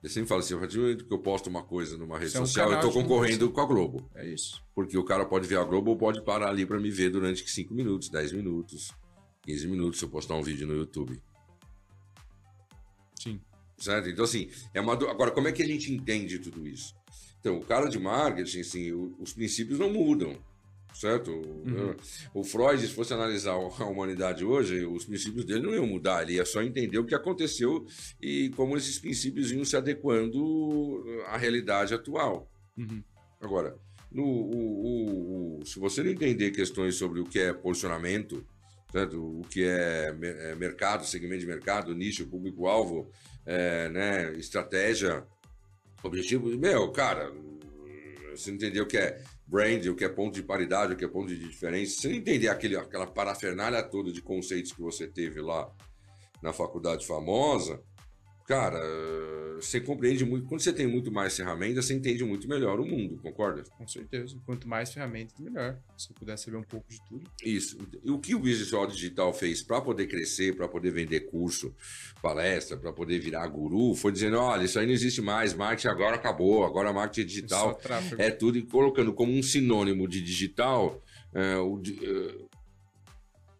eu 0.03 0.11
sempre 0.11 0.29
falo 0.29 0.41
assim, 0.41 0.55
a 0.55 0.59
partir 0.59 0.97
do 0.97 1.05
que 1.05 1.13
eu 1.13 1.19
posto 1.19 1.49
uma 1.49 1.63
coisa 1.63 1.97
numa 1.97 2.19
rede 2.19 2.37
é 2.37 2.41
um 2.41 2.47
social, 2.47 2.71
eu 2.71 2.77
estou 2.77 2.93
concorrendo 2.93 3.51
com 3.51 3.61
a 3.61 3.67
Globo. 3.67 4.09
É 4.15 4.27
isso. 4.27 4.63
Porque 4.75 4.97
o 4.97 5.05
cara 5.05 5.25
pode 5.25 5.49
ver 5.49 5.59
a 5.59 5.65
Globo 5.65 5.91
ou 5.91 5.97
pode 5.97 6.23
parar 6.23 6.49
ali 6.49 6.65
para 6.65 6.79
me 6.79 6.91
ver 6.91 7.11
durante 7.11 7.49
5 7.49 7.75
minutos, 7.75 8.09
10 8.09 8.33
minutos, 8.33 8.93
15 9.43 9.67
minutos 9.67 9.99
se 9.99 10.05
eu 10.05 10.09
postar 10.09 10.35
um 10.35 10.43
vídeo 10.43 10.67
no 10.67 10.75
YouTube. 10.75 11.21
Sim. 13.21 13.41
Certo? 13.79 14.09
Então, 14.09 14.25
assim, 14.25 14.51
é 14.73 14.81
uma... 14.81 14.93
agora, 14.93 15.31
como 15.31 15.49
é 15.49 15.53
que 15.53 15.63
a 15.63 15.67
gente 15.67 15.93
entende 15.93 16.39
tudo 16.39 16.67
isso? 16.67 16.95
Então, 17.41 17.59
o 17.59 17.65
cara 17.65 17.89
de 17.89 17.99
marketing, 17.99 18.61
assim, 18.61 18.93
os 19.19 19.33
princípios 19.33 19.79
não 19.79 19.93
mudam 19.93 20.39
certo? 20.95 21.30
Uhum. 21.30 21.95
O 22.34 22.43
Freud, 22.43 22.80
se 22.80 22.93
fosse 22.93 23.12
analisar 23.12 23.53
a 23.53 23.84
humanidade 23.84 24.45
hoje, 24.45 24.84
os 24.84 25.05
princípios 25.05 25.45
dele 25.45 25.61
não 25.61 25.74
iam 25.74 25.87
mudar, 25.87 26.22
ele 26.22 26.34
ia 26.34 26.45
só 26.45 26.62
entender 26.62 26.99
o 26.99 27.05
que 27.05 27.14
aconteceu 27.14 27.87
e 28.20 28.51
como 28.51 28.76
esses 28.76 28.99
princípios 28.99 29.53
iam 29.53 29.64
se 29.64 29.76
adequando 29.76 31.05
à 31.26 31.37
realidade 31.37 31.95
atual. 31.95 32.51
Uhum. 32.76 33.03
Agora, 33.41 33.76
no, 34.11 34.24
o, 34.24 35.59
o, 35.61 35.66
se 35.66 35.78
você 35.78 36.03
não 36.03 36.11
entender 36.11 36.51
questões 36.51 36.95
sobre 36.95 37.20
o 37.20 37.24
que 37.24 37.39
é 37.39 37.53
posicionamento, 37.53 38.47
certo? 38.91 39.41
o 39.41 39.43
que 39.43 39.64
é, 39.64 40.14
é 40.22 40.55
mercado, 40.55 41.07
segmento 41.07 41.41
de 41.41 41.47
mercado, 41.47 41.95
nicho, 41.95 42.26
público-alvo, 42.26 43.11
é, 43.45 43.89
né, 43.91 44.32
estratégia, 44.39 45.24
objetivo, 46.03 46.49
meu, 46.57 46.91
cara, 46.91 47.32
você 48.30 48.51
não 48.51 48.57
entendeu 48.57 48.84
o 48.84 48.87
que 48.87 48.97
é 48.97 49.22
brand, 49.47 49.87
o 49.87 49.95
que 49.95 50.05
é 50.05 50.09
ponto 50.09 50.35
de 50.35 50.43
paridade, 50.43 50.93
o 50.93 50.97
que 50.97 51.05
é 51.05 51.09
ponto 51.09 51.29
de 51.29 51.39
diferença, 51.39 52.01
você 52.01 52.13
entender 52.13 52.49
aquele, 52.49 52.77
aquela 52.77 53.07
parafernália 53.07 53.83
toda 53.83 54.13
de 54.13 54.21
conceitos 54.21 54.73
que 54.73 54.81
você 54.81 55.07
teve 55.07 55.41
lá 55.41 55.71
na 56.43 56.53
faculdade 56.53 57.07
famosa, 57.07 57.81
cara, 58.47 58.81
você 59.57 59.81
compreende 59.81 60.25
muito. 60.25 60.47
Quando 60.47 60.61
você 60.61 60.73
tem 60.73 60.87
muito 60.87 61.11
mais 61.11 61.37
ferramentas, 61.37 61.87
você 61.87 61.95
entende 61.95 62.25
muito 62.25 62.49
melhor 62.49 62.79
o 62.79 62.87
mundo, 62.87 63.19
concorda? 63.23 63.65
Com 63.77 63.89
certeza. 63.89 64.37
Quanto 64.45 64.69
mais 64.69 64.93
ferramentas, 64.93 65.39
melhor. 65.39 65.79
Se 65.97 66.11
eu 66.11 66.15
puder 66.15 66.37
saber 66.37 66.57
um 66.57 66.63
pouco 66.63 66.89
de 66.89 66.99
tudo. 67.09 67.31
Isso. 67.43 67.79
E 68.05 68.11
o 68.11 68.19
que 68.19 68.35
o 68.35 68.41
Visual 68.41 68.87
Digital 68.87 69.33
fez 69.33 69.63
para 69.63 69.81
poder 69.81 70.07
crescer, 70.07 70.55
para 70.55 70.69
poder 70.69 70.91
vender 70.91 71.21
curso, 71.21 71.75
palestra, 72.23 72.77
para 72.77 72.93
poder 72.93 73.19
virar 73.19 73.47
guru, 73.49 73.95
foi 73.95 74.13
dizendo: 74.13 74.39
olha, 74.39 74.65
isso 74.65 74.79
aí 74.79 74.87
não 74.87 74.93
existe 74.93 75.21
mais, 75.21 75.55
marketing 75.55 75.89
agora 75.89 76.17
acabou, 76.17 76.65
agora 76.65 76.93
marketing 76.93 77.27
digital 77.27 77.81
é, 78.19 78.27
é 78.27 78.31
tudo, 78.31 78.59
e 78.59 78.63
colocando 78.63 79.13
como 79.13 79.33
um 79.33 79.43
sinônimo 79.43 80.07
de 80.07 80.21
digital. 80.21 81.03
É, 81.35 81.57
o, 81.57 81.83
é, 82.03 82.56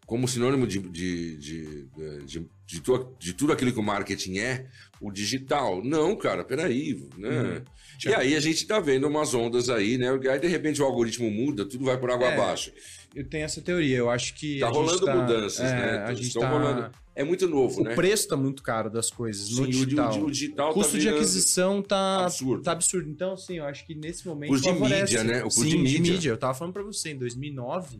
como 0.07 0.25
sinônimo 0.25 0.65
de, 0.65 0.79
de, 0.79 1.35
de, 1.35 2.47
de, 2.65 3.33
tudo 3.33 3.51
aquilo 3.51 3.73
que 3.73 3.79
o 3.79 3.83
marketing 3.83 4.37
é, 4.37 4.65
o 5.01 5.11
digital. 5.11 5.83
Não, 5.83 6.15
cara, 6.15 6.45
peraí, 6.45 7.05
né? 7.17 7.29
Uhum. 7.29 7.61
E 8.05 8.13
aí 8.15 8.35
a 8.35 8.39
gente 8.39 8.65
tá 8.65 8.79
vendo 8.79 9.05
umas 9.05 9.33
ondas 9.33 9.67
aí, 9.67 9.97
né? 9.97 10.07
Aí 10.31 10.39
de 10.39 10.47
repente 10.47 10.81
o 10.81 10.85
algoritmo 10.85 11.29
muda, 11.29 11.65
tudo 11.65 11.83
vai 11.83 11.97
por 11.97 12.09
água 12.09 12.29
é, 12.29 12.33
abaixo. 12.33 12.71
Eu 13.13 13.27
tenho 13.27 13.43
essa 13.43 13.61
teoria, 13.61 13.97
eu 13.97 14.09
acho 14.09 14.33
que. 14.35 14.59
Tá 14.59 14.69
rolando 14.69 15.05
tá, 15.05 15.13
mudanças, 15.13 15.65
é, 15.65 15.75
né? 15.75 15.97
A 16.05 16.13
gente 16.13 16.33
tá... 16.39 16.49
rolando. 16.49 16.89
É 17.13 17.23
muito 17.23 17.45
novo, 17.47 17.81
o 17.81 17.83
né? 17.83 17.91
O 17.91 17.95
preço 17.95 18.29
tá 18.29 18.37
muito 18.37 18.63
caro 18.63 18.89
das 18.89 19.09
coisas. 19.09 19.49
Sim, 19.49 19.61
no 19.61 19.67
digital. 19.67 20.13
O, 20.13 20.25
o, 20.25 20.31
digital 20.31 20.71
o 20.71 20.73
custo 20.73 20.93
tá 20.93 20.99
de 20.99 21.09
aquisição 21.09 21.81
tá 21.81 22.25
absurdo. 22.25 22.63
tá 22.63 22.71
absurdo. 22.71 23.09
Então, 23.09 23.33
assim, 23.33 23.55
eu 23.55 23.65
acho 23.65 23.85
que 23.85 23.93
nesse 23.93 24.25
momento. 24.25 24.51
Custo 24.51 24.71
de 24.71 24.79
mídia, 24.79 25.23
né? 25.25 25.39
O 25.41 25.45
custo 25.45 25.65
de 25.65 25.77
mídia. 25.77 26.29
Eu 26.29 26.37
tava 26.37 26.53
falando 26.53 26.73
pra 26.73 26.83
você, 26.83 27.09
em 27.09 27.17
2009 27.17 27.99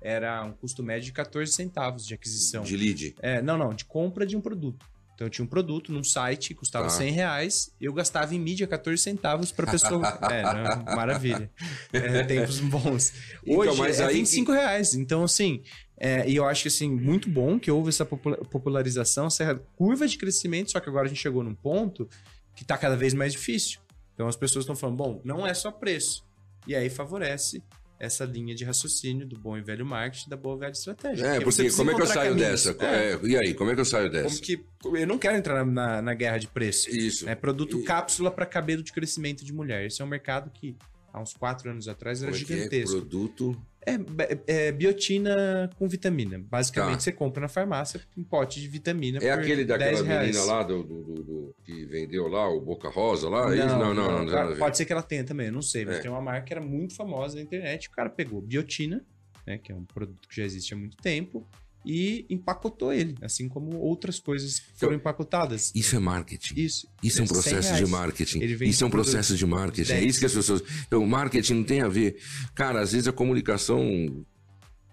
era 0.00 0.44
um 0.44 0.52
custo 0.52 0.82
médio 0.82 1.06
de 1.06 1.12
14 1.12 1.52
centavos 1.52 2.06
de 2.06 2.14
aquisição. 2.14 2.62
De 2.62 2.76
lead? 2.76 3.14
É, 3.20 3.42
não, 3.42 3.56
não, 3.58 3.74
de 3.74 3.84
compra 3.84 4.26
de 4.26 4.36
um 4.36 4.40
produto. 4.40 4.86
Então 5.18 5.26
eu 5.26 5.30
tinha 5.30 5.44
um 5.44 5.48
produto 5.48 5.90
num 5.90 6.04
site, 6.04 6.54
custava 6.54 6.86
ah. 6.86 6.90
100 6.90 7.10
reais, 7.10 7.74
eu 7.80 7.92
gastava 7.92 8.32
em 8.36 8.38
mídia 8.38 8.68
14 8.68 9.02
centavos 9.02 9.50
para 9.50 9.68
pessoa. 9.68 10.16
é, 10.30 10.42
não, 10.44 10.94
maravilha. 10.94 11.50
É, 11.92 12.22
tempos 12.22 12.60
bons. 12.60 13.12
Então, 13.42 13.58
Hoje 13.58 13.72
então, 13.72 13.76
mas 13.84 13.98
é 13.98 14.06
aí 14.06 14.14
25 14.14 14.52
que... 14.52 14.56
reais. 14.56 14.94
Então, 14.94 15.24
assim, 15.24 15.64
é, 15.96 16.28
e 16.30 16.36
eu 16.36 16.46
acho 16.46 16.62
que 16.62 16.68
assim, 16.68 16.88
muito 16.88 17.28
bom 17.28 17.58
que 17.58 17.68
houve 17.68 17.88
essa 17.88 18.06
popularização, 18.06 19.26
essa 19.26 19.56
curva 19.74 20.06
de 20.06 20.16
crescimento, 20.16 20.70
só 20.70 20.78
que 20.78 20.88
agora 20.88 21.06
a 21.06 21.08
gente 21.08 21.20
chegou 21.20 21.42
num 21.42 21.54
ponto 21.54 22.08
que 22.54 22.62
está 22.62 22.78
cada 22.78 22.96
vez 22.96 23.12
mais 23.12 23.32
difícil. 23.32 23.80
Então 24.14 24.28
as 24.28 24.36
pessoas 24.36 24.62
estão 24.62 24.76
falando, 24.76 24.96
bom, 24.96 25.20
não 25.24 25.44
é 25.44 25.52
só 25.52 25.72
preço. 25.72 26.24
E 26.64 26.76
aí 26.76 26.88
favorece 26.88 27.60
essa 27.98 28.24
linha 28.24 28.54
de 28.54 28.64
raciocínio 28.64 29.26
do 29.26 29.38
bom 29.38 29.56
e 29.56 29.60
velho 29.60 29.84
marketing 29.84 30.30
da 30.30 30.36
boa 30.36 30.56
e 30.56 30.60
velha 30.60 30.72
estratégia. 30.72 31.26
É, 31.26 31.40
porque, 31.40 31.62
porque 31.62 31.76
como 31.76 31.90
é 31.90 31.94
que 31.94 32.02
eu 32.02 32.06
saio 32.06 32.30
caminhos. 32.30 32.64
dessa? 32.64 32.76
É. 32.84 33.12
É, 33.12 33.20
e 33.22 33.36
aí, 33.36 33.54
como 33.54 33.70
é 33.70 33.74
que 33.74 33.80
eu 33.80 33.84
saio 33.84 34.10
dessa? 34.10 34.28
Como 34.28 34.40
que, 34.40 34.64
eu 35.00 35.06
não 35.06 35.18
quero 35.18 35.36
entrar 35.36 35.64
na, 35.66 36.00
na 36.00 36.14
guerra 36.14 36.38
de 36.38 36.46
preço. 36.46 36.88
Isso. 36.90 37.28
É 37.28 37.34
produto 37.34 37.80
e... 37.80 37.82
cápsula 37.82 38.30
para 38.30 38.46
cabelo 38.46 38.82
de 38.82 38.92
crescimento 38.92 39.44
de 39.44 39.52
mulher. 39.52 39.86
Esse 39.86 40.00
é 40.00 40.04
um 40.04 40.08
mercado 40.08 40.50
que 40.50 40.76
há 41.12 41.20
uns 41.20 41.34
quatro 41.34 41.70
anos 41.70 41.88
atrás 41.88 42.22
era 42.22 42.30
como 42.30 42.42
é 42.42 42.46
gigantesco. 42.46 42.96
É 42.96 43.00
produto 43.00 43.60
É, 43.88 44.68
é, 44.68 44.72
biotina 44.72 45.70
com 45.78 45.88
vitamina. 45.88 46.38
Basicamente, 46.38 46.94
Tá. 46.96 47.00
você 47.00 47.12
compra 47.12 47.40
na 47.42 47.48
farmácia 47.48 48.00
um 48.16 48.22
pote 48.24 48.60
de 48.60 48.68
vitamina. 48.68 49.18
É 49.22 49.30
aquele 49.30 49.64
10 49.64 49.66
daquela 49.66 50.02
menina 50.20 50.44
lá 50.44 50.62
do, 50.62 50.82
do- 50.82 51.02
do- 51.02 51.22
do- 51.24 51.54
que 51.64 51.84
vendeu 51.86 52.28
lá, 52.28 52.48
o 52.48 52.60
Boca 52.60 52.88
Rosa 52.88 53.28
lá? 53.28 53.52
é 53.54 53.58
isso? 53.58 53.66
Não, 53.76 53.94
não, 53.94 54.10
não, 54.10 54.24
não, 54.24 54.48
ver. 54.48 54.58
Pode 54.58 54.76
ser 54.76 54.84
que 54.84 54.92
ela 54.92 55.02
tenha 55.02 55.24
também, 55.24 55.46
eu 55.46 55.52
não 55.52 55.62
sei, 55.62 55.84
mas 55.84 55.96
É. 55.96 56.00
tem 56.00 56.10
uma 56.10 56.20
marca 56.20 56.42
que 56.46 56.52
era 56.52 56.60
muito 56.62 56.94
famosa 56.94 57.36
na 57.36 57.42
internet. 57.42 57.88
O 57.88 57.90
cara 57.92 58.08
pegou 58.10 58.40
biotina, 58.40 59.04
né, 59.46 59.58
que 59.58 59.72
é 59.72 59.74
um 59.74 59.84
produto 59.84 60.28
que 60.28 60.36
já 60.36 60.44
existe 60.44 60.74
há 60.74 60.76
muito 60.76 60.96
tempo, 60.98 61.46
e 61.84 62.26
empacotou 62.28 62.92
ele, 62.92 63.14
assim 63.22 63.48
como 63.48 63.78
outras 63.78 64.18
coisas 64.18 64.62
foram 64.76 64.94
empacotadas. 64.94 65.72
Isso 65.74 65.96
é 65.96 65.98
marketing. 65.98 66.54
Isso. 66.60 66.88
Isso 67.02 67.20
é 67.20 67.24
um 67.24 67.26
100 67.26 67.34
processo 67.34 67.74
de 67.76 67.86
marketing. 67.86 68.40
Isso 68.64 68.84
é 68.84 68.86
um 68.86 68.90
processo 68.90 69.36
de 69.36 69.46
marketing. 69.46 69.92
É 69.92 69.94
10. 70.00 70.06
isso 70.06 70.18
que 70.18 70.26
as 70.26 70.34
pessoas. 70.34 70.62
Então, 70.86 71.04
marketing 71.06 71.54
não 71.54 71.64
tem 71.64 71.80
a 71.80 71.88
ver. 71.88 72.16
Cara, 72.54 72.80
às 72.80 72.92
vezes 72.92 73.08
a 73.08 73.12
comunicação 73.12 74.24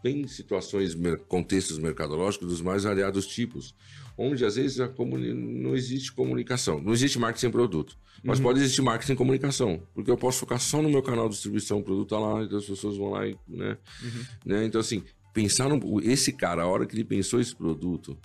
tem 0.01 0.27
situações, 0.27 0.95
contextos 1.27 1.79
mercadológicos 1.79 2.47
dos 2.47 2.61
mais 2.61 2.83
variados 2.83 3.25
tipos, 3.25 3.75
onde 4.17 4.45
às 4.45 4.55
vezes 4.55 4.79
a 4.79 4.87
comuni... 4.87 5.33
não 5.33 5.75
existe 5.75 6.11
comunicação. 6.13 6.79
Não 6.79 6.93
existe 6.93 7.17
marketing 7.17 7.41
sem 7.41 7.51
produto. 7.51 7.97
Mas 8.23 8.37
Uhum. 8.39 8.45
pode 8.45 8.59
existir 8.59 8.81
marketing 8.81 9.07
sem 9.07 9.15
comunicação. 9.15 9.81
Porque 9.93 10.09
eu 10.09 10.17
posso 10.17 10.39
focar 10.39 10.59
só 10.59 10.81
no 10.81 10.89
meu 10.89 11.01
canal 11.01 11.27
de 11.27 11.33
distribuição, 11.33 11.79
o 11.79 11.83
produto 11.83 12.09
tá 12.09 12.19
lá, 12.19 12.43
então 12.43 12.57
as 12.57 12.65
pessoas 12.65 12.97
vão 12.97 13.09
lá 13.09 13.27
e. 13.27 13.35
Né? 13.47 13.77
Uhum. 14.03 14.25
né? 14.45 14.65
Então, 14.65 14.79
assim, 14.79 15.03
pensar 15.35 15.69
no. 15.69 16.01
Esse 16.01 16.31
cara, 16.33 16.63
a 16.63 16.67
hora 16.67 16.85
que 16.87 16.95
ele 16.95 17.03
pensou 17.03 17.39
esse 17.39 17.55
produto, 17.55 18.17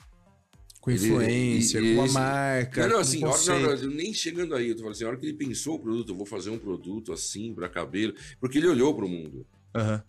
Com 0.81 0.91
Ele- 0.91 1.09
influencer, 1.09 1.85
e- 1.85 1.95
com 1.97 2.05
esse- 2.07 2.15
marca. 2.15 2.83
não, 2.89 2.95
não, 2.95 3.01
assim, 3.01 3.23
a 3.23 3.29
hora- 3.29 3.77
não, 3.77 3.91
nem 3.91 4.15
chegando 4.15 4.55
aí, 4.55 4.69
eu 4.71 4.75
tô 4.75 4.79
falando 4.81 4.95
assim, 4.95 5.05
a 5.05 5.09
hora 5.09 5.17
que 5.19 5.27
ele 5.27 5.35
pensou 5.37 5.75
o 5.75 5.79
produto, 5.79 6.09
eu 6.13 6.17
vou 6.17 6.25
fazer 6.25 6.49
um 6.49 6.59
produto 6.59 7.13
assim 7.13 7.53
para 7.53 7.69
cabelo, 7.69 8.15
porque 8.41 8.57
ele 8.57 8.67
olhou 8.67 8.95
para 8.95 9.05
o 9.05 9.09
mundo. 9.09 9.47
Aham. 9.75 10.03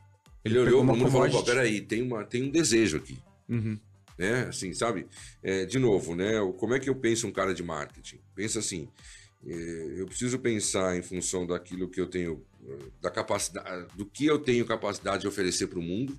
Ele, 0.45 0.57
olhou 0.57 0.85
para 0.85 0.93
o 0.93 0.97
mundo 0.97 1.07
e 1.09 1.11
falou. 1.11 1.29
"Pô, 1.29 1.43
peraí, 1.43 1.81
tem, 1.81 2.01
uma, 2.01 2.23
tem 2.23 2.43
um 2.43 2.49
desejo 2.49 2.95
aqui. 2.97 3.17
Uhum. 3.49 3.77
Né? 4.17 4.45
Assim, 4.47 4.73
sabe? 4.73 5.07
É, 5.43 5.65
de 5.65 5.77
novo, 5.77 6.15
né? 6.15 6.33
Como 6.57 6.73
é 6.73 6.79
que 6.79 6.89
eu 6.89 6.95
penso 6.95 7.27
um 7.27 7.31
cara 7.31 7.53
de 7.53 7.61
marketing? 7.63 8.19
Pensa 8.33 8.59
assim: 8.59 8.87
é, 9.45 9.93
eu 9.97 10.05
preciso 10.05 10.39
pensar 10.39 10.95
em 10.97 11.01
função 11.01 11.45
daquilo 11.45 11.89
que 11.89 11.99
eu 11.99 12.07
tenho, 12.07 12.41
eh, 12.65 12.77
da 13.01 13.11
capacidade, 13.11 13.87
do 13.95 14.05
que 14.05 14.25
eu 14.25 14.39
tenho 14.39 14.65
capacidade 14.65 15.21
de 15.23 15.27
oferecer 15.27 15.67
para 15.67 15.79
o 15.79 15.81
mundo. 15.81 16.17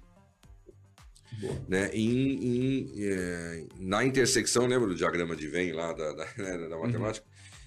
Né? 1.68 1.90
Em, 1.92 2.32
em, 2.44 2.92
eh, 2.98 3.66
na 3.78 4.04
intersecção, 4.04 4.66
lembra 4.66 4.88
do 4.88 4.94
diagrama 4.94 5.34
de 5.34 5.48
Venn 5.48 5.74
lá 5.74 5.92
da, 5.92 6.12
da, 6.12 6.24
né, 6.38 6.68
da 6.68 6.78
matemática? 6.78 7.26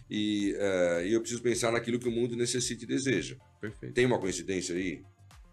E, 0.10 0.56
eh, 0.58 1.08
e 1.08 1.14
eu 1.14 1.22
preciso 1.22 1.42
pensar 1.42 1.72
naquilo 1.72 2.00
que 2.00 2.08
o 2.08 2.12
mundo 2.12 2.36
necessita 2.36 2.84
e 2.84 2.88
deseja. 2.88 3.38
Perfeito. 3.60 3.94
Tem 3.94 4.06
uma 4.06 4.20
coincidência 4.20 4.76
aí? 4.76 5.04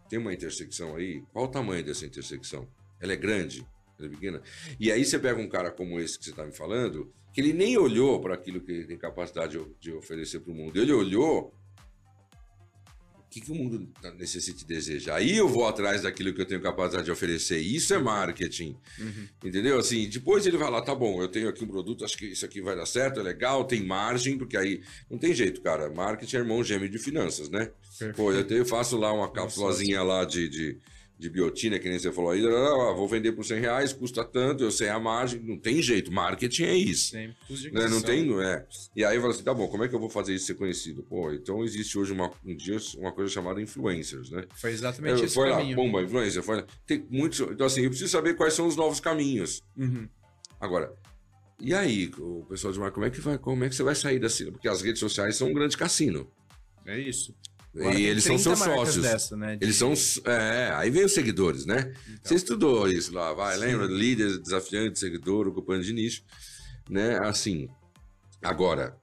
Tem 0.08 0.18
uma 0.18 0.32
intersecção 0.32 0.94
aí? 0.96 1.22
Qual 1.32 1.46
o 1.46 1.48
tamanho 1.48 1.82
dessa 1.84 2.04
intersecção? 2.04 2.68
Ela 3.00 3.14
é 3.14 3.16
grande? 3.16 3.66
Ela 3.98 4.08
é 4.08 4.10
pequena? 4.10 4.42
E 4.78 4.92
aí 4.92 5.04
você 5.04 5.18
pega 5.18 5.40
um 5.40 5.48
cara 5.48 5.70
como 5.70 5.98
esse 5.98 6.18
que 6.18 6.24
você 6.24 6.30
está 6.30 6.44
me 6.44 6.52
falando, 6.52 7.12
que 7.32 7.40
ele 7.40 7.52
nem 7.52 7.78
olhou 7.78 8.20
para 8.20 8.34
aquilo 8.34 8.60
que 8.60 8.70
ele 8.70 8.84
tem 8.84 8.98
capacidade 8.98 9.58
de, 9.58 9.64
de 9.80 9.92
oferecer 9.92 10.40
para 10.40 10.52
o 10.52 10.54
mundo. 10.54 10.78
Ele 10.78 10.92
olhou 10.92 11.54
que, 13.32 13.40
que 13.40 13.50
o 13.50 13.54
mundo 13.54 13.88
tá- 14.02 14.12
necessita 14.12 14.62
e 14.62 14.66
deseja. 14.66 15.14
Aí 15.14 15.34
eu 15.38 15.48
vou 15.48 15.66
atrás 15.66 16.02
daquilo 16.02 16.34
que 16.34 16.40
eu 16.42 16.44
tenho 16.44 16.60
capacidade 16.60 17.06
de 17.06 17.10
oferecer. 17.10 17.58
Isso 17.58 17.94
é 17.94 17.98
marketing. 17.98 18.76
Uhum. 18.98 19.26
Entendeu? 19.42 19.78
Assim, 19.78 20.06
depois 20.06 20.44
ele 20.46 20.58
vai 20.58 20.70
lá, 20.70 20.82
tá 20.82 20.94
bom, 20.94 21.22
eu 21.22 21.28
tenho 21.28 21.48
aqui 21.48 21.64
um 21.64 21.66
produto, 21.68 22.04
acho 22.04 22.18
que 22.18 22.26
isso 22.26 22.44
aqui 22.44 22.60
vai 22.60 22.76
dar 22.76 22.84
certo, 22.84 23.20
é 23.20 23.22
legal, 23.22 23.64
tem 23.64 23.82
margem, 23.82 24.36
porque 24.36 24.56
aí 24.56 24.82
não 25.10 25.16
tem 25.16 25.32
jeito, 25.34 25.62
cara. 25.62 25.88
Marketing 25.90 26.36
é 26.36 26.38
irmão 26.40 26.62
gêmeo 26.62 26.90
de 26.90 26.98
finanças, 26.98 27.48
né? 27.48 27.70
Perfeito. 27.98 28.16
Pô, 28.16 28.32
eu, 28.32 28.44
tenho- 28.44 28.58
eu 28.58 28.66
faço 28.66 28.98
lá 28.98 29.10
uma 29.12 29.30
cápsulazinha 29.32 30.02
lá 30.02 30.24
de, 30.26 30.48
de, 30.48 30.78
de 31.22 31.30
biotina, 31.30 31.78
que 31.78 31.88
nem 31.88 31.98
você 31.98 32.10
falou 32.10 32.32
aí, 32.32 32.44
ah, 32.44 32.92
vou 32.92 33.06
vender 33.06 33.32
por 33.32 33.44
100 33.44 33.60
reais, 33.60 33.92
custa 33.92 34.24
tanto, 34.24 34.64
eu 34.64 34.70
sei 34.72 34.88
a 34.88 34.98
margem, 34.98 35.40
não 35.40 35.56
tem 35.56 35.80
jeito, 35.80 36.12
marketing 36.12 36.64
é 36.64 36.74
isso. 36.74 37.12
De 37.12 37.70
Né? 37.70 37.88
Não 37.88 38.02
tem, 38.02 38.26
não 38.26 38.42
é. 38.42 38.66
E 38.96 39.04
aí 39.04 39.14
eu 39.14 39.20
falo 39.20 39.32
assim, 39.32 39.44
tá 39.44 39.54
bom, 39.54 39.68
como 39.68 39.84
é 39.84 39.88
que 39.88 39.94
eu 39.94 40.00
vou 40.00 40.10
fazer 40.10 40.34
isso 40.34 40.46
ser 40.46 40.54
conhecido? 40.54 41.04
Pô, 41.04 41.32
então 41.32 41.62
existe 41.62 41.96
hoje 41.96 42.12
uma, 42.12 42.30
um 42.44 42.56
dia 42.56 42.76
uma 42.96 43.12
coisa 43.12 43.32
chamada 43.32 43.62
influencers, 43.62 44.30
né? 44.30 44.44
Foi 44.56 44.72
exatamente 44.72 45.24
esse 45.24 45.34
foi 45.34 45.48
lá, 45.48 45.58
caminho. 45.58 45.76
bomba, 45.76 46.02
influencer, 46.02 46.42
foi 46.42 46.56
lá. 46.56 46.66
Tem 46.84 47.06
muitos, 47.08 47.38
então 47.40 47.66
assim, 47.66 47.82
eu 47.82 47.90
preciso 47.90 48.10
saber 48.10 48.34
quais 48.34 48.54
são 48.54 48.66
os 48.66 48.74
novos 48.74 48.98
caminhos. 48.98 49.62
Uhum. 49.76 50.08
Agora, 50.60 50.92
e 51.60 51.72
aí, 51.72 52.10
o 52.18 52.44
pessoal 52.48 52.72
de 52.72 52.80
marketing, 52.80 52.94
como 52.94 53.06
é 53.06 53.10
que 53.10 53.20
vai, 53.20 53.38
como 53.38 53.64
é 53.64 53.68
que 53.68 53.76
você 53.76 53.84
vai 53.84 53.94
sair 53.94 54.18
dessa? 54.18 54.50
Porque 54.50 54.68
as 54.68 54.82
redes 54.82 54.98
sociais 54.98 55.36
são 55.36 55.48
um 55.48 55.54
grande 55.54 55.76
cassino. 55.76 56.28
É 56.84 56.98
isso. 56.98 57.32
Agora 57.74 57.98
e 57.98 58.04
eles 58.04 58.24
são 58.24 58.36
30 58.36 58.56
seus 58.56 58.58
sócios. 58.76 59.02
Dessa, 59.04 59.36
né, 59.36 59.56
de- 59.56 59.64
Eles 59.64 59.76
são. 59.76 59.94
É, 60.26 60.72
aí 60.74 60.90
vem 60.90 61.04
os 61.04 61.12
seguidores, 61.12 61.64
né? 61.64 61.92
Então. 62.04 62.18
Você 62.24 62.34
estudou 62.34 62.86
isso 62.88 63.14
lá, 63.14 63.32
vai, 63.32 63.54
Sim. 63.54 63.60
lembra? 63.60 63.86
Líder, 63.86 64.38
desafiante, 64.38 64.98
seguidor, 64.98 65.48
ocupante 65.48 65.86
de 65.86 65.92
nicho. 65.92 66.22
Né? 66.90 67.18
Assim. 67.22 67.68
Agora, 68.42 68.96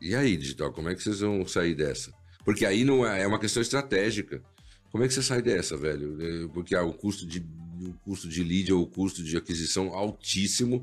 e 0.00 0.14
aí, 0.14 0.36
digital, 0.36 0.72
como 0.72 0.88
é 0.88 0.94
que 0.94 1.02
vocês 1.02 1.20
vão 1.20 1.46
sair 1.46 1.74
dessa? 1.74 2.12
Porque 2.44 2.66
aí 2.66 2.84
não 2.84 3.06
é, 3.06 3.22
é 3.22 3.26
uma 3.26 3.38
questão 3.38 3.62
estratégica. 3.62 4.42
Como 4.90 5.04
é 5.04 5.08
que 5.08 5.14
você 5.14 5.22
sai 5.22 5.40
dessa, 5.40 5.76
velho? 5.76 6.18
É, 6.20 6.48
Porque 6.48 6.74
ah, 6.74 6.82
o 6.82 6.92
custo 6.92 7.24
de 7.26 7.40
o 7.88 7.94
custo 8.04 8.28
de 8.28 8.42
lead 8.42 8.72
ou 8.72 8.82
o 8.82 8.86
custo 8.86 9.22
de 9.22 9.36
aquisição 9.36 9.94
altíssimo. 9.94 10.82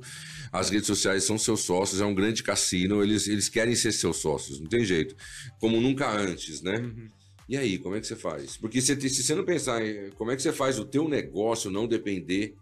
As 0.52 0.70
redes 0.70 0.88
sociais 0.88 1.24
são 1.24 1.38
seus 1.38 1.62
sócios, 1.62 2.02
é 2.02 2.06
um 2.06 2.16
grande 2.16 2.42
cassino, 2.44 3.04
eles, 3.04 3.28
eles 3.28 3.48
querem 3.50 3.76
ser 3.76 3.92
seus 3.92 4.18
sócios, 4.18 4.60
não 4.60 4.68
tem 4.68 4.84
jeito. 4.84 5.16
Como 5.60 5.80
nunca 5.80 6.10
antes, 6.10 6.62
né? 6.62 6.78
Uhum. 6.80 7.10
E 7.50 7.56
aí, 7.56 7.78
como 7.78 7.96
é 7.96 8.02
que 8.02 8.08
você 8.08 8.16
faz? 8.16 8.58
Porque 8.58 8.82
se, 8.82 9.00
se 9.10 9.24
você 9.24 9.34
não 9.36 9.46
pensar 9.46 9.86
em 9.86 10.10
como 10.12 10.32
é 10.32 10.36
que 10.36 10.42
você 10.42 10.52
faz 10.52 10.78
o 10.80 10.84
teu 10.86 11.08
negócio 11.08 11.72
não 11.72 11.88
depender 11.88 12.56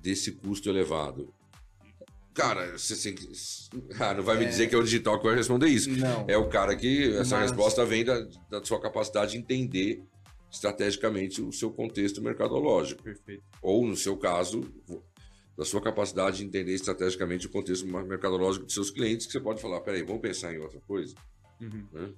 desse 0.00 0.30
custo 0.32 0.68
elevado. 0.68 1.32
Cara, 2.32 2.78
você, 2.78 2.94
você- 2.94 3.12
ah, 3.98 4.14
não 4.14 4.22
vai 4.22 4.38
me 4.38 4.44
É. 4.44 4.48
dizer 4.48 4.68
que 4.68 4.74
é 4.74 4.78
o 4.78 4.82
digital 4.84 5.18
que 5.18 5.26
vai 5.26 5.34
responder 5.34 5.66
isso. 5.68 5.90
Não. 5.90 6.24
É 6.28 6.36
o 6.36 6.48
cara 6.48 6.76
que 6.76 7.12
essa 7.14 7.36
Mas- 7.36 7.50
resposta 7.50 7.84
vem 7.84 8.04
da, 8.04 8.20
da 8.48 8.64
sua 8.64 8.80
capacidade 8.80 9.32
de 9.32 9.38
entender 9.38 10.00
estrategicamente 10.50 11.42
o 11.42 11.52
seu 11.52 11.70
contexto 11.70 12.22
mercadológico. 12.22 13.02
Perfeito. 13.02 13.42
Ou, 13.62 13.86
no 13.86 13.96
seu 13.96 14.16
caso, 14.16 14.62
da 15.56 15.64
sua 15.64 15.80
capacidade 15.82 16.38
de 16.38 16.44
entender 16.44 16.74
estrategicamente 16.74 17.46
o 17.46 17.50
contexto 17.50 17.86
mercadológico 17.86 18.64
dos 18.64 18.74
seus 18.74 18.90
clientes, 18.90 19.26
que 19.26 19.32
você 19.32 19.40
pode 19.40 19.60
falar, 19.60 19.80
peraí, 19.80 20.02
vamos 20.02 20.22
pensar 20.22 20.54
em 20.54 20.58
outra 20.58 20.80
coisa. 20.80 21.14
Uhum. 21.60 21.86
Né? 21.92 22.12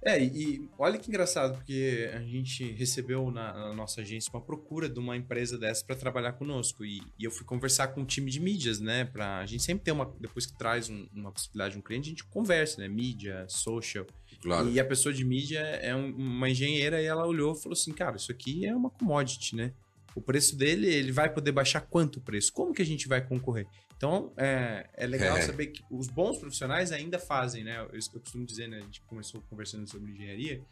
É, 0.00 0.22
e 0.22 0.68
olha 0.78 0.96
que 0.96 1.08
engraçado, 1.08 1.56
porque 1.56 2.08
a 2.14 2.20
gente 2.20 2.70
recebeu 2.72 3.32
na, 3.32 3.52
na 3.52 3.74
nossa 3.74 4.00
agência 4.00 4.30
uma 4.32 4.40
procura 4.40 4.88
de 4.88 4.98
uma 5.00 5.16
empresa 5.16 5.58
dessa 5.58 5.84
para 5.84 5.96
trabalhar 5.96 6.34
conosco. 6.34 6.84
E, 6.84 7.00
e 7.18 7.24
eu 7.24 7.32
fui 7.32 7.44
conversar 7.44 7.88
com 7.88 8.02
o 8.02 8.06
time 8.06 8.30
de 8.30 8.38
mídias, 8.38 8.78
né? 8.78 9.04
Pra, 9.04 9.38
a 9.38 9.46
gente 9.46 9.64
sempre 9.64 9.82
tem 9.82 9.92
uma. 9.92 10.14
Depois 10.20 10.46
que 10.46 10.56
traz 10.56 10.88
um- 10.88 11.08
uma 11.12 11.32
possibilidade 11.32 11.72
de 11.72 11.80
um 11.80 11.82
cliente, 11.82 12.08
a 12.08 12.10
gente 12.10 12.24
conversa, 12.26 12.80
né? 12.80 12.86
Mídia, 12.86 13.44
social. 13.48 14.06
Claro. 14.42 14.70
E 14.70 14.78
a 14.78 14.84
pessoa 14.84 15.12
de 15.12 15.24
mídia 15.24 15.58
é 15.60 15.94
um- 15.94 16.14
uma 16.14 16.48
engenheira 16.48 17.02
e 17.02 17.06
ela 17.06 17.26
olhou 17.26 17.54
e 17.54 17.60
falou 17.60 17.72
assim: 17.74 17.92
cara, 17.92 18.16
isso 18.16 18.30
aqui 18.30 18.64
é 18.66 18.74
uma 18.74 18.90
commodity, 18.90 19.56
né? 19.56 19.72
O 20.14 20.20
preço 20.20 20.56
dele, 20.56 20.86
ele 20.86 21.12
vai 21.12 21.32
poder 21.32 21.52
baixar 21.52 21.80
quanto 21.82 22.16
o 22.16 22.20
preço? 22.20 22.52
Como 22.52 22.72
que 22.72 22.82
a 22.82 22.86
gente 22.86 23.06
vai 23.08 23.24
concorrer? 23.24 23.66
Então, 23.96 24.32
é, 24.36 24.88
é 24.94 25.06
legal 25.06 25.36
É. 25.36 25.42
saber 25.42 25.66
que 25.68 25.82
os 25.90 26.06
bons 26.08 26.38
profissionais 26.38 26.92
ainda 26.92 27.18
fazem, 27.18 27.64
né? 27.64 27.78
Eu, 27.78 27.98
eu 28.14 28.20
costumo 28.20 28.44
dizer, 28.46 28.68
né? 28.68 28.78
A 28.78 28.80
gente 28.80 29.00
começou 29.02 29.42
conversando 29.50 29.88
sobre 29.90 30.12
engenharia, 30.12 30.62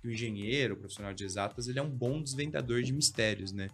que 0.00 0.08
o 0.08 0.10
engenheiro, 0.12 0.74
o 0.74 0.76
profissional 0.76 1.12
de 1.12 1.24
exatas, 1.24 1.66
ele 1.68 1.78
é 1.78 1.82
um 1.82 1.90
bom 1.90 2.22
desvendador 2.22 2.82
de 2.82 2.92
mistérios, 2.92 3.52
né? 3.52 3.68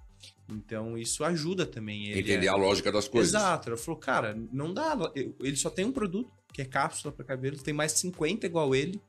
Então, 0.50 0.96
isso 0.98 1.24
ajuda 1.24 1.66
também 1.66 2.08
ele. 2.08 2.20
Entender 2.20 2.48
a- 2.48 2.52
a 2.52 2.56
lógica 2.56 2.90
das 2.92 3.06
coisas. 3.08 3.34
Exato. 3.34 3.68
Ela 3.70 3.76
falou, 3.78 3.98
cara, 4.00 4.34
não 4.52 4.72
dá. 4.72 4.96
Ele 5.14 5.56
só 5.56 5.68
tem 5.70 5.84
um 5.84 5.92
produto, 5.92 6.30
que 6.52 6.62
é 6.62 6.64
cápsula 6.64 7.12
para 7.12 7.24
cabelo, 7.24 7.56
tem 7.58 7.72
mais 7.74 7.92
50 7.92 8.46
igual 8.46 8.74
ele. 8.74 9.00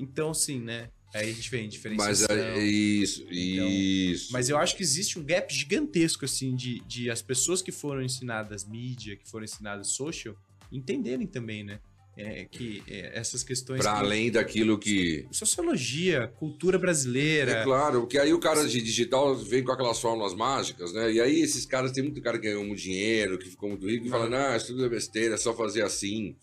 Então, 0.00 0.30
assim, 0.30 0.58
né? 0.60 0.90
Aí 1.12 1.28
a 1.28 1.32
gente 1.32 1.50
vem 1.50 1.64
Mas 1.64 1.72
diferenciação. 1.72 2.36
é, 2.36 2.58
é 2.58 2.62
isso, 2.64 3.26
isso. 3.30 4.32
Mas 4.32 4.48
eu 4.48 4.56
acho 4.56 4.76
que 4.76 4.82
existe 4.82 5.18
um 5.18 5.24
gap 5.24 5.52
gigantesco, 5.52 6.24
assim, 6.24 6.54
de, 6.54 6.80
de 6.86 7.10
as 7.10 7.20
pessoas 7.20 7.60
que 7.60 7.72
foram 7.72 8.00
ensinadas 8.02 8.64
mídia, 8.64 9.16
que 9.16 9.28
foram 9.28 9.44
ensinadas 9.44 9.88
social, 9.88 10.36
entenderem 10.70 11.26
também, 11.26 11.64
né? 11.64 11.80
É, 12.16 12.44
que 12.44 12.82
é, 12.86 13.18
essas 13.18 13.42
questões. 13.42 13.82
Para 13.82 13.92
que- 13.94 13.98
além 13.98 14.30
daquilo 14.30 14.78
que. 14.78 15.26
Sociologia, 15.32 16.28
cultura 16.36 16.78
brasileira. 16.78 17.52
É 17.52 17.64
claro, 17.64 18.00
porque 18.02 18.18
aí 18.18 18.32
o 18.32 18.38
cara 18.38 18.66
de 18.68 18.80
digital 18.82 19.34
vem 19.36 19.64
com 19.64 19.72
aquelas 19.72 20.00
fórmulas 20.00 20.34
mágicas, 20.34 20.92
né? 20.92 21.10
E 21.12 21.20
aí 21.20 21.40
esses 21.40 21.64
caras, 21.64 21.92
tem 21.92 22.02
muito 22.02 22.20
cara 22.20 22.38
que 22.38 22.46
ganhou 22.46 22.64
muito 22.64 22.80
dinheiro, 22.80 23.38
que 23.38 23.48
ficou 23.48 23.70
muito 23.70 23.88
rico, 23.88 24.06
e 24.06 24.10
fala, 24.10 24.28
não, 24.28 24.56
isso 24.56 24.66
tudo 24.68 24.84
é 24.84 24.88
besteira, 24.88 25.34
é 25.34 25.38
só 25.38 25.54
fazer 25.54 25.82
assim, 25.82 26.36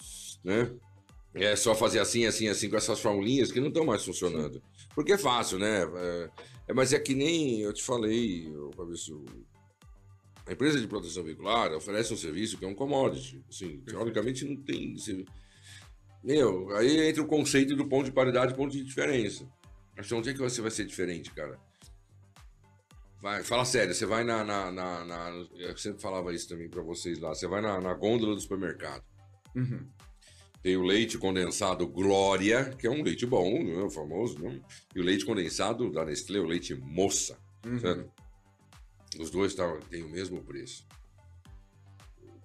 né? 0.44 0.72
É 1.44 1.56
só 1.56 1.74
fazer 1.76 2.00
assim, 2.00 2.26
assim, 2.26 2.48
assim, 2.48 2.70
com 2.70 2.76
essas 2.78 3.00
formulinhas 3.00 3.52
que 3.52 3.60
não 3.60 3.68
estão 3.68 3.86
mais 3.86 4.04
funcionando. 4.04 4.62
Porque 4.96 5.14
é 5.14 5.18
fácil, 5.18 5.60
né? 5.60 5.84
É, 5.84 6.30
é, 6.70 6.74
mas 6.74 6.94
é 6.94 7.00
que 7.00 7.14
nem 7.14 7.62
eu 7.62 7.74
te 7.74 7.84
falei, 7.84 8.52
Fabrício, 8.76 9.24
a 10.46 10.54
empresa 10.54 10.80
de 10.80 10.88
proteção 10.88 11.24
veicular 11.24 11.72
oferece 11.74 12.14
um 12.14 12.18
serviço 12.18 12.58
que 12.58 12.66
é 12.66 12.68
um 12.68 12.76
commodity. 12.76 13.44
Assim, 13.50 13.80
teoricamente 13.82 14.46
não 14.46 14.56
tem. 14.64 14.96
Meu, 16.24 16.76
aí 16.76 17.10
entra 17.10 17.22
o 17.22 17.28
conceito 17.28 17.76
do 17.76 17.88
ponto 17.88 18.06
de 18.06 18.12
paridade 18.12 18.54
e 18.54 18.56
ponto 18.56 18.72
de 18.72 18.84
diferença. 18.84 19.48
Mas 19.96 20.12
onde 20.12 20.30
é 20.30 20.34
que 20.34 20.40
você 20.40 20.62
vai 20.62 20.72
ser 20.72 20.86
diferente, 20.86 21.32
cara? 21.32 21.60
vai, 23.22 23.44
fala 23.44 23.66
sério, 23.66 23.94
você 23.94 24.06
vai 24.06 24.24
na, 24.24 24.44
na, 24.44 24.72
na, 24.72 25.06
na- 25.06 25.46
Eu 25.58 25.76
sempre 25.78 26.02
falava 26.02 26.34
isso 26.34 26.48
também 26.48 26.70
pra 26.70 26.82
vocês 26.82 27.20
lá. 27.20 27.30
Você 27.34 27.48
vai 27.48 27.62
na, 27.62 27.82
na 27.82 27.94
gôndola 27.94 28.36
do 28.36 28.42
supermercado. 28.42 29.04
Uhum. 29.56 29.88
Tem 30.64 30.76
o 30.76 30.84
leite 30.84 31.18
condensado 31.18 31.88
Glória, 31.88 32.72
que 32.78 32.88
é 32.88 32.90
um 32.90 33.02
leite 33.04 33.26
bom, 33.26 33.64
né, 33.64 33.82
o 33.82 33.90
famoso, 33.90 34.40
né? 34.40 34.60
E 34.96 35.00
o 35.00 35.04
leite 35.04 35.26
condensado 35.26 35.90
da 35.92 36.04
Nestlé, 36.04 36.40
o 36.40 36.46
leite 36.46 36.76
Moça, 36.76 37.38
Uhum. 37.66 37.80
certo? 37.80 38.12
Os 39.20 39.30
dois 39.30 39.54
tá, 39.56 39.66
têm 39.90 40.04
o 40.04 40.10
mesmo 40.10 40.44
preço. 40.44 40.86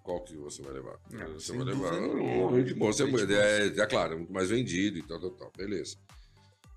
Qual 0.03 0.21
que 0.23 0.37
você 0.37 0.63
vai 0.63 0.73
levar? 0.73 0.99
Ah, 1.15 1.27
você 1.29 1.57
vai 1.57 1.65
levar 1.67 1.93
o 1.95 2.51
leite 2.51 2.75
Moça. 2.75 3.03
É, 3.05 3.07
Leite 3.07 3.33
é, 3.35 3.67
é, 3.83 3.87
claro, 3.87 4.15
é 4.15 4.17
muito 4.17 4.33
mais 4.33 4.51
vendido 4.51 4.99
e 4.99 5.03
tal, 5.03 5.21
tal, 5.21 5.31
tal. 5.31 5.53
Beleza. 5.57 5.97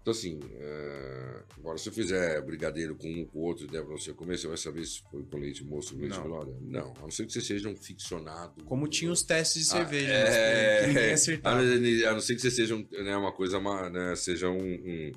Então, 0.06 0.12
assim, 0.14 0.40
é, 0.60 1.40
agora 1.58 1.80
se 1.80 1.90
eu 1.90 1.94
fizer 1.94 2.40
brigadeiro 2.44 2.96
com 2.96 3.08
um 3.10 3.26
com 3.26 3.40
o 3.40 3.42
outro 3.42 3.66
e 3.66 3.68
der 3.68 3.84
pra 3.84 3.92
você 3.98 4.14
comer, 4.14 4.38
você 4.38 4.48
vai 4.48 4.56
saber 4.56 4.86
se 4.86 5.02
foi 5.10 5.24
com 5.24 5.36
leite 5.40 5.64
moço 5.64 5.96
ou 5.96 6.00
leite 6.00 6.16
Não. 6.16 6.28
glória? 6.28 6.54
Não, 6.62 6.94
a 6.98 7.02
não 7.02 7.10
ser 7.10 7.26
que 7.26 7.34
você 7.34 7.42
seja 7.42 7.68
um 7.70 7.76
ficcionado. 7.76 8.64
Como 8.66 8.88
tinha 8.88 9.12
os 9.12 9.24
testes 9.24 9.64
de 9.66 9.72
Ah, 9.72 9.78
cerveja, 9.78 10.12
é, 10.14 10.24
né? 10.24 10.80
que 10.82 10.88
ninguém 10.94 11.12
acertava. 11.14 11.60
não- 11.64 12.08
a 12.10 12.14
não 12.14 12.20
ser 12.22 12.36
que 12.36 12.42
você 12.44 12.52
seja 12.52 12.76
um, 12.76 12.88
né, 12.92 13.18
uma 13.18 13.32
coisa, 13.32 13.58
uma, 13.58 13.90
né, 13.90 14.16
seja 14.16 14.48
um, 14.48 14.62
um, 14.64 15.12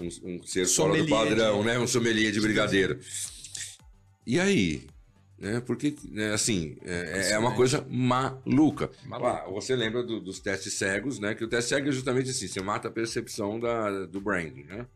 um, 0.00 0.08
um 0.24 0.42
ser 0.42 0.66
fora 0.66 0.94
do 0.94 0.98
Sommelier 0.98 1.08
padrão, 1.10 1.60
de- 1.60 1.66
né? 1.66 1.78
Um 1.78 1.86
sommelier 1.86 2.32
de 2.32 2.40
brigadeiro. 2.40 2.98
E 4.26 4.40
aí? 4.40 4.82
Né, 5.44 5.60
porque, 5.60 5.94
né, 6.08 6.32
assim, 6.32 6.74
é, 6.86 7.32
é 7.32 7.38
uma 7.38 7.54
coisa 7.54 7.86
maluca. 7.90 8.90
Maluco. 9.04 9.28
Ah, 9.28 9.44
você 9.50 9.76
lembra 9.76 10.02
do- 10.02 10.18
dos 10.18 10.40
testes 10.40 10.72
cegos, 10.72 11.18
né? 11.18 11.34
Que 11.34 11.44
o 11.44 11.46
teste 11.48 11.68
cego 11.68 11.86
é 11.90 11.92
justamente 11.92 12.30
assim, 12.30 12.48
você 12.48 12.62
mata 12.62 12.88
a 12.88 12.90
percepção 12.90 13.60
da, 13.60 14.06
do 14.06 14.22
branding, 14.22 14.64
né? 14.64 14.86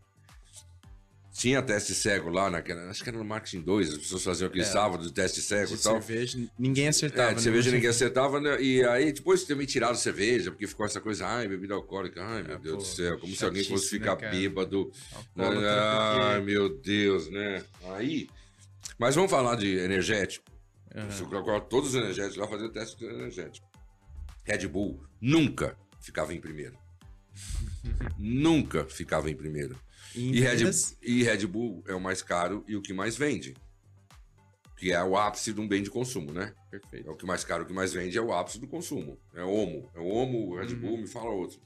Tinha 1.34 1.60
teste 1.60 1.94
cego 1.94 2.30
lá, 2.30 2.48
naquela, 2.50 2.88
acho 2.88 3.02
que 3.02 3.10
era 3.10 3.18
no 3.18 3.24
Marketing 3.26 3.60
2, 3.60 3.92
as 3.92 3.98
pessoas 3.98 4.24
faziam 4.24 4.48
aquele 4.48 4.62
É. 4.64 4.66
sábado 4.66 5.04
de 5.04 5.12
teste 5.12 5.42
cego 5.42 5.68
De 5.68 5.74
e 5.74 5.82
tal. 5.82 6.00
cerveja, 6.00 6.38
ninguém 6.58 6.88
acertava. 6.88 7.24
É, 7.24 7.28
de 7.28 7.34
né? 7.36 7.42
cerveja 7.42 7.70
ninguém 7.70 7.90
acertava, 7.90 8.40
né? 8.40 8.58
E 8.60 8.82
aí 8.84 9.12
depois 9.12 9.44
também 9.44 9.66
tiraram 9.66 9.94
cerveja, 9.96 10.50
porque 10.50 10.66
ficou 10.66 10.86
essa 10.86 10.98
coisa, 11.00 11.26
ai, 11.26 11.46
bebida 11.46 11.74
alcoólica, 11.74 12.24
ai, 12.24 12.42
meu 12.42 12.56
É, 12.56 12.58
Deus 12.58 12.76
pô, 12.76 12.82
do 12.82 12.86
céu, 12.86 13.18
como 13.18 13.36
se 13.36 13.44
alguém 13.44 13.64
fosse 13.64 13.84
né, 13.84 13.90
ficar 14.00 14.16
cara? 14.16 14.32
bêbado. 14.34 14.90
Ai, 15.36 16.40
meu 16.40 16.70
Deus, 16.70 17.28
né? 17.30 17.62
Aí. 17.84 18.28
Mas 18.98 19.14
vamos 19.14 19.30
falar 19.30 19.54
de 19.56 19.76
energético. 19.78 20.44
Colocar 21.28 21.60
Todos 21.62 21.90
os 21.90 21.94
energéticos 21.94 22.36
lá 22.36 22.48
fazer 22.48 22.68
teste 22.70 23.04
energético. 23.04 23.66
Red 24.44 24.66
Bull 24.66 25.02
nunca 25.20 25.76
ficava 26.00 26.34
em 26.34 26.40
primeiro. 26.40 26.76
nunca 28.18 28.84
ficava 28.86 29.30
em 29.30 29.36
primeiro. 29.36 29.78
E 30.14 30.40
Red, 30.40 30.70
e 31.02 31.22
Red 31.22 31.46
Bull 31.46 31.84
é 31.86 31.94
o 31.94 32.00
mais 32.00 32.22
caro 32.22 32.64
e 32.66 32.74
o 32.74 32.82
que 32.82 32.92
mais 32.92 33.16
vende. 33.16 33.54
Que 34.76 34.92
é 34.92 35.02
o 35.02 35.16
ápice 35.16 35.52
de 35.52 35.60
um 35.60 35.68
bem 35.68 35.82
de 35.82 35.90
consumo, 35.90 36.32
né? 36.32 36.54
É 36.72 36.78
Perfeito. 36.78 37.10
o 37.10 37.16
que 37.16 37.26
mais 37.26 37.44
caro, 37.44 37.64
o 37.64 37.66
que 37.66 37.72
mais 37.72 37.92
vende 37.92 38.16
é 38.16 38.20
o 38.22 38.32
ápice 38.32 38.58
do 38.58 38.66
consumo. 38.66 39.18
É 39.34 39.42
o 39.42 39.50
Omo. 39.50 39.90
É 39.94 39.98
o 39.98 40.06
Omo, 40.06 40.50
o 40.50 40.56
Red 40.56 40.72
Uhum. 40.72 40.80
Bull, 40.80 40.98
me 40.98 41.06
fala 41.06 41.30
outro. 41.30 41.60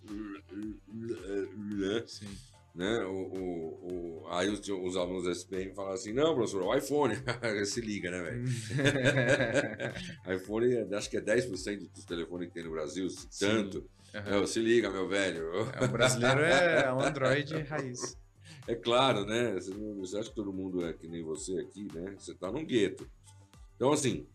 Sim. 2.07 2.29
Né? 2.75 3.01
O, 3.05 3.11
o, 3.13 4.23
o- 4.25 4.29
aí 4.31 4.49
os, 4.49 4.61
os 4.67 4.97
alunos 4.97 5.25
da 5.25 5.33
SPM 5.33 5.75
falam 5.75 5.93
assim, 5.93 6.13
não, 6.13 6.35
professor, 6.35 6.63
o 6.63 6.75
iPhone. 6.75 7.15
Se 7.67 7.81
liga, 7.81 8.11
né, 8.11 8.23
velho? 8.23 8.45
iPhone, 10.37 10.75
é- 10.75 10.95
acho 10.97 11.11
que 11.11 11.17
é 11.19 11.21
10% 11.21 11.91
dos 11.93 12.05
telefones 12.05 12.49
que 12.49 12.55
tem 12.55 12.65
no 12.65 12.71
Brasil, 12.71 13.07
tanto. 13.39 13.89
Aham. 14.15 14.43
É, 14.43 14.47
se 14.47 14.61
liga, 14.61 14.91
meu 14.91 15.09
velho. 15.09 15.53
É, 15.75 15.85
o 15.85 15.89
brasileiro 15.89 16.41
é 16.41 16.93
um 16.93 17.01
Android 17.01 17.55
raiz. 17.63 18.17
É 18.69 18.75
claro, 18.75 19.25
né? 19.25 19.53
Você, 19.55 19.71
não- 19.75 19.97
você 19.97 20.19
acha 20.19 20.29
que 20.31 20.35
todo 20.37 20.53
mundo 20.53 20.87
é 20.87 20.93
que 20.93 21.09
nem 21.09 21.23
você 21.23 21.59
aqui, 21.59 21.89
né? 21.95 22.15
Você 22.19 22.35
tá 22.35 22.51
num 22.53 22.65
gueto. 22.65 23.07
Então, 23.77 23.91
assim, 23.93 24.27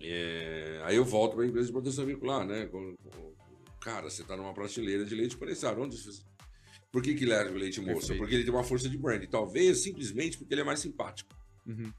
é, 0.00 0.80
aí 0.84 0.96
eu 0.96 1.04
volto 1.04 1.34
para 1.36 1.44
a 1.44 1.46
empresa 1.46 1.66
de 1.66 1.72
proteção 1.72 2.04
veicular, 2.06 2.46
né? 2.46 2.68
Cara, 3.80 4.08
você 4.10 4.24
tá 4.24 4.36
numa 4.36 4.52
prateleira 4.54 5.04
de 5.04 5.14
leite 5.14 5.36
condensado. 5.36 5.80
Onde 5.80 5.96
você- 5.96 6.22
Por 6.92 7.02
que, 7.02 7.14
que 7.14 7.24
ele 7.24 7.32
é 7.32 7.44
o 7.44 7.54
leite 7.54 7.80
moça? 7.80 7.92
Perfeito. 7.92 8.18
Porque 8.18 8.34
ele 8.34 8.44
tem 8.44 8.52
uma 8.52 8.64
força 8.64 8.88
de 8.88 8.98
brand. 8.98 9.24
Talvez 9.30 9.78
simplesmente 9.78 10.36
porque 10.36 10.52
ele 10.54 10.62
é 10.62 10.64
mais 10.64 10.80
simpático. 10.80 11.34
Uhum. 11.66 11.92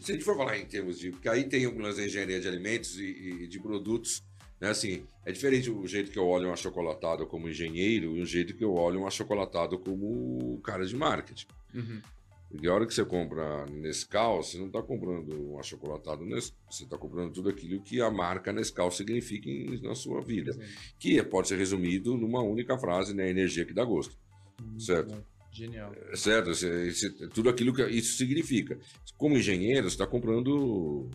Se 0.00 0.12
a 0.12 0.14
gente 0.14 0.24
for 0.24 0.36
falar 0.36 0.58
em 0.58 0.64
termos 0.64 0.98
de. 0.98 1.10
Porque 1.10 1.28
aí 1.28 1.44
tem 1.44 1.64
algumas 1.64 1.98
engenharia 1.98 2.40
de 2.40 2.48
alimentos 2.48 2.98
e, 2.98 3.42
e 3.42 3.46
de 3.46 3.60
produtos. 3.60 4.22
Né? 4.58 4.70
Assim, 4.70 5.04
é 5.24 5.32
diferente 5.32 5.70
o 5.70 5.86
jeito 5.86 6.10
que 6.10 6.18
eu 6.18 6.26
olho 6.26 6.48
um 6.48 6.52
achocolatado 6.52 7.26
como 7.26 7.48
engenheiro 7.48 8.16
e 8.16 8.22
o 8.22 8.26
jeito 8.26 8.54
que 8.54 8.64
eu 8.64 8.74
olho 8.74 9.00
um 9.00 9.06
achocolatado 9.06 9.78
como 9.78 10.58
cara 10.62 10.86
de 10.86 10.96
marketing. 10.96 11.46
Uhum. 11.74 12.00
Porque 12.50 12.66
a 12.66 12.74
hora 12.74 12.84
que 12.86 12.92
você 12.92 13.04
compra 13.04 13.64
Nescau, 13.66 14.42
você 14.42 14.58
não 14.58 14.66
está 14.66 14.82
comprando 14.82 15.52
um 15.52 15.58
achocolatado 15.60 16.24
Nescau, 16.26 16.58
você 16.68 16.82
está 16.82 16.98
comprando 16.98 17.32
tudo 17.32 17.48
aquilo 17.48 17.80
que 17.80 18.00
a 18.00 18.10
marca 18.10 18.52
Nescau 18.52 18.90
significa 18.90 19.48
em- 19.48 19.80
na 19.80 19.94
sua 19.94 20.20
vida. 20.20 20.52
Que 20.98 21.22
pode 21.22 21.46
ser 21.48 21.56
resumido 21.56 22.16
numa 22.16 22.42
única 22.42 22.76
frase, 22.76 23.14
né? 23.14 23.30
Energia 23.30 23.64
que 23.64 23.72
dá 23.72 23.84
gosto. 23.84 24.18
Certo. 24.78 25.14
Bom, 25.14 25.22
Genial. 25.52 25.92
É 26.12 26.16
Certo? 26.16 26.50
Tudo 27.32 27.48
aquilo 27.48 27.72
que 27.72 27.84
isso 27.88 28.16
significa. 28.16 28.78
Como 29.16 29.36
engenheiro, 29.36 29.88
você 29.88 29.94
está 29.94 30.06
comprando. 30.06 31.08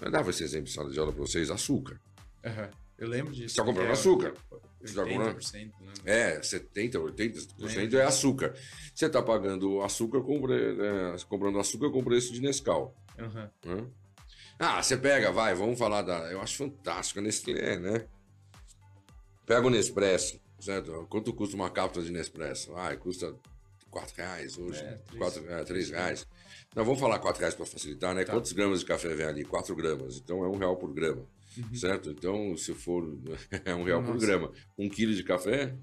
Eu 0.00 0.10
dava 0.10 0.30
esse 0.30 0.42
exemplo 0.44 0.68
em 0.68 0.72
sala 0.72 0.90
de 0.90 0.98
aula 0.98 1.12
para 1.12 1.20
vocês: 1.20 1.50
açúcar. 1.50 2.00
Aham. 2.44 2.70
Eu 3.02 3.08
lembro 3.08 3.32
disso. 3.32 3.48
Você 3.54 3.60
está 3.60 3.64
comprando 3.64 3.86
que 3.86 3.90
é 3.90 3.94
açúcar. 3.94 4.34
Você 4.80 4.84
está 4.84 5.04
comprando. 5.04 5.36
80%, 5.38 5.72
né? 5.80 5.92
É, 6.04 6.40
70%, 6.40 6.92
80% 6.92 7.76
Lembro. 7.76 7.98
é 7.98 8.04
açúcar. 8.04 8.54
Você 8.94 9.06
está 9.06 9.22
pagando 9.22 9.82
açúcar 9.82 10.20
com, 10.22 10.40
pre- 10.40 10.76
é, 10.80 11.16
comprando 11.28 11.58
açúcar 11.58 11.90
com 11.90 12.04
preço 12.04 12.32
de 12.32 12.40
Nescau. 12.40 12.94
Aham. 13.18 13.50
Hã? 13.66 13.86
Ah, 14.58 14.82
você 14.82 14.96
pega, 14.96 15.32
vai, 15.32 15.54
vamos 15.54 15.78
falar 15.78 16.02
da. 16.02 16.30
Eu 16.30 16.40
acho 16.40 16.56
fantástico 16.56 17.18
a 17.18 17.22
Nestlé, 17.22 17.78
né? 17.78 18.06
Pega 19.44 19.66
o 19.66 19.70
Nespresso, 19.70 20.40
certo? 20.60 21.06
Quanto 21.10 21.32
custa 21.34 21.56
uma 21.56 21.70
cápsula 21.70 22.04
de 22.06 22.12
Nespresso? 22.12 22.72
Ah, 22.76 22.96
custa 22.96 23.34
4 23.90 24.14
reais 24.16 24.56
hoje. 24.56 24.80
É, 24.80 24.92
três. 25.06 25.18
quatro, 25.18 25.50
é, 25.52 25.64
3 25.64 25.90
reais. 25.90 26.26
Não, 26.76 26.84
vamos 26.84 27.00
falar 27.00 27.18
4 27.18 27.40
reais 27.40 27.54
para 27.54 27.66
facilitar, 27.66 28.14
né? 28.14 28.24
Tá. 28.24 28.32
Quantos 28.32 28.52
gramas 28.52 28.80
de 28.80 28.86
café 28.86 29.08
vem 29.14 29.26
ali? 29.26 29.44
4 29.44 29.74
gramas. 29.74 30.18
Então 30.18 30.44
é 30.44 30.48
um 30.48 30.56
real 30.56 30.76
por 30.76 30.92
grama, 30.92 31.26
Uhum. 31.58 31.74
certo? 31.74 32.10
Então, 32.10 32.56
se 32.56 32.72
for. 32.74 33.04
é 33.64 33.74
um 33.74 33.84
real 33.84 34.02
por 34.02 34.14
Nossa. 34.14 34.26
grama. 34.26 34.52
Um 34.78 34.88
quilo 34.88 35.14
de 35.14 35.22
café? 35.22 35.74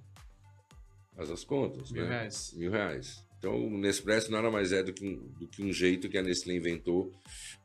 Faz 1.16 1.30
as 1.30 1.44
contas. 1.44 1.92
Mil 1.92 2.04
né? 2.04 2.10
reais. 2.10 2.54
Mil 2.56 2.72
reais. 2.72 3.26
Então, 3.38 3.56
o 3.56 3.78
Nespresso 3.78 4.32
nada 4.32 4.52
mais 4.52 4.74
é 4.74 4.84
do 4.84 4.92
que, 4.92 5.06
um, 5.06 5.16
do 5.40 5.48
que 5.48 5.64
um 5.64 5.72
jeito 5.72 6.10
que 6.10 6.18
a 6.18 6.22
Nestlé 6.22 6.56
inventou 6.56 7.12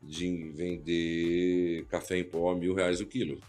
de 0.03 0.53
vender 0.55 1.85
café 1.87 2.19
em 2.19 2.25
pó 2.25 2.53
a 2.53 2.57
mil 2.57 2.75
reais 2.75 3.01
o 3.01 3.07
quilo. 3.07 3.41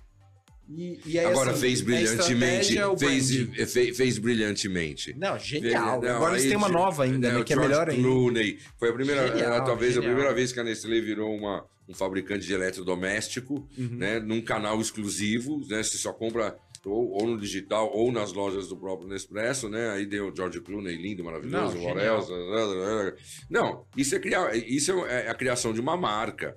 E, 0.68 1.00
e 1.06 1.20
aí, 1.20 1.26
Agora 1.28 1.52
assim, 1.52 1.62
fez 1.62 1.82
brilhantemente. 1.82 2.76
é 2.78 2.98
Fez, 2.98 3.72
fez, 3.72 3.96
fez 3.98 4.18
brilhantemente. 4.18 5.14
Não, 5.16 5.38
genial. 5.38 6.02
Não, 6.02 6.16
Agora 6.16 6.34
eles 6.34 6.48
têm 6.48 6.58
uma 6.58 6.70
nova 6.70 7.04
ainda, 7.04 7.32
né? 7.32 7.38
o 7.38 7.44
Que 7.44 7.54
é 7.54 7.56
George 7.56 7.70
melhor 7.72 7.90
ainda. 7.90 8.02
Clooney. 8.02 8.60
Foi 8.80 8.90
a 8.90 8.94
primeira, 8.94 9.28
Genial, 9.28 9.64
talvez 9.64 9.94
genial. 9.94 10.12
a 10.12 10.16
primeira 10.16 10.36
vez 10.36 10.52
que 10.52 10.60
a 10.60 10.64
Nestlé 10.64 11.00
virou 11.02 11.36
uma, 11.36 11.64
um 11.88 11.94
fabricante 11.94 12.46
de 12.46 12.54
eletrodoméstico, 12.54 13.68
Uhum. 13.78 13.96
né? 13.98 14.20
Num 14.20 14.42
canal 14.42 14.80
exclusivo, 14.82 15.66
né? 15.68 15.84
Você 15.84 15.98
só 15.98 16.12
compra 16.14 16.58
ou, 16.86 17.10
ou 17.14 17.28
no 17.28 17.40
digital 17.40 17.92
ou 17.92 18.12
nas 18.12 18.32
lojas 18.32 18.68
do 18.68 18.78
próprio 18.78 19.08
Nespresso, 19.10 19.68
né? 19.70 19.90
Aí 19.92 20.06
deu 20.06 20.32
o 20.32 20.36
George 20.36 20.62
Clooney, 20.62 20.96
lindo, 20.96 21.24
maravilhoso, 21.24 21.78
Orel. 21.80 22.18
Não, 23.50 23.86
isso 23.98 24.16
é 24.16 24.20
criar, 24.20 24.56
isso 24.56 24.92
é 25.06 25.28
a 25.30 25.34
criação 25.34 25.74
de 25.74 25.82
uma 25.82 25.98
marca. 25.98 26.56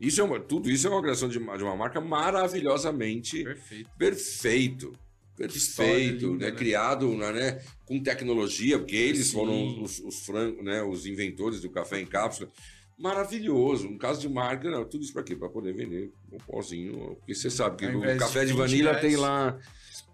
Isso 0.00 0.20
é 0.20 0.24
uma, 0.24 0.38
tudo 0.40 0.70
isso 0.70 0.86
é 0.86 0.90
uma 0.90 1.02
criação 1.02 1.28
de 1.28 1.38
uma, 1.38 1.56
de 1.58 1.64
uma 1.64 1.76
marca 1.76 2.00
maravilhosamente 2.00 3.42
Perfeito. 3.44 3.90
perfeito. 3.98 4.92
Perfeito, 5.36 6.32
linda, 6.32 6.46
né? 6.46 6.50
né? 6.50 6.56
Criado 6.56 7.14
né? 7.16 7.62
com 7.84 8.02
tecnologia, 8.02 8.76
porque 8.78 8.96
eles 8.96 9.28
Sim. 9.28 9.32
foram 9.34 9.82
os, 9.82 10.00
os, 10.00 10.28
né? 10.62 10.82
os 10.82 11.06
inventores 11.06 11.60
do 11.60 11.70
café 11.70 12.00
em 12.00 12.06
cápsula. 12.06 12.50
Maravilhoso. 12.98 13.88
Um 13.88 13.96
caso 13.96 14.20
de 14.20 14.28
marca, 14.28 14.68
não, 14.70 14.84
tudo 14.84 15.04
isso 15.04 15.12
para 15.12 15.22
quê? 15.22 15.36
Para 15.36 15.48
poder 15.48 15.72
vender 15.72 16.12
um 16.32 16.38
pozinho. 16.38 17.14
Porque 17.16 17.34
você 17.34 17.48
sabe 17.48 17.76
que 17.76 17.86
o 17.86 18.00
de 18.00 18.16
café 18.18 18.40
de 18.44 18.52
20 18.52 18.58
vanilha 18.58 18.90
reais. 18.92 19.00
tem 19.00 19.16
lá 19.16 19.56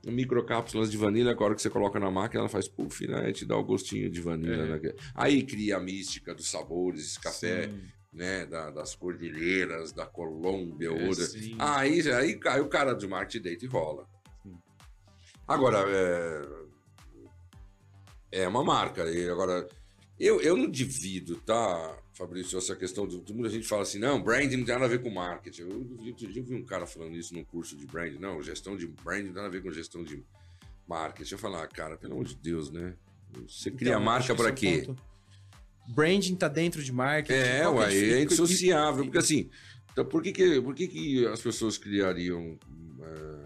microcápsulas 0.06 0.90
de 0.90 0.98
vanilha, 0.98 1.30
agora 1.30 1.54
que 1.54 1.62
você 1.62 1.70
coloca 1.70 1.98
na 1.98 2.10
máquina, 2.10 2.40
ela 2.42 2.48
faz 2.48 2.68
puff, 2.68 3.06
né? 3.06 3.30
E 3.30 3.32
te 3.32 3.46
dá 3.46 3.56
o 3.56 3.64
gostinho 3.64 4.10
de 4.10 4.20
vanilha. 4.20 4.52
É. 4.52 4.78
Né? 4.78 4.92
Aí 5.14 5.42
cria 5.42 5.78
a 5.78 5.80
mística 5.80 6.34
dos 6.34 6.50
sabores, 6.50 7.00
esse 7.06 7.18
café, 7.20 7.68
Sim. 7.68 7.80
né? 8.12 8.44
Da- 8.44 8.70
das 8.70 8.94
cordilheiras, 8.94 9.92
da 9.92 10.04
Colômbia, 10.04 10.88
É, 10.88 11.08
outra. 11.08 11.24
sim. 11.24 11.56
Aí, 11.58 12.00
aí, 12.12 12.38
aí 12.46 12.60
o 12.60 12.68
cara 12.68 12.92
de 12.92 13.08
marketing 13.08 13.42
deita 13.44 13.64
e 13.64 13.68
rola. 13.68 14.06
Agora, 15.48 15.84
é, 15.88 16.42
é 18.42 18.48
uma 18.48 18.62
marca. 18.62 19.10
E 19.10 19.26
agora, 19.28 19.66
eu, 20.18 20.40
eu 20.40 20.56
não 20.56 20.70
divido, 20.70 21.36
tá, 21.40 21.98
Fabrício, 22.12 22.56
essa 22.56 22.76
questão 22.76 23.06
de. 23.06 23.16
Muita 23.32 23.50
gente 23.50 23.66
fala 23.66 23.82
assim, 23.82 23.98
não, 23.98 24.22
branding 24.22 24.56
não 24.58 24.64
tem 24.64 24.74
nada 24.74 24.84
a 24.84 24.88
ver 24.88 25.02
com 25.02 25.10
marketing. 25.10 25.62
Eu, 25.62 25.96
outro 26.06 26.28
dia 26.30 26.40
eu 26.40 26.44
vi 26.44 26.54
um 26.54 26.64
cara 26.64 26.86
falando 26.86 27.16
isso 27.16 27.34
num 27.34 27.44
curso 27.44 27.76
de 27.76 27.86
branding. 27.86 28.18
Não, 28.18 28.42
gestão 28.42 28.76
de 28.76 28.86
branding 28.86 29.26
não 29.28 29.32
tem 29.34 29.42
nada 29.42 29.48
a 29.48 29.50
ver 29.50 29.62
com 29.62 29.72
gestão 29.72 30.04
de 30.04 30.24
marketing. 30.86 31.32
Eu 31.34 31.38
falar, 31.38 31.64
ah, 31.64 31.66
cara, 31.68 31.96
pelo 31.96 32.12
amor 32.14 32.24
de 32.26 32.36
Deus, 32.36 32.70
né? 32.70 32.94
Você 33.48 33.70
cria 33.70 33.90
Então, 33.92 34.00
marca 34.02 34.32
acho 34.32 34.34
que 34.34 34.40
para 34.42 34.50
é 34.50 34.52
quê? 34.52 34.84
ponto. 34.86 35.02
branding 35.88 36.36
tá 36.36 36.46
dentro 36.46 36.82
de 36.82 36.92
marketing. 36.92 37.38
É, 37.40 37.68
ué, 37.68 37.92
é 37.92 38.20
e- 38.20 38.22
indissociável. 38.22 39.04
Porque 39.04 39.18
assim, 39.18 39.50
então 39.92 40.04
por 40.04 40.22
que, 40.22 40.32
que, 40.32 40.60
por 40.60 40.74
que, 40.74 40.86
que 40.86 41.26
as 41.26 41.40
pessoas 41.40 41.76
criariam. 41.76 42.56
eh, 43.02 43.43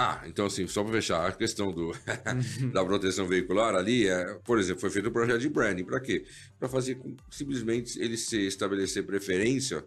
Ah, 0.00 0.22
então 0.28 0.46
assim, 0.46 0.64
só 0.68 0.84
para 0.84 0.92
fechar, 0.92 1.26
a 1.26 1.32
questão 1.32 1.72
do, 1.72 1.90
da 2.72 2.84
proteção 2.84 3.26
veicular 3.26 3.74
ali, 3.74 4.06
é, 4.06 4.34
por 4.44 4.56
exemplo, 4.56 4.80
foi 4.80 4.90
feito 4.90 5.08
um 5.08 5.12
projeto 5.12 5.40
de 5.40 5.48
branding. 5.48 5.84
Para 5.84 5.98
quê? 5.98 6.24
Para 6.56 6.68
fazer 6.68 6.94
com, 6.94 7.16
simplesmente 7.28 7.98
ele 7.98 8.16
se 8.16 8.46
estabelecer 8.46 9.04
preferência 9.04 9.84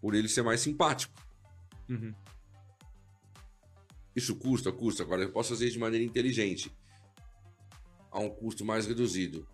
por 0.00 0.12
ele 0.12 0.28
ser 0.28 0.42
mais 0.42 0.60
simpático. 0.60 1.14
Uhum. 1.88 2.12
Isso 4.16 4.34
custa, 4.34 4.72
custa. 4.72 5.04
Agora 5.04 5.22
eu 5.22 5.30
posso 5.30 5.50
fazer 5.50 5.70
de 5.70 5.78
maneira 5.78 6.04
inteligente. 6.04 6.76
A 8.10 8.18
um 8.18 8.28
custo 8.28 8.64
mais 8.64 8.86
reduzido. 8.88 9.46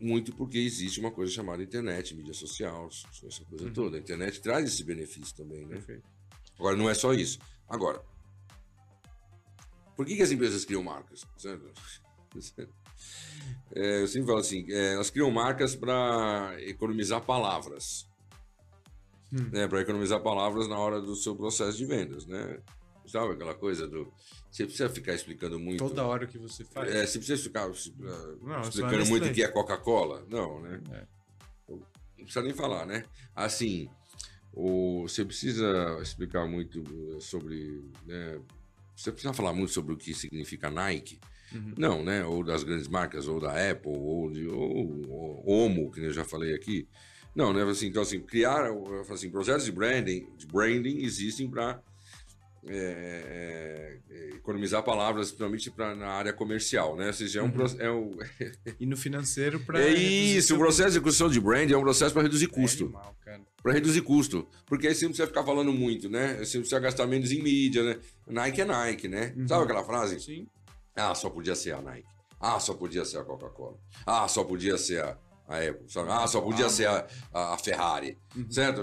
Muito 0.00 0.34
porque 0.34 0.56
existe 0.56 1.00
uma 1.00 1.10
coisa 1.10 1.30
chamada 1.30 1.62
internet, 1.62 2.14
mídia 2.14 2.32
social, 2.32 2.88
essa 2.88 3.44
coisa 3.44 3.70
toda. 3.72 3.98
A 3.98 4.00
internet 4.00 4.40
traz 4.40 4.72
esse 4.72 4.82
benefício 4.82 5.36
também, 5.36 5.66
né? 5.66 5.74
Perfeito. 5.74 6.08
Agora, 6.58 6.76
não 6.76 6.88
é 6.88 6.94
só 6.94 7.12
isso. 7.12 7.38
Agora, 7.68 8.02
por 9.96 10.04
que, 10.04 10.16
que 10.16 10.22
as 10.22 10.30
empresas 10.30 10.64
criam 10.64 10.82
marcas? 10.82 11.24
É, 13.74 14.02
eu 14.02 14.08
sempre 14.08 14.26
falo 14.26 14.38
assim, 14.38 14.64
é, 14.70 14.94
elas 14.94 15.10
criam 15.10 15.30
marcas 15.30 15.74
para 15.74 16.54
economizar 16.60 17.20
palavras. 17.20 18.08
Hum. 19.32 19.50
Né, 19.52 19.68
para 19.68 19.80
economizar 19.80 20.20
palavras 20.20 20.66
na 20.68 20.78
hora 20.78 21.00
do 21.00 21.14
seu 21.14 21.36
processo 21.36 21.76
de 21.76 21.84
vendas, 21.84 22.24
né? 22.26 22.60
Sabe 23.06 23.34
aquela 23.34 23.54
coisa 23.54 23.86
do... 23.86 24.12
Você 24.50 24.64
precisa 24.64 24.88
ficar 24.88 25.12
explicando 25.12 25.58
muito... 25.58 25.86
Toda 25.86 26.06
hora 26.06 26.26
que 26.26 26.38
você 26.38 26.64
faz. 26.64 26.92
É, 26.92 27.06
você 27.06 27.18
precisa 27.18 27.42
ficar 27.42 27.68
uh, 27.68 27.74
Não, 28.42 28.60
isso 28.60 28.70
explicando 28.70 29.02
é 29.02 29.08
muito 29.08 29.28
o 29.28 29.32
que 29.32 29.42
é 29.42 29.48
Coca-Cola? 29.48 30.24
Não, 30.30 30.60
né? 30.60 30.80
É. 30.92 31.06
Não 31.68 31.84
precisa 32.16 32.42
nem 32.42 32.54
falar, 32.54 32.86
né? 32.86 33.04
Assim, 33.34 33.90
o, 34.54 35.02
você 35.02 35.24
precisa 35.24 35.98
explicar 36.00 36.46
muito 36.46 36.80
uh, 36.80 37.20
sobre. 37.20 37.82
Né? 38.06 38.40
Você 38.96 39.10
precisa 39.10 39.34
falar 39.34 39.52
muito 39.52 39.72
sobre 39.72 39.92
o 39.92 39.96
que 39.96 40.14
significa 40.14 40.70
Nike. 40.70 41.18
Uhum. 41.52 41.74
Não, 41.76 42.04
né? 42.04 42.24
Ou 42.24 42.44
das 42.44 42.62
grandes 42.62 42.88
marcas, 42.88 43.26
ou 43.26 43.40
da 43.40 43.70
Apple, 43.70 43.92
ou 43.92 44.30
de 44.30 44.46
ou, 44.46 45.02
ou 45.08 45.66
Omo, 45.66 45.90
que 45.90 46.00
eu 46.00 46.12
já 46.12 46.24
falei 46.24 46.54
aqui. 46.54 46.88
Não, 47.34 47.52
né? 47.52 47.62
Assim, 47.64 47.88
então, 47.88 48.02
assim, 48.02 48.20
criar 48.20 48.66
eu 48.66 49.04
falo 49.04 49.14
assim, 49.14 49.30
projetos 49.30 49.64
de 49.64 49.72
branding, 49.72 50.28
de 50.36 50.46
branding 50.46 51.02
existem 51.02 51.50
para 51.50 51.82
economizar 54.36 54.82
palavras, 54.82 55.28
principalmente 55.28 55.70
pra, 55.70 55.94
na 55.94 56.08
área 56.08 56.32
comercial, 56.32 56.96
né? 56.96 57.08
Ou 57.08 57.12
seja, 57.12 57.40
é 57.40 57.42
um, 57.42 57.50
pro- 57.50 57.80
é 57.80 57.90
um, 57.90 58.10
E 58.80 58.86
no 58.86 58.96
financeiro 58.96 59.60
para. 59.60 59.80
é 59.80 59.90
isso, 59.90 60.54
o 60.54 60.58
processo 60.58 60.90
de 60.90 60.96
execução 60.96 61.28
de 61.28 61.40
brand 61.40 61.70
é 61.70 61.76
um 61.76 61.80
processo 61.82 62.12
para 62.12 62.22
reduzir 62.22 62.46
custo. 62.48 62.84
Animal, 62.84 63.16
cara. 63.24 63.40
Para 63.62 63.72
reduzir 63.72 64.02
custo. 64.02 64.46
Porque 64.66 64.86
aí 64.86 64.94
você 64.94 65.04
não 65.04 65.10
precisa 65.12 65.26
ficar 65.26 65.44
falando 65.44 65.72
muito, 65.72 66.08
né? 66.08 66.34
Você 66.38 66.58
precisa 66.58 66.78
gastar 66.80 67.06
menos 67.06 67.32
em 67.32 67.42
mídia, 67.42 67.82
né? 67.82 67.98
Nike 68.26 68.60
é 68.60 68.64
Nike, 68.64 69.08
né? 69.08 69.32
Uhum. 69.36 69.48
Sabe 69.48 69.64
aquela 69.64 69.84
frase? 69.84 70.20
Sim. 70.20 70.46
Ah, 70.94 71.14
só 71.14 71.30
podia 71.30 71.54
ser 71.54 71.72
a 71.74 71.80
Nike. 71.80 72.06
Ah, 72.40 72.60
só 72.60 72.74
podia 72.74 73.04
ser 73.06 73.18
a 73.18 73.24
Coca-Cola. 73.24 73.78
Ah, 74.04 74.28
só 74.28 74.44
podia 74.44 74.76
ser 74.76 75.02
a, 75.02 75.16
a 75.48 75.58
Apple. 75.58 75.88
sabe? 75.88 76.10
Ah, 76.10 76.26
só 76.26 76.40
podia 76.40 76.68
ser 76.68 76.86
a, 76.88 77.06
a, 77.32 77.54
a 77.54 77.58
Ferrari. 77.58 78.18
Uhum. 78.36 78.50
Certo? 78.50 78.82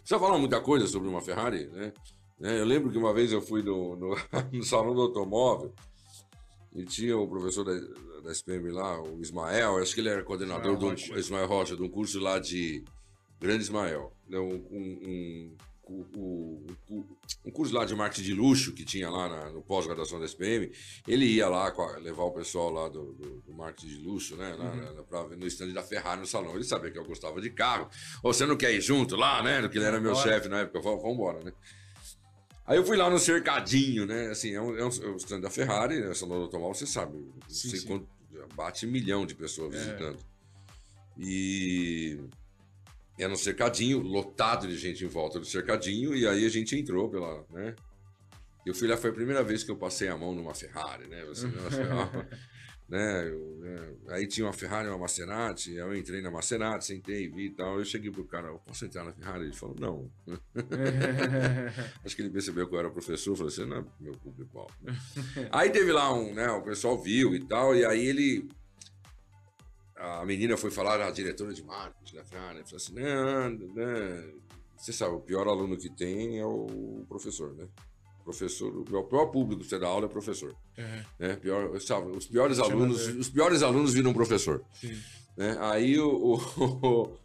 Precisa 0.00 0.18
falar 0.18 0.38
muita 0.38 0.60
coisa 0.60 0.86
sobre 0.86 1.08
uma 1.08 1.20
Ferrari, 1.20 1.66
né? 1.68 1.92
Né, 2.40 2.60
Eu 2.60 2.64
lembro 2.64 2.90
que 2.90 2.98
uma 2.98 3.12
vez 3.12 3.32
eu 3.32 3.40
fui 3.42 3.62
no, 3.62 3.96
no, 3.96 4.16
no 4.52 4.62
salão 4.62 4.94
do 4.94 5.02
automóvel 5.02 5.72
e 6.72 6.84
tinha 6.84 7.16
o 7.18 7.26
professor 7.26 7.64
da, 7.64 7.74
da 8.22 8.30
SPM 8.30 8.70
lá, 8.70 9.00
o 9.02 9.20
Ismael, 9.20 9.78
acho 9.78 9.94
que 9.94 10.00
ele 10.00 10.08
era 10.08 10.22
coordenador 10.22 10.74
Ismael 10.74 10.78
do 10.78 10.88
Rocha. 10.90 11.18
Ismael 11.18 11.46
Rocha, 11.48 11.76
de 11.76 11.82
um 11.82 11.88
curso 11.88 12.20
lá 12.20 12.38
de 12.38 12.84
Grande 13.40 13.62
Ismael. 13.64 14.12
né, 14.28 14.38
Um, 14.38 14.54
um, 14.70 15.56
um, 15.88 16.66
um- 16.90 17.06
um- 17.44 17.50
curso 17.50 17.74
lá 17.74 17.84
de 17.84 17.94
marketing 17.94 18.22
de 18.22 18.34
luxo 18.34 18.72
que 18.72 18.84
tinha 18.84 19.08
lá 19.10 19.28
na- 19.28 19.50
no 19.52 19.62
pós-graduação 19.62 20.18
da 20.20 20.26
SPM. 20.26 20.70
Ele 21.06 21.24
ia 21.26 21.48
lá 21.48 21.72
levar 22.00 22.24
o 22.24 22.30
pessoal 22.32 22.70
lá 22.70 22.88
do, 22.88 23.12
do- 23.14 23.40
do 23.40 23.54
marketing 23.54 23.88
de 23.88 23.98
luxo, 24.04 24.36
né? 24.36 24.54
Lá, 24.54 24.70
Uhum. 24.70 24.94
na- 24.96 25.02
pra 25.02 25.24
no 25.28 25.46
stand 25.46 25.72
da 25.72 25.82
Ferrari 25.82 26.20
no 26.20 26.26
salão. 26.26 26.54
Ele 26.54 26.64
sabia 26.64 26.90
que 26.90 26.98
eu 26.98 27.04
gostava 27.04 27.40
de 27.40 27.50
carro. 27.50 27.88
Ou 28.22 28.32
você 28.32 28.44
não 28.46 28.56
quer 28.56 28.72
ir 28.72 28.80
junto 28.80 29.16
lá, 29.16 29.42
né? 29.42 29.60
Porque 29.62 29.78
ele 29.78 29.84
era 29.86 30.00
meu 30.00 30.14
chefe 30.14 30.48
na 30.48 30.60
época. 30.60 30.80
Vamos 30.80 31.00
vamos 31.02 31.14
embora, 31.16 31.42
né? 31.44 31.52
Aí 32.66 32.76
eu 32.76 32.84
fui 32.84 32.98
lá 32.98 33.08
no 33.08 33.18
cercadinho, 33.18 34.04
né? 34.04 34.26
Assim, 34.30 34.52
é 34.52 34.60
um, 34.60 34.76
é 34.76 34.84
um, 34.84 34.88
é 34.88 35.08
um 35.08 35.16
stand 35.16 35.40
da 35.40 35.48
Ferrari, 35.50 36.00
né? 36.00 36.12
Salão 36.14 36.36
do 36.36 36.42
automóvel, 36.44 36.74
você 36.74 36.86
sabe. 36.86 37.16
Sim, 37.48 37.70
sim. 37.70 37.86
quanto. 37.86 38.06
Bate 38.54 38.86
milhão 38.86 39.24
de 39.26 39.34
pessoas 39.34 39.74
É. 39.74 39.78
visitando. 39.78 40.18
E 41.18 42.18
era 43.18 43.32
um 43.32 43.36
cercadinho, 43.36 43.98
lotado 43.98 44.68
de 44.68 44.76
gente 44.76 45.04
em 45.04 45.08
volta 45.08 45.38
do 45.38 45.46
cercadinho, 45.46 46.14
e 46.14 46.26
aí 46.26 46.44
a 46.46 46.48
gente 46.48 46.76
entrou 46.76 47.10
pela, 47.10 47.44
né? 47.50 47.74
Eu 48.64 48.74
fui 48.74 48.86
lá, 48.86 48.96
foi 48.96 49.10
a 49.10 49.14
primeira 49.14 49.42
vez 49.42 49.64
que 49.64 49.70
eu 49.70 49.76
passei 49.76 50.08
a 50.08 50.16
mão 50.16 50.34
numa 50.34 50.54
Ferrari, 50.54 51.08
né? 51.08 51.24
Nossa, 51.24 51.48
né? 52.88 53.28
Eu, 53.28 53.56
né? 53.60 53.94
Aí 54.08 54.26
tinha 54.26 54.46
uma 54.46 54.52
Ferrari, 54.52 54.88
uma 54.88 54.98
Maserati, 54.98 55.70
aí 55.70 55.78
eu 55.78 55.96
entrei 55.96 56.20
na 56.20 56.30
Maserati, 56.30 56.86
sentei, 56.86 57.28
vi 57.28 57.46
e 57.46 57.50
tal. 57.50 57.78
Eu 57.78 57.84
cheguei 57.84 58.10
pro 58.10 58.24
cara, 58.24 58.48
eu 58.48 58.58
posso 58.58 58.84
entrar 58.84 59.04
na 59.04 59.12
Ferrari? 59.12 59.44
Ele 59.44 59.54
falou, 59.54 59.76
não. 59.78 60.10
Acho 62.04 62.16
que 62.16 62.22
ele 62.22 62.30
percebeu 62.30 62.68
que 62.68 62.74
eu 62.74 62.78
era 62.78 62.90
professor, 62.90 63.36
falou 63.36 63.48
assim, 63.48 63.66
não 63.66 63.78
é 63.78 63.84
meu 64.00 64.12
público-alvo. 64.14 64.74
aí 65.52 65.70
teve 65.70 65.92
lá 65.92 66.12
um, 66.12 66.34
né, 66.34 66.50
o 66.50 66.62
pessoal 66.62 67.00
viu 67.00 67.34
e 67.34 67.46
tal, 67.46 67.74
e 67.74 67.84
aí 67.84 68.06
ele... 68.06 68.48
A 69.98 70.24
menina 70.24 70.56
foi 70.56 70.70
falar, 70.70 71.00
a 71.00 71.10
diretora 71.10 71.52
de 71.52 71.62
marketing 71.64 72.14
da 72.16 72.24
Ferrari, 72.24 72.62
falou 72.64 72.76
assim, 72.76 72.94
não, 72.94 73.50
não, 73.50 74.32
você 74.76 74.92
sabe, 74.92 75.14
o 75.14 75.20
pior 75.20 75.48
aluno 75.48 75.76
que 75.76 75.88
tem 75.90 76.38
é 76.38 76.46
o 76.46 77.04
professor, 77.08 77.52
né? 77.54 77.66
Professor, 78.24 78.76
o 78.76 78.84
pior, 78.84 79.00
o 79.00 79.04
pior 79.08 79.26
público 79.26 79.62
que 79.62 79.68
você 79.68 79.78
dá 79.78 79.88
aula 79.88 80.06
é 80.06 80.08
professor. 80.08 80.54
É, 80.76 81.02
Né? 81.18 81.36
Pior, 81.36 81.80
sabe, 81.80 82.10
os 82.16 82.26
piores 82.26 82.58
alunos, 82.60 83.08
os 83.08 83.28
piores 83.28 83.62
alunos 83.62 83.92
viram 83.94 84.12
professor. 84.12 84.62
sim. 84.72 84.96
né? 85.36 85.56
Aí 85.60 85.98
o, 85.98 86.34
o- 86.36 87.18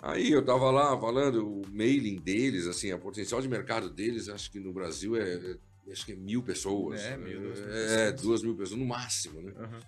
aí 0.00 0.30
eu 0.32 0.42
tava 0.44 0.70
lá 0.70 0.98
falando 0.98 1.46
o 1.46 1.62
mailing 1.70 2.16
deles, 2.16 2.66
assim, 2.66 2.92
a 2.92 2.98
potencial 2.98 3.42
de 3.42 3.48
mercado 3.48 3.90
deles, 3.90 4.28
acho 4.28 4.50
que 4.50 4.58
no 4.60 4.72
Brasil 4.72 5.16
é, 5.16 5.34
é- 5.34 5.92
acho 5.92 6.06
que 6.06 6.12
é 6.12 6.16
mil 6.16 6.42
pessoas. 6.42 7.00
É, 7.02 7.16
mil, 7.18 7.40
duas 7.40 7.58
mil 7.60 7.68
É, 7.68 7.72
pessoas. 8.12 8.20
duas 8.22 8.42
mil 8.42 8.54
pessoas 8.56 8.78
no 8.80 8.86
máximo, 8.86 9.42
né? 9.42 9.52
Aham. 9.58 9.80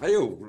Aí 0.00 0.12
eu 0.12 0.48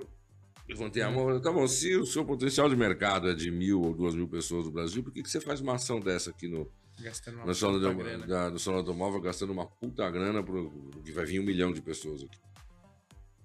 levantei 0.67 1.03
a 1.03 1.11
mão, 1.11 1.23
e 1.23 1.25
falei, 1.27 1.41
tá 1.41 1.51
bom, 1.51 1.67
se 1.67 1.95
o 1.95 2.05
seu 2.05 2.25
potencial 2.25 2.67
de 2.69 2.75
mercado 2.75 3.29
é 3.29 3.33
de 3.33 3.51
mil 3.51 3.81
ou 3.81 3.93
duas 3.93 4.15
mil 4.15 4.27
pessoas 4.27 4.65
no 4.65 4.71
Brasil, 4.71 5.03
por 5.03 5.11
que, 5.13 5.21
que 5.23 5.29
você 5.29 5.39
faz 5.39 5.61
uma 5.61 5.75
ação 5.75 5.99
dessa 5.99 6.29
aqui 6.31 6.47
no, 6.47 6.69
Gastando 6.99 7.35
uma 7.37 7.45
no 7.45 7.53
salão, 7.53 7.95
grana. 7.97 8.25
da, 8.25 8.49
no 8.49 8.57
salão 8.57 8.79
automóvel 8.79 9.19
gastando 9.21 9.51
uma 9.51 9.65
puta 9.65 10.09
grana 10.09 10.41
pro, 10.41 10.71
que 11.03 11.11
vai 11.11 11.25
vir 11.25 11.39
um 11.39 11.43
milhão 11.43 11.71
de 11.73 11.81
pessoas 11.81 12.23
aqui. 12.23 12.37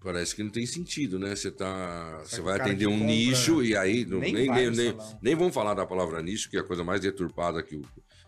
Parece 0.02 0.34
que 0.34 0.42
não 0.42 0.48
tem 0.50 0.64
sentido, 0.64 1.18
né? 1.18 1.36
Você 1.36 1.50
tá. 1.50 2.20
Só 2.24 2.36
Você 2.36 2.40
vai 2.40 2.58
atender 2.58 2.86
um 2.86 2.92
compra 2.92 3.06
nicho 3.06 3.62
e 3.62 3.76
aí. 3.76 4.06
não- 4.06 4.18
nem 4.18 4.32
nem, 4.32 4.50
nem, 4.50 4.70
nem, 4.70 4.96
nem 5.20 5.34
vamos 5.34 5.52
falar 5.52 5.74
da 5.74 5.84
palavra 5.84 6.22
nicho, 6.22 6.48
que 6.48 6.56
é 6.56 6.60
a 6.60 6.64
coisa 6.64 6.82
mais 6.82 7.02
deturpada 7.02 7.62
que 7.62 7.76
o. 7.76 7.82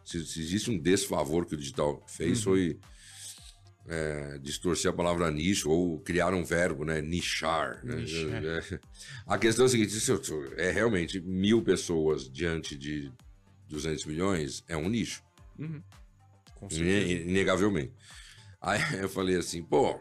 Se, 0.05 0.23
se 0.27 0.41
existe 0.41 0.71
um 0.71 0.79
desfavor 0.79 1.47
que 1.47 1.55
o 1.55 1.57
digital 1.57 2.03
fez, 2.07 2.39
Uhum. 2.45 2.53
foi 2.53 2.79
é, 3.89 4.39
distorcer 4.39 4.91
a 4.91 4.95
palavra 4.95 5.31
nicho 5.31 5.71
ou 5.71 5.99
criar 6.01 6.33
um 6.35 6.45
verbo, 6.45 6.85
né? 6.85 7.01
Nichar. 7.01 7.85
né? 7.85 8.05
É, 8.05 8.81
a 9.27 9.39
questão 9.39 9.65
é 9.65 9.67
a 9.67 9.71
seguinte: 9.71 9.97
é 10.57 10.71
realmente 10.71 11.21
mil 11.21 11.63
pessoas 11.63 12.31
diante 12.31 12.77
de 12.77 13.13
200 13.69 14.05
milhões, 14.07 14.65
é 14.69 14.77
um 14.77 14.89
nicho. 14.89 15.23
Uhum. 15.59 15.83
Inegavelmente. 16.71 17.93
Aí 18.61 18.81
eu 19.03 19.09
falei 19.09 19.37
assim, 19.37 19.63
pô, 19.63 20.01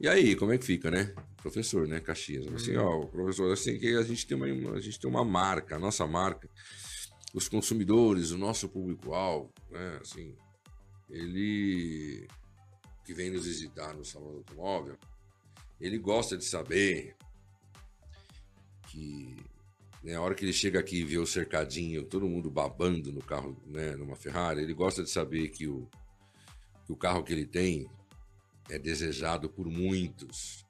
e 0.00 0.08
aí, 0.08 0.34
como 0.34 0.52
é 0.52 0.58
que 0.58 0.64
fica, 0.64 0.90
né? 0.90 1.14
Professor, 1.36 1.86
né? 1.86 2.00
Caxias. 2.00 2.46
Assim, 2.52 2.76
ó, 2.76 3.06
professor, 3.06 3.52
assim, 3.52 3.78
que 3.78 3.96
a 3.96 4.02
gente 4.02 4.26
tem 4.26 4.36
uma, 4.36 4.72
a 4.72 4.80
gente 4.80 4.98
tem 4.98 5.08
uma 5.08 5.24
marca, 5.24 5.76
a 5.76 5.78
nossa 5.78 6.06
marca, 6.06 6.48
os 7.32 7.48
consumidores, 7.48 8.32
o 8.32 8.38
nosso 8.38 8.68
público-alvo, 8.68 9.52
né? 9.70 9.98
Assim, 10.00 10.34
ele 11.08 12.26
que 13.04 13.14
vem 13.14 13.30
nos 13.30 13.46
visitar 13.46 13.94
no 13.94 14.04
salão 14.04 14.32
do 14.32 14.38
automóvel, 14.38 14.96
ele 15.80 15.98
gosta 15.98 16.36
de 16.36 16.44
saber 16.44 17.14
que 18.88 19.36
né, 20.02 20.14
a 20.14 20.20
hora 20.20 20.34
que 20.34 20.44
ele 20.44 20.52
chega 20.52 20.78
aqui 20.78 20.98
e 20.98 21.04
vê 21.04 21.18
o 21.18 21.26
cercadinho, 21.26 22.04
todo 22.04 22.28
mundo 22.28 22.50
babando 22.50 23.12
no 23.12 23.22
carro, 23.22 23.56
né, 23.66 23.96
numa 23.96 24.16
Ferrari, 24.16 24.62
ele 24.62 24.74
gosta 24.74 25.02
de 25.02 25.10
saber 25.10 25.48
que 25.48 25.66
o, 25.66 25.88
que 26.84 26.92
o 26.92 26.96
carro 26.96 27.24
que 27.24 27.32
ele 27.32 27.46
tem 27.46 27.88
é 28.68 28.78
desejado 28.78 29.48
por 29.48 29.66
muitos, 29.66 30.64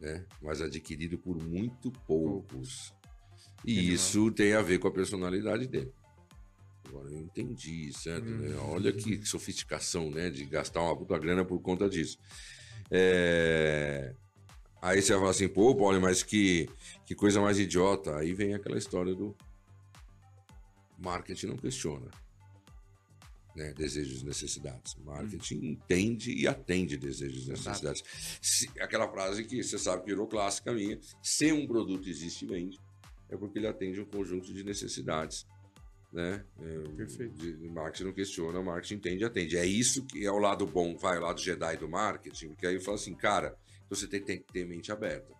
né, 0.00 0.26
mas 0.40 0.60
adquirido 0.60 1.18
por 1.18 1.42
muito 1.42 1.90
poucos. 2.06 2.92
E 3.64 3.92
isso 3.92 4.30
tem 4.32 4.54
a 4.54 4.62
ver 4.62 4.80
com 4.80 4.88
a 4.88 4.92
personalidade 4.92 5.68
dele. 5.68 5.92
Agora 6.92 7.10
eu 7.10 7.18
entendi, 7.18 7.90
certo? 7.92 8.26
Uhum. 8.26 8.36
né? 8.36 8.56
Olha 8.56 8.92
que 8.92 9.24
sofisticação, 9.24 10.10
né? 10.10 10.28
De 10.28 10.44
gastar 10.44 10.82
uma 10.82 10.96
puta 10.96 11.18
grana 11.18 11.44
por 11.44 11.58
conta 11.60 11.88
disso. 11.88 12.18
É, 12.90 14.14
Aí 14.82 15.00
você 15.00 15.12
vai 15.12 15.20
falar 15.20 15.30
assim, 15.30 15.48
pô, 15.48 15.76
Paulo, 15.76 16.00
mas 16.00 16.24
que, 16.24 16.68
que 17.06 17.14
coisa 17.14 17.40
mais 17.40 17.56
idiota. 17.56 18.16
Aí 18.16 18.34
vem 18.34 18.52
aquela 18.52 18.76
história 18.76 19.14
do 19.14 19.34
marketing 20.98 21.46
não 21.46 21.56
questiona 21.56 22.10
né, 23.54 23.72
desejos 23.74 24.22
e 24.22 24.24
necessidades. 24.24 24.96
Marketing 24.96 25.58
hum. 25.58 25.64
entende 25.72 26.32
e 26.32 26.48
atende 26.48 26.96
desejos 26.96 27.46
e 27.46 27.50
necessidades. 27.50 28.02
Se, 28.42 28.68
aquela 28.80 29.08
frase 29.08 29.44
que 29.44 29.62
você 29.62 29.78
sabe 29.78 30.02
que 30.02 30.10
virou 30.10 30.26
clássica 30.26 30.72
minha: 30.72 30.98
se 31.22 31.52
um 31.52 31.64
produto 31.64 32.08
existe 32.08 32.44
e 32.44 32.48
vende, 32.48 32.80
é 33.28 33.36
porque 33.36 33.60
ele 33.60 33.68
atende 33.68 34.00
um 34.00 34.04
conjunto 34.04 34.52
de 34.52 34.64
necessidades. 34.64 35.46
Né? 36.12 36.44
É, 36.60 36.78
Perfeito. 36.96 37.34
De, 37.34 37.68
marketing 37.68 38.04
não 38.04 38.12
questiona, 38.12 38.58
o 38.58 38.64
marketing 38.64 38.94
entende 38.94 39.22
e 39.22 39.24
atende. 39.24 39.56
É 39.56 39.64
isso 39.64 40.04
que 40.04 40.24
é 40.26 40.30
o 40.30 40.38
lado 40.38 40.66
bom, 40.66 40.94
vai, 40.96 41.18
o 41.18 41.22
lado 41.22 41.40
Jedi 41.40 41.76
do 41.78 41.88
marketing, 41.88 42.48
porque 42.48 42.66
aí 42.66 42.78
fala 42.78 42.96
assim, 42.96 43.14
cara, 43.14 43.56
você 43.88 44.06
tem, 44.06 44.20
tem 44.20 44.38
que 44.38 44.52
ter 44.52 44.66
mente 44.66 44.92
aberta. 44.92 45.32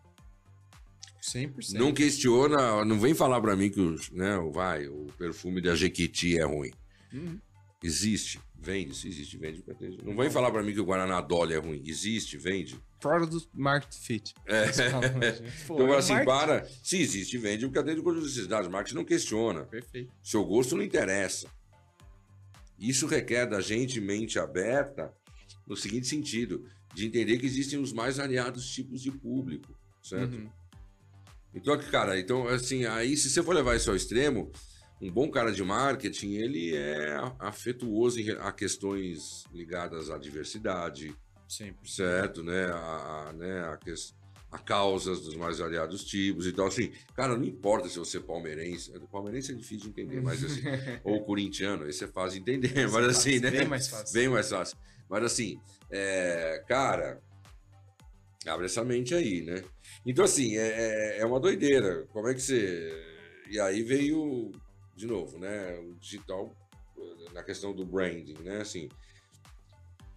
100%. 1.23 1.75
Não 1.75 1.93
questiona, 1.93 2.85
não 2.85 2.99
vem 2.99 3.15
falar 3.15 3.41
para 3.41 3.55
mim 3.55 3.71
que 3.71 3.81
o, 3.81 3.97
né, 4.13 4.37
vai, 4.53 4.89
o 4.89 5.07
perfume 5.19 5.61
da 5.61 5.75
Jequiti 5.75 6.39
é 6.39 6.45
ruim. 6.45 6.73
Uhum. 7.13 7.39
Existe, 7.83 8.41
vende, 8.57 8.95
se 8.95 9.09
existe, 9.09 9.37
vende. 9.37 9.65
Não 10.05 10.17
vem 10.17 10.31
falar 10.31 10.53
para 10.53 10.63
mim 10.63 10.73
que 10.73 10.81
o 10.81 10.85
Guaraná 10.85 11.21
Dolly 11.21 11.55
é 11.55 11.59
ruim. 11.59 11.83
Existe, 11.85 12.37
vende. 12.37 12.81
Product 13.01 13.49
Market 13.53 13.93
Fit. 13.93 14.35
É. 14.47 14.67
então, 15.65 15.93
assim, 15.93 16.13
market... 16.13 16.27
para. 16.27 16.65
Se 16.83 17.01
existe, 17.01 17.37
vende, 17.39 17.67
porque 17.67 17.81
atende 17.81 18.01
com 18.01 18.13
necessidades. 18.13 18.69
O 18.69 18.71
marketing 18.71 18.97
não 18.97 19.05
questiona. 19.05 19.65
Perfeito. 19.65 20.13
Seu 20.23 20.45
gosto 20.45 20.77
não 20.77 20.85
interessa. 20.85 21.49
Isso 22.79 23.07
requer 23.07 23.47
da 23.47 23.61
gente 23.61 24.01
mente 24.01 24.39
aberta 24.39 25.13
no 25.67 25.77
seguinte 25.77 26.07
sentido, 26.07 26.65
de 26.95 27.07
entender 27.07 27.39
que 27.39 27.47
existem 27.47 27.79
os 27.79 27.93
mais 27.93 28.17
variados 28.17 28.69
tipos 28.71 29.01
de 29.01 29.11
público, 29.11 29.75
certo? 30.03 30.35
Uhum. 30.35 30.51
Então, 31.55 31.79
cara, 31.91 32.19
então, 32.19 32.49
assim, 32.49 32.85
aí 32.85 33.17
se 33.17 33.31
você 33.31 33.43
for 33.43 33.55
levar 33.55 33.77
isso 33.77 33.91
ao 33.91 33.97
extremo, 33.97 34.51
um 35.03 35.11
bom 35.11 35.29
cara 35.29 35.51
de 35.51 35.63
marketing, 35.65 36.35
ele 36.35 36.77
é 36.77 37.17
afetuoso 37.41 38.21
a 38.41 38.53
questões 38.53 39.45
ligadas 39.53 40.11
à 40.11 40.17
diversidade, 40.17 41.13
Sempre. 41.49 41.91
certo, 41.91 42.45
né? 42.45 42.67
A, 42.67 43.29
a 43.29 43.33
né? 43.33 43.61
A, 43.65 43.77
que, 43.77 43.93
a 44.53 44.59
causas 44.59 45.23
dos 45.23 45.35
mais 45.35 45.59
variados 45.59 46.05
tipos 46.05 46.47
e 46.47 46.53
tal. 46.53 46.69
Assim, 46.69 46.93
cara, 47.17 47.37
não 47.37 47.45
importa 47.45 47.89
se 47.89 47.99
você 47.99 48.19
é 48.19 48.21
palmeirense. 48.21 48.93
Palmeirense 49.11 49.51
é 49.51 49.55
difícil 49.57 49.91
de 49.91 50.01
entender, 50.01 50.21
mas 50.23 50.45
assim, 50.45 50.63
ou 51.03 51.25
corintiano, 51.25 51.89
esse 51.89 52.05
é 52.05 52.07
fácil 52.07 52.41
de 52.41 52.53
entender, 52.53 52.85
esse 52.85 52.93
mas 52.93 53.05
é 53.05 53.09
assim, 53.09 53.41
né? 53.41 53.51
Bem 53.51 53.67
mais 53.67 53.89
fácil. 53.89 54.15
Bem 54.15 54.29
mais 54.29 54.49
fácil. 54.49 54.79
Mas 55.09 55.25
assim, 55.25 55.61
é, 55.91 56.63
cara, 56.69 57.21
abre 58.47 58.67
essa 58.67 58.85
mente 58.85 59.17
aí, 59.17 59.43
né? 59.43 59.65
Então, 60.07 60.25
assim, 60.25 60.57
é, 60.57 61.17
é, 61.17 61.19
é 61.21 61.27
uma 61.27 61.41
doideira. 61.41 62.07
Como 62.13 62.29
é 62.29 62.35
que 62.35 62.41
você. 62.41 63.11
E 63.51 63.59
aí 63.59 63.83
veio 63.83 64.53
de 64.95 65.07
novo, 65.07 65.39
né? 65.39 65.79
O 65.79 65.95
digital, 65.95 66.55
na 67.33 67.43
questão 67.43 67.73
do 67.73 67.85
branding, 67.85 68.37
né? 68.43 68.61
Assim, 68.61 68.89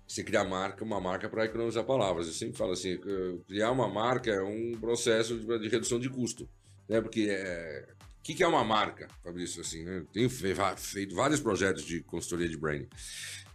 você 0.07 0.23
criar 0.23 0.43
marca, 0.43 0.83
uma 0.83 0.99
marca 0.99 1.27
para 1.27 1.45
economizar 1.45 1.83
palavras. 1.83 2.27
Eu 2.27 2.33
sempre 2.33 2.57
falo 2.57 2.73
assim, 2.73 2.99
criar 3.47 3.71
uma 3.71 3.87
marca 3.87 4.29
é 4.31 4.41
um 4.41 4.73
processo 4.79 5.39
de, 5.39 5.59
de 5.59 5.67
redução 5.67 5.99
de 5.99 6.09
custo, 6.09 6.47
né? 6.87 7.01
Porque 7.01 7.27
é, 7.29 7.87
o 8.19 8.23
que, 8.23 8.33
que, 8.33 8.43
é 8.43 8.47
uma 8.47 8.63
marca, 8.63 9.07
Fabrício? 9.23 9.61
Assim, 9.61 9.83
né? 9.83 10.05
Tenho 10.11 10.29
feito 10.29 11.15
vários 11.15 11.39
projetos 11.39 11.83
de 11.83 12.01
consultoria 12.01 12.49
de 12.49 12.57
branding. 12.57 12.87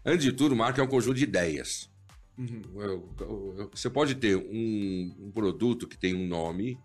Antes 0.05 0.25
de 0.25 0.33
tudo, 0.33 0.57
marca 0.57 0.81
é 0.81 0.85
um 0.85 0.89
conjunto 0.89 1.17
de 1.17 1.25
ideias. 1.25 1.91
Uhum. 2.39 2.63
Você 3.73 3.91
pode 3.91 4.15
ter 4.15 4.37
um, 4.37 5.15
um 5.19 5.31
produto 5.31 5.87
que 5.87 5.99
tem 5.99 6.15
um 6.15 6.27
nome, 6.27 6.79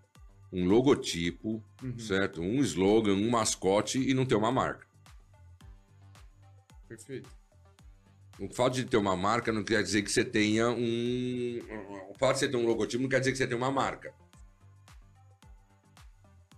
um 0.56 0.66
logotipo, 0.70 1.62
uhum. 1.84 2.00
certo? 2.00 2.42
Um 2.42 2.62
slogan, 2.62 3.14
um 3.14 3.30
mascote 3.30 4.00
e 4.00 4.14
não 4.14 4.26
ter 4.26 4.36
uma 4.36 4.54
marca. 4.54 4.88
Perfeito. 6.88 7.30
O 8.40 8.48
fato 8.48 8.76
de 8.76 8.86
ter 8.86 8.96
uma 8.96 9.18
marca 9.18 9.52
não 9.52 9.66
quer 9.66 9.84
dizer 9.84 10.02
que 10.02 10.12
você 10.12 10.24
tenha 10.24 10.70
um. 10.70 11.60
O 12.10 12.18
fato 12.18 12.36
de 12.36 12.40
você 12.40 12.48
ter 12.48 12.56
um 12.56 12.66
logotipo 12.66 13.04
não 13.04 13.10
quer 13.10 13.20
dizer 13.20 13.34
que 13.34 13.38
você 13.38 13.46
tenha 13.46 13.58
uma 13.58 13.72
marca. 13.72 14.14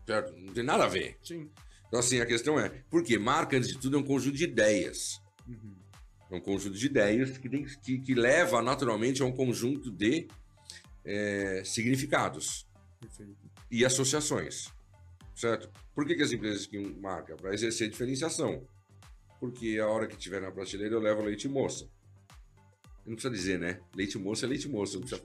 Certo? 0.05 0.37
Não 0.37 0.53
tem 0.53 0.63
nada 0.63 0.85
a 0.85 0.87
ver. 0.87 1.17
Sim. 1.23 1.49
Então, 1.87 1.99
assim, 1.99 2.19
a 2.19 2.25
questão 2.25 2.59
é: 2.59 2.69
por 2.89 3.03
quê? 3.03 3.17
Marca, 3.17 3.57
antes 3.57 3.69
de 3.69 3.79
tudo, 3.79 3.97
é 3.97 3.99
um 3.99 4.03
conjunto 4.03 4.37
de 4.37 4.43
ideias. 4.43 5.19
Uhum. 5.47 5.75
É 6.29 6.35
um 6.35 6.41
conjunto 6.41 6.77
de 6.77 6.85
ideias 6.85 7.37
que, 7.37 7.49
tem, 7.49 7.63
que, 7.63 7.99
que 7.99 8.13
leva 8.13 8.61
naturalmente 8.61 9.23
a 9.23 9.25
um 9.25 9.31
conjunto 9.31 9.89
de 9.89 10.27
é, 11.03 11.63
significados. 11.65 12.67
Perfeito 12.99 13.46
e 13.69 13.85
associações, 13.85 14.73
certo? 15.35 15.69
Por 15.93 16.05
que, 16.05 16.15
que 16.15 16.23
as 16.23 16.31
empresas 16.31 16.65
que 16.65 16.77
marca? 16.77 17.35
Para 17.35 17.53
exercer 17.53 17.89
diferenciação. 17.89 18.65
Porque 19.39 19.77
a 19.79 19.87
hora 19.87 20.07
que 20.07 20.17
tiver 20.17 20.41
na 20.41 20.51
prateleira 20.51 20.95
eu 20.95 20.99
levo 20.99 21.21
leite 21.23 21.47
moça. 21.47 21.87
Não 23.05 23.13
precisa 23.13 23.33
dizer, 23.33 23.59
né? 23.59 23.79
Leite 23.95 24.17
moça 24.17 24.45
é 24.45 24.49
leite 24.49 24.67
moça. 24.67 24.99
Precisa... 24.99 25.21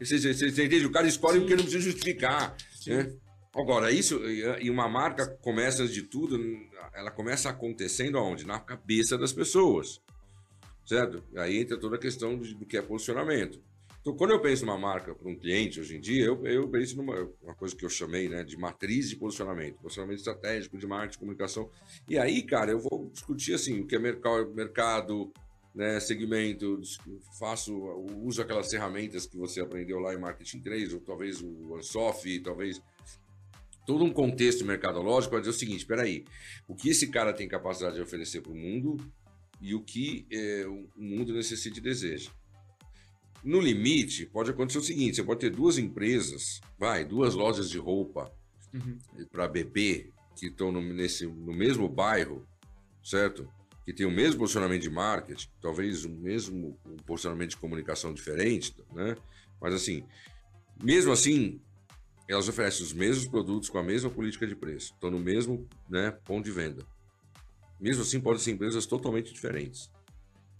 Você, 0.00 0.34
você, 0.34 0.50
você, 0.50 0.64
entende? 0.64 0.86
O 0.86 0.90
cara 0.92 1.06
escolhe 1.06 1.34
Sim. 1.34 1.40
porque 1.40 1.54
não 1.54 1.62
precisa 1.62 1.84
justificar. 1.84 2.56
Né? 2.86 3.16
Agora, 3.54 3.92
isso, 3.92 4.18
e 4.28 4.68
uma 4.70 4.88
marca 4.88 5.26
começa 5.40 5.86
de 5.86 6.02
tudo, 6.02 6.38
ela 6.94 7.10
começa 7.10 7.50
acontecendo 7.50 8.18
aonde? 8.18 8.46
Na 8.46 8.58
cabeça 8.58 9.16
das 9.18 9.32
pessoas. 9.32 10.00
Certo? 10.84 11.22
Aí 11.36 11.58
entra 11.58 11.78
toda 11.78 11.96
a 11.96 11.98
questão 11.98 12.36
do 12.36 12.66
que 12.66 12.76
é 12.76 12.82
posicionamento. 12.82 13.62
Então, 14.02 14.16
quando 14.16 14.32
eu 14.32 14.40
penso 14.40 14.66
numa 14.66 14.76
marca 14.76 15.14
para 15.14 15.28
um 15.28 15.36
cliente 15.36 15.78
hoje 15.78 15.96
em 15.96 16.00
dia, 16.00 16.24
eu, 16.24 16.44
eu 16.44 16.68
penso 16.68 16.96
numa 16.96 17.30
uma 17.40 17.54
coisa 17.54 17.74
que 17.74 17.84
eu 17.84 17.88
chamei 17.88 18.28
né, 18.28 18.42
de 18.42 18.56
matriz 18.56 19.08
de 19.08 19.14
posicionamento, 19.14 19.76
posicionamento 19.76 20.18
estratégico 20.18 20.76
de 20.76 20.88
marketing, 20.88 21.20
comunicação. 21.20 21.70
E 22.08 22.18
aí, 22.18 22.42
cara, 22.42 22.72
eu 22.72 22.80
vou 22.80 23.08
discutir 23.12 23.54
assim 23.54 23.78
o 23.78 23.86
que 23.86 23.94
é 23.94 24.00
mercado, 24.00 25.32
né, 25.72 26.00
segmento, 26.00 26.80
faço, 27.38 27.72
uso 28.24 28.42
aquelas 28.42 28.68
ferramentas 28.68 29.24
que 29.24 29.36
você 29.36 29.60
aprendeu 29.60 30.00
lá 30.00 30.12
em 30.12 30.18
Marketing 30.18 30.60
3, 30.60 30.94
ou 30.94 31.00
talvez 31.00 31.40
o 31.40 31.72
OneSoft, 31.72 32.40
talvez 32.40 32.82
todo 33.86 34.02
um 34.02 34.12
contexto 34.12 34.64
mercadológico 34.64 35.30
para 35.30 35.40
dizer 35.40 35.50
o 35.50 35.58
seguinte, 35.58 35.78
espera 35.78 36.02
aí, 36.02 36.24
o 36.66 36.74
que 36.74 36.88
esse 36.88 37.06
cara 37.06 37.32
tem 37.32 37.46
capacidade 37.46 37.94
de 37.94 38.02
oferecer 38.02 38.40
para 38.40 38.50
o 38.50 38.56
mundo 38.56 38.96
e 39.60 39.76
o 39.76 39.80
que 39.80 40.26
é, 40.32 40.66
o 40.66 40.88
mundo 40.96 41.32
necessita 41.32 41.78
e 41.78 41.82
deseja. 41.82 42.32
No 43.42 43.60
limite, 43.60 44.24
pode 44.26 44.50
acontecer 44.50 44.78
o 44.78 44.82
seguinte: 44.82 45.16
você 45.16 45.24
pode 45.24 45.40
ter 45.40 45.50
duas 45.50 45.76
empresas, 45.78 46.60
vai, 46.78 47.04
duas 47.04 47.34
lojas 47.34 47.68
de 47.68 47.78
roupa 47.78 48.32
uhum. 48.72 48.98
para 49.30 49.48
bebê 49.48 50.10
que 50.36 50.46
estão 50.46 50.70
no, 50.70 50.80
nesse, 50.80 51.26
no 51.26 51.52
mesmo 51.52 51.88
bairro, 51.88 52.46
certo? 53.02 53.48
Que 53.84 53.92
tem 53.92 54.06
o 54.06 54.10
mesmo 54.10 54.38
posicionamento 54.38 54.82
de 54.82 54.90
marketing, 54.90 55.48
talvez 55.60 56.04
o 56.04 56.08
mesmo 56.08 56.78
posicionamento 57.04 57.50
de 57.50 57.56
comunicação 57.56 58.14
diferente, 58.14 58.74
né? 58.92 59.16
Mas 59.60 59.74
assim, 59.74 60.04
mesmo 60.80 61.10
assim, 61.10 61.60
elas 62.28 62.48
oferecem 62.48 62.84
os 62.84 62.92
mesmos 62.92 63.26
produtos 63.26 63.68
com 63.68 63.78
a 63.78 63.82
mesma 63.82 64.08
política 64.08 64.46
de 64.46 64.54
preço, 64.54 64.92
estão 64.94 65.10
no 65.10 65.18
mesmo 65.18 65.68
né, 65.88 66.12
ponto 66.24 66.44
de 66.44 66.52
venda. 66.52 66.86
Mesmo 67.80 68.02
assim, 68.02 68.20
podem 68.20 68.38
ser 68.38 68.52
empresas 68.52 68.86
totalmente 68.86 69.32
diferentes. 69.32 69.90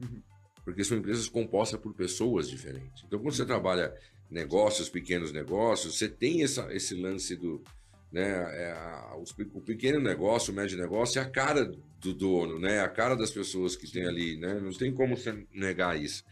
Uhum 0.01 0.21
porque 0.65 0.85
são 0.85 0.97
empresas 0.97 1.29
compostas 1.29 1.81
por 1.81 1.93
pessoas 1.93 2.49
diferentes. 2.49 3.05
Então, 3.07 3.19
quando 3.19 3.35
você 3.35 3.45
trabalha 3.45 3.95
negócios, 4.31 4.89
pequenos 4.89 5.33
negócios, 5.33 5.99
você 5.99 6.09
tem 6.09 6.43
essa, 6.43 6.73
esse 6.73 6.95
lance 6.95 7.37
do. 7.37 7.63
Né, 8.11 8.29
é 8.29 8.73
a, 8.73 9.17
o 9.55 9.61
pequeno 9.63 9.99
negócio, 9.99 10.53
o 10.53 10.57
médio 10.57 10.77
negócio 10.77 11.19
é 11.19 11.23
a 11.23 11.29
cara 11.29 11.73
do 11.99 12.13
dono, 12.13 12.59
né? 12.59 12.81
A 12.81 12.89
cara 12.89 13.17
das 13.17 13.31
pessoas 13.31 13.75
que 13.75 13.91
tem 13.91 14.07
ali, 14.07 14.37
né? 14.37 14.61
Não 14.61 14.71
tem 14.71 14.93
como 14.93 15.17
você 15.17 15.47
negar 15.53 15.99
isso. 15.99 16.23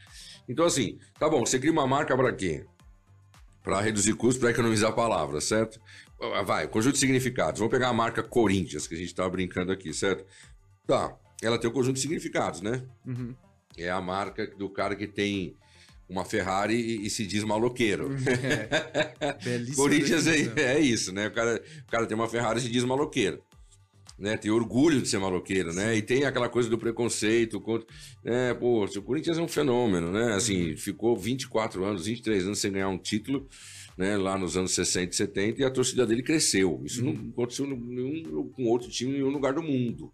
Então, 0.46 0.66
assim, 0.66 0.98
tá 1.18 1.28
bom, 1.28 1.40
você 1.44 1.58
cria 1.58 1.72
uma 1.72 1.86
marca 1.86 2.14
para 2.14 2.32
quê? 2.34 2.66
Para 3.62 3.80
reduzir 3.80 4.12
custos, 4.14 4.38
para 4.38 4.50
economizar 4.50 4.94
palavras, 4.94 5.44
certo? 5.44 5.80
Vai, 6.44 6.68
conjunto 6.68 6.94
de 6.94 7.00
significados. 7.00 7.60
Vamos 7.60 7.72
pegar 7.72 7.88
a 7.88 7.94
marca 7.94 8.22
Corinthians, 8.22 8.86
que 8.86 8.94
a 8.94 8.98
gente 8.98 9.08
estava 9.08 9.30
brincando 9.30 9.72
aqui, 9.72 9.94
certo? 9.94 10.26
Tá, 10.86 11.16
ela 11.42 11.58
tem 11.58 11.68
o 11.68 11.72
um 11.72 11.74
conjunto 11.74 11.94
de 11.94 12.02
significados, 12.02 12.60
né? 12.60 12.84
Uhum 13.06 13.34
é 13.76 13.90
a 13.90 14.00
marca 14.00 14.46
do 14.46 14.68
cara 14.68 14.94
que 14.94 15.06
tem 15.06 15.56
uma 16.10 16.24
Ferrari 16.24 16.74
e, 16.74 17.06
e 17.06 17.10
se 17.10 17.24
diz 17.24 17.44
maloqueiro. 17.44 18.10
É, 19.20 19.74
Corinthians 19.74 20.26
é, 20.26 20.76
é, 20.76 20.80
isso, 20.80 21.12
né? 21.12 21.28
O 21.28 21.30
cara, 21.30 21.62
o 21.86 21.90
cara 21.90 22.06
tem 22.06 22.16
uma 22.16 22.28
Ferrari 22.28 22.58
e 22.58 22.62
se 22.62 22.70
diz 22.70 22.84
maloqueiro. 22.84 23.42
Né, 24.18 24.36
tem 24.36 24.50
orgulho 24.50 25.00
de 25.00 25.08
ser 25.08 25.18
maloqueiro, 25.18 25.72
né? 25.72 25.96
E 25.96 26.02
tem 26.02 26.24
aquela 26.24 26.48
coisa 26.48 26.68
do 26.68 26.76
preconceito. 26.76 27.60
Contra, 27.60 27.86
né? 28.22 28.52
Pô, 28.54 28.84
o 28.84 29.02
Corinthians 29.02 29.38
é 29.38 29.42
um 29.42 29.48
fenômeno, 29.48 30.12
né? 30.12 30.34
Assim, 30.34 30.70
uhum. 30.70 30.76
ficou 30.76 31.16
24 31.16 31.84
anos, 31.84 32.04
23 32.04 32.44
anos 32.44 32.58
sem 32.58 32.72
ganhar 32.72 32.88
um 32.88 32.98
título, 32.98 33.48
né? 33.96 34.16
Lá 34.18 34.36
nos 34.36 34.56
anos 34.56 34.74
60 34.74 35.12
e 35.12 35.16
70, 35.16 35.62
e 35.62 35.64
a 35.64 35.70
torcida 35.70 36.06
dele 36.06 36.22
cresceu. 36.22 36.82
Isso 36.84 37.04
uhum. 37.04 37.14
não 37.14 37.30
aconteceu 37.30 37.66
nenhum, 37.66 38.50
com 38.50 38.64
outro 38.64 38.90
time 38.90 39.12
em 39.12 39.14
nenhum 39.14 39.30
lugar 39.30 39.54
do 39.54 39.62
mundo. 39.62 40.12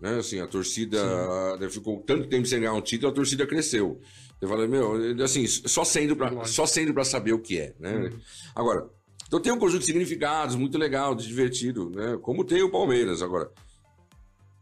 Né? 0.00 0.18
Assim, 0.18 0.40
a 0.40 0.46
torcida 0.46 1.56
né, 1.56 1.68
ficou 1.68 2.00
tanto 2.00 2.28
tempo 2.28 2.46
sem 2.46 2.60
ganhar 2.60 2.74
um 2.74 2.80
título, 2.80 3.10
a 3.10 3.14
torcida 3.14 3.46
cresceu. 3.46 4.00
Eu 4.40 4.48
falei, 4.48 4.66
meu, 4.66 5.22
assim, 5.22 5.46
só 5.46 5.84
sendo 5.84 6.14
para 6.14 6.44
só 6.44 6.66
sendo 6.66 6.92
para 6.92 7.04
saber 7.04 7.32
o 7.32 7.38
que 7.38 7.58
é, 7.58 7.74
né? 7.80 8.12
Agora, 8.54 8.86
então 9.26 9.40
tem 9.40 9.50
um 9.50 9.58
conjunto 9.58 9.80
de 9.80 9.86
significados 9.86 10.54
muito 10.54 10.76
legal, 10.76 11.14
divertido, 11.14 11.90
né? 11.90 12.18
Como 12.20 12.44
tem 12.44 12.62
o 12.62 12.70
Palmeiras 12.70 13.22
agora. 13.22 13.50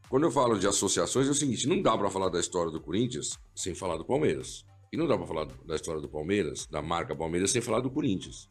Quando 0.08 0.24
eu 0.24 0.30
falo 0.30 0.58
de 0.58 0.66
associações 0.66 1.26
é 1.26 1.30
o 1.30 1.34
seguinte, 1.34 1.66
não 1.66 1.82
dá 1.82 1.98
para 1.98 2.08
falar 2.08 2.28
da 2.28 2.38
história 2.38 2.70
do 2.70 2.80
Corinthians 2.80 3.38
sem 3.54 3.74
falar 3.74 3.96
do 3.96 4.04
Palmeiras. 4.04 4.64
E 4.92 4.96
não 4.96 5.08
dá 5.08 5.16
para 5.18 5.26
falar 5.26 5.48
da 5.66 5.74
história 5.74 6.00
do 6.00 6.08
Palmeiras, 6.08 6.68
da 6.70 6.80
marca 6.80 7.16
Palmeiras 7.16 7.50
sem 7.50 7.60
falar 7.60 7.80
do 7.80 7.90
Corinthians. 7.90 8.48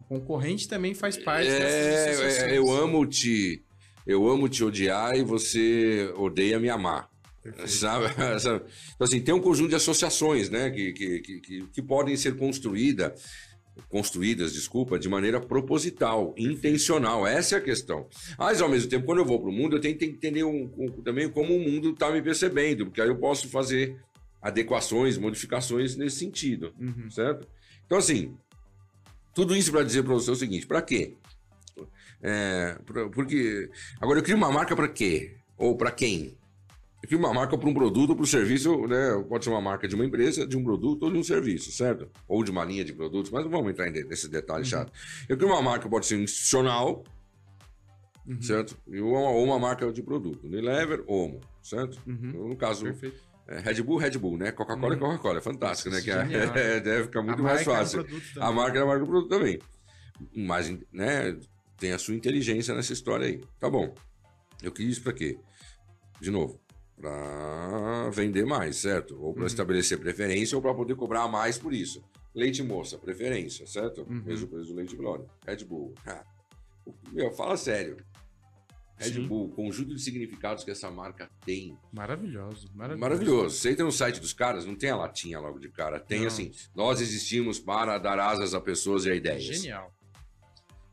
O 0.00 0.18
concorrente 0.18 0.66
também 0.66 0.94
faz 0.94 1.16
parte 1.16 1.48
é, 1.48 2.50
é, 2.50 2.58
eu 2.58 2.68
amo 2.70 3.06
te 3.06 3.62
eu 4.08 4.26
amo 4.26 4.48
te 4.48 4.64
odiar 4.64 5.14
e 5.14 5.22
você 5.22 6.10
odeia 6.16 6.58
me 6.58 6.70
amar. 6.70 7.10
Sabe? 7.68 8.06
Então, 8.06 8.62
assim, 8.98 9.20
tem 9.20 9.34
um 9.34 9.40
conjunto 9.40 9.68
de 9.68 9.74
associações 9.74 10.48
né, 10.48 10.70
que, 10.70 10.92
que, 10.94 11.20
que, 11.20 11.66
que 11.66 11.82
podem 11.82 12.16
ser 12.16 12.36
construídas, 12.36 13.22
construídas, 13.88 14.54
desculpa, 14.54 14.98
de 14.98 15.08
maneira 15.08 15.38
proposital, 15.38 16.34
intencional. 16.38 17.26
Essa 17.26 17.56
é 17.56 17.58
a 17.58 17.62
questão. 17.62 18.08
Mas, 18.38 18.62
ao 18.62 18.68
mesmo 18.68 18.88
tempo, 18.88 19.04
quando 19.04 19.18
eu 19.18 19.26
vou 19.26 19.40
para 19.40 19.50
o 19.50 19.52
mundo, 19.52 19.76
eu 19.76 19.80
tenho 19.80 19.96
que 19.96 20.06
entender 20.06 20.42
um, 20.42 20.72
um, 20.78 20.90
também 21.02 21.28
como 21.28 21.54
o 21.54 21.60
mundo 21.60 21.90
está 21.90 22.10
me 22.10 22.22
percebendo, 22.22 22.86
porque 22.86 23.02
aí 23.02 23.08
eu 23.08 23.16
posso 23.18 23.46
fazer 23.48 23.96
adequações, 24.40 25.18
modificações 25.18 25.96
nesse 25.96 26.16
sentido, 26.16 26.72
uhum. 26.80 27.10
certo? 27.10 27.46
Então, 27.84 27.98
assim, 27.98 28.34
tudo 29.34 29.54
isso 29.54 29.70
para 29.70 29.84
dizer 29.84 30.02
para 30.02 30.14
você 30.14 30.30
o 30.30 30.36
seguinte: 30.36 30.66
para 30.66 30.80
quê? 30.80 31.14
É, 32.22 32.78
porque. 33.12 33.70
Agora, 34.00 34.18
eu 34.18 34.22
crio 34.22 34.36
uma 34.36 34.50
marca 34.50 34.74
para 34.74 34.88
quê? 34.88 35.36
Ou 35.56 35.76
para 35.76 35.90
quem? 35.90 36.36
Eu 37.02 37.08
crio 37.08 37.18
uma 37.18 37.32
marca 37.32 37.56
para 37.56 37.68
um 37.68 37.74
produto 37.74 38.10
ou 38.10 38.16
para 38.16 38.24
um 38.24 38.26
serviço, 38.26 38.86
né? 38.88 39.24
Pode 39.28 39.44
ser 39.44 39.50
uma 39.50 39.60
marca 39.60 39.86
de 39.86 39.94
uma 39.94 40.04
empresa, 40.04 40.46
de 40.46 40.56
um 40.56 40.64
produto 40.64 41.04
ou 41.04 41.12
de 41.12 41.18
um 41.18 41.22
serviço, 41.22 41.70
certo? 41.70 42.08
Ou 42.26 42.42
de 42.42 42.50
uma 42.50 42.64
linha 42.64 42.84
de 42.84 42.92
produtos, 42.92 43.30
mas 43.30 43.44
não 43.44 43.50
vamos 43.50 43.70
entrar 43.70 43.88
nesse 43.90 44.28
detalhe 44.28 44.64
uhum. 44.64 44.68
chato. 44.68 44.92
Eu 45.28 45.36
crio 45.36 45.48
uma 45.48 45.62
marca, 45.62 45.88
pode 45.88 46.06
ser 46.06 46.18
institucional, 46.18 47.04
uhum. 48.26 48.42
certo? 48.42 48.76
Ou 48.88 49.12
uma, 49.12 49.30
ou 49.30 49.44
uma 49.44 49.58
marca 49.60 49.92
de 49.92 50.02
produto. 50.02 50.44
Unilever, 50.44 51.04
Omo, 51.06 51.40
certo? 51.62 52.00
Uhum. 52.04 52.48
No 52.48 52.56
caso. 52.56 52.84
Perfeito. 52.84 53.28
É, 53.46 53.60
Red 53.60 53.80
Bull, 53.82 53.96
Red 53.96 54.18
Bull, 54.18 54.36
né? 54.36 54.52
Coca-Cola 54.52 54.94
e 54.94 54.98
Coca-Cola. 54.98 55.38
É 55.38 55.40
fantástico, 55.40 55.88
né? 55.90 56.02
Que 56.02 56.10
é, 56.10 56.16
é, 56.76 56.80
deve 56.80 57.04
ficar 57.04 57.22
muito 57.22 57.42
mais 57.42 57.62
fácil. 57.62 58.00
É 58.02 58.44
a 58.44 58.52
marca 58.52 58.78
é 58.78 58.82
a 58.82 58.86
marca 58.86 59.04
do 59.04 59.10
produto 59.10 59.30
também. 59.30 59.58
Mas, 60.34 60.68
né? 60.92 61.38
Tem 61.78 61.92
a 61.92 61.98
sua 61.98 62.14
inteligência 62.14 62.74
nessa 62.74 62.92
história 62.92 63.26
aí. 63.26 63.40
Tá 63.58 63.70
bom. 63.70 63.94
Eu 64.62 64.72
quis 64.72 64.88
isso 64.88 65.02
para 65.02 65.12
quê? 65.12 65.38
De 66.20 66.30
novo, 66.30 66.60
para 67.00 68.10
vender 68.10 68.44
mais, 68.44 68.76
certo? 68.76 69.20
Ou 69.22 69.32
para 69.32 69.42
uhum. 69.42 69.46
estabelecer 69.46 69.98
preferência 69.98 70.56
ou 70.56 70.62
para 70.62 70.74
poder 70.74 70.96
cobrar 70.96 71.28
mais 71.28 71.56
por 71.56 71.72
isso. 71.72 72.02
Leite 72.34 72.62
moça, 72.62 72.98
preferência, 72.98 73.66
certo? 73.66 74.02
Uhum. 74.02 74.22
Mesmo 74.24 74.48
preço 74.48 74.68
do 74.68 74.74
leite 74.74 74.96
Glória. 74.96 75.26
Red 75.46 75.64
Bull. 75.64 75.94
Meu, 77.12 77.32
fala 77.32 77.56
sério. 77.56 77.96
Red 78.96 79.12
Sim. 79.12 79.28
Bull, 79.28 79.48
conjunto 79.50 79.94
de 79.94 80.02
significados 80.02 80.64
que 80.64 80.72
essa 80.72 80.90
marca 80.90 81.30
tem. 81.46 81.78
Maravilhoso, 81.92 82.68
maravilhoso. 82.74 83.00
Maravilhoso. 83.00 83.56
Você 83.56 83.70
entra 83.70 83.84
no 83.84 83.92
site 83.92 84.20
dos 84.20 84.32
caras, 84.32 84.66
não 84.66 84.74
tem 84.74 84.90
a 84.90 84.96
latinha 84.96 85.38
logo 85.38 85.60
de 85.60 85.68
cara. 85.68 86.00
Tem 86.00 86.20
não. 86.20 86.26
assim, 86.26 86.50
nós 86.74 87.00
existimos 87.00 87.60
para 87.60 87.96
dar 87.98 88.18
asas 88.18 88.54
a 88.54 88.60
pessoas 88.60 89.04
e 89.04 89.10
a 89.10 89.14
ideias. 89.14 89.44
Genial. 89.44 89.94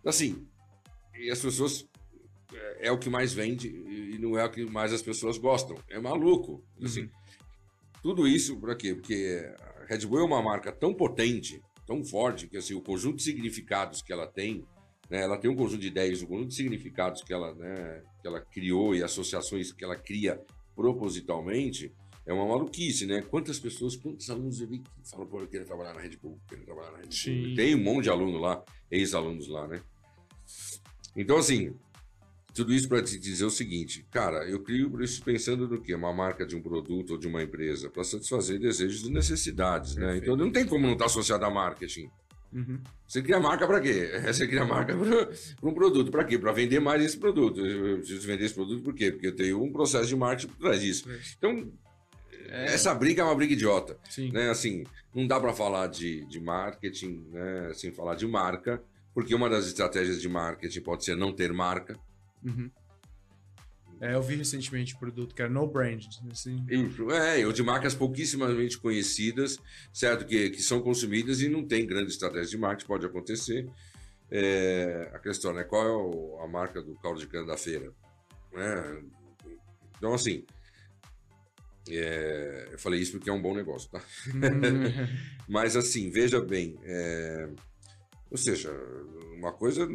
Assim, 0.05 0.47
e 1.17 1.31
as 1.31 1.39
pessoas 1.39 1.87
é, 2.53 2.87
é, 2.87 2.91
o 2.91 2.97
que 2.97 3.09
mais 3.09 3.33
vende 3.33 3.67
e 3.67 4.17
não 4.17 4.37
é 4.37 4.45
o 4.45 4.49
que 4.49 4.65
mais 4.65 4.93
as 4.93 5.01
pessoas 5.01 5.37
gostam. 5.37 5.77
É 5.89 5.99
maluco. 5.99 6.63
Assim, 6.81 7.03
uhum. 7.03 7.09
Tudo 8.01 8.27
isso 8.27 8.59
para 8.59 8.75
quê? 8.75 8.93
Porque 8.93 9.43
a 9.57 9.85
Red 9.85 10.05
Bull 10.05 10.19
é 10.19 10.23
uma 10.23 10.41
marca 10.41 10.71
tão 10.71 10.93
potente, 10.93 11.61
tão 11.87 12.03
forte, 12.05 12.47
que 12.47 12.57
assim, 12.57 12.75
o 12.75 12.81
conjunto 12.81 13.17
de 13.17 13.23
significados 13.23 14.01
que 14.01 14.13
ela 14.13 14.27
tem, 14.27 14.63
né, 15.09 15.23
ela 15.23 15.37
tem 15.37 15.49
um 15.49 15.55
conjunto 15.55 15.81
de 15.81 15.87
ideias, 15.87 16.21
um 16.21 16.27
conjunto 16.27 16.49
de 16.49 16.55
significados 16.55 17.23
que 17.23 17.33
ela, 17.33 17.53
né, 17.55 18.03
que 18.21 18.27
ela 18.27 18.39
criou 18.39 18.95
e 18.95 19.01
associações 19.01 19.71
que 19.71 19.83
ela 19.83 19.95
cria 19.95 20.39
propositalmente, 20.75 21.91
é 22.27 22.33
uma 22.33 22.45
maluquice, 22.45 23.05
né? 23.05 23.21
Quantas 23.21 23.59
pessoas, 23.59 23.95
quantos 23.95 24.29
alunos 24.29 24.59
eu 24.59 24.67
vi 24.67 24.79
que 24.79 24.89
falam, 25.09 25.27
pô, 25.27 25.39
eu 25.39 25.47
quero 25.47 25.63
trabalhar 25.63 25.93
na 25.93 26.01
Red 26.01 26.17
Bull, 26.21 26.39
quero 26.49 26.63
trabalhar 26.63 26.91
na 26.91 26.97
Red 26.97 27.03
Bull. 27.03 27.11
Sim. 27.11 27.53
Tem 27.55 27.75
um 27.75 27.83
monte 27.83 28.05
de 28.05 28.09
aluno 28.09 28.39
lá, 28.39 28.63
ex-alunos 28.89 29.47
lá, 29.47 29.67
né? 29.67 29.81
Então, 31.15 31.37
assim, 31.37 31.73
tudo 32.55 32.73
isso 32.73 32.87
para 32.87 33.01
te 33.03 33.19
dizer 33.19 33.43
o 33.43 33.49
seguinte, 33.49 34.05
cara, 34.09 34.49
eu 34.49 34.61
crio 34.61 35.03
isso 35.03 35.21
pensando 35.21 35.67
no 35.67 35.81
quê? 35.81 35.93
Uma 35.93 36.13
marca 36.13 36.45
de 36.45 36.55
um 36.55 36.61
produto 36.61 37.11
ou 37.11 37.17
de 37.17 37.27
uma 37.27 37.43
empresa 37.43 37.89
para 37.89 38.03
satisfazer 38.03 38.57
desejos 38.59 39.03
e 39.03 39.11
necessidades, 39.11 39.95
né? 39.95 40.17
Então 40.17 40.37
não 40.37 40.49
tem 40.49 40.65
como 40.65 40.85
não 40.85 40.93
estar 40.93 41.05
tá 41.05 41.11
associado 41.11 41.43
a 41.43 41.49
marketing. 41.49 42.09
Uhum. 42.53 42.79
Você 43.05 43.21
cria 43.21 43.41
marca 43.41 43.67
para 43.67 43.81
quê? 43.81 44.09
Você 44.25 44.47
cria 44.47 44.63
marca 44.63 44.95
para 44.95 45.69
um 45.69 45.73
produto. 45.73 46.09
Para 46.09 46.23
quê? 46.23 46.39
Para 46.39 46.53
vender 46.53 46.79
mais 46.79 47.03
esse 47.03 47.17
produto. 47.17 47.59
Eu 47.59 47.97
preciso 47.97 48.25
vender 48.25 48.45
esse 48.45 48.53
produto 48.53 48.81
por 48.81 48.93
quê? 48.93 49.11
Porque 49.11 49.27
eu 49.27 49.35
tenho 49.35 49.61
um 49.61 49.73
processo 49.73 50.07
de 50.07 50.15
marketing 50.15 50.47
por 50.53 50.59
trás 50.59 50.79
disso. 50.79 51.09
Então, 51.37 51.69
é. 52.47 52.73
essa 52.73 52.95
briga 52.95 53.21
é 53.21 53.25
uma 53.25 53.35
briga 53.35 53.51
idiota. 53.51 53.97
Sim. 54.09 54.31
Né? 54.31 54.49
Assim, 54.49 54.85
não 55.13 55.27
dá 55.27 55.37
para 55.41 55.51
falar 55.51 55.87
de, 55.87 56.23
de 56.25 56.39
marketing 56.39 57.25
né? 57.33 57.73
sem 57.73 57.91
falar 57.91 58.15
de 58.15 58.25
marca 58.25 58.81
porque 59.15 59.33
uma 59.33 59.49
das 59.49 59.65
estratégias 59.65 60.21
de 60.21 60.27
marketing 60.27 60.81
pode 60.81 61.05
ser 61.05 61.15
não 61.15 61.33
ter 61.33 61.53
marca. 61.53 61.97
Uhum. 62.43 62.69
É, 64.01 64.13
eu 64.13 64.21
vi 64.21 64.35
recentemente 64.35 64.93
um 64.93 64.99
produto 64.99 65.33
que 65.33 65.41
era 65.41 65.49
no 65.49 65.65
brand. 65.65 66.05
Assim. 66.29 66.65
É, 67.09 67.45
ou 67.47 67.53
de 67.53 67.63
marcas 67.63 67.95
pouquíssimamente 67.95 68.77
conhecidas, 68.77 69.57
certo? 69.93 70.25
Que, 70.25 70.49
que 70.49 70.61
são 70.61 70.81
consumidas 70.81 71.39
e 71.39 71.47
não 71.47 71.65
tem 71.65 71.87
grande 71.87 72.11
estratégia 72.11 72.49
de 72.49 72.57
marketing, 72.57 72.87
pode 72.87 73.05
acontecer. 73.05 73.69
É, 74.29 75.09
a 75.13 75.19
questão, 75.19 75.53
né? 75.53 75.63
Qual 75.63 75.87
é 75.87 75.91
o, 75.91 76.41
a 76.41 76.47
marca 76.47 76.81
do 76.81 76.93
caldo 76.95 77.21
de 77.21 77.27
cana 77.27 77.47
da 77.47 77.55
feira? 77.55 77.93
É, 78.53 79.01
então, 79.97 80.13
assim, 80.13 80.45
é, 81.89 82.67
eu 82.73 82.79
falei 82.79 82.99
isso 82.99 83.13
porque 83.13 83.29
é 83.29 83.33
um 83.33 83.41
bom 83.41 83.55
negócio, 83.55 83.89
tá? 83.89 84.03
Uhum. 84.33 85.07
Mas, 85.47 85.77
assim, 85.77 86.09
veja 86.09 86.41
bem, 86.41 86.77
é, 86.83 87.49
ou 88.35 88.37
seja, 88.37 88.69
uma 89.31 89.53
coisa. 89.53 89.87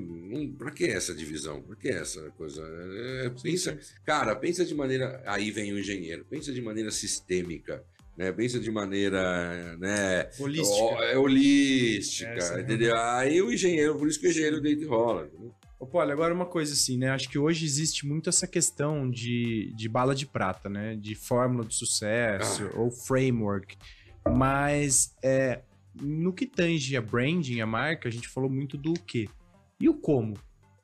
Para 0.57 0.71
que 0.71 0.87
essa 0.87 1.15
divisão? 1.15 1.61
Para 1.61 1.77
que 1.77 1.89
essa 1.89 2.31
coisa? 2.31 2.63
É, 2.63 3.31
pensa, 3.43 3.79
cara, 4.03 4.35
pensa 4.35 4.65
de 4.65 4.75
maneira. 4.75 5.23
Aí 5.27 5.51
vem 5.51 5.75
o 5.75 5.79
engenheiro, 5.79 6.25
pensa 6.25 6.51
de 6.51 6.63
maneira 6.63 6.91
sistêmica. 6.91 7.85
Né, 8.17 8.33
pensa 8.33 8.59
de 8.59 8.71
maneira 8.71 9.77
né, 9.79 10.29
holística, 10.39 11.05
é, 11.05 11.17
holística 11.17 12.59
é, 12.59 12.61
entendeu? 12.61 12.95
Aí 12.95 13.41
o 13.41 13.51
engenheiro, 13.51 13.97
por 13.97 14.09
isso 14.09 14.21
que 14.21 14.27
o 14.27 14.31
engenheiro 14.31 14.61
deita 14.61 14.83
e 14.83 14.87
rola. 14.87 15.31
Ô, 15.79 15.87
Paulo, 15.87 16.11
agora 16.11 16.35
uma 16.35 16.45
coisa 16.45 16.75
assim, 16.75 16.99
né? 16.99 17.11
Acho 17.11 17.31
que 17.31 17.39
hoje 17.39 17.65
existe 17.65 18.07
muito 18.07 18.29
essa 18.29 18.47
questão 18.47 19.09
de, 19.09 19.73
de 19.75 19.89
bala 19.89 20.15
de 20.15 20.27
prata, 20.27 20.69
né? 20.69 20.97
De 20.97 21.15
fórmula 21.15 21.65
de 21.65 21.75
sucesso 21.75 22.71
ah. 22.75 22.81
ou 22.81 22.91
framework. 22.91 23.77
Mas 24.29 25.15
é, 25.23 25.61
no 25.95 26.33
que 26.33 26.47
tange 26.47 26.97
a 26.97 27.01
branding, 27.01 27.61
a 27.61 27.67
marca, 27.67 28.09
a 28.09 28.13
gente 28.13 28.29
falou 28.29 28.51
muito 28.51 28.77
do 28.77 28.93
o 28.93 29.01
quê. 29.01 29.29
E 29.79 29.89
o 29.89 29.95
como? 29.95 30.35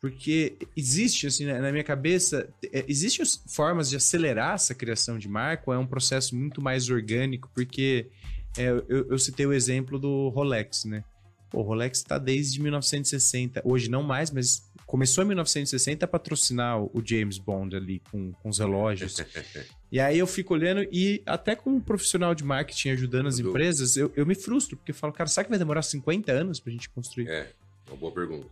Porque 0.01 0.57
existe, 0.77 1.27
assim, 1.27 1.47
na 1.47 1.73
minha 1.73 1.85
cabeça, 1.85 2.49
é, 2.73 2.85
existem 2.87 3.25
formas 3.49 3.91
de 3.91 3.97
acelerar 3.97 4.55
essa 4.55 4.75
criação 4.75 5.19
de 5.19 5.29
marca, 5.29 5.73
é 5.73 5.79
um 5.79 5.87
processo 5.87 6.37
muito 6.37 6.61
mais 6.61 6.89
orgânico, 6.91 7.51
porque 7.55 8.09
é, 8.57 8.69
eu, 8.69 9.09
eu, 9.11 9.19
citei 9.19 9.47
o 9.47 9.53
exemplo 9.53 9.99
do 9.99 10.29
Rolex, 10.29 10.85
né? 10.85 11.05
O 11.53 11.63
Rolex 11.63 11.99
está 11.99 12.19
desde 12.19 12.61
1960, 12.61 13.63
hoje 13.65 13.91
não 13.91 14.03
mais, 14.03 14.31
mas 14.31 14.65
começou 14.87 15.25
em 15.25 15.29
1960 15.29 16.05
a 16.05 16.09
patrocinar 16.09 16.81
o 16.81 17.03
James 17.05 17.39
Bond 17.39 17.75
ali 17.75 18.01
com, 18.11 18.33
com 18.33 18.49
os 18.49 18.59
relógios. 18.59 19.17
e 19.91 19.99
aí 19.99 20.19
eu 20.19 20.27
fico 20.27 20.55
olhando 20.55 20.87
e 20.93 21.23
até 21.27 21.57
como 21.57 21.81
profissional 21.81 22.35
de 22.35 22.45
marketing 22.45 22.91
ajudando 22.91 23.27
as 23.27 23.39
empresas, 23.39 23.97
eu, 23.97 24.13
eu 24.15 24.25
me 24.25 24.35
frustro, 24.35 24.77
porque 24.77 24.93
eu 24.93 24.95
falo, 24.95 25.13
cara, 25.13 25.29
será 25.29 25.45
que 25.45 25.51
vai 25.51 25.59
demorar 25.59 25.83
50 25.83 26.31
anos 26.33 26.61
pra 26.61 26.73
gente 26.73 26.89
construir? 26.91 27.29
É, 27.29 27.53
uma 27.89 27.97
boa 27.97 28.13
pergunta. 28.13 28.47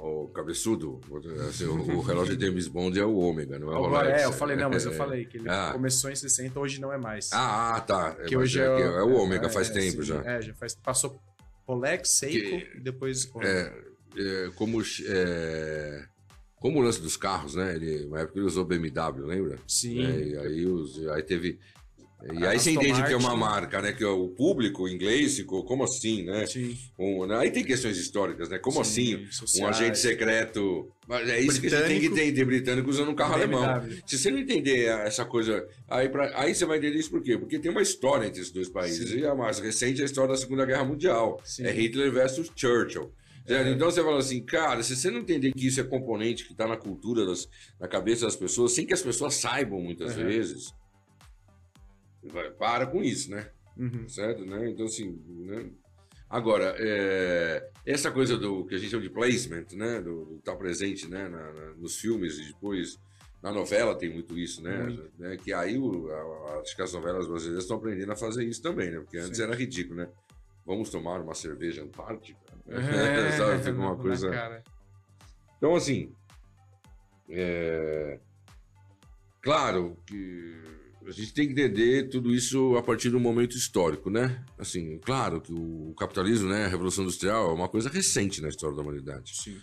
O 0.00 0.28
cabeçudo, 0.28 1.00
assim, 1.48 1.64
o, 1.64 1.96
o, 1.96 2.00
relógio 2.02 2.36
de 2.36 2.46
James 2.46 2.68
Bond 2.68 2.98
é 3.00 3.04
o 3.04 3.16
ômega, 3.16 3.58
não 3.58 3.72
é 3.72 3.76
o 3.76 3.82
Rolex. 3.82 4.22
É, 4.22 4.24
eu 4.26 4.32
falei, 4.32 4.56
não, 4.56 4.70
mas 4.70 4.84
eu 4.84 4.92
falei 4.92 5.24
que 5.24 5.38
ele 5.38 5.48
ah. 5.48 5.70
começou 5.72 6.08
em 6.08 6.14
60, 6.14 6.60
hoje 6.60 6.80
não 6.80 6.92
é 6.92 6.98
mais. 6.98 7.32
Ah, 7.32 7.74
ah 7.74 7.80
tá. 7.80 8.14
Que 8.14 8.36
hoje 8.36 8.60
é, 8.60 8.64
é, 8.64 8.82
é, 8.82 9.02
o 9.02 9.14
ômega, 9.14 9.48
faz 9.48 9.70
é, 9.70 9.72
tempo 9.72 10.02
sim, 10.02 10.08
já. 10.08 10.22
É, 10.24 10.40
já 10.40 10.54
faz, 10.54 10.76
passou 10.76 11.18
Rolex, 11.66 12.10
Seiko 12.10 12.48
que, 12.48 12.78
e 12.78 12.80
depois... 12.80 13.28
É, 13.42 13.72
é, 14.16 14.50
como, 14.54 14.80
é, 14.80 16.04
como 16.56 16.78
o 16.78 16.82
lance 16.82 17.00
dos 17.00 17.16
carros, 17.16 17.56
né? 17.56 17.74
Ele, 17.74 18.06
uma 18.06 18.20
época 18.20 18.38
ele 18.38 18.46
usou 18.46 18.64
BMW, 18.64 19.26
lembra? 19.26 19.58
Sim. 19.66 20.04
É, 20.04 20.18
e 20.20 20.38
aí, 20.38 20.66
os, 20.66 21.08
aí 21.08 21.22
teve 21.24 21.58
E 22.32 22.46
aí 22.46 22.58
você 22.58 22.70
entende 22.70 23.02
que 23.04 23.12
é 23.12 23.16
uma 23.16 23.36
marca, 23.36 23.82
né? 23.82 23.92
Que 23.92 24.04
o 24.04 24.28
público 24.28 24.88
inglês 24.88 25.36
ficou, 25.36 25.62
como 25.64 25.84
assim, 25.84 26.22
né? 26.22 26.46
Sim. 26.46 26.74
Um, 26.98 27.26
né? 27.26 27.36
aí 27.36 27.50
tem 27.50 27.62
questões 27.62 27.98
históricas, 27.98 28.48
né? 28.48 28.58
Como 28.58 28.82
Sim, 28.82 29.16
assim 29.16 29.26
sociais. 29.30 29.62
um 29.62 29.68
agente 29.68 29.98
secreto. 29.98 30.88
Mas 31.06 31.28
é 31.28 31.38
isso 31.38 31.60
que 31.60 31.68
você 31.68 31.76
tem 31.82 32.00
que 32.00 32.08
Britânico. 32.08 32.20
entender, 32.22 32.44
britânico 32.46 32.88
usando 32.88 33.10
um 33.10 33.14
carro 33.14 33.34
alemão. 33.34 33.62
BMW. 33.80 34.02
Se 34.06 34.16
você 34.18 34.30
não 34.30 34.38
entender 34.38 34.84
essa 34.86 35.24
coisa, 35.26 35.66
aí, 35.86 36.08
pra- 36.08 36.32
aí 36.40 36.54
você 36.54 36.64
vai 36.64 36.78
entender 36.78 36.96
isso 36.98 37.10
por 37.10 37.22
quê? 37.22 37.36
Porque 37.36 37.58
tem 37.58 37.70
uma 37.70 37.82
história 37.82 38.26
entre 38.26 38.40
esses 38.40 38.52
dois 38.52 38.70
países. 38.70 39.10
Sim. 39.10 39.18
E 39.18 39.26
a 39.26 39.34
mais 39.34 39.58
recente 39.58 40.00
é 40.00 40.04
a 40.04 40.06
história 40.06 40.30
da 40.30 40.36
Segunda 40.38 40.64
Guerra 40.64 40.84
Mundial. 40.84 41.38
Sim. 41.44 41.64
É 41.66 41.70
Hitler 41.72 42.10
versus 42.10 42.50
Churchill. 42.56 43.12
Certo? 43.46 43.68
Então 43.68 43.90
você 43.90 44.02
fala 44.02 44.18
assim, 44.18 44.40
cara, 44.42 44.82
se 44.82 44.96
você 44.96 45.10
não 45.10 45.18
entender 45.20 45.52
que 45.52 45.66
isso 45.66 45.78
é 45.78 45.84
componente 45.84 46.46
que 46.46 46.52
está 46.52 46.66
na 46.66 46.78
cultura, 46.78 47.26
das, 47.26 47.46
na 47.78 47.86
cabeça 47.86 48.24
das 48.24 48.34
pessoas, 48.34 48.72
sem 48.72 48.86
que 48.86 48.94
as 48.94 49.02
pessoas 49.02 49.34
saibam 49.34 49.78
muitas 49.78 50.16
Uhum. 50.16 50.24
vezes, 50.24 50.72
vai- 52.32 52.50
para 52.50 52.86
com 52.86 53.02
isso, 53.02 53.30
né? 53.30 53.50
Uhum. 53.76 54.08
certo? 54.08 54.44
Né? 54.44 54.70
Então, 54.70 54.86
assim, 54.86 55.20
né? 55.28 55.70
Agora, 56.30 56.74
é, 56.78 57.70
essa 57.86 58.10
coisa 58.10 58.36
do 58.36 58.64
que 58.66 58.74
a 58.74 58.78
gente 58.78 58.90
chama 58.90 59.02
de 59.02 59.10
placement, 59.10 59.66
né? 59.74 60.00
Do, 60.00 60.36
estar 60.38 60.56
presente 60.56 61.08
né? 61.08 61.28
Na- 61.28 61.52
na- 61.52 61.74
nos 61.74 61.96
filmes 62.00 62.38
e 62.38 62.46
depois 62.52 62.98
na 63.42 63.52
novela 63.52 63.94
tem 63.94 64.08
muito 64.10 64.38
isso, 64.38 64.62
né? 64.62 64.86
Né? 65.18 65.36
Que 65.36 65.52
aí 65.52 65.76
o- 65.78 66.10
a- 66.10 66.60
acho 66.60 66.74
que 66.74 66.82
as 66.82 66.92
novelas 66.92 67.26
brasileiras 67.28 67.64
estão 67.64 67.76
aprendendo 67.76 68.10
a 68.12 68.16
fazer 68.16 68.44
isso 68.44 68.62
também, 68.62 68.90
né? 68.90 69.00
Porque 69.00 69.18
antes 69.18 69.36
Sim. 69.36 69.42
era 69.44 69.54
ridículo, 69.54 69.96
né? 70.00 70.08
Vamos 70.64 70.88
tomar 70.90 71.20
uma 71.20 71.34
cerveja 71.34 71.82
antártica? 71.82 72.40
É, 72.66 72.76
Sabe? 73.36 73.58
Fica 73.62 73.78
uma 73.78 73.96
coisa. 73.98 74.30
cara. 74.30 74.64
Então, 75.58 75.74
assim, 75.76 76.10
é, 77.28 78.18
claro 79.42 79.96
que 80.06 80.60
a 81.06 81.12
gente 81.12 81.32
tem 81.32 81.46
que 81.46 81.52
entender 81.52 82.08
tudo 82.08 82.32
isso 82.32 82.76
a 82.76 82.82
partir 82.82 83.10
do 83.10 83.20
momento 83.20 83.56
histórico, 83.56 84.08
né? 84.08 84.42
Assim, 84.58 84.98
claro 84.98 85.40
que 85.40 85.52
o 85.52 85.94
capitalismo, 85.98 86.48
né, 86.48 86.64
a 86.64 86.68
Revolução 86.68 87.04
Industrial 87.04 87.50
é 87.50 87.52
uma 87.52 87.68
coisa 87.68 87.88
recente 87.88 88.40
na 88.40 88.48
história 88.48 88.74
da 88.74 88.82
humanidade. 88.82 89.36
Sim. 89.36 89.56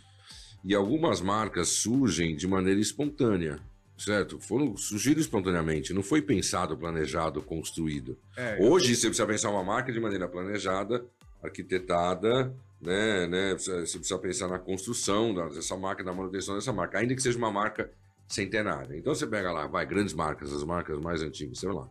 E 0.63 0.75
algumas 0.75 1.21
marcas 1.21 1.69
surgem 1.69 2.35
de 2.35 2.47
maneira 2.47 2.79
espontânea, 2.79 3.59
certo? 3.97 4.39
Foram 4.39 4.77
surgiram 4.77 5.19
espontaneamente, 5.19 5.93
não 5.93 6.03
foi 6.03 6.21
pensado, 6.21 6.77
planejado, 6.77 7.41
construído. 7.41 8.17
É, 8.37 8.57
Hoje 8.59 8.95
você 8.95 9.07
precisa 9.07 9.25
pensar 9.25 9.49
uma 9.49 9.63
marca 9.63 9.91
de 9.91 9.99
maneira 9.99 10.27
planejada, 10.27 11.03
arquitetada, 11.41 12.53
né, 12.79 13.27
né? 13.27 13.53
Você 13.53 13.97
precisa 13.97 14.19
pensar 14.19 14.47
na 14.47 14.59
construção 14.59 15.33
dessa 15.49 15.75
marca, 15.75 16.03
na 16.03 16.13
manutenção 16.13 16.53
dessa 16.53 16.71
marca, 16.71 16.99
ainda 16.99 17.15
que 17.15 17.21
seja 17.21 17.37
uma 17.37 17.51
marca 17.51 17.91
centenária. 18.33 18.95
Então 18.97 19.13
você 19.13 19.27
pega 19.27 19.51
lá, 19.51 19.67
vai, 19.67 19.85
grandes 19.85 20.13
marcas, 20.13 20.51
as 20.53 20.63
marcas 20.63 20.97
mais 20.99 21.21
antigas, 21.21 21.59
sei 21.59 21.71
lá. 21.71 21.89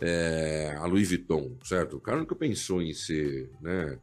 É, 0.00 0.74
a 0.78 0.86
Louis 0.86 1.08
Vuitton, 1.08 1.56
certo? 1.64 1.96
O 1.96 2.00
cara 2.00 2.18
nunca 2.18 2.34
pensou 2.34 2.80
em 2.82 2.92
ser, 2.94 3.50
né? 3.60 3.98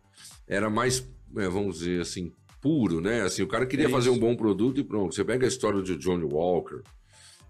Era 0.48 0.70
mais, 0.70 1.00
é, 1.38 1.48
vamos 1.50 1.80
dizer 1.80 2.02
assim, 2.02 2.32
puro, 2.62 3.02
né? 3.02 3.22
Assim, 3.22 3.42
o 3.42 3.48
cara 3.48 3.66
queria 3.66 3.88
É 3.88 3.90
fazer 3.90 4.10
um 4.10 4.20
bom 4.20 4.36
produto 4.36 4.80
e 4.80 4.84
pronto. 4.84 5.14
Você 5.16 5.24
pega 5.26 5.46
a 5.46 5.48
história 5.48 5.82
de 5.82 5.96
Johnny 5.98 6.24
Walker, 6.26 6.82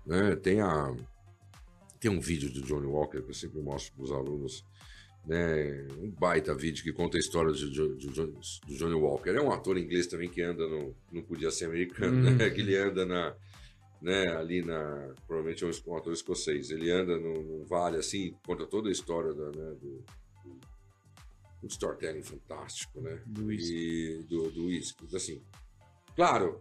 né? 0.06 0.36
Tem 0.36 0.62
a 0.62 0.96
tem 2.00 2.10
um 2.10 2.20
vídeo 2.22 2.50
do 2.50 2.62
Johnny 2.62 2.88
Walker 2.88 3.22
que 3.22 3.30
eu 3.30 3.34
sempre 3.34 3.60
mostro 3.62 3.94
para 3.94 4.04
os 4.06 4.12
alunos, 4.14 4.64
né? 5.28 5.86
Um 6.00 6.10
baita 6.10 6.56
vídeo 6.56 6.82
que 6.82 6.94
conta 6.94 7.18
a 7.18 7.20
história 7.20 7.52
de, 7.52 7.70
de 7.70 8.08
Jo- 8.14 8.28
do 8.68 8.74
Johnny 8.78 8.96
Walker. 8.96 9.32
É 9.32 9.42
um 9.42 9.52
ator 9.52 9.78
inglês 9.78 10.08
também 10.08 10.30
que 10.30 10.42
anda 10.42 10.66
no. 10.66 10.96
Não 11.12 11.22
podia 11.22 11.52
ser 11.52 11.66
americano, 11.66 12.16
Hum. 12.30 12.36
né? 12.38 12.50
Que 12.50 12.62
ele 12.62 12.78
anda 12.78 13.06
na. 13.06 13.36
Né, 14.02 14.28
ali 14.30 14.62
na. 14.64 15.14
Provavelmente 15.28 15.64
é 15.64 15.68
um, 15.68 15.92
um 15.94 15.98
ator 15.98 16.14
escocês. 16.14 16.70
Ele 16.72 16.90
anda 16.90 17.18
num, 17.18 17.42
num 17.44 17.66
vale 17.66 17.98
assim, 17.98 18.34
conta 18.46 18.66
toda 18.66 18.88
a 18.88 18.92
história 18.92 19.34
da, 19.34 19.48
né, 19.48 19.76
do, 19.82 20.04
do, 20.44 20.60
um 21.64 21.68
storytelling 21.68 22.24
fantástico, 22.24 23.02
né? 23.02 23.22
Do. 23.26 23.52
E 23.52 24.24
do, 24.30 24.50
do 24.52 24.66
whisky. 24.68 25.04
Então, 25.04 25.18
Assim, 25.18 25.42
claro, 26.16 26.60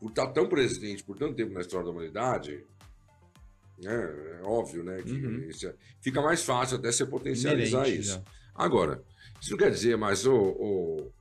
por 0.00 0.08
estar 0.10 0.26
tão 0.32 0.48
presente 0.48 1.04
por 1.04 1.16
tanto 1.16 1.34
tempo 1.36 1.52
na 1.52 1.60
história 1.60 1.84
da 1.84 1.92
humanidade, 1.92 2.64
né, 3.78 4.38
é 4.40 4.42
óbvio, 4.42 4.82
né? 4.82 5.00
Que 5.02 5.12
Uhum. 5.12 5.48
isso 5.48 5.68
é- 5.68 5.74
fica 6.00 6.20
mais 6.20 6.42
fácil 6.42 6.76
até 6.78 6.90
você 6.90 7.06
potencializar 7.06 7.86
Inerente 7.86 8.00
isso. 8.00 8.14
já. 8.14 8.22
Agora, 8.52 9.02
isso 9.40 9.52
não 9.52 9.58
quer 9.58 9.70
dizer, 9.70 9.96
mas, 9.96 10.26
ô, 10.26 10.34
ô, 10.36 11.12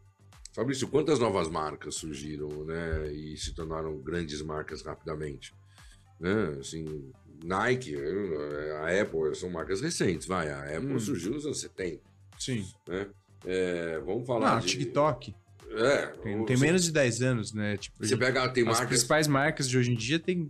Fabrício, 0.52 0.88
quantas 0.90 1.20
novas 1.20 1.48
marcas 1.48 1.94
surgiram, 1.96 2.50
né? 2.66 3.14
E 3.14 3.38
se 3.38 3.54
tornaram 3.54 3.96
grandes 4.00 4.42
marcas 4.42 4.82
rapidamente? 4.82 5.54
Né? 6.20 6.58
Assim, 6.60 7.12
Nike, 7.44 7.96
eh, 7.96 8.78
a 8.82 9.02
Apple, 9.02 9.34
são 9.36 9.50
marcas 9.50 9.82
recentes, 9.82 10.28
vai. 10.28 10.50
A 10.50 10.78
Apple 10.78 10.94
Hum. 10.94 11.00
surgiu 11.00 11.32
nos 11.32 11.46
anos 11.46 11.60
70, 11.62 12.02
Sim. 12.38 12.66
né? 12.88 13.08
É, 13.46 14.00
vamos 14.06 14.28
falar 14.28 14.58
Ah, 14.58 14.60
de... 14.60 14.68
TikTok. 14.68 15.34
É, 15.72 16.08
Tem, 16.08 16.46
tem 16.46 16.58
você- 16.58 16.66
menos 16.66 16.84
de 16.84 16.92
10 16.92 17.22
anos, 17.22 17.54
né? 17.54 17.78
Tipo, 17.78 18.06
Você 18.06 18.18
pega, 18.18 18.50
tem 18.50 18.64
as 18.64 18.70
marcas... 18.70 18.88
principais 18.90 19.28
marcas 19.28 19.70
de 19.70 19.78
hoje 19.78 19.92
em 19.92 19.96
dia 19.96 20.20
tem. 20.20 20.50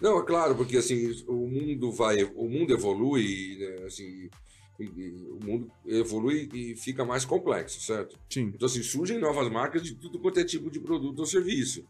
Não, 0.00 0.18
é 0.20 0.24
claro, 0.24 0.54
porque 0.54 0.76
assim, 0.76 1.10
o 1.26 1.46
mundo 1.48 1.90
vai, 1.92 2.22
o 2.22 2.48
mundo 2.48 2.72
evolui, 2.72 3.56
né, 3.58 3.86
assim, 3.86 4.30
e- 4.78 4.84
e 4.84 5.26
o 5.30 5.44
mundo 5.44 5.70
evolui 5.86 6.48
e 6.54 6.74
fica 6.76 7.04
mais 7.04 7.24
complexo, 7.24 7.80
certo? 7.80 8.18
Sim. 8.30 8.52
Então, 8.54 8.66
assim, 8.66 8.82
surgem 8.82 9.18
novas 9.18 9.50
marcas 9.50 9.82
de 9.82 9.94
tudo 9.94 10.18
quanto 10.18 10.40
é 10.40 10.44
tipo 10.44 10.70
de 10.70 10.78
produto 10.80 11.18
ou 11.18 11.26
serviço, 11.26 11.84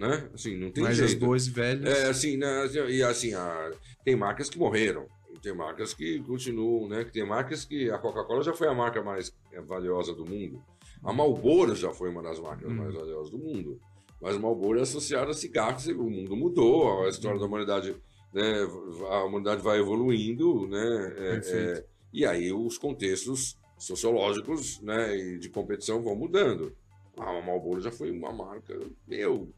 né? 0.00 0.28
Assim, 0.34 0.56
não 0.56 0.70
tem 0.70 0.82
Mas 0.82 0.98
as 1.00 1.10
jeito. 1.10 1.24
boas 1.24 1.46
e 1.46 1.50
velhas. 1.50 1.98
É, 1.98 2.08
assim, 2.08 2.36
né, 2.36 2.66
e 2.88 3.02
assim, 3.02 3.34
a- 3.34 3.70
tem 4.04 4.16
marcas 4.16 4.48
que 4.48 4.58
morreram, 4.58 5.06
tem 5.42 5.54
marcas 5.54 5.92
que 5.94 6.18
continuam, 6.20 6.88
né? 6.88 7.04
Tem 7.04 7.24
marcas 7.26 7.64
que 7.64 7.90
a 7.90 7.98
Coca-Cola 7.98 8.42
já 8.42 8.52
foi 8.54 8.66
a 8.68 8.74
marca 8.74 9.02
mais 9.02 9.32
é, 9.52 9.60
valiosa 9.60 10.14
do 10.14 10.24
mundo. 10.24 10.62
A 11.04 11.12
Marlboro 11.12 11.74
já 11.74 11.92
foi 11.92 12.10
uma 12.10 12.22
das 12.22 12.40
marcas 12.40 12.70
Hum. 12.70 12.74
mais 12.74 12.94
valiosas 12.94 13.30
do 13.30 13.38
mundo. 13.38 13.80
Mas 14.20 14.36
Marlboro 14.36 14.78
é 14.78 14.82
associado 14.82 15.30
a 15.30 15.34
cigarros, 15.34 15.86
o 15.86 16.10
mundo 16.10 16.36
mudou, 16.36 17.04
a 17.04 17.08
história 17.08 17.38
da 17.38 17.46
humanidade, 17.46 17.94
né? 18.34 18.66
A 19.10 19.24
humanidade 19.24 19.62
vai 19.62 19.78
evoluindo, 19.78 20.66
né? 20.68 21.14
é, 21.16 21.40
é, 21.44 21.84
e 22.12 22.26
aí 22.26 22.52
os 22.52 22.76
contextos 22.76 23.56
sociológicos, 23.78 24.80
né? 24.82 25.16
E 25.16 25.38
de 25.38 25.48
competição 25.48 26.02
vão 26.02 26.14
mudando. 26.14 26.74
Ah, 27.18 27.38
a 27.38 27.42
Marlboro 27.42 27.80
já 27.80 27.90
foi 27.90 28.10
uma 28.10 28.32
marca, 28.32 28.78
meu, 29.06 29.48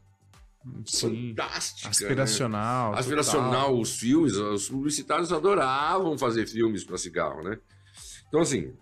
Sim. 0.85 1.33
fantástica. 1.35 1.87
né? 1.87 1.91
Aspiracional. 1.91 2.95
Aspiracional, 2.95 3.79
os 3.79 3.97
filmes, 3.97 4.35
os 4.35 4.69
publicitários 4.69 5.31
adoravam 5.31 6.17
fazer 6.17 6.47
filmes 6.47 6.83
para 6.83 6.97
cigarro, 6.97 7.43
né? 7.43 7.59
Então, 8.27 8.41
assim, 8.41 8.73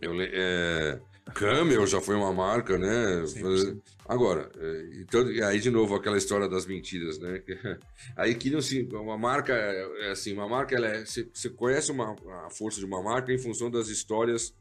eu, 0.00 0.12
é, 0.18 1.00
Camel 1.34 1.86
já 1.86 2.00
foi 2.00 2.14
uma 2.16 2.32
marca, 2.32 2.78
né? 2.78 3.22
100%. 3.22 3.80
Agora, 4.08 4.50
é, 4.58 4.90
então, 5.00 5.30
e 5.30 5.42
aí 5.42 5.60
de 5.60 5.70
novo 5.70 5.94
aquela 5.94 6.18
história 6.18 6.48
das 6.48 6.66
mentiras, 6.66 7.18
né? 7.18 7.42
Aí 8.16 8.34
que 8.34 8.50
não 8.50 8.60
se, 8.60 8.82
uma 8.92 9.16
marca, 9.16 9.52
é 9.52 10.08
é 10.08 10.10
assim, 10.10 10.32
uma 10.32 10.48
marca, 10.48 10.74
ela 10.74 10.88
é, 10.88 11.04
você, 11.04 11.28
você 11.32 11.48
conhece 11.48 11.92
uma, 11.92 12.16
a 12.46 12.50
força 12.50 12.80
de 12.80 12.86
uma 12.86 13.00
marca 13.00 13.32
em 13.32 13.38
função 13.38 13.70
das 13.70 13.88
histórias 13.88 14.52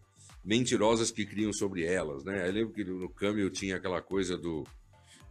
mentirosas 0.46 1.10
que 1.10 1.26
criam 1.26 1.52
sobre 1.52 1.84
elas, 1.84 2.24
né? 2.24 2.48
Eu 2.48 2.54
lembro 2.54 2.74
que 2.74 2.84
no 2.84 3.10
Camel 3.10 3.50
tinha 3.50 3.78
aquela 3.78 4.02
coisa 4.02 4.38
do 4.38 4.64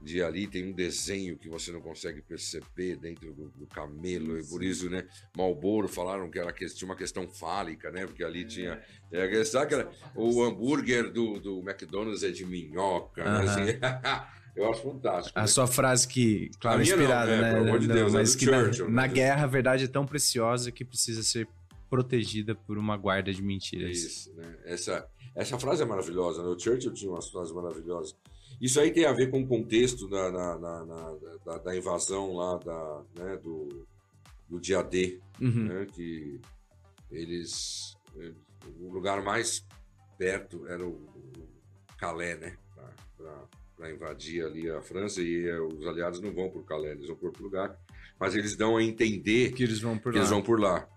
de 0.01 0.23
ali 0.23 0.47
tem 0.47 0.65
um 0.69 0.73
desenho 0.73 1.37
que 1.37 1.49
você 1.49 1.73
não 1.73 1.81
consegue 1.81 2.23
perceber 2.23 2.97
dentro 2.97 3.33
do, 3.35 3.49
do 3.51 3.67
camelo, 3.67 4.39
e 4.39 4.45
por 4.45 4.63
isso, 4.63 4.89
né, 4.89 5.07
Malboro 5.37 5.89
falaram 5.89 6.31
que 6.31 6.39
era 6.39 6.53
que 6.53 6.67
tinha 6.67 6.89
uma 6.89 6.97
questão 6.97 7.29
fálica, 7.29 7.91
né, 7.91 8.07
porque 8.07 8.23
ali 8.23 8.45
tinha, 8.45 8.81
é, 9.11 9.29
que- 9.29 9.45
sabe 9.45 9.67
aquela, 9.67 9.91
o 10.15 10.43
hambúrguer 10.43 11.11
do, 11.13 11.39
do 11.41 11.59
McDonald's 11.69 12.23
é 12.23 12.31
de 12.31 12.45
minhoca, 12.47 13.25
né, 13.25 13.31
Aham. 13.31 13.45
assim, 13.45 13.79
eu 14.55 14.71
acho 14.71 14.83
fantástico. 14.83 15.39
A 15.39 15.43
né? 15.43 15.47
sua 15.49 15.67
frase 15.67 16.07
que, 16.07 16.51
claro, 16.61 16.79
A 16.79 16.83
minha 16.83 16.97
não, 16.97 17.03
inspirada, 17.03 17.33
é, 17.33 17.41
né? 17.41 17.53
pelo 17.53 17.65
amor 17.67 17.79
de 17.81 17.89
Deus, 17.89 18.15
é 18.15 18.19
mas 18.19 18.37
que 18.37 18.47
na, 18.47 18.65
Churchill, 18.65 18.91
na 18.91 19.03
né? 19.03 19.09
guerra 19.09 19.45
a 19.45 19.49
verdade 19.49 19.85
é 19.85 19.89
tão 19.89 20.07
preciosa 20.07 20.71
que 20.71 20.85
precisa 20.85 21.23
ser 21.23 21.49
protegida 21.91 22.55
por 22.55 22.79
uma 22.79 22.97
guarda 22.97 23.33
de 23.33 23.43
mentiras. 23.43 23.97
Isso, 23.97 24.33
né? 24.35 24.59
Essa, 24.65 25.09
essa 25.35 25.59
frase 25.59 25.83
é 25.83 25.87
maravilhosa, 25.87 26.43
né? 26.43 26.49
O 26.51 26.59
Churchill 26.59 26.93
tinha 26.93 27.11
umas 27.11 27.29
frases 27.31 27.53
maravilhosas. 27.53 28.15
Isso 28.61 28.81
aí 28.81 28.91
tem 28.91 29.05
a 29.05 29.13
ver 29.13 29.31
com 29.31 29.41
o 29.43 29.47
contexto 29.47 30.09
da, 30.09 30.31
na- 30.33 30.59
na- 30.59 30.85
na- 30.85 31.17
da, 31.45 31.59
da 31.59 31.77
invasão 31.77 32.35
lá 32.35 32.57
da, 32.59 33.05
né, 33.17 33.37
do, 33.37 33.87
do 34.49 34.61
dia 34.61 34.83
D, 34.83 35.21
Uhum. 35.41 35.65
né? 35.65 35.87
Que 35.93 36.41
eles... 37.11 37.97
eh, 38.17 38.33
O 38.81 38.91
lugar 38.93 39.23
mais 39.23 39.65
perto 40.19 40.67
era 40.67 40.85
o, 40.85 40.91
o 40.91 41.97
Calais, 41.97 42.39
né? 42.41 42.57
Para 43.77 43.93
invadir 43.93 44.45
ali 44.45 44.69
a 44.69 44.83
França 44.83 45.23
e 45.23 45.47
eh, 45.47 45.61
os 45.61 45.87
aliados 45.87 46.21
não 46.21 46.33
vão 46.35 46.51
por 46.51 46.65
Calais, 46.65 46.97
eles 46.97 47.07
vão 47.07 47.17
por 47.17 47.27
outro 47.27 47.45
lugar. 47.45 47.79
Mas 48.19 48.35
eles 48.35 48.57
dão 48.57 48.77
a 48.77 48.83
entender 48.83 49.53
Que 49.53 49.63
eles 49.63 49.81
vão 49.81 49.97
por 49.97 50.13
lá. 50.13 50.19
eles 50.19 50.31
vão 50.31 50.43
por 50.43 50.59
lá. 50.59 50.89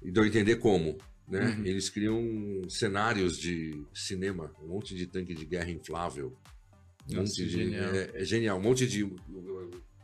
E 0.00 0.10
dão 0.12 0.22
a 0.22 0.28
entender 0.28 0.56
como. 0.56 0.96
Né? 1.26 1.56
Uhum. 1.56 1.64
Eles 1.66 1.90
criam 1.90 2.22
cenários 2.70 3.36
de 3.36 3.84
cinema, 3.92 4.54
um 4.62 4.68
monte 4.68 4.94
de 4.94 5.06
tanque 5.08 5.34
de 5.34 5.44
guerra 5.44 5.70
inflável. 5.70 6.36
Nossa, 7.10 7.34
de, 7.34 7.48
genial. 7.48 7.94
É, 7.94 8.10
é 8.14 8.24
genial, 8.24 8.58
um 8.58 8.62
monte 8.62 8.86
de. 8.86 9.10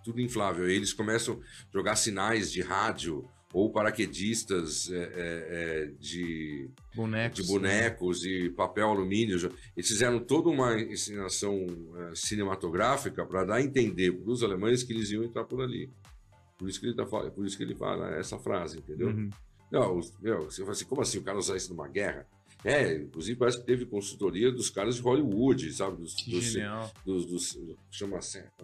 Tudo 0.04 0.20
inflável. 0.20 0.68
Eles 0.68 0.92
começam 0.92 1.40
a 1.40 1.72
jogar 1.72 1.96
sinais 1.96 2.52
de 2.52 2.60
rádio 2.60 3.26
ou 3.54 3.70
paraquedistas 3.70 4.90
é, 4.90 4.96
é, 4.96 5.04
é, 5.16 5.86
de, 6.00 6.68
bonecos, 6.92 7.40
de 7.40 7.46
bonecos 7.46 8.22
né? 8.24 8.28
e 8.28 8.50
papel 8.50 8.90
alumínio. 8.90 9.36
Eles 9.76 9.88
fizeram 9.88 10.18
toda 10.18 10.50
uma 10.50 10.78
ensinação 10.78 11.64
é, 11.96 12.14
cinematográfica 12.16 13.24
para 13.24 13.44
dar 13.44 13.54
a 13.54 13.62
entender 13.62 14.10
para 14.12 14.28
os 14.28 14.42
alemães 14.42 14.82
que 14.82 14.92
eles 14.92 15.10
iam 15.12 15.22
entrar 15.22 15.44
por 15.44 15.62
ali. 15.62 15.88
Por 16.58 16.68
isso 16.68 16.80
que 16.80 16.86
ele, 16.86 16.96
tá, 16.96 17.06
por 17.06 17.46
isso 17.46 17.56
que 17.56 17.62
ele 17.62 17.76
fala 17.76 18.16
essa 18.16 18.38
frase, 18.40 18.78
entendeu? 18.78 19.08
Uhum. 19.08 19.30
Não, 19.70 20.00
meu, 20.20 20.42
você 20.42 20.62
fala 20.62 20.72
assim, 20.72 20.84
como 20.84 21.02
assim 21.02 21.18
o 21.18 21.22
cara 21.22 21.38
usar 21.38 21.56
isso 21.56 21.70
numa 21.70 21.88
guerra? 21.88 22.26
É, 22.64 22.94
inclusive 22.94 23.38
parece 23.38 23.58
que 23.58 23.66
teve 23.66 23.84
consultoria 23.84 24.50
dos 24.50 24.70
caras 24.70 24.96
de 24.96 25.02
Hollywood, 25.02 25.70
sabe? 25.72 25.98
Dos, 25.98 26.14
dos, 26.14 26.54
dos, 27.04 27.26
dos, 27.26 27.58
chama 27.90 28.18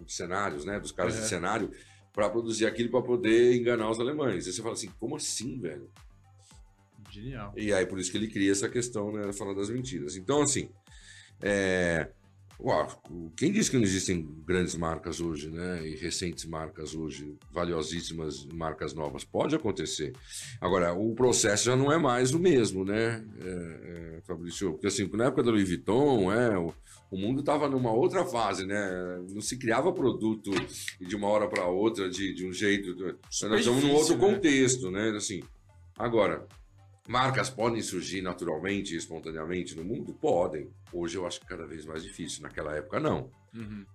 cenários, 0.07 0.65
né? 0.65 0.79
Dos 0.79 0.91
caras 0.91 1.15
de 1.15 1.27
cenário 1.27 1.71
para 2.11 2.29
produzir 2.29 2.65
aquilo 2.65 2.89
para 2.89 3.01
poder 3.01 3.55
enganar 3.55 3.89
os 3.89 3.99
alemães. 3.99 4.47
Aí 4.47 4.53
você 4.53 4.61
fala 4.61 4.73
assim, 4.73 4.89
como 4.99 5.15
assim, 5.15 5.59
velho? 5.59 5.89
Genial. 7.09 7.53
E 7.55 7.73
aí 7.73 7.85
por 7.85 7.99
isso 7.99 8.11
que 8.11 8.17
ele 8.17 8.27
cria 8.27 8.51
essa 8.51 8.69
questão, 8.69 9.11
né, 9.11 9.31
falando 9.33 9.57
das 9.57 9.69
mentiras. 9.69 10.15
Então, 10.15 10.41
assim, 10.41 10.69
é... 11.41 12.09
Quem 13.35 13.51
disse 13.51 13.71
que 13.71 13.77
não 13.77 13.83
existem 13.83 14.27
grandes 14.45 14.75
marcas 14.75 15.19
hoje, 15.19 15.49
né? 15.49 15.87
E 15.87 15.95
recentes 15.95 16.45
marcas 16.45 16.93
hoje, 16.93 17.35
valiosíssimas 17.51 18.45
marcas 18.53 18.93
novas? 18.93 19.23
Pode 19.23 19.55
acontecer. 19.55 20.13
Agora, 20.59 20.93
o 20.93 21.15
processo 21.15 21.65
já 21.65 21.75
não 21.75 21.91
é 21.91 21.97
mais 21.97 22.33
o 22.33 22.39
mesmo, 22.39 22.85
né, 22.85 23.25
é, 23.39 24.17
é, 24.17 24.21
Fabrício? 24.21 24.73
Porque 24.73 24.87
assim, 24.87 25.09
na 25.13 25.25
época 25.25 25.43
da 25.43 25.49
Louis 25.51 25.67
Vuitton, 25.67 26.31
é, 26.31 26.57
o, 26.57 26.71
o 27.09 27.17
mundo 27.17 27.39
estava 27.39 27.67
numa 27.67 27.91
outra 27.91 28.23
fase, 28.25 28.65
né? 28.65 29.19
Não 29.29 29.41
se 29.41 29.57
criava 29.57 29.91
produto 29.91 30.51
de 30.99 31.15
uma 31.15 31.27
hora 31.27 31.47
para 31.47 31.65
outra 31.65 32.09
de, 32.09 32.33
de 32.33 32.45
um 32.45 32.53
jeito. 32.53 32.95
Super 33.29 33.49
Nós 33.49 33.59
estamos 33.61 33.83
num 33.83 33.93
outro 33.93 34.13
né? 34.13 34.19
contexto, 34.19 34.91
né? 34.91 35.09
Assim, 35.09 35.41
agora, 35.97 36.47
Marcas 37.07 37.49
podem 37.49 37.81
surgir 37.81 38.21
naturalmente 38.21 38.93
e 38.93 38.97
espontaneamente 38.97 39.75
no 39.75 39.83
mundo? 39.83 40.13
Podem. 40.13 40.69
Hoje 40.93 41.17
eu 41.17 41.25
acho 41.25 41.39
que 41.39 41.45
cada 41.45 41.65
vez 41.65 41.85
mais 41.85 42.03
difícil. 42.03 42.43
Naquela 42.43 42.75
época, 42.75 42.99
não. 42.99 43.29
Uhum. 43.53 43.85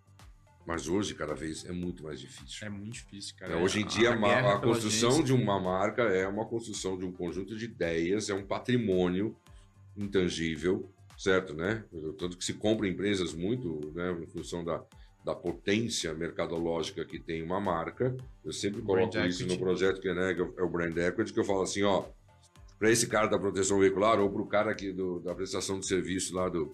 Mas 0.67 0.89
hoje, 0.89 1.15
cada 1.15 1.35
vez, 1.35 1.65
é 1.65 1.73
muito 1.73 2.03
mais 2.03 2.21
difícil. 2.21 2.67
É 2.67 2.69
muito 2.69 2.95
difícil, 2.95 3.37
cara. 3.37 3.53
É, 3.53 3.57
hoje 3.57 3.81
em 3.81 3.87
dia, 3.87 4.11
a, 4.11 4.55
a 4.55 4.59
construção 4.59 5.23
de 5.23 5.33
uma 5.33 5.61
marca 5.61 6.03
é 6.03 6.27
uma 6.27 6.45
construção 6.45 6.99
de 6.99 7.05
um 7.05 7.13
conjunto 7.13 7.57
de 7.57 7.67
ideias, 7.67 8.29
é 8.29 8.35
um 8.35 8.45
patrimônio 8.45 9.37
intangível, 9.97 10.91
certo, 11.17 11.55
né? 11.55 11.85
Tanto 12.19 12.37
que 12.37 12.45
se 12.45 12.55
compra 12.55 12.89
empresas 12.89 13.33
muito, 13.33 13.93
né, 13.95 14.11
em 14.21 14.27
função 14.27 14.65
da, 14.65 14.83
da 15.25 15.37
potência 15.37 16.13
mercadológica 16.15 17.05
que 17.05 17.21
tem 17.21 17.45
uma 17.45 17.61
marca. 17.61 18.17
Eu 18.45 18.53
sempre 18.53 18.83
coloco 18.83 19.13
brand 19.13 19.31
isso 19.31 19.43
equity. 19.43 19.59
no 19.59 19.65
projeto 19.65 20.01
que 20.01 20.13
né, 20.13 20.37
é 20.57 20.63
o 20.63 20.69
Brand 20.69 20.97
Equity, 20.97 21.33
que 21.33 21.39
eu 21.39 21.45
falo 21.45 21.63
assim, 21.63 21.85
ó, 21.85 22.05
para 22.79 22.91
esse 22.91 23.07
cara 23.07 23.27
da 23.27 23.39
proteção 23.39 23.79
veicular 23.79 24.21
ou 24.21 24.31
para 24.31 24.43
o 24.43 24.47
cara 24.47 24.71
aqui 24.71 24.93
do, 24.93 25.19
da 25.21 25.35
prestação 25.35 25.81
de 25.81 25.87
serviço 25.87 26.35
lá 26.35 26.49
do 26.49 26.71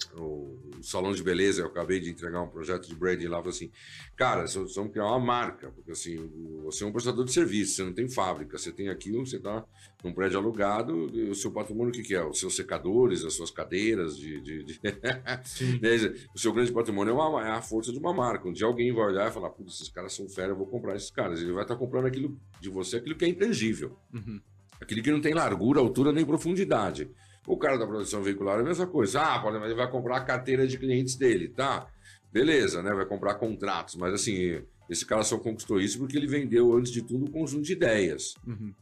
salão 0.82 1.12
de 1.12 1.22
beleza, 1.22 1.62
eu 1.62 1.66
acabei 1.66 2.00
de 2.00 2.10
entregar 2.10 2.42
um 2.42 2.48
projeto 2.48 2.88
de 2.88 2.94
branding 2.94 3.26
lá, 3.26 3.38
falei 3.38 3.50
assim, 3.50 3.70
cara, 4.16 4.42
nós 4.42 4.74
vamos 4.74 4.92
criar 4.92 5.06
uma 5.06 5.20
marca, 5.20 5.70
porque 5.70 5.92
assim, 5.92 6.16
você 6.64 6.82
é 6.82 6.86
um 6.86 6.92
prestador 6.92 7.24
de 7.24 7.32
serviço, 7.32 7.76
você 7.76 7.84
não 7.84 7.92
tem 7.92 8.08
fábrica, 8.08 8.58
você 8.58 8.72
tem 8.72 8.88
aquilo, 8.88 9.24
você 9.24 9.36
está 9.36 9.64
num 10.02 10.12
prédio 10.12 10.38
alugado, 10.38 11.08
e 11.14 11.30
o 11.30 11.34
seu 11.34 11.52
patrimônio 11.52 11.90
o 11.90 11.92
que, 11.92 12.02
que 12.02 12.14
é? 12.14 12.24
Os 12.24 12.40
seus 12.40 12.56
secadores, 12.56 13.24
as 13.24 13.34
suas 13.34 13.50
cadeiras, 13.50 14.16
de, 14.16 14.40
de, 14.40 14.64
de... 14.64 14.80
o 16.34 16.38
seu 16.38 16.52
grande 16.52 16.72
patrimônio 16.72 17.12
é, 17.12 17.14
uma, 17.14 17.46
é, 17.46 17.50
a 17.50 17.62
força 17.62 17.92
de 17.92 17.98
uma 17.98 18.12
marca, 18.12 18.50
dia 18.52 18.66
alguém 18.66 18.92
vai 18.92 19.06
olhar 19.06 19.30
e 19.30 19.32
falar, 19.32 19.50
putz, 19.50 19.74
esses 19.74 19.88
caras 19.88 20.12
são 20.12 20.28
fera, 20.28 20.52
eu 20.52 20.56
vou 20.56 20.66
comprar 20.66 20.96
esses 20.96 21.10
caras, 21.10 21.40
ele 21.40 21.52
vai 21.52 21.62
estar 21.62 21.74
tá 21.74 21.78
comprando 21.78 22.06
aquilo 22.06 22.36
de 22.60 22.68
você, 22.68 22.96
aquilo 22.96 23.14
que 23.14 23.24
é 23.24 23.28
intangível. 23.28 23.96
Uhum. 24.12 24.40
Aquele 24.82 25.00
que 25.00 25.12
não 25.12 25.20
tem 25.20 25.32
largura, 25.32 25.78
altura 25.78 26.12
nem 26.12 26.24
profundidade. 26.24 27.08
O 27.46 27.56
cara 27.56 27.78
da 27.78 27.86
produção 27.86 28.22
veicular 28.22 28.58
é 28.58 28.60
a 28.60 28.64
mesma 28.64 28.86
coisa. 28.86 29.22
Ah, 29.22 29.38
pode, 29.38 29.56
ele 29.56 29.74
vai 29.74 29.88
comprar 29.90 30.16
a 30.16 30.24
carteira 30.24 30.66
de 30.66 30.76
clientes 30.76 31.14
dele, 31.14 31.48
tá? 31.48 31.86
Beleza, 32.32 32.82
né? 32.82 32.92
Vai 32.92 33.06
comprar 33.06 33.34
contratos, 33.34 33.94
mas 33.94 34.12
assim, 34.12 34.60
esse 34.90 35.06
cara 35.06 35.22
só 35.22 35.38
conquistou 35.38 35.80
isso 35.80 35.98
porque 35.98 36.16
ele 36.16 36.26
vendeu, 36.26 36.76
antes 36.76 36.90
de 36.90 37.02
tudo, 37.02 37.24
um 37.24 37.30
conjunto 37.30 37.62
de 37.62 37.72
ideias. 37.72 38.34
Uhum. 38.46 38.72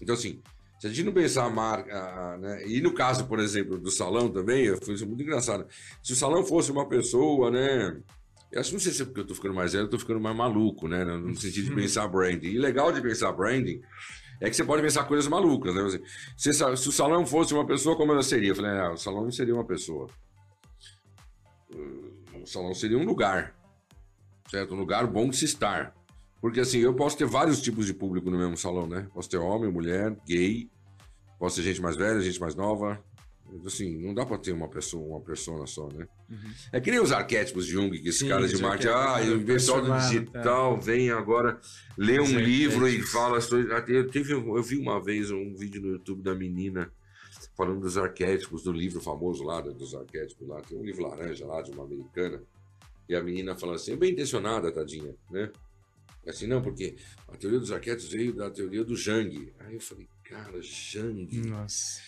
Então, 0.00 0.14
assim, 0.14 0.40
se 0.80 0.86
a 0.86 0.90
gente 0.90 1.02
não 1.04 1.12
pensar 1.12 1.44
a 1.44 1.50
marca, 1.50 2.38
né? 2.38 2.66
E 2.66 2.80
no 2.80 2.92
caso, 2.92 3.26
por 3.26 3.38
exemplo, 3.38 3.78
do 3.78 3.90
salão 3.90 4.30
também, 4.30 4.74
foi 4.76 4.96
muito 5.04 5.22
engraçado. 5.22 5.66
Se 6.02 6.12
o 6.12 6.16
salão 6.16 6.44
fosse 6.44 6.70
uma 6.70 6.88
pessoa, 6.88 7.50
né? 7.50 8.00
Eu 8.50 8.60
acho, 8.60 8.72
não 8.72 8.80
sei 8.80 8.92
se 8.92 9.02
é 9.02 9.04
porque 9.04 9.20
eu 9.20 9.26
tô 9.26 9.34
ficando 9.34 9.54
mais 9.54 9.72
velho, 9.72 9.84
eu 9.84 9.90
tô 9.90 9.98
ficando 9.98 10.20
mais 10.20 10.36
maluco, 10.36 10.88
né? 10.88 11.04
No 11.04 11.34
sentido 11.34 11.68
de 11.68 11.74
pensar 11.74 12.08
branding. 12.08 12.48
E 12.48 12.58
legal 12.58 12.90
de 12.92 13.02
pensar 13.02 13.32
branding 13.32 13.82
é 14.40 14.48
que 14.48 14.54
você 14.54 14.64
pode 14.64 14.82
pensar 14.82 15.04
coisas 15.04 15.26
malucas, 15.26 15.74
né? 15.74 16.00
Se, 16.36 16.52
se, 16.52 16.64
o 16.64 16.92
salão 16.92 17.26
fosse 17.26 17.52
uma 17.52 17.66
pessoa, 17.66 17.96
como 17.96 18.12
ela 18.12 18.22
seria? 18.22 18.50
Eu 18.50 18.56
falei, 18.56 18.70
ah, 18.72 18.92
o 18.92 18.96
salão 18.96 19.24
não 19.24 19.32
seria 19.32 19.54
uma 19.54 19.64
pessoa. 19.64 20.08
O 22.40 22.46
salão 22.46 22.72
seria 22.72 22.96
um 22.96 23.04
lugar, 23.04 23.54
certo? 24.48 24.74
Um 24.74 24.78
lugar 24.78 25.06
bom 25.06 25.28
de 25.28 25.36
se 25.36 25.44
estar. 25.44 25.94
Porque 26.40 26.60
assim, 26.60 26.78
eu 26.78 26.94
posso 26.94 27.18
ter 27.18 27.26
vários 27.26 27.60
tipos 27.60 27.84
de 27.84 27.92
público 27.92 28.30
no 28.30 28.38
mesmo 28.38 28.56
salão, 28.56 28.86
né? 28.86 29.08
Posso 29.12 29.28
ter 29.28 29.38
homem, 29.38 29.70
mulher, 29.70 30.16
gay, 30.24 30.70
posso 31.38 31.56
ter 31.56 31.62
gente 31.62 31.82
mais 31.82 31.96
velha, 31.96 32.20
gente 32.20 32.40
mais 32.40 32.54
nova, 32.54 33.02
Assim, 33.64 33.98
não 33.98 34.14
dá 34.14 34.26
para 34.26 34.38
ter 34.38 34.52
uma 34.52 34.68
pessoa, 34.68 35.16
uma 35.16 35.20
persona 35.20 35.66
só, 35.66 35.88
né? 35.88 36.06
Uhum. 36.28 36.50
É 36.72 36.80
que 36.80 36.90
nem 36.90 37.00
os 37.00 37.12
arquétipos 37.12 37.66
de 37.66 37.72
Jung, 37.72 37.98
que 37.98 38.08
esses 38.08 38.26
caras 38.28 38.50
de 38.50 38.60
marketing, 38.60 38.92
ah, 38.92 39.20
o 39.34 39.44
pessoal 39.44 39.80
do 39.80 39.92
digital 39.98 40.74
tá. 40.74 40.80
vem 40.80 41.10
agora 41.10 41.58
ler 41.96 42.20
um 42.20 42.38
livro 42.38 42.86
e 42.86 43.00
fala. 43.02 43.38
Eu, 43.88 44.10
teve, 44.10 44.32
eu 44.32 44.62
vi 44.62 44.76
uma 44.76 45.02
vez 45.02 45.30
um 45.30 45.54
vídeo 45.54 45.80
no 45.80 45.88
YouTube 45.88 46.22
da 46.22 46.34
menina 46.34 46.92
falando 47.56 47.80
dos 47.80 47.98
arquétipos, 47.98 48.62
do 48.62 48.72
livro 48.72 49.00
famoso 49.00 49.42
lá, 49.42 49.60
dos 49.60 49.94
arquétipos 49.94 50.46
lá. 50.46 50.60
Tem 50.60 50.78
um 50.78 50.84
livro 50.84 51.02
laranja 51.02 51.44
lá 51.44 51.60
de 51.60 51.70
uma 51.72 51.84
americana. 51.84 52.40
E 53.08 53.16
a 53.16 53.22
menina 53.22 53.56
falando 53.56 53.76
assim, 53.76 53.96
bem 53.96 54.12
intencionada, 54.12 54.70
tadinha, 54.70 55.14
né? 55.30 55.50
Assim, 56.26 56.46
não, 56.46 56.60
porque 56.60 56.96
a 57.26 57.36
teoria 57.36 57.58
dos 57.58 57.72
arquétipos 57.72 58.12
veio 58.12 58.34
da 58.34 58.50
teoria 58.50 58.84
do 58.84 58.94
Jung. 58.94 59.52
Aí 59.60 59.74
eu 59.74 59.80
falei, 59.80 60.06
cara, 60.22 60.60
Jung. 60.60 61.26
Nossa. 61.48 62.02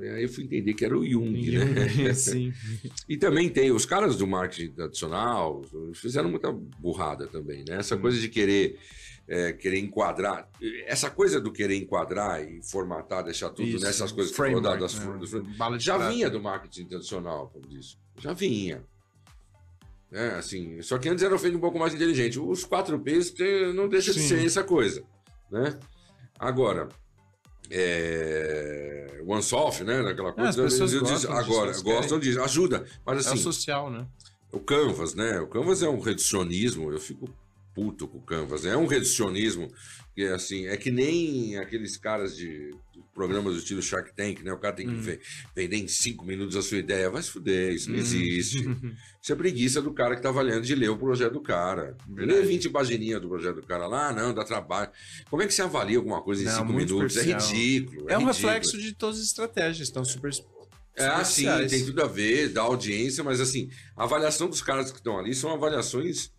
Aí 0.00 0.22
eu 0.22 0.28
fui 0.28 0.44
entender 0.44 0.74
que 0.74 0.84
era 0.84 0.96
o 0.96 1.04
Jung, 1.04 1.42
Jung 1.44 1.72
né? 1.72 2.14
Sim. 2.14 2.52
e 3.08 3.16
também 3.16 3.48
tem 3.48 3.72
os 3.72 3.84
caras 3.84 4.16
do 4.16 4.26
marketing 4.26 4.72
tradicional, 4.72 5.62
fizeram 5.94 6.30
muita 6.30 6.52
burrada 6.52 7.26
também, 7.26 7.64
né? 7.68 7.76
Essa 7.76 7.96
coisa 7.96 8.18
de 8.20 8.28
querer 8.28 8.78
é, 9.28 9.52
querer 9.52 9.78
enquadrar. 9.78 10.48
Essa 10.86 11.10
coisa 11.10 11.40
do 11.40 11.52
querer 11.52 11.76
enquadrar 11.76 12.42
e 12.42 12.62
formatar, 12.62 13.22
deixar 13.22 13.50
tudo 13.50 13.68
Isso, 13.68 13.84
nessas 13.84 14.10
coisas 14.10 14.30
que 14.30 14.36
foram 14.36 14.62
dadas 14.62 14.98
né? 14.98 15.78
já 15.78 15.98
vinha 16.08 16.30
do 16.30 16.40
marketing 16.40 16.86
tradicional, 16.86 17.50
como 17.52 17.66
disse. 17.68 17.96
Já 18.18 18.32
vinha. 18.32 18.82
É, 20.10 20.30
assim, 20.30 20.80
só 20.80 20.96
que 20.96 21.08
antes 21.08 21.22
era 21.22 21.38
feito 21.38 21.58
um 21.58 21.60
pouco 21.60 21.78
mais 21.78 21.94
inteligente. 21.94 22.40
Os 22.40 22.64
4 22.64 22.98
P's 23.00 23.34
não 23.74 23.88
deixa 23.88 24.14
Sim. 24.14 24.20
de 24.20 24.26
ser 24.26 24.46
essa 24.46 24.64
coisa. 24.64 25.04
Né? 25.50 25.78
Agora, 26.38 26.88
é, 27.70 29.20
one-off, 29.26 29.84
né? 29.84 30.00
Aquela 30.00 30.32
coisa. 30.32 30.62
É, 30.62 30.66
as 30.66 30.72
pessoas 30.72 30.92
eu 30.92 31.00
gostam 31.00 31.36
agora, 31.36 31.70
disso, 31.72 31.84
gostam 31.84 32.18
disso, 32.18 32.40
ajuda. 32.42 32.84
Mas 33.04 33.26
assim. 33.26 33.36
É 33.36 33.40
o 33.40 33.42
social, 33.42 33.90
né? 33.90 34.06
O 34.50 34.60
Canvas, 34.60 35.14
né? 35.14 35.40
O 35.40 35.46
Canvas 35.46 35.82
é 35.82 35.88
um 35.88 36.00
reducionismo, 36.00 36.90
eu 36.90 36.98
fico 36.98 37.28
puto 37.78 38.08
com 38.08 38.18
o 38.18 38.22
Canvas. 38.22 38.64
É 38.64 38.76
um 38.76 38.86
reducionismo 38.86 39.68
que, 40.12 40.24
assim, 40.24 40.66
é 40.66 40.76
que 40.76 40.90
nem 40.90 41.56
aqueles 41.58 41.96
caras 41.96 42.36
de, 42.36 42.72
programas 43.14 43.54
do 43.54 43.60
estilo 43.60 43.80
Shark 43.80 44.12
Tank, 44.16 44.42
né? 44.42 44.52
O 44.52 44.58
cara 44.58 44.74
tem 44.74 44.88
que 44.88 44.94
hum. 44.94 45.18
vender 45.54 45.76
em 45.76 45.86
cinco 45.86 46.24
minutos 46.24 46.56
a 46.56 46.62
sua 46.62 46.78
ideia. 46.78 47.08
Vai 47.08 47.22
se 47.22 47.30
fuder, 47.30 47.72
isso 47.72 47.88
não 47.88 47.96
hum. 47.96 48.00
existe. 48.00 48.58
isso 49.22 49.32
é 49.32 49.36
preguiça 49.36 49.80
do 49.80 49.92
cara 49.92 50.16
que 50.16 50.22
tá 50.22 50.32
valendo 50.32 50.62
de 50.62 50.74
ler 50.74 50.88
o 50.88 50.98
projeto 50.98 51.34
do 51.34 51.40
cara. 51.40 51.96
Lê 52.08 52.42
20 52.42 52.68
pagininhas 52.70 53.20
do 53.20 53.28
projeto 53.28 53.60
do 53.60 53.66
cara 53.66 53.86
lá, 53.86 54.12
não, 54.12 54.34
dá 54.34 54.42
trabalho. 54.42 54.90
Como 55.30 55.40
é 55.40 55.46
que 55.46 55.54
você 55.54 55.62
avalia 55.62 55.98
alguma 55.98 56.20
coisa 56.20 56.42
em 56.42 56.46
não, 56.46 56.56
cinco 56.56 56.72
minutos? 56.72 57.16
É 57.16 57.22
ridículo. 57.22 58.10
É, 58.10 58.14
é 58.14 58.18
um 58.18 58.26
ridículo. 58.26 58.26
reflexo 58.26 58.76
de 58.76 58.92
todas 58.92 59.20
as 59.20 59.26
estratégias, 59.26 59.86
estão 59.86 60.04
super 60.04 60.32
é, 60.98 61.06
assim, 61.06 61.46
tem 61.68 61.84
tudo 61.84 62.02
a 62.02 62.08
ver, 62.08 62.48
da 62.48 62.62
audiência, 62.62 63.22
mas 63.22 63.40
assim, 63.40 63.70
a 63.96 64.02
avaliação 64.02 64.48
dos 64.48 64.60
caras 64.60 64.90
que 64.90 64.98
estão 64.98 65.16
ali 65.16 65.32
são 65.32 65.52
avaliações 65.52 66.32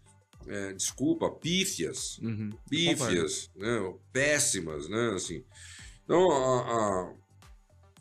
é, 0.50 0.74
desculpa, 0.74 1.30
pífias, 1.30 2.18
uhum, 2.20 2.50
pífias, 2.70 3.52
né, 3.56 3.94
péssimas, 4.12 4.90
né, 4.90 5.12
assim. 5.16 5.44
Então, 6.04 6.32
a, 6.32 6.62
a, 6.62 7.14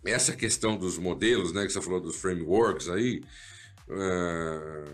essa 0.07 0.35
questão 0.35 0.77
dos 0.77 0.97
modelos, 0.97 1.53
né, 1.53 1.66
que 1.66 1.73
você 1.73 1.81
falou 1.83 2.01
dos 2.01 2.16
frameworks 2.16 2.89
aí, 2.89 3.23
é, 3.91 4.85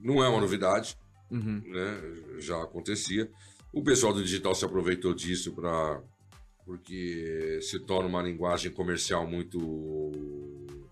não 0.00 0.22
é 0.22 0.28
uma 0.28 0.40
novidade, 0.40 0.96
uhum. 1.30 1.62
né, 1.66 2.00
já 2.38 2.62
acontecia. 2.62 3.28
O 3.72 3.82
pessoal 3.82 4.12
do 4.12 4.22
digital 4.22 4.54
se 4.54 4.64
aproveitou 4.64 5.12
disso 5.12 5.52
para 5.52 6.00
porque 6.64 7.58
se 7.62 7.80
torna 7.80 8.08
uma 8.08 8.22
linguagem 8.22 8.70
comercial 8.70 9.26
muito 9.26 9.58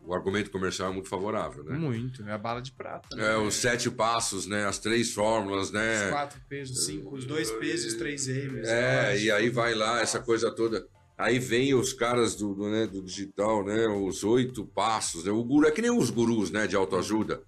o 0.08 0.14
argumento 0.14 0.50
comercial 0.50 0.90
é 0.90 0.92
muito 0.94 1.08
favorável, 1.08 1.62
né? 1.62 1.76
Muito, 1.76 2.26
é 2.26 2.32
a 2.32 2.38
bala 2.38 2.62
de 2.62 2.72
prata. 2.72 3.14
Né? 3.14 3.30
É, 3.30 3.36
os 3.36 3.54
sete 3.56 3.90
passos, 3.90 4.46
né? 4.46 4.64
As 4.64 4.78
três 4.78 5.12
fórmulas, 5.12 5.70
né? 5.70 6.06
Os 6.06 6.10
quatro 6.10 6.40
pesos, 6.48 6.86
cinco, 6.86 7.14
os 7.14 7.26
dois 7.26 7.50
pesos 7.50 7.92
os 7.92 7.98
três 7.98 8.26
M's. 8.26 8.66
É, 8.66 9.18
e 9.20 9.30
aí 9.30 9.50
vai 9.50 9.74
lá, 9.74 10.00
essa 10.00 10.18
coisa 10.18 10.50
toda. 10.50 10.88
Aí 11.18 11.38
vem 11.38 11.74
os 11.74 11.92
caras 11.92 12.34
do, 12.34 12.54
do, 12.54 12.70
né, 12.70 12.86
do 12.86 13.02
digital, 13.02 13.62
né? 13.62 13.86
Os 13.86 14.24
oito 14.24 14.64
passos. 14.64 15.24
Né? 15.24 15.30
O 15.30 15.44
guru 15.44 15.66
é 15.66 15.70
que 15.70 15.82
nem 15.82 15.90
os 15.90 16.08
gurus, 16.08 16.50
né? 16.50 16.66
De 16.66 16.74
autoajuda. 16.74 17.42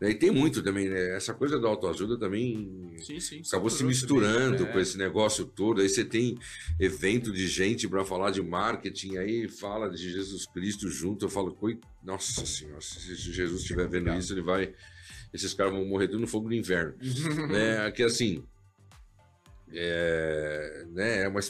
E 0.00 0.14
tem 0.14 0.30
muito 0.30 0.62
também, 0.62 0.88
né? 0.88 1.16
Essa 1.16 1.32
coisa 1.32 1.58
da 1.58 1.68
autoajuda 1.68 2.18
também 2.18 2.94
sim, 3.00 3.20
sim, 3.20 3.42
acabou 3.46 3.70
se 3.70 3.82
misturando 3.84 4.58
também, 4.58 4.72
com 4.72 4.78
esse 4.80 4.98
negócio 4.98 5.44
todo. 5.46 5.80
Aí 5.80 5.88
você 5.88 6.04
tem 6.04 6.36
evento 6.78 7.32
de 7.32 7.46
gente 7.46 7.88
para 7.88 8.04
falar 8.04 8.30
de 8.30 8.42
marketing, 8.42 9.16
aí 9.16 9.48
fala 9.48 9.88
de 9.88 10.10
Jesus 10.10 10.46
Cristo 10.46 10.90
junto. 10.90 11.24
Eu 11.24 11.30
falo, 11.30 11.56
nossa 12.02 12.44
senhora, 12.44 12.80
se 12.80 13.14
Jesus 13.14 13.62
estiver 13.62 13.88
vendo 13.88 14.12
isso, 14.14 14.32
ele 14.34 14.42
vai. 14.42 14.74
Esses 15.32 15.54
caras 15.54 15.72
vão 15.72 15.84
morrer 15.84 16.08
tudo 16.08 16.20
no 16.20 16.26
fogo 16.26 16.48
do 16.48 16.54
inverno. 16.54 16.94
né? 17.50 17.90
Que 17.90 18.02
assim, 18.02 18.44
é, 19.72 20.86
né, 20.90 21.22
é 21.22 21.28
uma, 21.28 21.40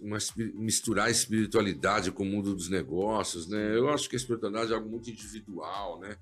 uma, 0.00 0.18
misturar 0.54 1.10
espiritualidade 1.10 2.10
com 2.10 2.22
o 2.22 2.26
mundo 2.26 2.54
dos 2.54 2.68
negócios, 2.68 3.46
né? 3.46 3.76
Eu 3.76 3.90
acho 3.90 4.08
que 4.08 4.16
a 4.16 4.18
espiritualidade 4.18 4.72
é 4.72 4.74
algo 4.74 4.88
muito 4.88 5.10
individual, 5.10 6.00
né? 6.00 6.16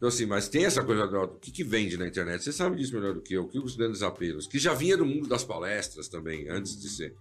Então, 0.00 0.08
assim, 0.08 0.24
mas 0.24 0.48
tem 0.48 0.64
essa 0.64 0.82
coisa 0.82 1.06
do 1.06 1.18
o 1.18 1.28
que, 1.38 1.50
que 1.50 1.62
vende 1.62 1.98
na 1.98 2.08
internet? 2.08 2.42
Você 2.42 2.54
sabe 2.54 2.74
disso 2.74 2.94
melhor 2.94 3.12
do 3.12 3.20
que 3.20 3.34
eu, 3.34 3.42
o 3.42 3.48
que 3.48 3.58
os 3.58 3.76
grandes 3.76 4.02
apelos, 4.02 4.46
que 4.46 4.58
já 4.58 4.72
vinha 4.72 4.96
do 4.96 5.04
mundo 5.04 5.28
das 5.28 5.44
palestras 5.44 6.08
também, 6.08 6.48
antes 6.48 6.80
de 6.80 6.88
ser. 6.88 7.14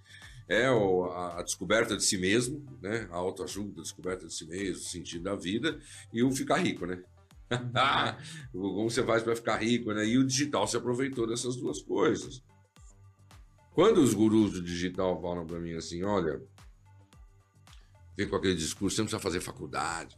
É 0.48 0.72
o, 0.72 1.04
a, 1.12 1.40
a, 1.40 1.44
descoberta 1.44 1.98
de 1.98 2.04
si 2.06 2.18
mesmo, 2.18 2.66
né? 2.82 3.06
A 3.12 3.18
autoajuda, 3.18 3.82
a 3.82 3.84
descoberta 3.84 4.26
de 4.26 4.34
si 4.34 4.46
mesmo, 4.48 4.82
o 4.82 4.86
sentido 4.86 5.26
da 5.26 5.36
vida, 5.36 5.78
e 6.14 6.24
o 6.24 6.32
ficar 6.32 6.56
rico, 6.56 6.86
né? 6.86 7.04
Como 8.54 8.90
você 8.90 9.04
faz 9.04 9.24
para 9.24 9.36
ficar 9.36 9.58
rico, 9.58 9.92
né? 9.92 10.08
E 10.08 10.18
o 10.18 10.26
digital 10.26 10.66
se 10.66 10.78
aproveitou 10.78 11.28
dessas 11.28 11.58
duas 11.58 11.82
coisas. 11.82 12.42
Quando 13.74 13.98
os 13.98 14.14
gurus 14.14 14.54
do 14.54 14.62
digital 14.62 15.22
falam 15.22 15.46
para 15.46 15.60
mim 15.60 15.74
assim, 15.74 16.02
olha, 16.04 16.42
vem 18.16 18.30
com 18.30 18.38
aquele 18.38 18.56
discurso, 18.56 18.96
você 18.96 19.02
não 19.02 19.08
precisa 19.08 19.22
fazer 19.22 19.42
faculdade, 19.42 20.18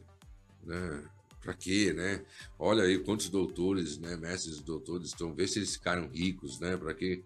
né? 0.64 1.10
Para 1.42 1.54
quê, 1.54 1.92
né? 1.94 2.24
Olha 2.60 2.84
aí 2.84 3.00
quantos 3.00 3.30
doutores, 3.30 3.98
né, 3.98 4.16
mestres 4.16 4.58
e 4.58 4.64
doutores 4.64 5.08
estão, 5.08 5.34
vê 5.34 5.48
se 5.48 5.60
eles 5.60 5.74
ficaram 5.74 6.08
ricos, 6.10 6.60
né? 6.60 6.78
Para 6.78 6.94
quê? 6.94 7.24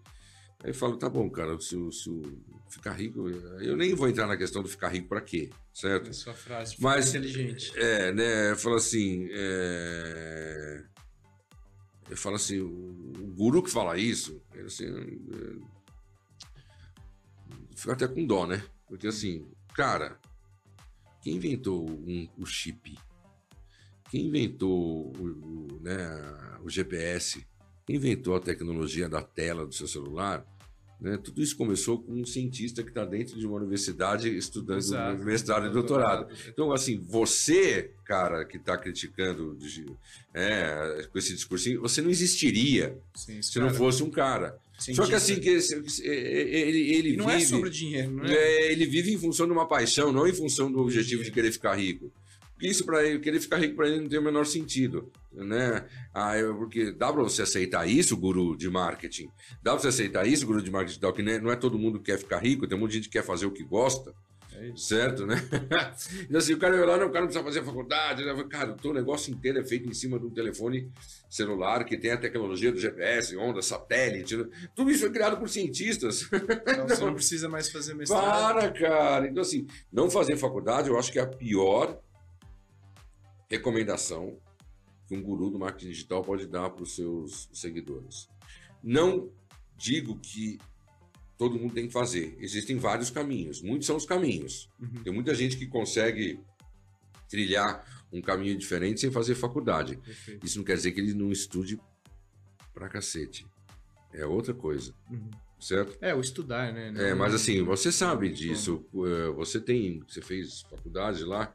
Aí 0.64 0.70
eu 0.70 0.74
falo, 0.74 0.96
tá 0.96 1.08
bom, 1.08 1.28
cara, 1.28 1.60
se, 1.60 1.76
se 1.92 2.22
ficar 2.70 2.94
rico, 2.94 3.28
eu 3.28 3.76
nem 3.76 3.94
vou 3.94 4.08
entrar 4.08 4.26
na 4.26 4.36
questão 4.36 4.62
do 4.62 4.68
ficar 4.68 4.88
rico 4.88 5.08
para 5.08 5.20
quê, 5.20 5.50
certo? 5.72 6.08
É 6.08 6.12
sua 6.12 6.32
frase, 6.32 6.76
Mas, 6.78 7.10
inteligente. 7.10 7.72
É, 7.76 8.12
né? 8.12 8.52
Eu 8.52 8.56
falo 8.56 8.76
assim, 8.76 9.28
é... 9.30 10.82
eu 12.08 12.16
falo 12.16 12.36
assim, 12.36 12.58
o, 12.58 12.68
o 12.68 13.34
guru 13.36 13.62
que 13.62 13.70
fala 13.70 13.98
isso, 13.98 14.42
ele 14.54 14.66
assim, 14.66 14.86
é... 14.86 15.56
fico 17.76 17.92
até 17.92 18.08
com 18.08 18.26
dó, 18.26 18.46
né? 18.46 18.64
Porque 18.88 19.08
assim, 19.08 19.46
cara, 19.74 20.18
quem 21.22 21.36
inventou 21.36 21.86
um, 21.88 22.28
o 22.38 22.46
chip? 22.46 22.96
Quem 24.10 24.26
inventou 24.26 25.12
o, 25.18 25.26
o, 25.26 25.80
né, 25.82 26.58
o 26.62 26.70
GPS, 26.70 27.44
quem 27.86 27.96
inventou 27.96 28.36
a 28.36 28.40
tecnologia 28.40 29.08
da 29.08 29.22
tela 29.22 29.66
do 29.66 29.74
seu 29.74 29.86
celular, 29.86 30.46
né, 31.00 31.18
tudo 31.18 31.42
isso 31.42 31.54
começou 31.56 32.00
com 32.00 32.12
um 32.12 32.24
cientista 32.24 32.82
que 32.82 32.88
está 32.88 33.04
dentro 33.04 33.38
de 33.38 33.46
uma 33.46 33.56
universidade 33.56 34.34
estudando 34.34 34.78
Exato, 34.78 35.24
mestrado 35.24 35.66
e 35.66 35.70
doutorado. 35.70 36.26
Então, 36.48 36.72
assim, 36.72 36.98
você, 36.98 37.90
cara, 38.04 38.44
que 38.46 38.56
está 38.56 38.78
criticando 38.78 39.58
é, 40.32 41.06
com 41.12 41.18
esse 41.18 41.34
discursinho, 41.34 41.82
você 41.82 42.00
não 42.00 42.08
existiria 42.08 42.98
Sim, 43.14 43.42
se 43.42 43.52
cara. 43.54 43.66
não 43.66 43.74
fosse 43.74 44.02
um 44.02 44.10
cara. 44.10 44.58
Só 44.78 45.06
que 45.06 45.14
assim, 45.14 45.40
que 45.40 45.48
ele, 45.48 46.94
ele 46.94 47.16
não 47.16 47.30
é 47.30 47.38
vive, 47.38 47.44
é 47.44 47.48
sobre 47.48 47.70
dinheiro, 47.70 48.10
não 48.10 48.24
é? 48.24 48.34
é? 48.34 48.72
Ele 48.72 48.86
vive 48.86 49.12
em 49.12 49.18
função 49.18 49.46
de 49.46 49.52
uma 49.52 49.66
paixão, 49.66 50.12
não 50.12 50.26
em 50.26 50.34
função 50.34 50.70
do 50.70 50.80
objetivo 50.80 51.22
de 51.22 51.30
querer 51.30 51.50
ficar 51.50 51.74
rico. 51.74 52.12
Isso 52.60 52.84
para 52.84 53.04
ele, 53.04 53.18
querer 53.18 53.40
ficar 53.40 53.58
rico 53.58 53.76
para 53.76 53.88
ele 53.88 54.00
não 54.00 54.08
tem 54.08 54.18
o 54.18 54.22
menor 54.22 54.46
sentido, 54.46 55.12
né? 55.32 55.84
Ah, 56.14 56.38
eu, 56.38 56.54
porque 56.56 56.90
dá 56.90 57.12
para 57.12 57.22
você 57.22 57.42
aceitar 57.42 57.86
isso, 57.86 58.16
guru 58.16 58.56
de 58.56 58.70
marketing? 58.70 59.28
Dá 59.62 59.72
para 59.72 59.80
você 59.80 59.88
aceitar 59.88 60.26
isso, 60.26 60.46
guru 60.46 60.62
de 60.62 60.70
marketing 60.70 61.00
tal, 61.00 61.12
que 61.12 61.22
não 61.22 61.50
é 61.50 61.56
todo 61.56 61.78
mundo 61.78 61.98
que 61.98 62.06
quer 62.12 62.18
ficar 62.18 62.38
rico, 62.38 62.66
tem 62.66 62.76
um 62.76 62.80
monte 62.80 62.92
de 62.92 62.96
gente 62.96 63.08
que 63.08 63.18
quer 63.18 63.24
fazer 63.24 63.46
o 63.46 63.50
que 63.50 63.62
gosta. 63.62 64.14
É 64.58 64.72
certo, 64.74 65.26
né? 65.26 65.36
então, 66.24 66.38
assim, 66.38 66.54
o 66.54 66.58
cara 66.58 66.84
lá, 66.86 66.96
não, 66.96 67.08
o 67.08 67.10
cara 67.10 67.26
não 67.26 67.26
precisa 67.26 67.44
fazer 67.44 67.62
faculdade. 67.62 68.24
Né? 68.24 68.44
Cara, 68.48 68.72
o 68.72 68.76
teu 68.76 68.94
negócio 68.94 69.32
inteiro 69.32 69.58
é 69.58 69.64
feito 69.64 69.88
em 69.88 69.92
cima 69.92 70.18
de 70.18 70.24
um 70.24 70.30
telefone 70.30 70.90
celular 71.28 71.84
que 71.84 71.96
tem 71.96 72.12
a 72.12 72.16
tecnologia 72.16 72.72
do 72.72 72.78
GPS, 72.78 73.36
onda, 73.36 73.60
satélite. 73.60 74.36
Né? 74.36 74.46
Tudo 74.74 74.90
isso 74.90 75.00
foi 75.00 75.10
criado 75.10 75.36
por 75.36 75.48
cientistas. 75.48 76.28
Então, 76.66 76.88
você 76.88 77.04
não 77.04 77.14
precisa 77.14 77.48
mais 77.48 77.70
fazer 77.70 77.94
mestrado. 77.94 78.54
Para, 78.54 78.70
cara. 78.70 79.28
Então, 79.28 79.42
assim, 79.42 79.66
não 79.92 80.10
fazer 80.10 80.36
faculdade 80.36 80.88
eu 80.88 80.98
acho 80.98 81.12
que 81.12 81.18
é 81.18 81.22
a 81.22 81.26
pior 81.26 82.00
recomendação 83.48 84.38
que 85.06 85.16
um 85.16 85.22
guru 85.22 85.50
do 85.50 85.58
marketing 85.58 85.90
digital 85.90 86.22
pode 86.22 86.46
dar 86.46 86.70
para 86.70 86.82
os 86.82 86.94
seus 86.94 87.48
seguidores. 87.52 88.28
Não 88.82 89.30
digo 89.76 90.18
que 90.18 90.58
todo 91.38 91.58
mundo 91.58 91.74
tem 91.74 91.86
que 91.86 91.92
fazer. 91.92 92.36
Existem 92.40 92.76
vários 92.76 93.10
caminhos. 93.10 93.62
Muitos 93.62 93.86
são 93.86 93.96
os 93.96 94.06
caminhos. 94.06 94.68
Uhum. 94.80 95.02
Tem 95.02 95.12
muita 95.12 95.34
gente 95.34 95.56
que 95.56 95.66
consegue 95.66 96.40
trilhar 97.28 97.84
um 98.12 98.20
caminho 98.20 98.56
diferente 98.56 99.00
sem 99.00 99.10
fazer 99.10 99.34
faculdade. 99.34 99.98
Isso 100.42 100.58
não 100.58 100.64
quer 100.64 100.76
dizer 100.76 100.92
que 100.92 101.00
ele 101.00 101.14
não 101.14 101.30
estude 101.30 101.78
pra 102.72 102.88
cacete. 102.88 103.46
É 104.12 104.24
outra 104.24 104.54
coisa. 104.54 104.94
Uhum. 105.10 105.30
Certo? 105.58 105.96
É, 106.00 106.14
o 106.14 106.20
estudar, 106.20 106.72
né? 106.72 106.90
Não, 106.90 107.00
é, 107.00 107.14
mas 107.14 107.34
assim, 107.34 107.62
você 107.62 107.90
sabe 107.90 108.28
disso. 108.28 108.84
Eh, 108.94 109.30
você 109.34 109.58
tem. 109.58 110.02
Você 110.06 110.20
fez 110.20 110.62
faculdade 110.62 111.24
lá. 111.24 111.54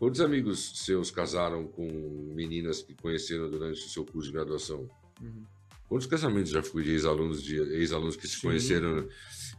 Quantos 0.00 0.22
amigos 0.22 0.82
seus 0.82 1.10
casaram 1.10 1.66
com 1.66 1.86
meninas 2.34 2.82
que 2.82 2.94
conheceram 2.94 3.50
durante 3.50 3.84
o 3.84 3.88
seu 3.90 4.02
curso 4.02 4.28
de 4.28 4.32
graduação? 4.32 4.88
Uhum. 5.20 5.44
Quantos 5.86 6.06
casamentos 6.06 6.50
já 6.50 6.62
fui 6.62 6.84
de 6.84 6.92
ex-alunos 6.92 7.42
de 7.42 7.56
ex-alunos 7.74 8.16
que 8.16 8.26
se 8.26 8.36
Sim. 8.36 8.46
conheceram? 8.48 9.06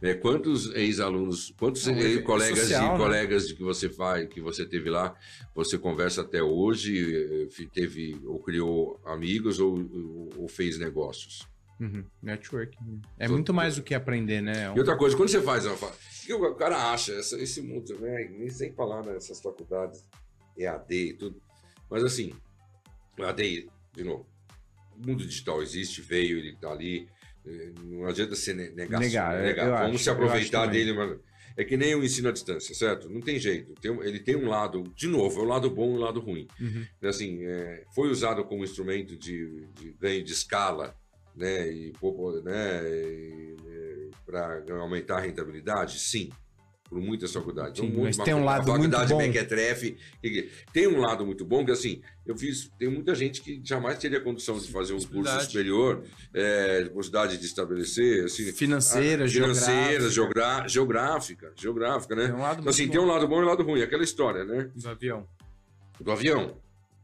É, 0.02 0.14
quantos 0.14 0.74
ex-alunos, 0.74 1.54
quantos 1.56 1.86
Não, 1.86 1.94
é 1.94 2.20
colegas 2.22 2.58
social, 2.58 2.86
e 2.86 2.90
né? 2.90 2.96
colegas 2.96 3.46
de 3.46 3.54
que 3.54 3.62
você 3.62 3.88
faz, 3.88 4.28
que 4.28 4.40
você 4.40 4.66
teve 4.66 4.90
lá, 4.90 5.14
você 5.54 5.78
conversa 5.78 6.22
até 6.22 6.42
hoje, 6.42 7.46
eh, 7.48 7.66
teve 7.72 8.20
ou 8.24 8.40
criou 8.40 9.00
amigos 9.04 9.60
ou, 9.60 9.78
ou 10.36 10.48
fez 10.48 10.76
negócios? 10.76 11.46
Uhum. 11.78 12.04
Network. 12.20 12.76
É 13.16 13.28
muito 13.28 13.54
mais 13.54 13.76
do 13.76 13.82
que 13.84 13.94
aprender, 13.94 14.40
né? 14.40 14.64
É 14.64 14.74
e 14.74 14.78
outra 14.78 14.96
coisa, 14.96 15.16
quando 15.16 15.28
você 15.28 15.40
faz. 15.40 15.66
O 15.66 15.76
que 16.26 16.32
o 16.32 16.54
cara 16.56 16.92
acha? 16.92 17.12
Esse 17.12 17.62
mundo, 17.62 17.96
né? 18.00 18.28
Nem 18.36 18.50
sem 18.50 18.72
falar 18.72 19.06
nessas 19.06 19.40
faculdades 19.40 20.04
EAD 20.56 20.94
e 20.94 21.12
tudo. 21.14 21.42
Mas 21.90 22.04
assim, 22.04 22.32
EAD, 23.18 23.68
de 23.92 24.04
novo, 24.04 24.26
o 24.96 25.06
mundo 25.06 25.26
digital 25.26 25.62
existe, 25.62 26.00
veio, 26.00 26.38
ele 26.38 26.50
está 26.50 26.70
ali. 26.70 27.08
Eh, 27.44 27.72
não 27.82 28.06
adianta 28.06 28.34
ser 28.34 28.54
negar. 28.54 29.00
negar, 29.00 29.42
negar. 29.42 29.82
Vamos 29.82 29.96
acho, 29.96 30.04
se 30.04 30.10
aproveitar 30.10 30.66
dele. 30.66 30.92
Mas 30.92 31.18
é 31.56 31.64
que 31.64 31.76
nem 31.76 31.94
o 31.94 32.04
ensino 32.04 32.28
à 32.28 32.32
distância, 32.32 32.74
certo? 32.74 33.08
Não 33.08 33.20
tem 33.20 33.38
jeito. 33.38 33.74
Tem, 33.80 33.90
ele 34.02 34.20
tem 34.20 34.36
um 34.36 34.48
lado, 34.48 34.82
de 34.94 35.06
novo, 35.06 35.40
é 35.40 35.42
o 35.42 35.46
lado 35.46 35.70
bom 35.70 35.94
e 35.94 35.96
o 35.96 36.00
lado 36.00 36.20
ruim. 36.20 36.46
Uhum. 36.60 36.86
Assim, 37.02 37.44
é, 37.44 37.84
foi 37.94 38.10
usado 38.10 38.44
como 38.44 38.64
instrumento 38.64 39.16
de, 39.16 39.66
de 39.74 39.92
ganho 40.00 40.22
de 40.24 40.32
escala, 40.32 40.94
né? 41.34 41.70
E, 41.72 41.92
né, 42.44 42.80
para 44.24 44.62
aumentar 44.80 45.18
a 45.18 45.20
rentabilidade? 45.20 45.98
Sim 45.98 46.30
por 46.92 47.00
muitas 47.00 47.32
faculdades. 47.32 47.80
Sim, 47.80 47.90
um 47.96 48.02
mas 48.02 48.18
tem 48.18 48.34
um 48.34 48.44
lado 48.44 48.70
muito 48.76 49.06
bom. 49.08 49.16
Mequetrefe, 49.16 49.96
tem 50.74 50.86
um 50.86 51.00
lado 51.00 51.24
muito 51.24 51.42
bom 51.42 51.64
que 51.64 51.70
assim, 51.70 52.02
eu 52.26 52.36
fiz, 52.36 52.70
tem 52.78 52.88
muita 52.88 53.14
gente 53.14 53.40
que 53.40 53.62
jamais 53.64 53.96
teria 53.98 54.20
condição 54.20 54.58
de 54.58 54.70
fazer 54.70 54.92
um 54.92 55.00
curso 55.00 55.40
superior, 55.40 56.04
é, 56.34 56.84
possibilidade 56.84 57.38
de 57.38 57.46
estabelecer, 57.46 58.26
assim, 58.26 58.52
financeira, 58.52 59.24
a, 59.24 59.28
financeira, 59.28 60.10
geográfica, 60.10 60.68
geográfica, 60.68 61.52
geográfica, 61.56 62.14
né? 62.14 62.26
Tem 62.26 62.34
um 62.34 62.40
lado 62.40 62.60
então, 62.60 62.70
assim, 62.70 62.88
tem 62.88 63.00
um 63.00 63.06
lado 63.06 63.26
bom 63.26 63.40
e 63.40 63.44
um 63.44 63.48
lado 63.48 63.62
ruim, 63.62 63.80
aquela 63.80 64.04
história, 64.04 64.44
né? 64.44 64.70
Do 64.76 64.90
avião. 64.90 65.26
Do 65.98 66.12
avião 66.12 66.58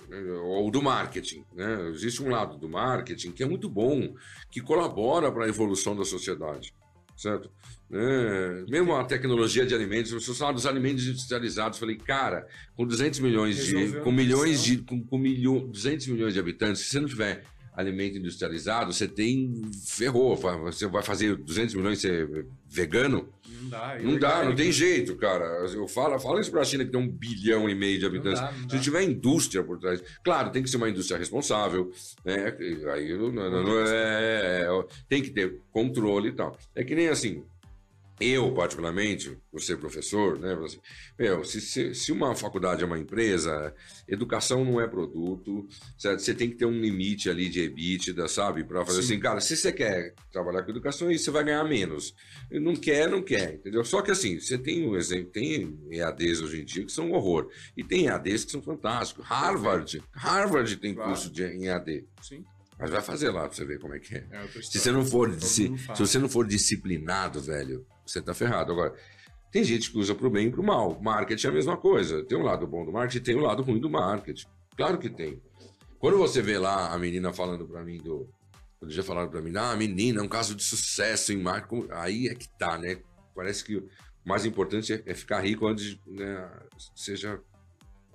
né? 0.06 0.19
ou 0.43 0.70
do 0.70 0.82
marketing. 0.82 1.47
Né? 1.55 1.89
Existe 1.94 2.23
um 2.23 2.28
lado 2.28 2.59
do 2.59 2.69
marketing 2.69 3.32
que 3.32 3.43
é 3.43 3.47
muito 3.47 3.70
bom, 3.70 4.15
que 4.51 4.60
colabora 4.60 5.32
para 5.32 5.47
a 5.47 5.48
evolução 5.48 5.97
da 5.97 6.05
sociedade 6.05 6.74
certo? 7.19 7.51
É, 7.90 8.65
mesmo 8.69 8.95
a 8.95 9.05
tecnologia 9.05 9.66
de 9.66 9.74
alimentos, 9.74 10.12
eu 10.12 10.35
falar 10.35 10.53
dos 10.53 10.66
alimentos 10.66 11.07
industrializados, 11.07 11.78
falei, 11.78 11.97
cara, 11.97 12.47
com 12.77 12.86
200 12.86 13.19
milhões 13.19 13.66
de, 13.66 14.01
com 14.01 14.12
milhões 14.12 14.62
de, 14.62 14.78
com, 14.78 15.03
com 15.03 15.19
milho, 15.19 15.66
200 15.69 16.07
milhões 16.07 16.35
de 16.35 16.40
habitantes, 16.40 16.82
se 16.82 16.90
você 16.90 17.01
não 17.01 17.09
tiver 17.09 17.45
alimento 17.79 18.19
industrializado, 18.19 18.93
você 18.93 19.07
tem. 19.07 19.63
ferrou. 19.87 20.37
Você 20.37 20.87
vai 20.89 21.03
fazer 21.03 21.37
200 21.37 21.77
milhões 21.77 22.01
ser 22.01 22.47
vegano? 22.69 23.33
Não 23.49 23.69
dá. 23.69 23.99
Não 24.03 24.19
dá, 24.19 24.45
não 24.45 24.55
tem 24.55 24.73
jeito, 24.73 25.15
cara. 25.17 25.45
Eu 25.73 25.87
falo, 25.87 26.19
falo 26.19 26.41
isso 26.41 26.51
pra 26.51 26.65
China 26.65 26.85
que 26.85 26.91
tem 26.91 27.01
um 27.01 27.09
bilhão 27.09 27.71
e 27.71 27.77
meio 27.77 27.97
de 27.97 28.05
habitantes. 28.05 28.41
Não 28.41 28.49
dá, 28.49 28.59
não 28.59 28.71
Se 28.71 28.81
tiver 28.81 29.03
indústria 29.05 29.63
por 29.63 29.79
trás. 29.79 30.03
Claro, 30.25 30.51
tem 30.51 30.61
que 30.61 30.69
ser 30.69 30.77
uma 30.77 30.91
indústria 30.91 31.17
responsável. 31.17 31.93
Né? 32.25 32.57
Aí 32.93 33.17
não, 33.17 33.31
não, 33.31 33.63
não 33.63 33.79
é, 33.87 33.87
é, 33.87 34.69
é, 34.69 34.85
tem 35.09 35.23
que 35.23 35.31
ter 35.31 35.61
controle 35.71 36.31
e 36.31 36.33
tal. 36.33 36.59
É 36.75 36.83
que 36.83 36.97
nem 36.97 37.09
assim. 37.09 37.45
Eu, 38.20 38.53
particularmente, 38.53 39.39
por 39.51 39.62
ser 39.62 39.77
professor, 39.78 40.39
né? 40.39 40.55
Assim, 40.65 40.81
meu, 41.19 41.45
se, 41.45 41.61
se, 41.61 41.95
se, 41.95 42.11
uma 42.11 42.35
faculdade 42.35 42.82
é 42.82 42.86
uma 42.86 42.99
empresa, 42.99 43.73
educação 44.09 44.65
não 44.65 44.81
é 44.81 44.89
produto, 44.89 45.69
certo? 45.97 46.20
Você 46.20 46.35
tem 46.35 46.51
que 46.51 46.57
ter 46.57 46.65
um 46.65 46.81
limite 46.81 47.31
ali 47.31 47.49
de 47.49 47.62
EBITDA, 47.62 48.27
sabe? 48.27 48.65
Para 48.65 48.85
fazer 48.85 49.03
Sim. 49.03 49.12
assim, 49.12 49.20
cara, 49.20 49.40
se 49.40 49.57
você 49.57 49.73
quer 49.73 50.15
trabalhar 50.32 50.62
com 50.62 50.70
educação, 50.70 51.09
aí 51.09 51.19
você 51.19 51.31
vai 51.31 51.45
ganhar 51.45 51.65
menos. 51.65 52.15
Não 52.51 52.74
quer, 52.74 53.09
não 53.09 53.23
quer, 53.23 53.55
entendeu? 53.55 53.85
Só 53.85 54.03
que 54.03 54.11
assim, 54.11 54.40
você 54.40 54.59
tem 54.59 54.86
um 54.86 54.97
exemplo, 54.97 55.31
tem 55.31 55.78
EADs 55.90 56.40
hoje 56.40 56.61
em 56.61 56.65
dia 56.65 56.85
que 56.85 56.93
são 56.93 57.11
um 57.11 57.12
horror. 57.12 57.49
E 57.77 57.85
tem 57.85 58.07
EADs 58.07 58.45
que 58.45 58.53
são 58.53 58.62
fantásticos. 58.62 59.24
Harvard, 59.27 60.03
Harvard 60.12 60.77
tem 60.77 60.95
claro. 60.95 61.11
curso 61.11 61.31
de, 61.31 61.45
em 61.45 61.66
EAD. 61.66 62.05
Sim. 62.20 62.45
Mas 62.78 62.90
vai 62.90 63.03
fazer 63.03 63.31
lá 63.31 63.43
pra 63.43 63.53
você 63.53 63.65
ver 63.65 63.81
como 63.81 63.95
é 63.95 63.99
que 63.99 64.15
é. 64.15 64.24
é 64.31 64.62
se 64.62 64.78
você 64.78 64.93
não 64.93 65.05
for, 65.05 65.32
se, 65.40 65.77
se 65.77 65.99
você 65.99 66.19
não 66.19 66.28
for 66.28 66.47
disciplinado, 66.47 67.40
velho, 67.40 67.85
você 68.11 68.23
tá 68.23 68.35
ferrado. 68.35 68.73
Agora, 68.73 68.95
tem 69.51 69.65
gente 69.65 69.91
que 69.91 69.99
usa 69.99 70.15
pro 70.15 70.31
bem 70.31 70.49
e 70.49 70.51
pro 70.51 70.63
mal. 70.63 71.01
Marketing 71.01 71.47
é 71.47 71.51
a 71.51 71.53
mesma 71.53 71.77
coisa. 71.77 72.25
Tem 72.25 72.37
um 72.37 72.43
lado 72.43 72.67
bom 72.67 72.85
do 72.85 72.93
marketing, 72.93 73.25
tem 73.25 73.35
o 73.35 73.39
um 73.39 73.43
lado 73.43 73.63
ruim 73.63 73.81
do 73.81 73.89
marketing. 73.89 74.47
Claro 74.77 74.99
que 74.99 75.09
tem. 75.09 75.41
Quando 75.99 76.19
você 76.19 76.41
vê 76.41 76.59
lá 76.59 76.93
a 76.93 76.99
menina 76.99 77.33
falando 77.33 77.67
para 77.67 77.83
mim 77.83 77.99
do. 77.99 78.29
Quando 78.79 78.93
já 78.93 79.03
falaram 79.03 79.29
para 79.29 79.43
mim, 79.43 79.53
ah, 79.57 79.75
menina, 79.75 80.21
é 80.21 80.23
um 80.23 80.29
caso 80.29 80.55
de 80.55 80.63
sucesso 80.63 81.33
em 81.33 81.43
marketing. 81.43 81.89
Aí 81.91 82.29
é 82.29 82.35
que 82.35 82.49
tá, 82.59 82.79
né? 82.79 83.01
Parece 83.35 83.65
que 83.65 83.77
o 83.77 83.89
mais 84.25 84.45
importante 84.45 84.93
é, 84.93 85.03
é 85.07 85.15
ficar 85.15 85.41
rico 85.41 85.67
antes 85.67 85.99
né, 86.07 86.49
seja 86.95 87.41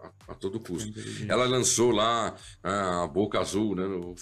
a, 0.03 0.31
a 0.31 0.35
todo 0.35 0.59
custo. 0.59 0.93
Ela 1.27 1.45
lançou 1.45 1.91
lá 1.91 2.35
a 2.61 3.07
Boca 3.07 3.39
Azul, 3.39 3.75
né, 3.75 3.87
no, 3.87 4.15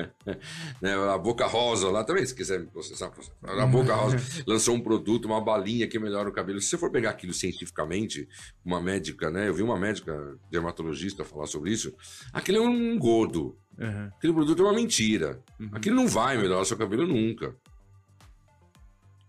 né, 0.80 0.94
a 1.12 1.18
Boca 1.18 1.46
Rosa 1.46 1.90
lá 1.90 2.02
também, 2.02 2.24
se 2.24 2.34
quiser 2.34 2.60
me 2.60 2.66
processar, 2.66 3.12
a 3.42 3.66
Boca 3.66 3.94
Rosa 3.94 4.16
lançou 4.46 4.74
um 4.74 4.80
produto, 4.80 5.26
uma 5.26 5.40
balinha 5.40 5.86
que 5.86 5.98
melhora 5.98 6.28
o 6.28 6.32
cabelo. 6.32 6.60
Se 6.60 6.68
você 6.68 6.78
for 6.78 6.90
pegar 6.90 7.10
aquilo 7.10 7.32
cientificamente, 7.32 8.28
uma 8.64 8.80
médica, 8.80 9.30
né, 9.30 9.48
eu 9.48 9.54
vi 9.54 9.62
uma 9.62 9.78
médica 9.78 10.38
dermatologista 10.50 11.24
falar 11.24 11.46
sobre 11.46 11.70
isso, 11.70 11.94
aquilo 12.32 12.58
é 12.58 12.60
um 12.60 12.98
gordo. 12.98 13.56
Uhum. 13.78 14.10
Aquele 14.16 14.32
produto 14.32 14.62
é 14.62 14.64
uma 14.66 14.74
mentira. 14.74 15.42
Uhum. 15.58 15.70
Aquilo 15.72 15.96
não 15.96 16.06
vai 16.06 16.36
melhorar 16.36 16.60
o 16.60 16.64
seu 16.64 16.76
cabelo 16.76 17.06
nunca. 17.06 17.54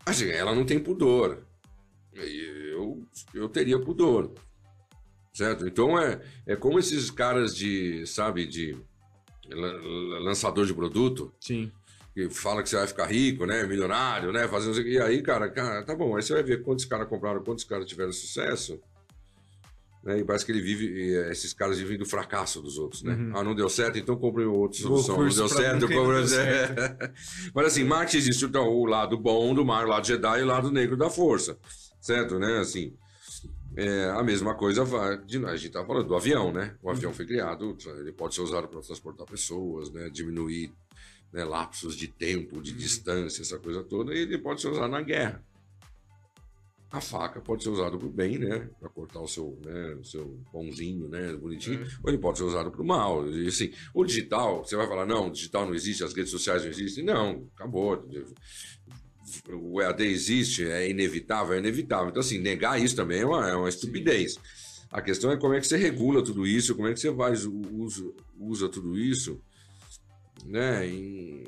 Assim, 0.06 0.30
ela 0.30 0.54
não 0.54 0.66
tem 0.66 0.80
pudor. 0.80 1.46
Eu, 2.14 3.08
eu 3.34 3.50
teria 3.50 3.80
pudor 3.80 4.34
certo? 5.34 5.68
Então 5.68 6.00
é, 6.00 6.22
é 6.46 6.56
como 6.56 6.80
esses 6.80 7.10
caras 7.10 7.56
de, 7.56 8.06
sabe, 8.06 8.46
de 8.46 8.78
lançador 10.22 10.66
de 10.66 10.74
produto. 10.74 11.34
Sim. 11.40 11.72
Que 12.14 12.30
fala 12.30 12.62
que 12.62 12.70
você 12.70 12.76
vai 12.76 12.88
ficar 12.88 13.08
rico, 13.08 13.46
né? 13.46 13.64
Milionário, 13.64 14.32
né? 14.32 14.48
Fazendo 14.48 14.80
E 14.82 15.00
aí, 15.00 15.22
cara, 15.24 15.50
cara, 15.50 15.84
tá 15.84 15.96
bom. 15.96 16.16
Aí 16.16 16.22
você 16.22 16.34
vai 16.34 16.44
ver 16.44 16.62
quantos 16.62 16.86
caras 16.86 17.08
compraram, 17.08 17.44
quantos 17.44 17.64
caras 17.64 17.88
tiveram 17.88 18.12
sucesso. 18.12 18.80
Né? 20.04 20.20
E 20.20 20.24
parece 20.24 20.46
que 20.46 20.52
ele 20.52 20.62
vive, 20.62 20.86
esses 21.32 21.54
caras 21.54 21.80
vivem 21.80 21.98
do 21.98 22.06
fracasso 22.06 22.62
dos 22.62 22.78
outros, 22.78 23.02
né? 23.02 23.16
Uhum. 23.16 23.32
Ah, 23.34 23.44
não 23.44 23.56
deu 23.56 23.70
certo, 23.70 23.98
então 23.98 24.18
comprei 24.18 24.46
outra 24.46 24.78
solução. 24.78 25.18
Não 25.18 25.28
deu 25.28 25.48
certo, 25.48 25.88
comprei. 25.88 26.28
Certo. 26.28 27.12
Mas 27.56 27.68
assim, 27.68 27.84
Marte 27.84 28.18
existe 28.18 28.44
então, 28.44 28.68
o 28.68 28.86
lado 28.86 29.18
bom 29.18 29.56
do 29.56 29.64
mar, 29.66 29.86
o 29.86 29.90
lado 29.90 30.06
Jedi 30.06 30.42
e 30.42 30.44
o 30.44 30.48
lado 30.48 30.70
negro 30.72 30.98
da 30.98 31.10
força, 31.10 31.58
certo, 32.02 32.38
né? 32.38 32.60
Assim, 32.60 32.94
é, 33.76 34.10
a 34.10 34.24
mesma 34.24 34.56
coisa 34.56 34.84
vai. 34.84 35.18
De, 35.24 35.44
a 35.46 35.56
gente 35.56 35.68
estava 35.68 35.88
falando 35.88 36.08
do 36.08 36.16
avião, 36.16 36.52
né? 36.52 36.76
O 36.82 36.90
avião 36.90 37.14
foi 37.14 37.26
criado, 37.26 37.76
ele 38.00 38.12
pode 38.12 38.36
ser 38.36 38.42
usado 38.42 38.68
para 38.68 38.82
transportar 38.82 39.26
pessoas, 39.26 39.92
né? 39.92 40.10
diminuir 40.10 40.72
né, 41.32 41.44
lapsos 41.44 41.96
de 41.96 42.08
tempo, 42.08 42.62
de 42.62 42.72
uhum. 42.72 42.78
distância, 42.78 43.42
essa 43.42 43.58
coisa 43.58 43.84
toda, 43.84 44.14
e 44.14 44.20
ele 44.20 44.38
pode 44.38 44.62
ser 44.62 44.70
usado 44.70 44.92
na 44.92 45.02
guerra. 45.02 45.44
A 46.92 47.02
faca 47.02 47.42
pode 47.42 47.64
ser 47.64 47.70
usada 47.70 47.98
para 47.98 48.06
o 48.06 48.12
bem, 48.12 48.38
né? 48.38 48.70
Para 48.80 48.88
cortar 48.88 49.20
o 49.20 49.28
seu, 49.28 49.60
né, 49.66 49.96
o 49.96 50.04
seu 50.04 50.40
pãozinho, 50.52 51.10
né? 51.10 51.34
Bonitinho. 51.34 51.82
É. 51.82 51.88
Ou 52.04 52.10
ele 52.12 52.20
pode 52.20 52.38
ser 52.38 52.44
usado 52.44 52.70
para 52.70 52.84
o 52.84 52.86
mal. 52.86 53.28
E, 53.28 53.48
assim, 53.48 53.72
o 53.96 54.06
digital, 54.06 54.64
você 54.64 54.76
vai 54.76 54.86
falar, 54.86 55.08
não, 55.08 55.28
o 55.28 55.32
digital 55.32 55.66
não 55.66 55.74
existe, 55.74 56.04
as 56.04 56.14
redes 56.14 56.30
sociais 56.30 56.62
não 56.62 56.70
existem. 56.70 57.04
Não, 57.04 57.50
acabou 57.56 58.08
o 59.52 59.82
EAD 59.82 60.04
existe, 60.06 60.66
é 60.66 60.90
inevitável, 60.90 61.54
é 61.54 61.60
inevitável. 61.60 62.10
Então, 62.10 62.22
assim, 62.22 62.40
negar 62.40 62.82
isso 62.82 62.96
também 62.96 63.22
é 63.22 63.26
uma, 63.26 63.50
é 63.50 63.56
uma 63.56 63.70
estupidez. 63.70 64.38
A 64.92 65.02
questão 65.02 65.32
é 65.32 65.38
como 65.38 65.54
é 65.54 65.60
que 65.60 65.68
você 65.68 65.78
regula 65.78 66.24
tudo 66.24 66.46
isso, 66.46 66.76
como 66.76 66.88
é 66.88 66.94
que 66.94 67.00
você 67.00 67.10
vai, 67.10 67.34
usa, 67.34 68.14
usa 68.40 68.70
tudo 68.70 68.98
isso 68.98 69.42
né, 70.46 70.88
em, 70.88 71.44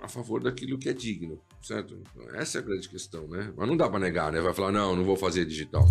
a 0.00 0.08
favor 0.08 0.42
daquilo 0.42 0.78
que 0.78 0.88
é 0.88 0.92
digno, 0.92 1.38
certo? 1.62 1.98
Essa 2.34 2.58
é 2.58 2.60
a 2.60 2.64
grande 2.64 2.88
questão, 2.88 3.26
né? 3.28 3.52
Mas 3.56 3.68
não 3.68 3.76
dá 3.76 3.88
para 3.88 3.98
negar, 3.98 4.32
né? 4.32 4.40
Vai 4.40 4.54
falar, 4.54 4.72
não, 4.72 4.96
não 4.96 5.04
vou 5.04 5.16
fazer 5.16 5.44
digital. 5.44 5.84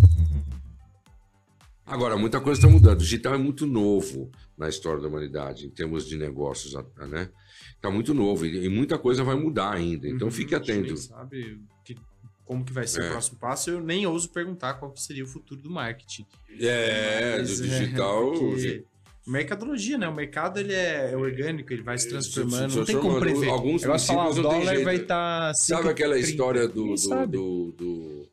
Agora, 1.90 2.16
muita 2.16 2.40
coisa 2.40 2.60
está 2.60 2.70
mudando. 2.70 3.00
O 3.00 3.02
digital 3.02 3.34
é 3.34 3.38
muito 3.38 3.66
novo 3.66 4.30
na 4.56 4.68
história 4.68 5.02
da 5.02 5.08
humanidade, 5.08 5.66
em 5.66 5.70
termos 5.70 6.06
de 6.06 6.16
negócios, 6.16 6.72
né? 7.08 7.28
Está 7.74 7.90
muito 7.90 8.14
novo 8.14 8.46
e, 8.46 8.68
muita 8.68 8.96
coisa 8.96 9.24
vai 9.24 9.34
mudar 9.34 9.72
ainda. 9.72 10.06
Então, 10.06 10.28
uhum, 10.28 10.32
fique 10.32 10.54
atento. 10.54 10.96
sabe 10.96 11.60
que, 11.84 11.96
como 12.44 12.64
que 12.64 12.72
vai 12.72 12.86
ser 12.86 13.02
é. 13.02 13.08
o 13.08 13.10
próximo 13.10 13.38
passo. 13.40 13.70
Eu 13.70 13.80
nem 13.80 14.06
ouso 14.06 14.30
perguntar 14.30 14.74
qual 14.74 14.96
seria 14.96 15.24
o 15.24 15.26
futuro 15.26 15.60
do 15.60 15.68
marketing. 15.68 16.24
É, 16.60 17.38
Mas, 17.38 17.58
do 17.58 17.66
digital... 17.66 18.34
É, 18.36 18.82
mercadologia, 19.26 19.98
né? 19.98 20.08
O 20.08 20.14
mercado 20.14 20.60
ele 20.60 20.72
é 20.72 21.16
orgânico, 21.16 21.72
ele 21.72 21.82
vai 21.82 21.98
se 21.98 22.08
transformando, 22.08 22.68
se, 22.68 22.72
se, 22.72 22.78
não 22.78 22.84
tem 22.84 22.98
como 23.00 23.18
prever. 23.18 23.48
Alguns 23.48 23.82
falar, 23.82 24.28
o 24.28 24.34
dólar 24.34 24.84
vai 24.84 24.96
estar... 24.96 25.48
Tá 25.48 25.54
Sabe 25.54 25.88
aquela 25.88 26.14
30, 26.14 26.28
história 26.28 26.68
do, 26.68 26.94
do, 26.94 27.26
do, 27.26 27.72
do 27.72 28.28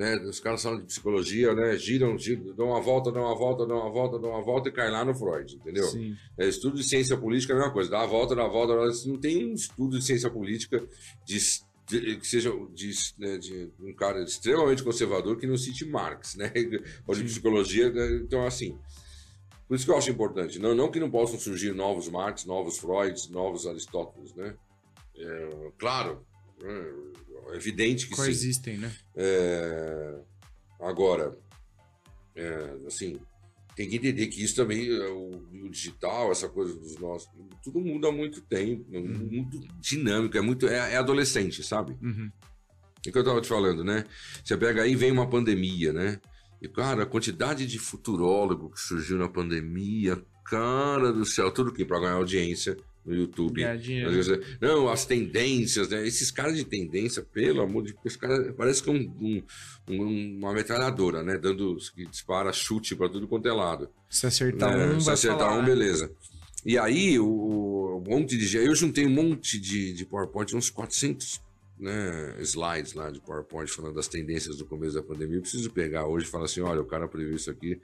né? 0.00 0.16
Os 0.20 0.40
caras 0.40 0.62
falam 0.62 0.78
de 0.80 0.86
psicologia, 0.86 1.54
né? 1.54 1.76
Giram, 1.76 2.16
giram, 2.16 2.54
dão 2.56 2.68
uma 2.68 2.80
volta, 2.80 3.12
dão 3.12 3.20
uma 3.20 3.36
volta, 3.36 3.66
dão 3.66 3.76
uma 3.76 3.90
volta, 3.90 4.18
dão 4.18 4.30
uma 4.30 4.42
volta 4.42 4.70
e 4.70 4.72
cai 4.72 4.90
lá 4.90 5.04
no 5.04 5.14
Freud, 5.14 5.56
entendeu? 5.56 5.84
Sim. 5.84 6.16
É, 6.38 6.48
estudo 6.48 6.78
de 6.78 6.84
ciência 6.84 7.18
política 7.18 7.52
é 7.52 7.56
a 7.56 7.58
mesma 7.58 7.72
coisa, 7.74 7.90
dá 7.90 7.98
uma 7.98 8.06
volta, 8.06 8.34
dá 8.34 8.42
uma 8.44 8.50
volta, 8.50 8.72
dá 8.72 8.78
uma 8.80 8.86
volta. 8.86 9.08
não 9.08 9.18
tem 9.18 9.44
um 9.44 9.52
estudo 9.52 9.98
de 9.98 10.04
ciência 10.06 10.30
política 10.30 10.82
de, 11.26 11.38
que 12.16 12.26
seja 12.26 12.50
de, 12.72 12.90
né, 13.18 13.36
de, 13.36 13.70
um 13.78 13.92
cara 13.92 14.22
extremamente 14.22 14.82
conservador 14.82 15.36
que 15.36 15.46
não 15.46 15.58
cite 15.58 15.84
Marx, 15.84 16.34
né? 16.34 16.50
Ou 17.06 17.14
de 17.14 17.24
psicologia, 17.24 17.92
né? 17.92 18.22
então 18.24 18.46
assim. 18.46 18.78
Por 19.68 19.74
isso 19.74 19.84
que 19.84 19.92
eu 19.92 19.98
acho 19.98 20.10
importante, 20.10 20.58
não, 20.58 20.74
não 20.74 20.90
que 20.90 20.98
não 20.98 21.10
possam 21.10 21.38
surgir 21.38 21.74
novos 21.74 22.08
Marx, 22.08 22.46
novos 22.46 22.78
Freud, 22.78 23.30
novos 23.30 23.66
Aristóteles, 23.66 24.34
né? 24.34 24.56
É, 25.14 25.72
claro, 25.78 26.26
é 26.62 27.10
evidente 27.54 28.06
que 28.06 28.14
Coexistem, 28.14 28.76
sim. 28.76 28.80
né? 28.80 28.92
É... 29.16 30.20
Agora, 30.80 31.36
é, 32.34 32.76
assim, 32.86 33.20
tem 33.76 33.88
que 33.88 33.96
entender 33.96 34.26
que 34.28 34.42
isso 34.42 34.56
também, 34.56 34.88
é, 34.88 35.08
o, 35.08 35.42
o, 35.64 35.68
digital, 35.68 36.30
essa 36.32 36.48
coisa 36.48 36.74
dos 36.74 36.98
nossos, 36.98 37.28
tudo 37.62 37.80
muda 37.80 38.08
há 38.08 38.12
muito 38.12 38.40
tempo, 38.42 38.84
uhum. 38.90 39.28
muito 39.30 39.60
dinâmico, 39.78 40.36
é 40.36 40.40
muito, 40.40 40.68
é, 40.68 40.94
é 40.94 40.96
adolescente, 40.96 41.62
sabe? 41.62 41.96
Uhum. 42.02 42.30
É 43.06 43.10
que 43.10 43.16
eu 43.16 43.24
tava 43.24 43.40
te 43.40 43.48
falando, 43.48 43.82
né? 43.82 44.04
Você 44.44 44.56
pega 44.56 44.82
aí 44.82 44.94
vem 44.94 45.10
uma 45.10 45.28
pandemia, 45.28 45.92
né? 45.92 46.20
E, 46.60 46.68
cara, 46.68 47.04
a 47.04 47.06
quantidade 47.06 47.66
de 47.66 47.78
futurólogo 47.78 48.70
que 48.70 48.80
surgiu 48.80 49.16
na 49.16 49.28
pandemia, 49.28 50.22
cara 50.44 51.10
do 51.10 51.24
céu, 51.24 51.50
tudo 51.50 51.72
que 51.72 51.84
para 51.84 52.00
ganhar 52.00 52.14
audiência, 52.14 52.76
no 53.04 53.14
YouTube. 53.14 53.62
Não, 54.60 54.88
as 54.88 55.04
tendências, 55.04 55.88
né? 55.88 56.06
Esses 56.06 56.30
caras 56.30 56.56
de 56.56 56.64
tendência, 56.64 57.22
pelo 57.22 57.62
amor 57.62 57.84
de 57.84 57.94
Deus, 58.02 58.16
cara, 58.16 58.52
parece 58.52 58.82
que 58.82 58.90
é 58.90 58.92
um, 58.92 59.42
um, 59.88 60.38
uma 60.38 60.52
metralhadora, 60.52 61.22
né? 61.22 61.38
Dando, 61.38 61.76
que 61.94 62.06
dispara 62.06 62.52
chute 62.52 62.94
para 62.94 63.08
tudo 63.08 63.26
quanto 63.26 63.48
é 63.48 63.52
lado. 63.52 63.88
Se 64.08 64.26
acertar 64.26 64.76
né? 64.76 64.94
um, 64.94 65.00
Se 65.00 65.10
acertar 65.10 65.50
falar. 65.50 65.58
um, 65.58 65.64
beleza. 65.64 66.12
E 66.64 66.78
aí, 66.78 67.18
o, 67.18 68.02
um 68.06 68.10
monte 68.10 68.36
de. 68.36 68.56
Eu 68.56 68.74
juntei 68.74 69.06
um 69.06 69.10
monte 69.10 69.58
de, 69.58 69.92
de 69.92 70.04
PowerPoint, 70.04 70.54
uns 70.54 70.68
400 70.68 71.40
né, 71.80 72.36
slides 72.40 72.92
lá 72.92 73.10
de 73.10 73.20
PowerPoint 73.20 73.70
falando 73.72 73.94
das 73.94 74.06
tendências 74.06 74.58
do 74.58 74.66
começo 74.66 74.94
da 74.94 75.02
pandemia. 75.02 75.38
Eu 75.38 75.42
preciso 75.42 75.70
pegar 75.70 76.06
hoje 76.06 76.26
e 76.26 76.28
falar 76.28 76.44
assim: 76.44 76.60
olha, 76.60 76.80
o 76.80 76.86
cara 76.86 77.08
previu 77.08 77.34
isso 77.34 77.50
aqui, 77.50 77.80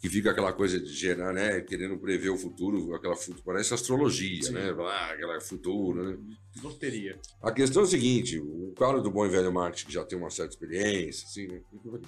que 0.00 0.08
fica 0.08 0.30
aquela 0.30 0.52
coisa 0.52 0.78
de 0.78 0.92
gerar, 0.92 1.32
né, 1.32 1.60
querendo 1.60 1.98
prever 1.98 2.30
o 2.30 2.38
futuro, 2.38 2.94
aquela 2.94 3.16
parece 3.44 3.74
astrologia, 3.74 4.42
Sim. 4.42 4.52
né, 4.52 4.70
ah, 4.78 5.12
aquela 5.12 5.40
futuro, 5.40 6.04
né. 6.04 6.18
Loteria. 6.62 7.18
A 7.42 7.50
questão 7.50 7.82
é 7.82 7.84
a 7.84 7.88
seguinte: 7.88 8.38
o 8.38 8.72
cara 8.78 9.00
do 9.00 9.10
bom 9.10 9.26
e 9.26 9.28
velho 9.28 9.52
marketing 9.52 9.86
que 9.86 9.92
já 9.92 10.04
tem 10.04 10.16
uma 10.16 10.30
certa 10.30 10.52
experiência, 10.52 11.26
assim, 11.26 11.48
né, 11.48 11.60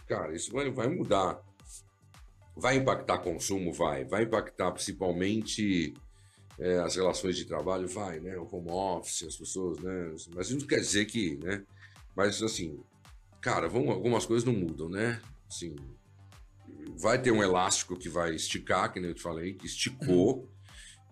cara, 0.06 0.35
isso 0.35 0.52
vai, 0.52 0.70
vai 0.70 0.89
mudar. 0.89 1.43
Vai 2.56 2.77
impactar 2.77 3.19
consumo? 3.19 3.73
Vai. 3.73 4.05
Vai 4.05 4.23
impactar 4.23 4.70
principalmente 4.70 5.93
é, 6.59 6.78
as 6.78 6.97
relações 6.97 7.36
de 7.36 7.44
trabalho, 7.44 7.89
vai, 7.89 8.20
né? 8.20 8.36
O 8.36 8.48
home 8.51 8.70
office, 8.70 9.24
as 9.24 9.36
pessoas, 9.36 9.78
né? 9.78 10.14
Mas 10.35 10.48
isso 10.48 10.59
não 10.59 10.66
quer 10.66 10.81
dizer 10.81 11.05
que, 11.06 11.36
né? 11.36 11.64
Mas 12.14 12.43
assim, 12.43 12.81
cara, 13.40 13.68
vão, 13.68 13.90
algumas 13.90 14.24
coisas 14.24 14.44
não 14.44 14.52
mudam, 14.52 14.89
né? 14.89 15.20
Assim, 15.48 15.76
vai 16.97 17.20
ter 17.20 17.32
um 17.32 17.43
elástico 17.43 17.97
que 17.97 18.09
vai 18.09 18.35
esticar, 18.35 18.93
que 18.93 19.01
nem 19.01 19.10
eu 19.10 19.14
te 19.14 19.22
falei, 19.22 19.55
que 19.55 19.66
esticou, 19.66 20.48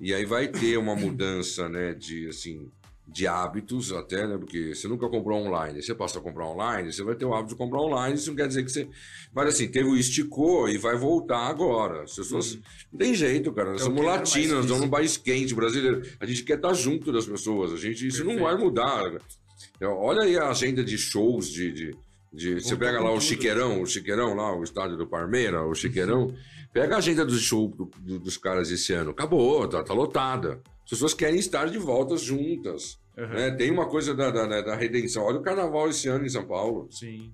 e 0.01 0.13
aí 0.13 0.25
vai 0.25 0.49
ter 0.49 0.77
uma 0.77 0.97
mudança, 0.97 1.69
né, 1.69 1.95
de 1.95 2.29
assim, 2.29 2.71
de 3.07 3.27
hábitos 3.27 3.93
até, 3.93 4.27
né? 4.27 4.39
Porque 4.39 4.75
você 4.75 4.87
nunca 4.89 5.09
comprou 5.09 5.39
online, 5.39 5.83
você 5.83 5.95
passa 5.95 6.19
a 6.19 6.23
comprar 6.23 6.47
online, 6.47 6.93
você 6.93 7.03
vai 7.03 7.15
ter 7.15 7.25
o 7.25 7.35
hábito 7.35 7.51
de 7.51 7.59
comprar 7.59 7.81
online, 7.81 8.15
isso 8.15 8.31
não 8.31 8.37
quer 8.37 8.49
dizer 8.49 8.65
que 8.65 8.71
você. 8.71 8.89
Mas 9.35 9.49
assim, 9.49 9.69
teve 9.69 9.89
o 9.89 9.97
esticou 9.97 10.69
e 10.69 10.79
vai 10.79 10.97
voltar 10.97 11.49
agora. 11.49 12.05
As 12.05 12.15
pessoas. 12.15 12.55
Uhum. 12.55 12.63
Não 12.93 12.99
tem 12.99 13.15
jeito, 13.15 13.53
cara. 13.53 13.73
Nós 13.73 13.83
é 13.83 13.85
somos 13.85 14.05
latinos, 14.05 14.53
nós 14.53 14.65
estamos 14.65 14.83
num 14.83 14.91
país 14.91 15.17
quente, 15.17 15.55
brasileiro. 15.55 16.03
A 16.21 16.27
gente 16.27 16.45
quer 16.45 16.57
estar 16.57 16.73
junto 16.75 17.13
das 17.13 17.27
pessoas. 17.27 17.73
A 17.73 17.77
gente, 17.77 18.07
isso 18.07 18.19
Perfeito. 18.19 18.41
não 18.41 18.47
vai 18.47 18.57
mudar. 18.57 19.03
Então, 19.77 19.93
olha 19.97 20.23
aí 20.23 20.37
a 20.39 20.49
agenda 20.49 20.85
de 20.85 20.97
shows 20.97 21.49
de. 21.49 21.73
de, 21.73 21.97
de 22.33 22.61
você 22.61 22.77
pega 22.77 23.01
lá 23.01 23.13
o 23.13 23.21
Chiqueirão, 23.21 23.83
o 23.83 23.87
Chiqueirão 23.87 24.35
lá, 24.35 24.57
o 24.57 24.63
estádio 24.63 24.97
do 24.97 25.07
Parmeira, 25.07 25.65
o 25.67 25.75
Chiqueirão. 25.75 26.33
Pega 26.73 26.95
a 26.95 26.99
agenda 26.99 27.27
do 27.27 27.35
show 27.35 27.69
do, 27.69 27.91
do, 28.01 28.19
dos 28.19 28.39
caras 28.39 28.71
esse 28.71 28.95
ano. 28.95 29.11
Acabou, 29.11 29.69
tá, 29.69 29.83
tá 29.83 29.93
lotada. 29.93 30.63
As 30.93 30.99
pessoas 30.99 31.15
querem 31.15 31.39
estar 31.39 31.71
de 31.71 31.79
volta 31.79 32.19
juntas. 32.19 32.99
Uhum. 33.17 33.29
Né? 33.29 33.51
Tem 33.53 33.71
uma 33.71 33.87
coisa 33.87 34.15
da, 34.15 34.31
da, 34.31 34.61
da, 34.61 34.77
redenção. 34.77 35.23
Olha 35.25 35.39
o 35.39 35.43
carnaval 35.43 35.89
esse 35.89 36.07
ano 36.07 36.27
em 36.27 36.29
São 36.29 36.47
Paulo. 36.47 36.87
Sim. 36.91 37.33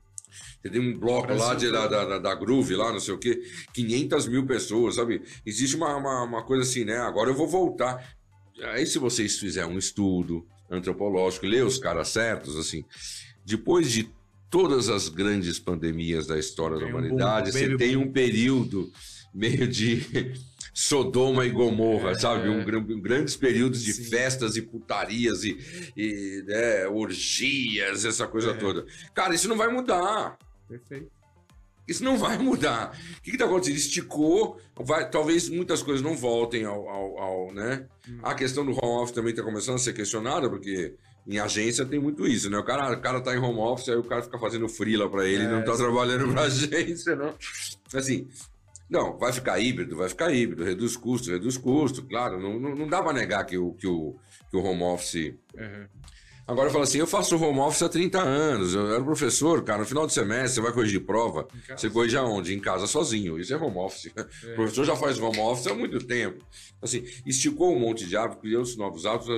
Você 0.63 0.71
tem 0.71 0.81
um 0.81 0.97
bloco 0.97 1.33
lá 1.35 1.55
de, 1.57 1.69
da, 1.69 1.89
da, 1.89 2.19
da, 2.21 2.35
Groove, 2.37 2.77
lá, 2.77 2.93
não 2.93 3.01
sei 3.01 3.15
o 3.15 3.19
quê, 3.19 3.43
500 3.75 4.29
mil 4.29 4.47
pessoas, 4.47 4.95
sabe? 4.95 5.23
Existe 5.45 5.75
uma, 5.75 5.97
uma, 5.97 6.23
uma, 6.23 6.43
coisa 6.45 6.63
assim, 6.63 6.85
né? 6.85 6.99
Agora 6.99 7.31
eu 7.31 7.35
vou 7.35 7.49
voltar. 7.49 8.17
Aí, 8.63 8.87
se 8.87 8.99
vocês 9.01 9.39
fizerem 9.39 9.75
um 9.75 9.79
estudo 9.79 10.47
antropológico, 10.71 11.47
ler 11.47 11.65
os 11.65 11.79
caras 11.79 12.09
certos, 12.09 12.57
assim, 12.57 12.85
depois 13.45 13.91
de 13.91 14.09
todas 14.49 14.89
as 14.89 15.09
grandes 15.09 15.59
pandemias 15.59 16.29
da 16.29 16.39
história 16.39 16.77
tem 16.79 16.87
da 16.87 16.93
humanidade, 16.93 17.51
um 17.51 17.53
você 17.53 17.77
tem 17.77 17.97
um 17.97 18.13
período 18.13 18.93
meio 19.35 19.67
de 19.67 20.07
Sodoma 20.81 21.45
e 21.45 21.51
Gomorra, 21.51 22.13
é, 22.13 22.15
sabe? 22.15 22.49
Um, 22.49 22.61
um, 22.61 23.01
grandes 23.01 23.35
períodos 23.35 23.83
de 23.83 23.93
sim. 23.93 24.05
festas 24.05 24.55
e 24.55 24.63
putarias 24.63 25.43
e, 25.43 25.59
e 25.97 26.45
né, 26.47 26.87
orgias, 26.87 28.05
essa 28.05 28.29
coisa 28.29 28.53
é. 28.53 28.55
toda. 28.55 28.87
Cara, 29.13 29.35
isso 29.35 29.49
não 29.49 29.57
vai 29.57 29.67
mudar. 29.67 30.39
Perfeito. 30.69 31.11
Isso 31.89 32.05
não 32.05 32.17
vai 32.17 32.39
mudar. 32.39 32.97
O 33.19 33.23
que 33.23 33.33
está 33.33 33.47
acontecendo? 33.47 33.77
Esticou, 33.77 34.61
vai, 34.77 35.11
talvez 35.11 35.49
muitas 35.49 35.83
coisas 35.83 36.01
não 36.01 36.17
voltem 36.17 36.65
ao, 36.65 36.89
ao, 36.89 37.19
ao 37.19 37.53
né? 37.53 37.85
Hum. 38.09 38.21
A 38.23 38.33
questão 38.37 38.65
do 38.65 38.71
home 38.71 39.03
office 39.03 39.15
também 39.17 39.33
está 39.33 39.43
começando 39.43 39.75
a 39.75 39.79
ser 39.79 39.93
questionada, 39.93 40.49
porque 40.49 40.95
em 41.27 41.41
agência 41.41 41.85
tem 41.85 41.99
muito 41.99 42.25
isso, 42.25 42.49
né? 42.49 42.57
O 42.57 42.63
cara, 42.63 42.93
o 42.93 43.01
cara 43.01 43.21
tá 43.21 43.35
em 43.35 43.41
home 43.41 43.59
office, 43.59 43.89
aí 43.89 43.97
o 43.97 44.05
cara 44.05 44.23
fica 44.23 44.39
fazendo 44.39 44.69
freela 44.69 45.11
para 45.11 45.27
ele, 45.27 45.43
é, 45.43 45.49
não 45.49 45.59
está 45.59 45.75
trabalhando 45.77 46.33
para 46.33 46.43
agência, 46.47 47.17
não. 47.17 47.35
Assim, 47.93 48.29
não, 48.89 49.19
vai 49.19 49.33
ficar 49.33 49.59
híbrido, 49.59 49.97
vai 49.97 50.09
ficar 50.09 50.33
híbrido, 50.33 50.65
reduz 50.65 50.97
custo, 50.97 51.31
reduz 51.31 51.57
custo, 51.59 52.03
claro, 52.03 52.41
não, 52.41 52.59
não, 52.59 52.75
não 52.75 52.89
dá 52.89 53.03
para 53.03 53.13
negar 53.13 53.45
que 53.45 53.59
o, 53.59 53.73
que, 53.75 53.87
o, 53.87 54.17
que 54.51 54.57
o 54.57 54.63
home 54.63 54.83
office. 54.83 55.35
Uhum. 55.55 55.87
Agora 56.47 56.71
fala 56.71 56.85
assim, 56.85 56.97
eu 56.97 57.07
faço 57.07 57.37
home 57.37 57.59
office 57.59 57.83
há 57.83 57.91
30 57.91 58.19
anos, 58.19 58.75
eu 58.75 58.95
era 58.95 59.05
professor, 59.05 59.63
cara, 59.63 59.81
no 59.81 59.85
final 59.85 60.07
do 60.07 60.13
semestre 60.13 60.55
você 60.55 60.61
vai 60.63 60.73
corrigir 60.73 61.05
prova, 61.05 61.47
você 61.77 61.91
corrige 61.91 62.17
aonde? 62.17 62.55
Em 62.55 62.59
casa 62.59 62.87
sozinho, 62.87 63.39
isso 63.39 63.53
é 63.53 63.57
home 63.59 63.77
office. 63.77 64.11
É. 64.17 64.53
O 64.53 64.55
professor 64.55 64.85
já 64.87 64.97
faz 64.97 65.19
home 65.19 65.39
office 65.39 65.67
há 65.67 65.75
muito 65.75 65.99
tempo. 66.07 66.43
Assim, 66.81 67.05
esticou 67.27 67.77
um 67.77 67.79
monte 67.79 68.07
de 68.07 68.17
hábitos, 68.17 68.41
criou 68.41 68.63
os 68.63 68.77
novos 68.79 69.05
hábitos, 69.05 69.29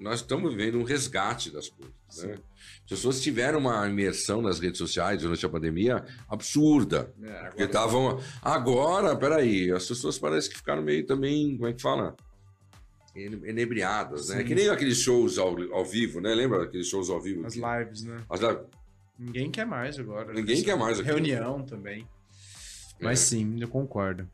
nós 0.00 0.20
estamos 0.20 0.54
vivendo 0.54 0.78
um 0.78 0.82
resgate 0.82 1.50
das 1.50 1.68
coisas, 1.68 1.94
né? 2.24 2.38
As 2.84 2.88
pessoas 2.88 3.20
tiveram 3.20 3.58
uma 3.58 3.86
imersão 3.88 4.40
nas 4.40 4.58
redes 4.58 4.78
sociais 4.78 5.22
durante 5.22 5.44
a 5.44 5.48
pandemia 5.48 6.04
absurda. 6.28 7.14
É, 7.22 7.28
agora 7.28 7.48
porque 7.50 7.62
estavam. 7.64 8.20
Agora, 8.42 9.14
peraí, 9.14 9.70
as 9.70 9.86
pessoas 9.86 10.18
parecem 10.18 10.50
que 10.50 10.56
ficaram 10.56 10.82
meio 10.82 11.06
também, 11.06 11.56
como 11.56 11.68
é 11.68 11.72
que 11.72 11.82
fala? 11.82 12.16
Enebriadas, 13.14 14.28
né? 14.28 14.38
Sim. 14.38 14.44
Que 14.44 14.54
nem 14.54 14.68
aqueles 14.70 14.98
shows 14.98 15.38
ao, 15.38 15.60
ao 15.72 15.84
vivo, 15.84 16.20
né? 16.20 16.34
Lembra 16.34 16.64
aqueles 16.64 16.88
shows 16.88 17.10
ao 17.10 17.20
vivo? 17.20 17.46
As 17.46 17.54
lives, 17.54 18.02
né? 18.02 18.24
As 18.28 18.40
lives. 18.40 18.62
Ninguém 19.18 19.50
quer 19.50 19.66
mais 19.66 19.98
agora. 19.98 20.32
Ninguém 20.32 20.62
quer 20.62 20.76
mais 20.76 20.98
aqui. 20.98 21.08
Reunião 21.08 21.62
também. 21.62 22.08
Mas 23.00 23.20
é. 23.20 23.24
sim, 23.24 23.60
eu 23.60 23.68
concordo. 23.68 24.28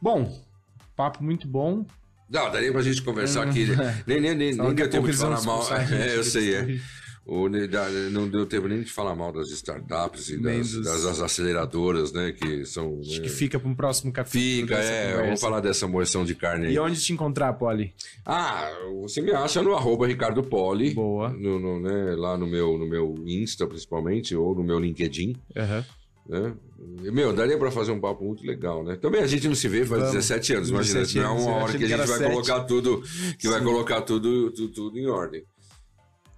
Bom, 0.00 0.44
papo 0.96 1.22
muito 1.22 1.46
bom. 1.46 1.86
Não, 2.30 2.50
daria 2.50 2.70
pra 2.72 2.82
gente 2.82 3.02
conversar 3.02 3.44
aqui. 3.44 3.66
nem 4.06 4.20
nem, 4.20 4.34
nem, 4.34 4.54
nem 4.54 4.74
deu 4.74 4.88
tempo 4.90 5.06
de 5.06 5.16
falar 5.16 5.42
mal. 5.42 5.66
É, 5.90 6.16
eu 6.16 6.24
sei, 6.24 6.54
é. 6.54 6.78
Ou 7.28 7.46
não 8.10 8.26
deu 8.26 8.46
tempo 8.46 8.66
nem 8.68 8.80
de 8.80 8.90
falar 8.90 9.14
mal 9.14 9.30
das 9.30 9.50
startups 9.50 10.30
e 10.30 10.38
das, 10.38 10.72
dos... 10.72 11.04
das, 11.04 11.20
aceleradoras, 11.20 12.10
né? 12.10 12.32
Que 12.32 12.64
são. 12.64 13.00
Acho 13.00 13.18
né? 13.18 13.20
que 13.20 13.28
fica 13.28 13.60
para 13.60 13.68
um 13.68 13.74
próximo 13.74 14.10
capítulo. 14.10 14.68
Fica, 14.68 14.76
é. 14.76 15.10
Conversa. 15.10 15.24
Vamos 15.26 15.40
falar 15.42 15.60
dessa 15.60 15.86
moção 15.86 16.24
de 16.24 16.34
carne 16.34 16.68
aí. 16.68 16.74
E 16.74 16.78
onde 16.78 16.98
te 16.98 17.12
encontrar, 17.12 17.52
Poli? 17.52 17.92
Ah, 18.24 18.70
você 19.02 19.20
me 19.20 19.30
acha 19.32 19.62
no 19.62 19.74
arroba 19.74 20.06
Ricardo 20.06 20.42
Poli. 20.42 20.94
Boa. 20.94 21.28
No, 21.28 21.58
no, 21.58 21.78
né, 21.78 22.14
lá 22.16 22.38
no 22.38 22.46
meu, 22.46 22.78
no 22.78 22.88
meu 22.88 23.14
Insta, 23.26 23.66
principalmente, 23.66 24.34
ou 24.34 24.54
no 24.54 24.64
meu 24.64 24.80
LinkedIn. 24.80 25.36
Uhum. 25.54 25.84
Né? 26.28 26.54
Meu, 27.10 27.32
daria 27.32 27.56
para 27.56 27.70
fazer 27.70 27.90
um 27.90 28.00
papo 28.00 28.22
muito 28.22 28.46
legal, 28.46 28.84
né? 28.84 28.96
Também 28.96 29.22
a 29.22 29.26
gente 29.26 29.48
não 29.48 29.54
se 29.54 29.66
vê 29.66 29.78
faz 29.86 30.00
Vamos. 30.02 30.14
17 30.14 30.54
anos, 30.54 30.68
imagina, 30.68 31.00
17 31.00 31.18
não 31.24 31.38
é 31.38 31.40
uma 31.40 31.56
hora 31.56 31.78
que 31.78 31.84
a 31.84 31.88
gente 31.88 32.06
vai 32.06 32.18
7. 32.18 32.30
colocar 32.30 32.60
tudo, 32.64 33.02
que 33.38 33.46
Sim. 33.46 33.48
vai 33.48 33.62
colocar 33.62 34.02
tudo, 34.02 34.50
tudo, 34.50 34.68
tudo 34.68 34.98
em 34.98 35.06
ordem. 35.06 35.44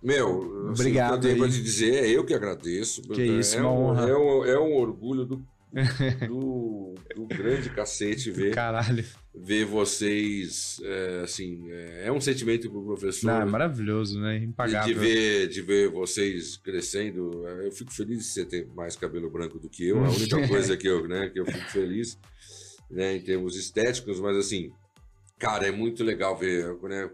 Meu, 0.02 0.70
assim, 0.70 0.80
obrigado. 0.80 1.10
Assim, 1.10 1.16
eu 1.16 1.20
tenho 1.20 1.38
para 1.38 1.48
te 1.48 1.62
dizer, 1.62 1.94
é 2.04 2.08
eu 2.08 2.24
que 2.24 2.32
agradeço. 2.32 3.02
Que 3.02 3.22
isso, 3.22 3.56
é 3.56 3.60
uma 3.60 3.72
um, 3.72 3.82
honra. 3.82 4.08
É 4.08 4.16
um, 4.16 4.44
é 4.44 4.58
um 4.58 4.76
orgulho 4.76 5.26
do, 5.26 5.44
do, 6.26 6.94
do, 7.14 7.26
grande 7.26 7.70
cacete 7.70 8.30
ver, 8.30 8.54
Caralho. 8.54 9.04
ver 9.34 9.64
vocês, 9.64 10.80
é, 10.82 11.20
assim, 11.22 11.70
é, 11.70 12.06
é, 12.06 12.12
um 12.12 12.20
sentimento 12.20 12.68
pro 12.68 12.84
professor. 12.84 13.28
Não, 13.28 13.42
é 13.42 13.44
maravilhoso, 13.44 14.20
né? 14.20 14.38
Impagável. 14.38 14.92
De, 14.92 14.94
de, 14.94 15.00
ver, 15.00 15.48
de 15.48 15.62
ver 15.62 15.88
vocês 15.88 16.56
crescendo. 16.56 17.46
Eu 17.46 17.70
fico 17.70 17.92
feliz 17.92 18.18
de 18.18 18.24
você 18.24 18.44
ter 18.44 18.66
mais 18.74 18.96
cabelo 18.96 19.30
branco 19.30 19.58
do 19.58 19.68
que 19.68 19.88
eu. 19.88 20.04
A 20.04 20.10
única 20.10 20.46
coisa 20.48 20.76
que 20.76 20.88
eu, 20.88 21.06
né, 21.06 21.28
que 21.28 21.38
eu 21.38 21.46
fico 21.46 21.70
feliz, 21.70 22.18
né, 22.90 23.16
em 23.16 23.20
termos 23.20 23.56
estéticos, 23.56 24.18
mas 24.18 24.36
assim, 24.36 24.72
cara, 25.38 25.68
é 25.68 25.70
muito 25.70 26.02
legal 26.02 26.36
ver, 26.36 26.76
né? 26.82 27.10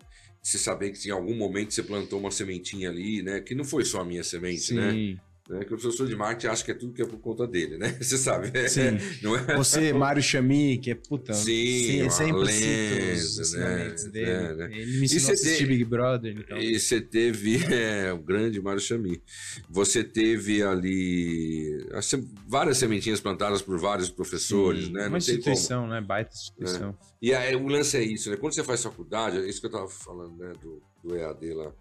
você 0.46 0.58
saber 0.58 0.92
que 0.92 1.08
em 1.08 1.10
algum 1.10 1.34
momento 1.34 1.74
você 1.74 1.82
plantou 1.82 2.20
uma 2.20 2.30
sementinha 2.30 2.88
ali, 2.88 3.20
né? 3.20 3.40
Que 3.40 3.52
não 3.52 3.64
foi 3.64 3.84
só 3.84 4.02
a 4.02 4.04
minha 4.04 4.22
semente, 4.22 4.72
né? 4.72 4.92
Sim. 4.92 5.14
né? 5.14 5.20
Né? 5.48 5.60
Que 5.60 5.74
o 5.74 5.78
professor 5.78 6.08
de 6.08 6.16
marketing 6.16 6.48
acha 6.48 6.64
que 6.64 6.72
é 6.72 6.74
tudo 6.74 6.92
que 6.92 7.00
é 7.00 7.06
por 7.06 7.18
conta 7.18 7.46
dele, 7.46 7.78
né? 7.78 7.96
Você 8.00 8.18
sabe. 8.18 8.50
Sim. 8.68 8.86
É, 9.26 9.52
é? 9.52 9.56
Você, 9.56 9.92
Mário 9.92 10.22
Chami, 10.22 10.78
que 10.78 10.90
é 10.90 10.94
puta. 10.94 11.32
Sim, 11.32 12.08
sempre 12.10 12.32
lenda, 12.32 13.12
os 13.12 13.52
né? 13.54 13.94
dele. 14.10 14.30
É, 14.30 14.54
né? 14.54 14.68
Ele 14.72 14.98
me 14.98 15.04
ensinou 15.04 15.30
a 15.30 15.32
assistir 15.32 15.58
teve, 15.58 15.66
Big 15.66 15.84
Brother. 15.84 16.36
Então. 16.38 16.58
E 16.58 16.78
você 16.78 17.00
teve 17.00 17.56
é, 17.72 18.12
o 18.12 18.18
grande 18.18 18.60
Mário 18.60 18.80
Chami. 18.80 19.20
Você 19.68 20.02
teve 20.04 20.62
ali 20.62 21.86
várias 22.46 22.78
sementinhas 22.78 23.20
plantadas 23.20 23.62
por 23.62 23.78
vários 23.78 24.10
professores, 24.10 24.86
Sim, 24.86 24.92
né? 24.92 25.02
Uma 25.02 25.10
não 25.10 25.18
instituição, 25.18 25.86
né? 25.86 26.00
Baita 26.00 26.34
instituição. 26.34 26.90
É. 26.90 26.94
E 27.20 27.34
aí, 27.34 27.54
o 27.56 27.66
lance 27.66 27.96
é 27.96 28.02
isso, 28.02 28.30
né? 28.30 28.36
Quando 28.36 28.54
você 28.54 28.64
faz 28.64 28.82
faculdade, 28.82 29.38
é 29.38 29.48
isso 29.48 29.60
que 29.60 29.66
eu 29.66 29.70
tava 29.70 29.88
falando, 29.88 30.36
né? 30.36 30.52
Do, 30.60 30.82
do 31.02 31.16
EAD 31.16 31.54
lá 31.54 31.72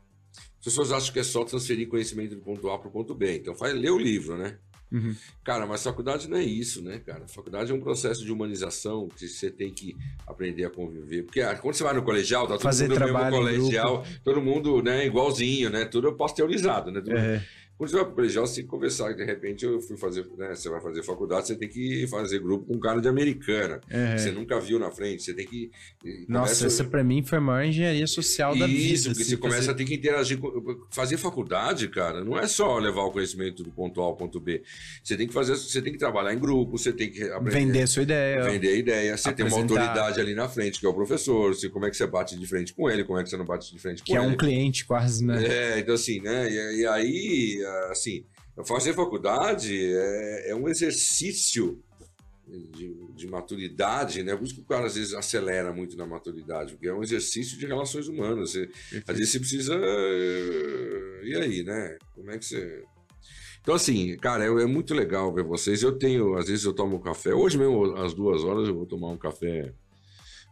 as 0.65 0.73
pessoas 0.73 0.91
acham 0.91 1.13
que 1.13 1.19
é 1.19 1.23
só 1.23 1.43
transferir 1.43 1.87
conhecimento 1.87 2.33
do 2.33 2.41
ponto 2.41 2.71
A 2.71 2.79
para 2.79 2.87
o 2.87 2.91
ponto 2.91 3.13
B. 3.13 3.37
Então, 3.37 3.53
faz, 3.53 3.71
lê 3.75 3.87
o 3.87 3.99
livro, 3.99 4.35
né? 4.35 4.57
Uhum. 4.91 5.15
Cara, 5.43 5.67
mas 5.67 5.83
faculdade 5.83 6.27
não 6.27 6.37
é 6.37 6.43
isso, 6.43 6.81
né, 6.81 6.99
cara? 7.05 7.27
Faculdade 7.27 7.71
é 7.71 7.75
um 7.75 7.79
processo 7.79 8.25
de 8.25 8.31
humanização 8.31 9.07
que 9.07 9.27
você 9.27 9.51
tem 9.51 9.71
que 9.71 9.95
aprender 10.25 10.65
a 10.65 10.69
conviver. 10.71 11.23
Porque 11.23 11.41
ah, 11.41 11.55
quando 11.55 11.75
você 11.75 11.83
vai 11.83 11.93
no 11.93 12.01
colegial, 12.01 12.47
tá 12.47 12.53
todo 12.53 12.63
Fazer 12.63 12.87
mundo 12.89 12.99
no 12.99 13.13
mesmo 13.13 13.29
colegial, 13.29 14.05
todo 14.23 14.41
mundo, 14.41 14.81
né, 14.81 15.05
igualzinho, 15.05 15.69
né? 15.69 15.85
Tudo 15.85 16.13
pasteurizado, 16.13 16.91
né? 16.91 16.99
Tudo... 16.99 17.15
É. 17.15 17.45
Quando 17.77 17.89
você 17.89 17.95
vai 17.97 18.05
para 18.05 18.13
o 18.13 18.15
colegial, 18.15 18.47
você 18.47 18.55
tem 18.55 18.63
que 18.63 18.69
conversar. 18.69 19.13
De 19.13 19.25
repente, 19.25 19.65
eu 19.65 19.81
fui 19.81 19.97
fazer, 19.97 20.25
né? 20.37 20.55
Você 20.55 20.69
vai 20.69 20.79
fazer 20.79 21.03
faculdade, 21.03 21.47
você 21.47 21.55
tem 21.55 21.67
que 21.67 22.07
fazer 22.07 22.39
grupo 22.39 22.65
com 22.65 22.75
um 22.75 22.79
cara 22.79 23.01
de 23.01 23.07
americana. 23.09 23.81
Uhum. 23.91 24.17
Você 24.17 24.31
nunca 24.31 24.57
viu 24.61 24.79
na 24.79 24.89
frente, 24.91 25.23
você 25.23 25.33
tem 25.33 25.45
que. 25.45 25.69
Nossa, 26.29 26.55
começa... 26.55 26.67
essa 26.67 26.83
para 26.85 27.03
mim 27.03 27.21
foi 27.21 27.37
a 27.37 27.41
maior 27.41 27.65
engenharia 27.65 28.07
social 28.07 28.51
Isso, 28.51 28.59
da 28.59 28.67
vida. 28.67 28.79
Isso, 28.79 29.09
porque 29.09 29.21
assim, 29.21 29.29
você 29.31 29.37
começa 29.37 29.71
a 29.71 29.73
ter 29.73 29.83
que 29.83 29.93
interagir. 29.93 30.37
Com... 30.37 30.85
Fazer 30.89 31.17
faculdade, 31.17 31.89
cara, 31.89 32.23
não 32.23 32.39
é 32.39 32.47
só 32.47 32.77
levar 32.79 33.01
o 33.01 33.11
conhecimento 33.11 33.61
do 33.61 33.71
ponto 33.71 34.01
A 34.01 34.05
ao 34.05 34.15
ponto 34.15 34.39
B. 34.39 34.63
Você 35.03 35.17
tem 35.17 35.27
que 35.27 35.33
fazer, 35.33 35.57
você 35.57 35.81
tem 35.81 35.91
que 35.91 35.99
trabalhar 35.99 36.33
em 36.33 36.39
grupo, 36.39 36.77
você 36.77 36.93
tem 36.93 37.11
que 37.11 37.23
aprender. 37.23 37.59
Vender 37.59 37.81
a 37.81 37.87
sua 37.87 38.03
ideia. 38.03 38.43
Vender 38.43 38.69
a 38.69 38.75
ideia. 38.75 39.17
Você 39.17 39.29
apresentar. 39.29 39.35
tem 39.35 39.45
uma 39.45 39.61
autoridade 39.61 40.21
ali 40.21 40.33
na 40.33 40.47
frente, 40.47 40.79
que 40.79 40.85
é 40.85 40.89
o 40.89 40.93
professor. 40.93 41.53
Você, 41.53 41.67
como 41.67 41.85
é 41.85 41.89
que 41.89 41.97
você 41.97 42.07
bate 42.07 42.37
de 42.37 42.47
frente 42.47 42.73
com 42.73 42.89
ele, 42.89 43.03
como 43.03 43.19
é 43.19 43.23
que 43.23 43.29
você 43.29 43.35
não 43.35 43.45
bate 43.45 43.73
de 43.73 43.79
frente 43.79 44.01
com 44.01 44.05
que 44.05 44.13
ele. 44.13 44.21
Que 44.21 44.25
é 44.25 44.29
um 44.29 44.37
cliente 44.37 44.85
quase, 44.85 45.25
né? 45.25 45.43
É, 45.45 45.79
então 45.79 45.93
assim, 45.93 46.21
né? 46.21 46.49
E, 46.49 46.81
e 46.81 46.87
aí, 46.87 47.64
assim 47.91 48.25
Fazer 48.63 48.93
faculdade 48.93 49.75
é, 49.75 50.51
é 50.51 50.55
um 50.55 50.69
exercício 50.69 51.83
de, 52.47 52.93
de, 53.13 53.27
maturidade, 53.27 54.23
né? 54.23 54.33
Por 54.33 54.45
isso 54.45 54.55
que 54.55 54.61
o 54.61 54.65
cara 54.65 54.85
às 54.85 54.95
vezes 54.95 55.13
acelera 55.13 55.73
muito 55.73 55.97
na 55.97 56.05
maturidade, 56.05 56.73
porque 56.73 56.87
é 56.87 56.93
um 56.93 57.03
exercício 57.03 57.57
de 57.57 57.65
relações 57.65 58.07
humanas. 58.07 58.51
Você, 58.51 58.69
às 59.05 59.17
vezes 59.17 59.31
você 59.31 59.39
precisa. 59.39 59.75
E 61.23 61.35
aí, 61.35 61.63
né? 61.63 61.97
Como 62.13 62.31
é 62.31 62.37
que 62.37 62.45
você. 62.45 62.83
Então, 63.59 63.75
assim, 63.75 64.15
cara, 64.17 64.45
é, 64.45 64.47
é, 64.47 64.65
muito 64.65 64.93
legal 64.93 65.33
ver 65.33 65.43
vocês. 65.43 65.83
Eu 65.83 65.97
tenho, 65.97 66.37
às 66.37 66.47
vezes 66.47 66.63
eu 66.63 66.71
tomo 66.71 66.95
um 66.95 67.01
café. 67.01 67.33
Hoje 67.33 67.57
mesmo, 67.57 67.93
às 67.97 68.13
duas 68.13 68.41
horas, 68.43 68.69
eu 68.69 68.75
vou 68.75 68.85
tomar 68.85 69.09
um 69.09 69.17
café 69.17 69.73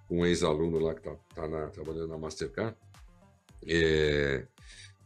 com 0.10 0.22
um 0.22 0.26
ex-aluno 0.26 0.77
lá 0.77 0.94
que 0.94 1.03
tá, 1.03 1.15
tá 1.34 1.48
na, 1.48 1.68
trabalhando 1.69 2.10
na 2.10 2.18
Mastercard. 2.18 2.76
É, 3.65 4.45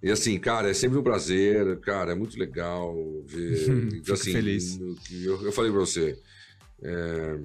e 0.01 0.11
assim, 0.11 0.37
cara, 0.39 0.69
é 0.69 0.73
sempre 0.73 0.97
um 0.97 1.03
prazer, 1.03 1.79
cara, 1.79 2.11
é 2.11 2.15
muito 2.15 2.37
legal 2.37 2.95
ver. 3.25 3.91
Fico 4.03 4.13
assim, 4.13 4.31
feliz. 4.31 4.79
Eu, 5.11 5.43
eu 5.43 5.51
falei 5.51 5.71
para 5.71 5.79
você, 5.79 6.19
é, 6.81 7.39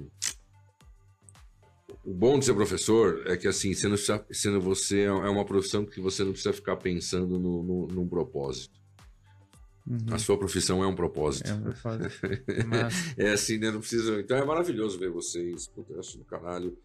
o 2.05 2.13
bom 2.13 2.37
de 2.37 2.45
ser 2.45 2.53
professor 2.53 3.23
é 3.25 3.37
que 3.37 3.47
assim, 3.47 3.73
precisa, 3.73 3.97
sendo 4.29 4.59
você 4.59 5.01
é 5.01 5.11
uma 5.11 5.45
profissão 5.45 5.85
que 5.85 6.01
você 6.01 6.23
não 6.23 6.31
precisa 6.31 6.53
ficar 6.53 6.75
pensando 6.75 7.39
no, 7.39 7.63
no, 7.63 7.87
num 7.87 8.07
propósito. 8.07 8.81
Uhum. 9.87 10.13
A 10.13 10.17
sua 10.17 10.37
profissão 10.37 10.83
é 10.83 10.87
um 10.87 10.95
propósito. 10.95 11.49
É 11.49 11.53
um 11.53 11.61
propósito. 11.61 12.19
Mas... 12.67 12.93
é 13.17 13.31
assim, 13.31 13.57
né? 13.57 13.69
Não 13.71 13.79
precisa. 13.79 14.19
Então 14.19 14.37
é 14.37 14.45
maravilhoso 14.45 14.97
ver 14.97 15.09
vocês. 15.09 15.67
Puta, 15.67 15.93
eu 15.93 15.99
acho 15.99 16.17
do 16.17 16.23
caralho. 16.23 16.77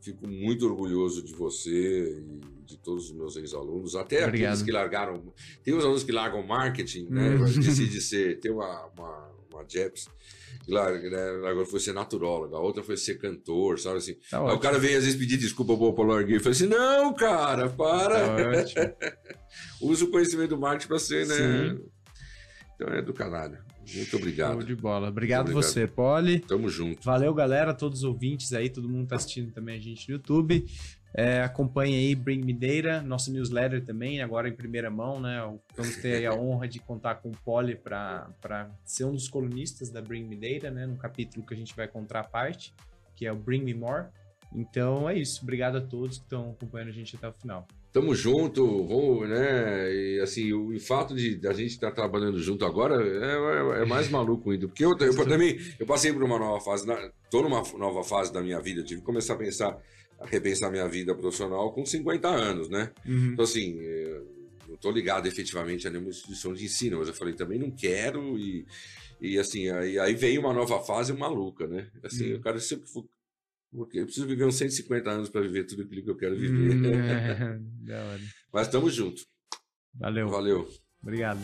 Fico 0.00 0.26
muito 0.26 0.66
orgulhoso 0.66 1.22
de 1.22 1.34
você 1.34 2.20
e 2.20 2.64
de 2.64 2.76
todos 2.78 3.06
os 3.06 3.12
meus 3.12 3.36
ex-alunos, 3.36 3.96
até 3.96 4.24
Obrigado. 4.24 4.52
aqueles 4.52 4.62
que 4.62 4.72
largaram. 4.72 5.32
Tem 5.64 5.74
os 5.74 5.84
alunos 5.84 6.04
que 6.04 6.12
largam 6.12 6.46
marketing, 6.46 7.06
né? 7.10 7.30
Uhum. 7.30 7.44
Decide 7.60 8.00
ser. 8.00 8.38
Tem 8.40 8.52
uma, 8.52 8.86
uma, 8.86 9.30
uma 9.52 9.64
JEPS 9.68 10.08
Claro, 10.66 11.00
né? 11.00 11.48
agora 11.48 11.64
foi 11.64 11.78
ser 11.78 11.92
naturóloga, 11.92 12.56
a 12.56 12.60
outra 12.60 12.82
foi 12.82 12.96
ser 12.96 13.18
cantor, 13.18 13.78
sabe 13.78 13.98
assim. 13.98 14.16
Tá 14.28 14.40
Aí 14.40 14.54
o 14.54 14.58
cara 14.58 14.80
veio 14.80 14.98
às 14.98 15.04
vezes 15.04 15.18
pedir 15.18 15.36
desculpa 15.36 15.76
pro 15.76 16.02
larguei. 16.02 16.36
Eu 16.36 16.40
falei 16.40 16.56
assim: 16.56 16.66
não, 16.66 17.14
cara, 17.14 17.68
para. 17.68 18.64
Tá 18.64 19.16
Usa 19.80 20.04
o 20.04 20.10
conhecimento 20.10 20.50
do 20.50 20.58
marketing 20.58 20.88
para 20.88 20.98
ser, 20.98 21.26
né? 21.26 21.34
Sim. 21.34 21.84
Então 22.74 22.88
é 22.88 23.00
do 23.00 23.14
caralho. 23.14 23.58
Muito 23.94 24.16
obrigado. 24.16 24.52
Show 24.52 24.62
de 24.62 24.74
bola. 24.74 25.08
Obrigado, 25.08 25.50
obrigado. 25.50 25.62
você, 25.62 25.86
Poli. 25.86 26.40
Tamo 26.40 26.68
junto. 26.68 27.04
Valeu, 27.04 27.32
galera, 27.34 27.74
todos 27.74 28.00
os 28.00 28.04
ouvintes 28.04 28.52
aí, 28.52 28.68
todo 28.68 28.88
mundo 28.88 29.08
tá 29.08 29.16
assistindo 29.16 29.52
também 29.52 29.76
a 29.76 29.80
gente 29.80 30.08
no 30.08 30.16
YouTube. 30.16 30.66
É, 31.18 31.40
acompanhe 31.42 31.96
aí 31.96 32.14
Bring 32.14 32.42
Me 32.42 32.52
Data, 32.52 33.00
nosso 33.00 33.32
newsletter 33.32 33.82
também, 33.82 34.20
agora 34.20 34.50
em 34.50 34.52
primeira 34.52 34.90
mão, 34.90 35.18
né? 35.18 35.40
Vamos 35.74 35.96
ter 35.96 36.26
a 36.26 36.34
honra 36.36 36.68
de 36.68 36.78
contar 36.78 37.16
com 37.16 37.30
o 37.30 37.36
Poli 37.38 37.74
para 37.74 38.28
ser 38.84 39.04
um 39.04 39.12
dos 39.12 39.26
colunistas 39.26 39.88
da 39.88 40.02
Bring 40.02 40.24
Me 40.24 40.36
Data, 40.36 40.70
né? 40.70 40.84
No 40.86 40.96
capítulo 40.96 41.46
que 41.46 41.54
a 41.54 41.56
gente 41.56 41.74
vai 41.74 41.88
contar 41.88 42.20
a 42.20 42.24
parte, 42.24 42.74
que 43.14 43.24
é 43.24 43.32
o 43.32 43.36
Bring 43.36 43.62
Me 43.62 43.72
More. 43.72 44.08
Então 44.54 45.08
é 45.08 45.18
isso. 45.18 45.42
Obrigado 45.42 45.76
a 45.76 45.80
todos 45.80 46.18
que 46.18 46.24
estão 46.24 46.50
acompanhando 46.50 46.88
a 46.88 46.92
gente 46.92 47.16
até 47.16 47.28
o 47.28 47.32
final. 47.32 47.66
Tamo 47.96 48.14
junto, 48.14 48.84
vamos, 48.86 49.26
né? 49.26 49.90
E 49.90 50.20
assim, 50.20 50.52
o, 50.52 50.68
o 50.68 50.78
fato 50.78 51.14
de 51.14 51.40
a 51.48 51.52
gente 51.54 51.70
estar 51.70 51.88
tá 51.88 51.94
trabalhando 51.94 52.38
junto 52.38 52.66
agora 52.66 53.02
é, 53.02 53.78
é, 53.78 53.82
é, 53.82 53.86
mais 53.86 54.10
maluco 54.10 54.50
ainda. 54.50 54.68
Porque 54.68 54.84
eu, 54.84 54.90
eu, 55.00 55.14
eu 55.14 55.26
também 55.26 55.58
eu 55.80 55.86
passei 55.86 56.12
por 56.12 56.22
uma 56.22 56.38
nova 56.38 56.60
fase, 56.62 56.86
na, 56.86 57.10
tô 57.30 57.40
numa 57.40 57.62
nova 57.78 58.04
fase 58.04 58.30
da 58.30 58.42
minha 58.42 58.60
vida, 58.60 58.82
tive 58.82 59.00
que 59.00 59.06
começar 59.06 59.32
a 59.32 59.38
pensar 59.38 59.78
a 60.20 60.26
repensar 60.26 60.70
minha 60.70 60.86
vida 60.86 61.14
profissional 61.14 61.72
com 61.72 61.86
50 61.86 62.28
anos, 62.28 62.68
né? 62.68 62.92
Uhum. 63.06 63.30
Então, 63.32 63.46
assim, 63.46 63.80
não 64.68 64.74
estou 64.74 64.92
ligado 64.92 65.26
efetivamente 65.26 65.88
a 65.88 65.90
nenhuma 65.90 66.10
instituição 66.10 66.52
de 66.52 66.66
ensino, 66.66 66.98
mas 66.98 67.08
eu 67.08 67.14
falei, 67.14 67.32
também 67.32 67.58
não 67.58 67.70
quero 67.70 68.38
e, 68.38 68.66
e 69.22 69.38
assim, 69.38 69.70
aí, 69.70 69.98
aí 69.98 70.14
veio 70.14 70.42
uma 70.42 70.52
nova 70.52 70.80
fase 70.80 71.14
maluca, 71.14 71.66
né? 71.66 71.88
Assim, 72.02 72.26
uhum. 72.26 72.32
eu 72.32 72.42
quero 72.42 72.60
sempre... 72.60 72.84
Porque 73.72 73.98
eu 73.98 74.04
preciso 74.04 74.26
viver 74.26 74.44
uns 74.44 74.56
150 74.56 75.10
anos 75.10 75.28
para 75.28 75.42
viver 75.42 75.64
tudo 75.64 75.82
aquilo 75.82 76.02
que 76.02 76.10
eu 76.10 76.16
quero 76.16 76.36
viver. 76.36 76.76
Uhum, 76.76 77.82
é, 77.88 78.18
mas 78.52 78.66
estamos 78.66 78.94
juntos. 78.94 79.26
Valeu. 79.94 80.28
Valeu. 80.28 80.68
Obrigado. 81.02 81.40